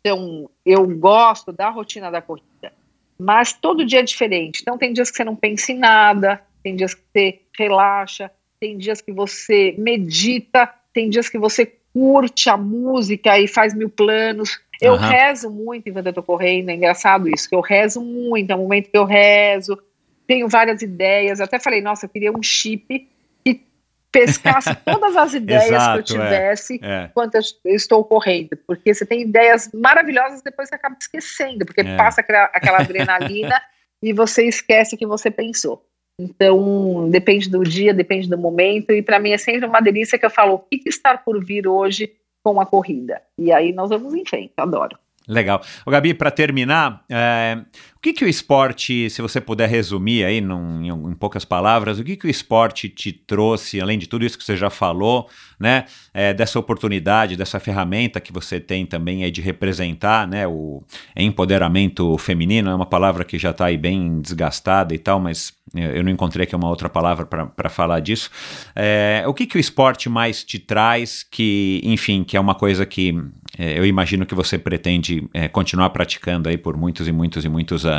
então, 0.00 0.50
eu 0.64 0.86
gosto 0.86 1.50
da 1.50 1.70
rotina 1.70 2.10
da 2.10 2.20
corrida. 2.20 2.72
Mas 3.18 3.52
todo 3.54 3.86
dia 3.86 4.00
é 4.00 4.02
diferente. 4.02 4.60
Então, 4.60 4.76
tem 4.76 4.92
dias 4.92 5.10
que 5.10 5.16
você 5.16 5.24
não 5.24 5.34
pensa 5.34 5.72
em 5.72 5.78
nada, 5.78 6.42
tem 6.62 6.76
dias 6.76 6.92
que 6.92 7.02
você 7.12 7.40
relaxa, 7.58 8.30
tem 8.60 8.76
dias 8.76 9.00
que 9.00 9.12
você 9.12 9.74
medita, 9.78 10.70
tem 10.92 11.08
dias 11.08 11.28
que 11.28 11.38
você 11.38 11.74
curte 11.92 12.50
a 12.50 12.56
música 12.56 13.38
e 13.38 13.48
faz 13.48 13.72
mil 13.72 13.88
planos. 13.88 14.60
Eu 14.80 14.94
Aham. 14.94 15.08
rezo 15.08 15.50
muito 15.50 15.88
enquanto 15.88 16.08
eu 16.08 16.12
tô 16.12 16.22
correndo, 16.22 16.68
é 16.68 16.74
engraçado 16.74 17.28
isso, 17.28 17.48
que 17.48 17.54
eu 17.54 17.62
rezo 17.62 18.02
muito, 18.02 18.50
é 18.50 18.54
o 18.54 18.58
momento 18.58 18.90
que 18.90 18.98
eu 18.98 19.04
rezo, 19.04 19.78
tenho 20.26 20.48
várias 20.48 20.82
ideias, 20.82 21.40
até 21.40 21.58
falei, 21.58 21.80
nossa, 21.80 22.06
eu 22.06 22.10
queria 22.10 22.32
um 22.32 22.42
chip 22.42 23.08
que 23.44 23.66
pescasse 24.10 24.74
todas 24.84 25.16
as 25.16 25.34
ideias 25.34 25.66
Exato, 25.66 26.02
que 26.02 26.12
eu 26.12 26.22
é. 26.22 26.24
tivesse 26.24 26.80
É. 26.82 27.04
enquanto 27.04 27.34
eu 27.36 27.42
estou 27.74 28.04
correndo, 28.04 28.56
porque 28.66 28.92
você 28.92 29.06
tem 29.06 29.22
ideias 29.22 29.70
maravilhosas 29.72 30.42
depois 30.42 30.68
você 30.68 30.74
acaba 30.74 30.96
esquecendo, 31.00 31.64
porque 31.64 31.80
É. 31.82 31.96
passa 31.96 32.20
aquela, 32.20 32.44
aquela 32.46 32.78
adrenalina 32.78 33.60
e 34.02 34.12
você 34.12 34.44
esquece 34.44 34.94
o 34.94 34.98
que 34.98 35.06
você 35.06 35.30
pensou. 35.30 35.84
Então, 36.18 37.10
depende 37.10 37.50
do 37.50 37.62
dia, 37.62 37.92
depende 37.92 38.28
do 38.28 38.38
momento, 38.38 38.90
e 38.90 39.02
para 39.02 39.18
mim 39.18 39.32
é 39.32 39.38
sempre 39.38 39.66
uma 39.66 39.80
delícia 39.80 40.18
que 40.18 40.24
eu 40.24 40.30
falo, 40.30 40.54
o 40.54 40.58
que, 40.58 40.78
que 40.78 40.88
está 40.88 41.16
por 41.16 41.44
vir 41.44 41.68
hoje 41.68 42.10
com 42.42 42.58
a 42.58 42.64
corrida? 42.64 43.20
E 43.38 43.52
aí 43.52 43.72
nós 43.72 43.90
vamos 43.90 44.14
em 44.14 44.24
frente, 44.24 44.52
adoro. 44.56 44.98
Legal. 45.28 45.60
Ô, 45.84 45.90
Gabi, 45.90 46.14
para 46.14 46.30
terminar, 46.30 47.04
é, 47.10 47.58
o 47.95 47.95
que, 48.06 48.12
que 48.12 48.24
o 48.24 48.28
esporte, 48.28 49.10
se 49.10 49.20
você 49.20 49.40
puder 49.40 49.68
resumir 49.68 50.24
aí 50.24 50.40
num- 50.40 50.82
em, 50.82 51.10
em 51.10 51.14
poucas 51.14 51.44
palavras, 51.44 51.98
o 51.98 52.04
que, 52.04 52.16
que 52.16 52.26
o 52.26 52.30
esporte 52.30 52.88
te 52.88 53.12
trouxe, 53.12 53.80
além 53.80 53.98
de 53.98 54.06
tudo 54.06 54.24
isso 54.24 54.38
que 54.38 54.44
você 54.44 54.56
já 54.56 54.70
falou, 54.70 55.28
né, 55.58 55.86
é, 56.14 56.32
dessa 56.32 56.58
oportunidade, 56.58 57.36
dessa 57.36 57.58
ferramenta 57.58 58.20
que 58.20 58.32
você 58.32 58.60
tem 58.60 58.86
também 58.86 59.24
aí 59.24 59.30
de 59.30 59.40
representar, 59.40 60.26
né, 60.28 60.46
o 60.46 60.84
empoderamento 61.16 62.16
feminino, 62.18 62.70
é 62.70 62.74
uma 62.74 62.86
palavra 62.86 63.24
que 63.24 63.38
já 63.38 63.50
está 63.50 63.66
aí 63.66 63.76
bem 63.76 64.20
desgastada 64.20 64.94
e 64.94 64.98
tal, 64.98 65.18
mas 65.18 65.52
eu 65.74 66.04
não 66.04 66.10
encontrei 66.10 66.44
aqui 66.44 66.54
uma 66.54 66.68
outra 66.68 66.88
palavra 66.88 67.26
para 67.26 67.68
falar 67.68 67.98
disso. 67.98 68.30
É, 68.74 69.24
o 69.26 69.34
que, 69.34 69.46
que 69.46 69.56
o 69.56 69.60
esporte 69.60 70.08
mais 70.08 70.44
te 70.44 70.60
traz 70.60 71.24
que, 71.28 71.80
enfim, 71.82 72.22
que 72.22 72.36
é 72.36 72.40
uma 72.40 72.54
coisa 72.54 72.86
que 72.86 73.14
é, 73.58 73.78
eu 73.78 73.86
imagino 73.86 74.26
que 74.26 74.34
você 74.34 74.58
pretende 74.58 75.28
é, 75.32 75.48
continuar 75.48 75.90
praticando 75.90 76.48
aí 76.48 76.58
por 76.58 76.76
muitos 76.76 77.08
e 77.08 77.12
muitos 77.12 77.44
e 77.44 77.48
muitos 77.48 77.86
anos. 77.86 77.95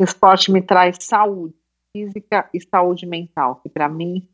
O 0.00 0.04
esporte 0.04 0.50
me 0.50 0.60
traz 0.60 0.98
saúde 1.00 1.54
física 1.96 2.48
e 2.52 2.60
saúde 2.60 3.06
mental, 3.06 3.56
que 3.62 3.68
para 3.68 3.88
mim 3.88 4.28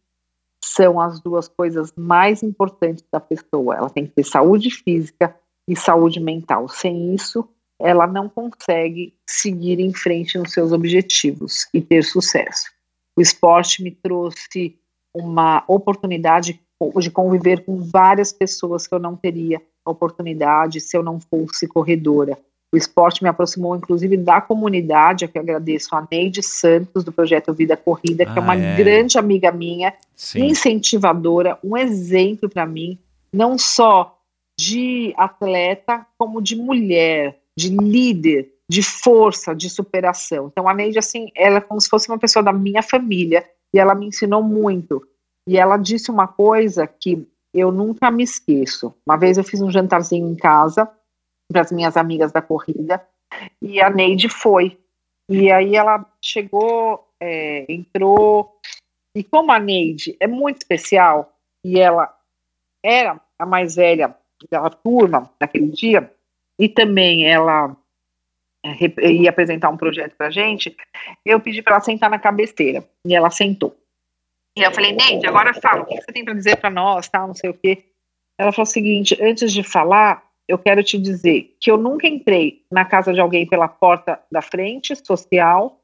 são 0.65 1.01
as 1.01 1.21
duas 1.21 1.49
coisas 1.49 1.93
mais 1.97 2.43
importantes 2.43 3.05
da 3.13 3.21
pessoa. 3.21 3.77
Ela 3.77 3.91
tem 3.91 4.07
que 4.07 4.13
ter 4.13 4.25
saúde 4.25 4.71
física 4.71 5.35
e 5.69 5.77
saúde 5.77 6.21
mental. 6.21 6.69
Sem 6.69 7.15
isso, 7.15 7.49
ela 7.81 8.07
não 8.07 8.29
consegue 8.29 9.15
seguir 9.29 9.81
em 9.81 9.93
frente 9.93 10.39
nos 10.39 10.53
seus 10.53 10.73
objetivos 10.73 11.69
e 11.75 11.81
ter 11.81 12.03
sucesso. 12.03 12.71
O 13.17 13.21
esporte 13.21 13.83
me 13.83 13.91
trouxe 13.91 14.79
uma 15.15 15.65
oportunidade 15.69 16.61
de 16.99 17.11
conviver 17.11 17.65
com 17.65 17.77
várias 17.81 18.33
pessoas 18.33 18.87
que 18.87 18.95
eu 18.95 18.99
não 18.99 19.15
teria 19.17 19.61
oportunidade 19.85 20.81
se 20.81 20.97
eu 20.97 21.03
não 21.03 21.21
fosse 21.21 21.67
corredora. 21.67 22.39
O 22.73 22.77
esporte 22.77 23.23
me 23.23 23.29
aproximou, 23.29 23.77
inclusive, 23.77 24.16
da 24.16 24.41
comunidade, 24.41 25.27
a 25.27 25.29
que 25.29 25.37
eu 25.37 25.43
agradeço 25.43 25.95
a 25.95 26.09
Neide 26.11 26.43
Santos, 26.43 27.05
do 27.05 27.12
projeto 27.12 27.53
Vida 27.53 27.77
Corrida, 27.77 28.25
que 28.25 28.33
Ah, 28.33 28.37
é 28.37 28.41
uma 28.41 28.57
é. 28.57 28.77
grande 28.77 29.18
amiga 29.18 29.53
minha, 29.53 29.93
Sim. 30.16 30.47
incentivadora, 30.47 31.59
um 31.62 31.77
exemplo 31.77 32.49
para 32.49 32.65
mim, 32.65 32.99
não 33.31 33.59
só 33.59 34.19
de 34.59 35.12
atleta, 35.19 36.07
como 36.16 36.40
de 36.40 36.57
mulher, 36.57 37.39
de 37.59 37.69
líder, 37.69 38.51
de 38.70 38.82
força, 38.82 39.55
de 39.55 39.69
superação. 39.69 40.49
Então 40.51 40.66
a 40.66 40.73
Neide, 40.73 40.99
assim, 40.99 41.31
ela 41.36 41.59
é 41.59 41.61
como 41.61 41.78
se 41.78 41.90
fosse 41.90 42.09
uma 42.09 42.19
pessoa 42.19 42.43
da 42.43 42.53
minha 42.55 42.82
família 42.82 43.44
e 43.74 43.78
ela 43.78 43.94
me 43.94 44.07
ensinou 44.07 44.43
muito. 44.43 45.07
E 45.47 45.59
ela 45.59 45.77
disse 45.77 46.11
uma 46.11 46.27
coisa 46.27 46.86
que 46.86 47.27
eu 47.53 47.70
nunca 47.70 48.11
me 48.11 48.23
esqueço. 48.23 48.94
Uma 49.07 49.19
vez 49.19 49.36
eu 49.36 49.44
fiz 49.44 49.61
um 49.61 49.70
jantarzinho 49.70 50.27
em 50.27 50.35
casa 50.35 50.89
para 51.53 51.61
as 51.61 51.70
minhas 51.70 51.97
amigas 51.97 52.33
da 52.33 52.43
corrida 52.43 53.07
e 53.61 53.81
a 53.81 53.91
Neide 53.91 54.29
foi. 54.29 54.79
E 55.29 55.51
aí 55.51 55.77
ela 55.77 56.05
chegou, 56.20 57.09
é, 57.20 57.65
entrou, 57.69 58.59
e 59.15 59.23
como 59.23 59.53
a 59.53 59.59
Neide 59.59 60.16
é 60.19 60.27
muito 60.27 60.59
especial, 60.59 61.33
e 61.65 61.79
ela 61.79 62.15
era 62.83 63.20
a 63.39 63.47
mais 63.47 63.77
velha 63.77 64.15
da 64.51 64.69
turma 64.69 65.31
naquele 65.41 65.69
dia, 65.69 66.12
e 66.59 66.69
também 66.69 67.27
ela 67.27 67.77
é, 68.65 69.11
ia 69.11 69.31
apresentar 69.31 69.70
um 69.70 69.77
projeto 69.77 70.16
pra 70.16 70.31
gente, 70.31 70.77
eu 71.24 71.41
pedi 71.41 71.62
para 71.62 71.74
ela 71.74 71.85
sentar 71.85 72.11
na 72.11 72.19
cabeceira, 72.19 72.85
e 73.07 73.15
ela 73.15 73.31
sentou. 73.31 73.77
E 74.57 74.62
eu 74.62 74.73
falei, 74.73 74.93
Neide, 74.93 75.27
agora 75.27 75.55
fala, 75.55 75.83
o 75.83 75.87
que 75.87 75.97
você 75.97 76.12
tem 76.12 76.24
para 76.24 76.35
dizer 76.35 76.57
para 76.57 76.69
nós, 76.69 77.09
tal, 77.09 77.29
não 77.29 77.35
sei 77.35 77.49
o 77.49 77.55
quê. 77.55 77.87
Ela 78.37 78.53
falou 78.53 78.69
o 78.69 78.70
seguinte, 78.70 79.16
antes 79.23 79.53
de 79.53 79.62
falar, 79.62 80.23
eu 80.48 80.59
quero 80.59 80.82
te 80.82 80.98
dizer 80.98 81.56
que 81.60 81.70
eu 81.70 81.77
nunca 81.77 82.06
entrei 82.06 82.62
na 82.70 82.85
casa 82.85 83.12
de 83.12 83.20
alguém 83.20 83.47
pela 83.47 83.69
porta 83.69 84.20
da 84.31 84.43
frente, 84.43 84.94
social, 84.97 85.78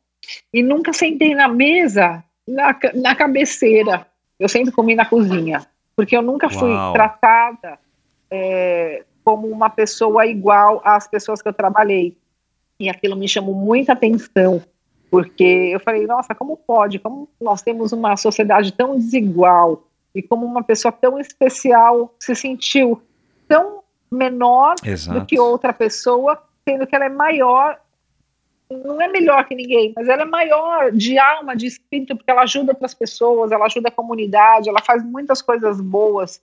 e 0.53 0.63
nunca 0.63 0.93
sentei 0.93 1.35
na 1.35 1.49
mesa, 1.49 2.23
na, 2.47 2.79
na 2.95 3.15
cabeceira. 3.15 4.07
Eu 4.39 4.49
sempre 4.49 4.73
comi 4.73 4.95
na 4.95 5.05
cozinha, 5.05 5.67
porque 5.97 6.17
eu 6.17 6.23
nunca 6.23 6.49
fui 6.49 6.71
Uau. 6.71 6.93
tratada 6.93 7.79
é, 8.31 9.05
como 9.25 9.47
uma 9.49 9.71
pessoa 9.71 10.27
igual 10.27 10.81
às 10.85 11.09
pessoas 11.09 11.43
que 11.43 11.49
eu 11.49 11.53
trabalhei. 11.53 12.17
E 12.81 12.89
aquilo 12.89 13.17
me 13.17 13.29
chamou 13.29 13.55
muita 13.55 13.93
atenção, 13.93 14.63
porque 15.11 15.71
eu 15.73 15.81
falei, 15.81 16.07
nossa, 16.07 16.35
como 16.35 16.57
pode? 16.57 16.99
Como 16.99 17.29
nós 17.41 17.63
temos 17.63 17.93
uma 17.93 18.17
sociedade 18.17 18.73
tão 18.73 18.97
desigual 18.97 19.85
e 20.15 20.23
como 20.23 20.47
uma 20.47 20.63
pessoa 20.63 20.93
tão 20.93 21.19
especial 21.19 22.15
se 22.21 22.35
sentiu 22.35 23.03
tão 23.49 23.78
menor 24.11 24.75
Exato. 24.85 25.21
do 25.21 25.27
que 25.27 25.39
outra 25.39 25.73
pessoa, 25.73 26.43
sendo 26.69 26.87
que 26.87 26.95
ela 26.95 27.07
é 27.07 27.09
maior, 27.09 27.79
não 28.71 29.01
é 29.01 29.09
melhor 29.09 29.45
que 29.47 29.55
ninguém, 29.55 29.93
mas 29.97 30.09
ela 30.09 30.23
é 30.23 30.27
maior 30.27 30.93
de 30.93 31.19
alma, 31.19 31.57
de 31.57 31.67
espírito, 31.67 32.17
porque 32.17 32.31
ela 32.31 32.43
ajuda 32.43 32.73
outras 32.73 32.95
pessoas, 32.95 33.51
ela 33.51 33.67
ajuda 33.67 33.89
a 33.89 33.93
comunidade, 33.93 34.69
ela 34.69 34.83
faz 34.83 35.03
muitas 35.03 35.41
coisas 35.41 35.81
boas. 35.81 36.43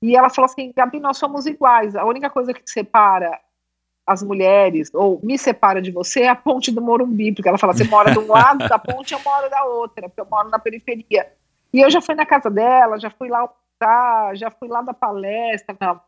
E 0.00 0.16
ela 0.16 0.30
falou 0.30 0.46
assim, 0.46 0.72
Gabi, 0.76 1.00
nós 1.00 1.18
somos 1.18 1.46
iguais, 1.46 1.96
a 1.96 2.04
única 2.04 2.30
coisa 2.30 2.54
que 2.54 2.62
separa 2.64 3.40
as 4.06 4.22
mulheres, 4.22 4.90
ou 4.94 5.20
me 5.22 5.36
separa 5.36 5.82
de 5.82 5.90
você, 5.90 6.22
é 6.22 6.28
a 6.28 6.34
ponte 6.34 6.70
do 6.70 6.80
Morumbi, 6.80 7.32
porque 7.32 7.48
ela 7.48 7.58
fala, 7.58 7.74
você 7.74 7.84
mora 7.84 8.10
de 8.10 8.18
um 8.18 8.26
lado 8.26 8.66
da 8.66 8.78
ponte, 8.78 9.12
eu 9.12 9.20
moro 9.24 9.50
da 9.50 9.64
outra, 9.64 10.08
porque 10.08 10.20
eu 10.20 10.26
moro 10.30 10.48
na 10.48 10.58
periferia. 10.58 11.30
E 11.72 11.80
eu 11.80 11.90
já 11.90 12.00
fui 12.00 12.14
na 12.14 12.24
casa 12.24 12.48
dela, 12.48 12.98
já 12.98 13.10
fui 13.10 13.28
lá 13.28 13.40
almoçar, 13.40 14.36
já 14.36 14.50
fui 14.50 14.68
lá 14.68 14.80
da 14.80 14.94
palestra, 14.94 15.76
na- 15.78 16.00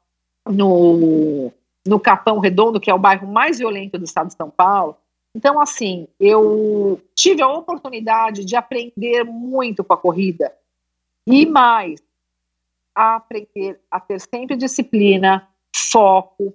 no, 0.49 1.53
no 1.87 2.01
Capão 2.01 2.39
Redondo, 2.39 2.81
que 2.81 2.91
é 2.91 2.95
o 2.95 2.99
bairro 2.99 3.27
mais 3.27 3.59
violento 3.59 3.99
do 3.99 4.05
estado 4.05 4.29
de 4.29 4.35
São 4.35 4.51
Paulo. 4.51 4.97
Então, 5.35 5.61
assim, 5.61 6.09
eu 6.19 7.01
tive 7.15 7.43
a 7.43 7.49
oportunidade 7.49 8.45
de 8.45 8.57
aprender 8.57 9.25
muito 9.25 9.85
com 9.85 9.93
a 9.93 9.97
corrida. 9.97 10.53
E 11.27 11.47
mais, 11.47 12.03
a 12.95 13.17
aprender 13.17 13.81
a 13.91 14.01
ter 14.01 14.21
sempre 14.21 14.57
disciplina, 14.57 15.49
foco, 15.75 16.53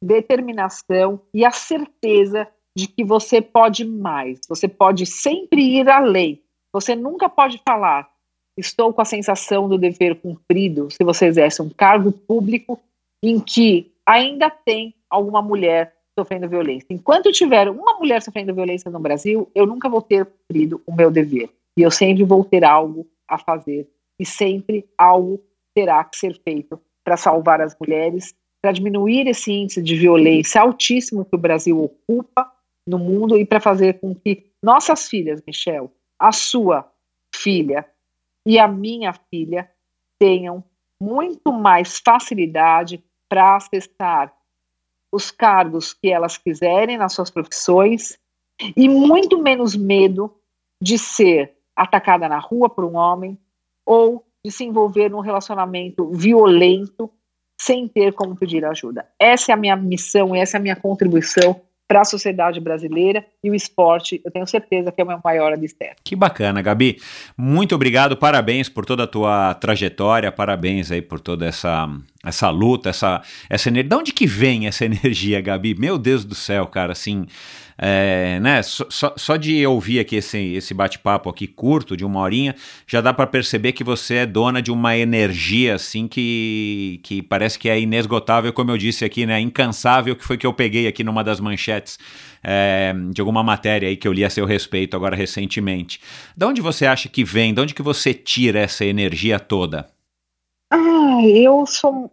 determinação 0.00 1.20
e 1.32 1.44
a 1.44 1.50
certeza 1.50 2.48
de 2.76 2.88
que 2.88 3.04
você 3.04 3.40
pode 3.40 3.84
mais. 3.84 4.40
Você 4.48 4.66
pode 4.66 5.06
sempre 5.06 5.60
ir 5.60 5.88
além. 5.88 6.42
Você 6.72 6.96
nunca 6.96 7.28
pode 7.28 7.60
falar, 7.64 8.10
estou 8.56 8.92
com 8.92 9.00
a 9.00 9.04
sensação 9.04 9.68
do 9.68 9.78
dever 9.78 10.20
cumprido, 10.20 10.88
se 10.90 11.04
você 11.04 11.26
exerce 11.26 11.62
um 11.62 11.68
cargo 11.68 12.10
público 12.10 12.80
em 13.28 13.40
que 13.40 13.92
ainda 14.06 14.50
tem 14.50 14.94
alguma 15.08 15.40
mulher 15.40 15.94
sofrendo 16.18 16.48
violência. 16.48 16.86
Enquanto 16.90 17.32
tiver 17.32 17.68
uma 17.68 17.94
mulher 17.98 18.22
sofrendo 18.22 18.54
violência 18.54 18.90
no 18.90 19.00
Brasil, 19.00 19.50
eu 19.54 19.66
nunca 19.66 19.88
vou 19.88 20.00
ter 20.00 20.26
cumprido 20.26 20.82
o 20.86 20.94
meu 20.94 21.10
dever. 21.10 21.50
E 21.76 21.82
eu 21.82 21.90
sempre 21.90 22.22
vou 22.22 22.44
ter 22.44 22.64
algo 22.64 23.06
a 23.28 23.36
fazer. 23.36 23.88
E 24.18 24.24
sempre 24.24 24.88
algo 24.96 25.42
terá 25.74 26.04
que 26.04 26.16
ser 26.16 26.40
feito 26.42 26.80
para 27.02 27.16
salvar 27.16 27.60
as 27.60 27.76
mulheres, 27.78 28.34
para 28.62 28.72
diminuir 28.72 29.26
esse 29.26 29.52
índice 29.52 29.82
de 29.82 29.96
violência 29.96 30.60
altíssimo 30.60 31.24
que 31.24 31.34
o 31.34 31.38
Brasil 31.38 31.82
ocupa 31.82 32.50
no 32.86 32.98
mundo 32.98 33.36
e 33.36 33.44
para 33.44 33.60
fazer 33.60 33.98
com 33.98 34.14
que 34.14 34.46
nossas 34.62 35.08
filhas, 35.08 35.42
Michel, 35.46 35.90
a 36.18 36.30
sua 36.30 36.88
filha 37.34 37.84
e 38.46 38.58
a 38.58 38.68
minha 38.68 39.12
filha 39.12 39.68
tenham 40.18 40.62
muito 41.00 41.52
mais 41.52 41.98
facilidade 41.98 43.02
para 43.28 43.56
acessar 43.56 44.32
os 45.10 45.30
cargos 45.30 45.94
que 45.94 46.10
elas 46.10 46.36
quiserem 46.36 46.98
nas 46.98 47.12
suas 47.12 47.30
profissões 47.30 48.18
e 48.76 48.88
muito 48.88 49.40
menos 49.42 49.76
medo 49.76 50.34
de 50.80 50.98
ser 50.98 51.56
atacada 51.74 52.28
na 52.28 52.38
rua 52.38 52.68
por 52.68 52.84
um 52.84 52.96
homem 52.96 53.38
ou 53.84 54.24
de 54.44 54.50
se 54.50 54.64
envolver 54.64 55.08
num 55.08 55.20
relacionamento 55.20 56.10
violento 56.10 57.10
sem 57.60 57.88
ter 57.88 58.12
como 58.12 58.36
pedir 58.36 58.64
ajuda. 58.64 59.08
Essa 59.18 59.52
é 59.52 59.54
a 59.54 59.56
minha 59.56 59.76
missão, 59.76 60.34
essa 60.34 60.56
é 60.56 60.58
a 60.58 60.62
minha 60.62 60.76
contribuição 60.76 61.60
para 61.86 62.00
a 62.00 62.04
sociedade 62.04 62.60
brasileira 62.60 63.24
e 63.42 63.50
o 63.50 63.54
esporte, 63.54 64.20
eu 64.24 64.30
tenho 64.30 64.46
certeza 64.46 64.90
que 64.90 65.00
é 65.00 65.04
o 65.04 65.06
meu 65.06 65.20
maior 65.22 65.52
alicerce. 65.52 65.96
Que 66.02 66.16
bacana, 66.16 66.62
Gabi. 66.62 66.98
Muito 67.36 67.74
obrigado, 67.74 68.16
parabéns 68.16 68.68
por 68.68 68.86
toda 68.86 69.04
a 69.04 69.06
tua 69.06 69.54
trajetória, 69.54 70.32
parabéns 70.32 70.90
aí 70.90 71.02
por 71.02 71.20
toda 71.20 71.46
essa 71.46 71.88
essa 72.24 72.48
luta, 72.48 72.88
essa 72.88 73.20
essa 73.50 73.68
energia. 73.68 73.88
De 73.90 73.96
onde 73.96 74.12
que 74.12 74.26
vem 74.26 74.66
essa 74.66 74.84
energia, 74.86 75.40
Gabi? 75.40 75.74
Meu 75.78 75.98
Deus 75.98 76.24
do 76.24 76.34
céu, 76.34 76.66
cara, 76.66 76.92
assim, 76.92 77.26
é, 77.76 78.38
né? 78.40 78.62
Só, 78.62 79.14
só, 79.16 79.36
de 79.36 79.66
ouvir 79.66 79.98
aqui 79.98 80.16
esse, 80.16 80.54
esse 80.54 80.72
bate-papo 80.72 81.28
aqui 81.28 81.46
curto 81.46 81.96
de 81.96 82.04
uma 82.04 82.20
horinha, 82.20 82.54
já 82.86 83.00
dá 83.00 83.12
para 83.12 83.26
perceber 83.26 83.72
que 83.72 83.82
você 83.82 84.16
é 84.16 84.26
dona 84.26 84.62
de 84.62 84.70
uma 84.70 84.96
energia 84.96 85.74
assim 85.74 86.06
que, 86.06 87.00
que 87.02 87.22
parece 87.22 87.58
que 87.58 87.68
é 87.68 87.80
inesgotável, 87.80 88.52
como 88.52 88.70
eu 88.70 88.78
disse 88.78 89.04
aqui, 89.04 89.26
né? 89.26 89.40
Incansável, 89.40 90.14
que 90.14 90.24
foi 90.24 90.38
que 90.38 90.46
eu 90.46 90.52
peguei 90.52 90.86
aqui 90.86 91.02
numa 91.02 91.24
das 91.24 91.40
manchetes 91.40 91.98
é, 92.42 92.94
de 93.10 93.20
alguma 93.20 93.42
matéria 93.42 93.88
aí 93.88 93.96
que 93.96 94.06
eu 94.06 94.12
li 94.12 94.24
a 94.24 94.30
seu 94.30 94.46
respeito 94.46 94.96
agora 94.96 95.16
recentemente. 95.16 96.00
De 96.36 96.44
onde 96.44 96.60
você 96.60 96.86
acha 96.86 97.08
que 97.08 97.24
vem? 97.24 97.52
De 97.52 97.60
onde 97.60 97.74
que 97.74 97.82
você 97.82 98.14
tira 98.14 98.60
essa 98.60 98.84
energia 98.84 99.40
toda? 99.40 99.88
Ah, 100.70 101.20
eu 101.24 101.66
sou 101.66 102.10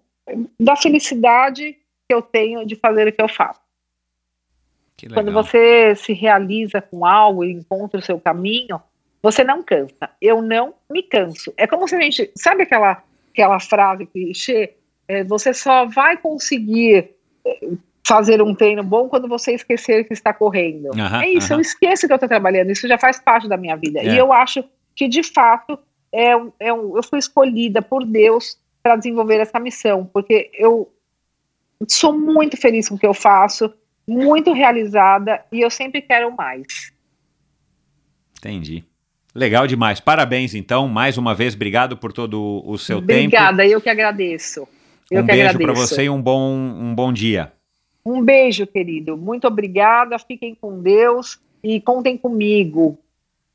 da 0.59 0.75
felicidade 0.75 1.77
que 2.07 2.13
eu 2.13 2.21
tenho 2.21 2.65
de 2.65 2.75
fazer 2.75 3.07
o 3.07 3.11
que 3.11 3.21
eu 3.21 3.27
faço. 3.27 3.60
Quando 5.13 5.31
você 5.33 5.95
se 5.95 6.13
realiza 6.13 6.81
com 6.81 7.05
algo 7.05 7.43
e 7.43 7.51
encontra 7.51 7.99
o 7.99 8.03
seu 8.03 8.19
caminho, 8.19 8.79
você 9.21 9.43
não 9.43 9.61
cansa. 9.63 10.09
Eu 10.21 10.41
não 10.41 10.73
me 10.89 11.03
canso. 11.03 11.53
É 11.57 11.67
como 11.67 11.87
se 11.87 11.95
a 11.95 12.01
gente. 12.01 12.31
Sabe 12.35 12.63
aquela, 12.63 13.03
aquela 13.31 13.59
frase 13.59 14.05
clichê? 14.05 14.73
É, 15.07 15.23
você 15.23 15.53
só 15.53 15.85
vai 15.85 16.17
conseguir 16.17 17.11
é, 17.45 17.67
fazer 18.07 18.41
um 18.41 18.55
treino 18.55 18.83
bom 18.83 19.07
quando 19.09 19.27
você 19.27 19.53
esquecer 19.53 20.05
que 20.05 20.13
está 20.13 20.33
correndo. 20.33 20.89
É 21.23 21.29
isso, 21.29 21.53
eu 21.53 21.59
esqueço 21.59 22.07
que 22.07 22.13
eu 22.13 22.15
estou 22.15 22.29
trabalhando, 22.29 22.71
isso 22.71 22.87
já 22.87 22.97
faz 22.97 23.19
parte 23.19 23.47
da 23.47 23.57
minha 23.57 23.75
vida. 23.75 23.99
É. 23.99 24.05
E 24.05 24.17
eu 24.17 24.31
acho 24.33 24.63
que, 24.95 25.07
de 25.07 25.21
fato, 25.23 25.77
é, 26.11 26.35
um- 26.35 26.51
é 26.59 26.73
um- 26.73 26.95
eu 26.97 27.03
fui 27.03 27.19
escolhida 27.19 27.81
por 27.81 28.05
Deus 28.05 28.57
para 28.81 28.95
desenvolver 28.95 29.39
essa 29.39 29.59
missão, 29.59 30.05
porque 30.11 30.49
eu 30.53 30.91
sou 31.87 32.17
muito 32.17 32.57
feliz 32.57 32.89
com 32.89 32.95
o 32.95 32.97
que 32.99 33.05
eu 33.05 33.13
faço, 33.13 33.71
muito 34.07 34.53
realizada 34.53 35.43
e 35.51 35.61
eu 35.61 35.69
sempre 35.69 36.01
quero 36.01 36.35
mais. 36.35 36.91
Entendi. 38.37 38.83
Legal 39.33 39.65
demais. 39.65 39.99
Parabéns, 39.99 40.53
então. 40.53 40.87
Mais 40.87 41.17
uma 41.17 41.33
vez, 41.33 41.55
obrigado 41.55 41.95
por 41.95 42.11
todo 42.11 42.61
o 42.65 42.77
seu 42.77 42.97
tempo. 42.97 43.13
Obrigada, 43.13 43.65
eu 43.65 43.79
que 43.79 43.89
agradeço. 43.89 44.67
Eu 45.09 45.23
um 45.23 45.25
que 45.25 45.31
beijo 45.31 45.57
para 45.57 45.73
você 45.73 46.03
e 46.03 46.09
um 46.09 46.21
bom, 46.21 46.53
um 46.53 46.93
bom 46.93 47.13
dia. 47.13 47.51
Um 48.05 48.23
beijo, 48.23 48.65
querido. 48.65 49.15
Muito 49.15 49.47
obrigada. 49.47 50.17
Fiquem 50.19 50.55
com 50.55 50.81
Deus 50.81 51.39
e 51.63 51.79
contem 51.79 52.17
comigo 52.17 52.97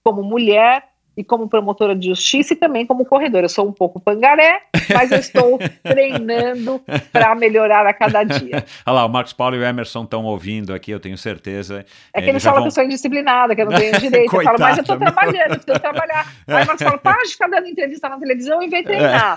como 0.03 0.23
mulher 0.23 0.96
e 1.17 1.25
como 1.25 1.49
promotora 1.49 1.95
de 1.97 2.09
justiça 2.09 2.53
e 2.53 2.57
também 2.57 2.85
como 2.85 3.05
corredora. 3.05 3.47
Eu 3.47 3.49
sou 3.49 3.67
um 3.67 3.73
pouco 3.73 3.99
pangaré, 3.99 4.61
mas 4.93 5.11
eu 5.11 5.19
estou 5.19 5.59
treinando 5.83 6.81
para 7.13 7.35
melhorar 7.35 7.87
a 7.87 7.93
cada 7.95 8.23
dia. 8.23 8.65
Olha 8.87 8.95
lá, 8.95 9.07
o 9.07 9.09
Marcos 9.09 9.33
Paulo 9.33 9.57
e 9.57 9.59
o 9.59 9.65
Emerson 9.65 10.05
estão 10.05 10.25
ouvindo 10.25 10.75
aqui, 10.75 10.91
eu 10.91 11.01
tenho 11.01 11.17
certeza. 11.17 11.85
É 12.13 12.21
que 12.21 12.29
eles 12.29 12.43
falam 12.43 12.63
que 12.63 12.69
eu 12.69 12.73
sou 12.73 12.85
indisciplinada, 12.85 13.55
que 13.55 13.63
eu 13.63 13.67
não 13.71 13.79
tenho 13.79 13.93
direito. 14.01 14.35
Eu 14.37 14.43
falo, 14.43 14.59
mas 14.59 14.77
eu 14.77 14.83
estou 14.83 14.97
Coitado, 14.97 15.15
trabalhando, 15.17 15.51
eu 15.53 15.59
preciso 15.61 15.81
trabalhar. 15.81 16.33
Aí 16.47 16.63
o 16.63 16.67
Marcos 16.67 16.83
fala, 16.83 16.99
para 16.99 17.23
de 17.23 17.31
ficar 17.31 17.49
dando 17.49 17.67
entrevista 17.67 18.09
na 18.09 18.19
televisão 18.19 18.63
e 18.63 18.69
vem 18.69 18.85
treinar. 18.85 19.37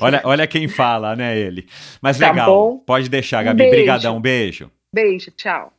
olha, 0.00 0.20
olha 0.24 0.46
quem 0.46 0.66
fala, 0.68 1.14
né, 1.14 1.36
ele. 1.38 1.66
Mas 2.02 2.18
Tá 2.18 2.30
legal, 2.30 2.46
bom. 2.50 2.78
pode 2.78 3.08
deixar, 3.08 3.42
Gabi. 3.42 3.58
beijo. 3.58 3.76
Brigadão, 3.76 4.16
um 4.16 4.20
beijo. 4.20 4.70
Beijo, 4.92 5.30
tchau. 5.36 5.72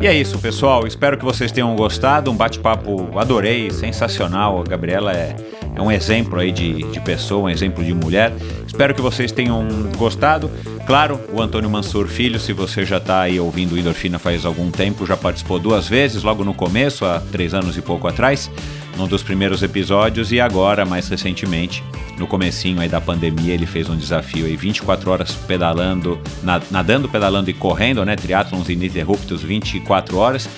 E 0.00 0.06
é 0.06 0.14
isso, 0.14 0.38
pessoal. 0.38 0.86
Espero 0.86 1.16
que 1.18 1.24
vocês 1.24 1.50
tenham 1.50 1.74
gostado. 1.74 2.30
Um 2.30 2.36
bate-papo, 2.36 3.18
adorei, 3.18 3.70
sensacional. 3.70 4.60
A 4.60 4.64
Gabriela 4.64 5.12
é, 5.12 5.34
é 5.74 5.80
um 5.82 5.90
exemplo 5.90 6.38
aí 6.38 6.52
de, 6.52 6.82
de 6.90 7.00
pessoa, 7.00 7.44
um 7.44 7.48
exemplo 7.48 7.82
de 7.82 7.94
mulher. 7.94 8.32
Espero 8.66 8.94
que 8.94 9.00
vocês 9.00 9.32
tenham 9.32 9.66
gostado. 9.96 10.50
Claro, 10.86 11.18
o 11.32 11.40
Antônio 11.42 11.68
Mansur 11.68 12.06
Filho, 12.06 12.38
se 12.38 12.52
você 12.52 12.84
já 12.84 12.98
está 12.98 13.22
aí 13.22 13.40
ouvindo 13.40 13.72
o 13.74 13.78
Endorfina 13.78 14.18
faz 14.20 14.44
algum 14.44 14.70
tempo, 14.70 15.04
já 15.04 15.16
participou 15.16 15.58
duas 15.58 15.88
vezes, 15.88 16.22
logo 16.22 16.44
no 16.44 16.54
começo, 16.54 17.04
há 17.04 17.20
três 17.32 17.54
anos 17.54 17.76
e 17.76 17.82
pouco 17.82 18.06
atrás, 18.06 18.48
num 18.96 19.08
dos 19.08 19.20
primeiros 19.20 19.64
episódios, 19.64 20.30
e 20.30 20.40
agora, 20.40 20.84
mais 20.84 21.08
recentemente, 21.08 21.82
no 22.16 22.26
comecinho 22.28 22.80
aí 22.80 22.88
da 22.88 23.00
pandemia, 23.00 23.52
ele 23.52 23.66
fez 23.66 23.88
um 23.90 23.96
desafio 23.96 24.46
aí 24.46 24.56
24 24.56 25.10
horas 25.10 25.32
pedalando, 25.34 26.20
na- 26.44 26.62
nadando, 26.70 27.08
pedalando 27.08 27.50
e 27.50 27.52
correndo, 27.52 28.04
né? 28.04 28.14
Triatlons 28.26 28.68
ininterruptos 28.68 29.42
24 29.42 30.18
horas. 30.18 30.48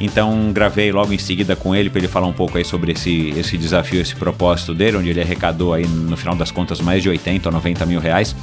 Então 0.00 0.52
gravei 0.52 0.92
logo 0.92 1.12
em 1.12 1.18
seguida 1.18 1.56
com 1.56 1.74
ele 1.74 1.90
para 1.90 1.98
ele 1.98 2.08
falar 2.08 2.26
um 2.26 2.32
pouco 2.32 2.56
aí 2.56 2.64
sobre 2.64 2.92
esse, 2.92 3.30
esse 3.30 3.58
desafio, 3.58 4.00
esse 4.00 4.14
propósito 4.14 4.72
dele, 4.72 4.96
onde 4.96 5.10
ele 5.10 5.20
arrecadou 5.20 5.74
aí 5.74 5.86
no 5.86 6.16
final 6.16 6.36
das 6.36 6.50
contas 6.50 6.80
mais 6.80 7.02
de 7.02 7.08
80 7.08 7.48
ou 7.48 7.52
90 7.52 7.84
mil 7.84 8.00
reais 8.00 8.34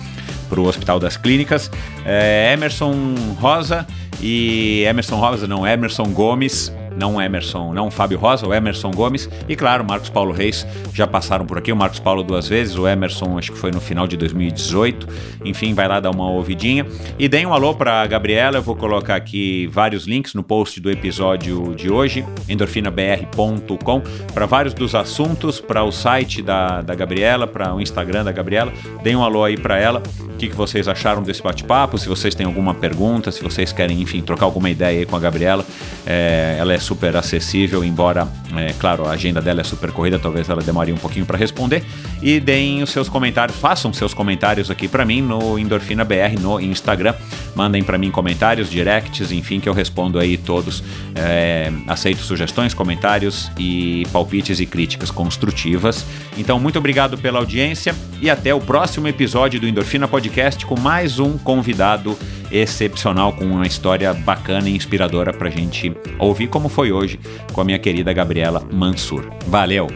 para 0.49 0.60
o 0.60 0.68
Hospital 0.68 0.99
das 0.99 1.18
Clínicas. 1.18 1.72
É, 2.06 2.52
Emerson 2.53 2.94
Rosa 3.40 3.88
e 4.22 4.84
Emerson 4.86 5.16
Rosa, 5.16 5.48
não, 5.48 5.66
Emerson 5.66 6.06
Gomes 6.06 6.72
não 6.97 7.22
Emerson, 7.22 7.73
não 7.73 7.91
Fábio 7.91 8.17
Rosa, 8.17 8.47
o 8.47 8.53
Emerson 8.53 8.91
Gomes 8.91 9.30
e 9.47 9.55
claro, 9.55 9.84
Marcos 9.84 10.09
Paulo 10.09 10.31
Reis 10.31 10.65
já 10.93 11.05
passaram 11.05 11.45
por 11.45 11.57
aqui, 11.57 11.72
o 11.72 11.76
Marcos 11.76 11.99
Paulo 11.99 12.23
duas 12.23 12.47
vezes, 12.47 12.77
o 12.77 12.88
Emerson 12.88 13.38
acho 13.38 13.51
que 13.51 13.57
foi 13.57 13.72
no 13.72 13.81
final 13.81 14.07
de 14.07 14.17
2018. 14.17 15.07
Enfim, 15.43 15.73
vai 15.73 15.88
lá 15.88 15.99
dar 15.99 16.11
uma 16.11 16.30
ouvidinha 16.30 16.85
e 17.17 17.27
deem 17.27 17.45
um 17.45 17.53
alô 17.53 17.73
para 17.73 18.05
Gabriela, 18.07 18.57
eu 18.57 18.61
vou 18.61 18.76
colocar 18.76 19.15
aqui 19.15 19.67
vários 19.67 20.05
links 20.05 20.34
no 20.34 20.43
post 20.43 20.80
do 20.80 20.89
episódio 20.89 21.73
de 21.76 21.89
hoje, 21.91 22.26
endorfinabr.com, 22.47 24.01
para 24.34 24.45
vários 24.45 24.73
dos 24.73 24.95
assuntos, 24.95 25.59
para 25.59 25.84
o 25.84 25.91
site 25.91 26.41
da, 26.41 26.81
da 26.81 26.95
Gabriela, 26.95 27.47
para 27.47 27.73
o 27.73 27.81
Instagram 27.81 28.23
da 28.23 28.31
Gabriela. 28.31 28.73
Deem 29.03 29.15
um 29.15 29.23
alô 29.23 29.43
aí 29.43 29.57
para 29.57 29.77
ela. 29.77 30.01
O 30.22 30.38
que, 30.38 30.49
que 30.49 30.55
vocês 30.55 30.88
acharam 30.88 31.23
desse 31.23 31.41
bate-papo? 31.41 31.97
Se 31.97 32.09
vocês 32.09 32.35
têm 32.35 32.45
alguma 32.45 32.73
pergunta, 32.73 33.31
se 33.31 33.41
vocês 33.41 33.72
querem, 33.72 34.01
enfim, 34.01 34.22
trocar 34.22 34.45
alguma 34.45 34.69
ideia 34.69 34.99
aí 34.99 35.05
com 35.05 35.15
a 35.15 35.19
Gabriela, 35.19 35.65
é, 36.05 36.57
ela 36.59 36.73
é 36.73 36.77
super 36.86 37.18
acessível, 37.18 37.84
embora, 37.84 38.28
é, 38.56 38.74
claro, 38.74 39.07
a 39.07 39.12
agenda 39.12 39.41
dela 39.41 39.62
é 39.62 39.64
super 39.64 39.91
corrida, 39.91 40.20
talvez 40.20 40.48
ela 40.48 40.62
demore 40.62 40.94
um 40.94 40.98
pouquinho 40.98 41.26
para 41.26 41.38
responder. 41.38 41.84
E 42.22 42.40
deem 42.40 42.84
os 42.84 42.91
seus 42.91 43.10
comentários, 43.10 43.57
façam 43.57 43.91
seus 43.91 44.14
comentários 44.14 44.70
aqui 44.70 44.88
para 44.88 45.03
mim 45.03 45.22
no 45.22 45.57
Endorfina 45.57 46.06
BR 46.06 46.40
no 46.40 46.60
Instagram. 46.60 47.16
Mandem 47.56 47.84
para 47.84 47.98
mim 47.98 48.12
comentários, 48.12 48.70
directs, 48.70 49.32
enfim, 49.32 49.60
que 49.60 49.68
eu 49.68 49.74
respondo 49.74 50.20
aí 50.20 50.38
todos. 50.38 50.84
É, 51.16 51.72
aceito 51.88 52.22
sugestões, 52.22 52.74
comentários 52.74 53.52
e 53.57 54.06
palpites 54.12 54.60
e 54.60 54.66
críticas 54.66 55.10
construtivas. 55.10 56.06
Então, 56.38 56.60
muito 56.60 56.78
obrigado 56.78 57.18
pela 57.18 57.40
audiência 57.40 57.95
e 58.22 58.30
até 58.30 58.53
o 58.53 58.60
próximo 58.60 59.07
episódio 59.07 59.60
do 59.60 59.68
Endorfina 59.68 60.07
Podcast 60.07 60.66
com 60.66 60.80
mais 60.80 61.20
um 61.20 61.38
convidado 61.38 62.18
excepcional, 62.56 63.34
com 63.34 63.45
uma 63.45 63.68
história 63.68 64.14
bacana 64.14 64.69
e 64.69 64.76
inspiradora 64.76 65.34
pra 65.34 65.49
gente 65.49 65.95
ouvir, 66.19 66.48
como 66.48 66.69
foi 66.69 66.91
hoje 66.91 67.19
com 67.52 67.61
a 67.61 67.65
minha 67.65 67.80
querida 67.80 68.14
Gabriela 68.14 68.64
Mansur. 68.72 69.30
Valeu! 69.48 69.88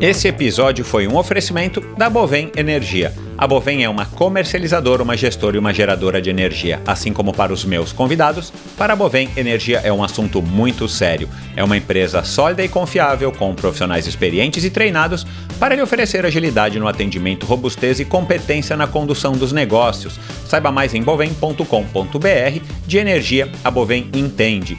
Esse 0.00 0.28
episódio 0.28 0.84
foi 0.84 1.08
um 1.08 1.16
oferecimento 1.16 1.80
da 1.96 2.10
Bovem 2.10 2.52
Energia. 2.54 3.14
A 3.38 3.46
Bovem 3.46 3.84
é 3.84 3.88
uma 3.88 4.06
comercializadora, 4.06 5.02
uma 5.02 5.16
gestora 5.16 5.56
e 5.56 5.58
uma 5.58 5.72
geradora 5.72 6.22
de 6.22 6.30
energia. 6.30 6.80
Assim 6.86 7.12
como 7.12 7.34
para 7.34 7.52
os 7.52 7.64
meus 7.64 7.92
convidados, 7.92 8.50
para 8.78 8.94
a 8.94 8.96
Bovem, 8.96 9.28
energia 9.36 9.80
é 9.84 9.92
um 9.92 10.02
assunto 10.02 10.40
muito 10.40 10.88
sério. 10.88 11.28
É 11.54 11.62
uma 11.62 11.76
empresa 11.76 12.22
sólida 12.24 12.64
e 12.64 12.68
confiável, 12.68 13.30
com 13.30 13.54
profissionais 13.54 14.06
experientes 14.06 14.64
e 14.64 14.70
treinados 14.70 15.26
para 15.58 15.74
lhe 15.74 15.82
oferecer 15.82 16.24
agilidade 16.24 16.78
no 16.78 16.88
atendimento, 16.88 17.46
robustez 17.46 18.00
e 18.00 18.04
competência 18.06 18.76
na 18.76 18.86
condução 18.86 19.32
dos 19.32 19.52
negócios. 19.52 20.18
Saiba 20.46 20.72
mais 20.72 20.94
em 20.94 21.02
bovem.com.br. 21.02 22.60
De 22.86 22.98
energia, 22.98 23.50
a 23.62 23.70
Bovem 23.70 24.08
entende. 24.14 24.78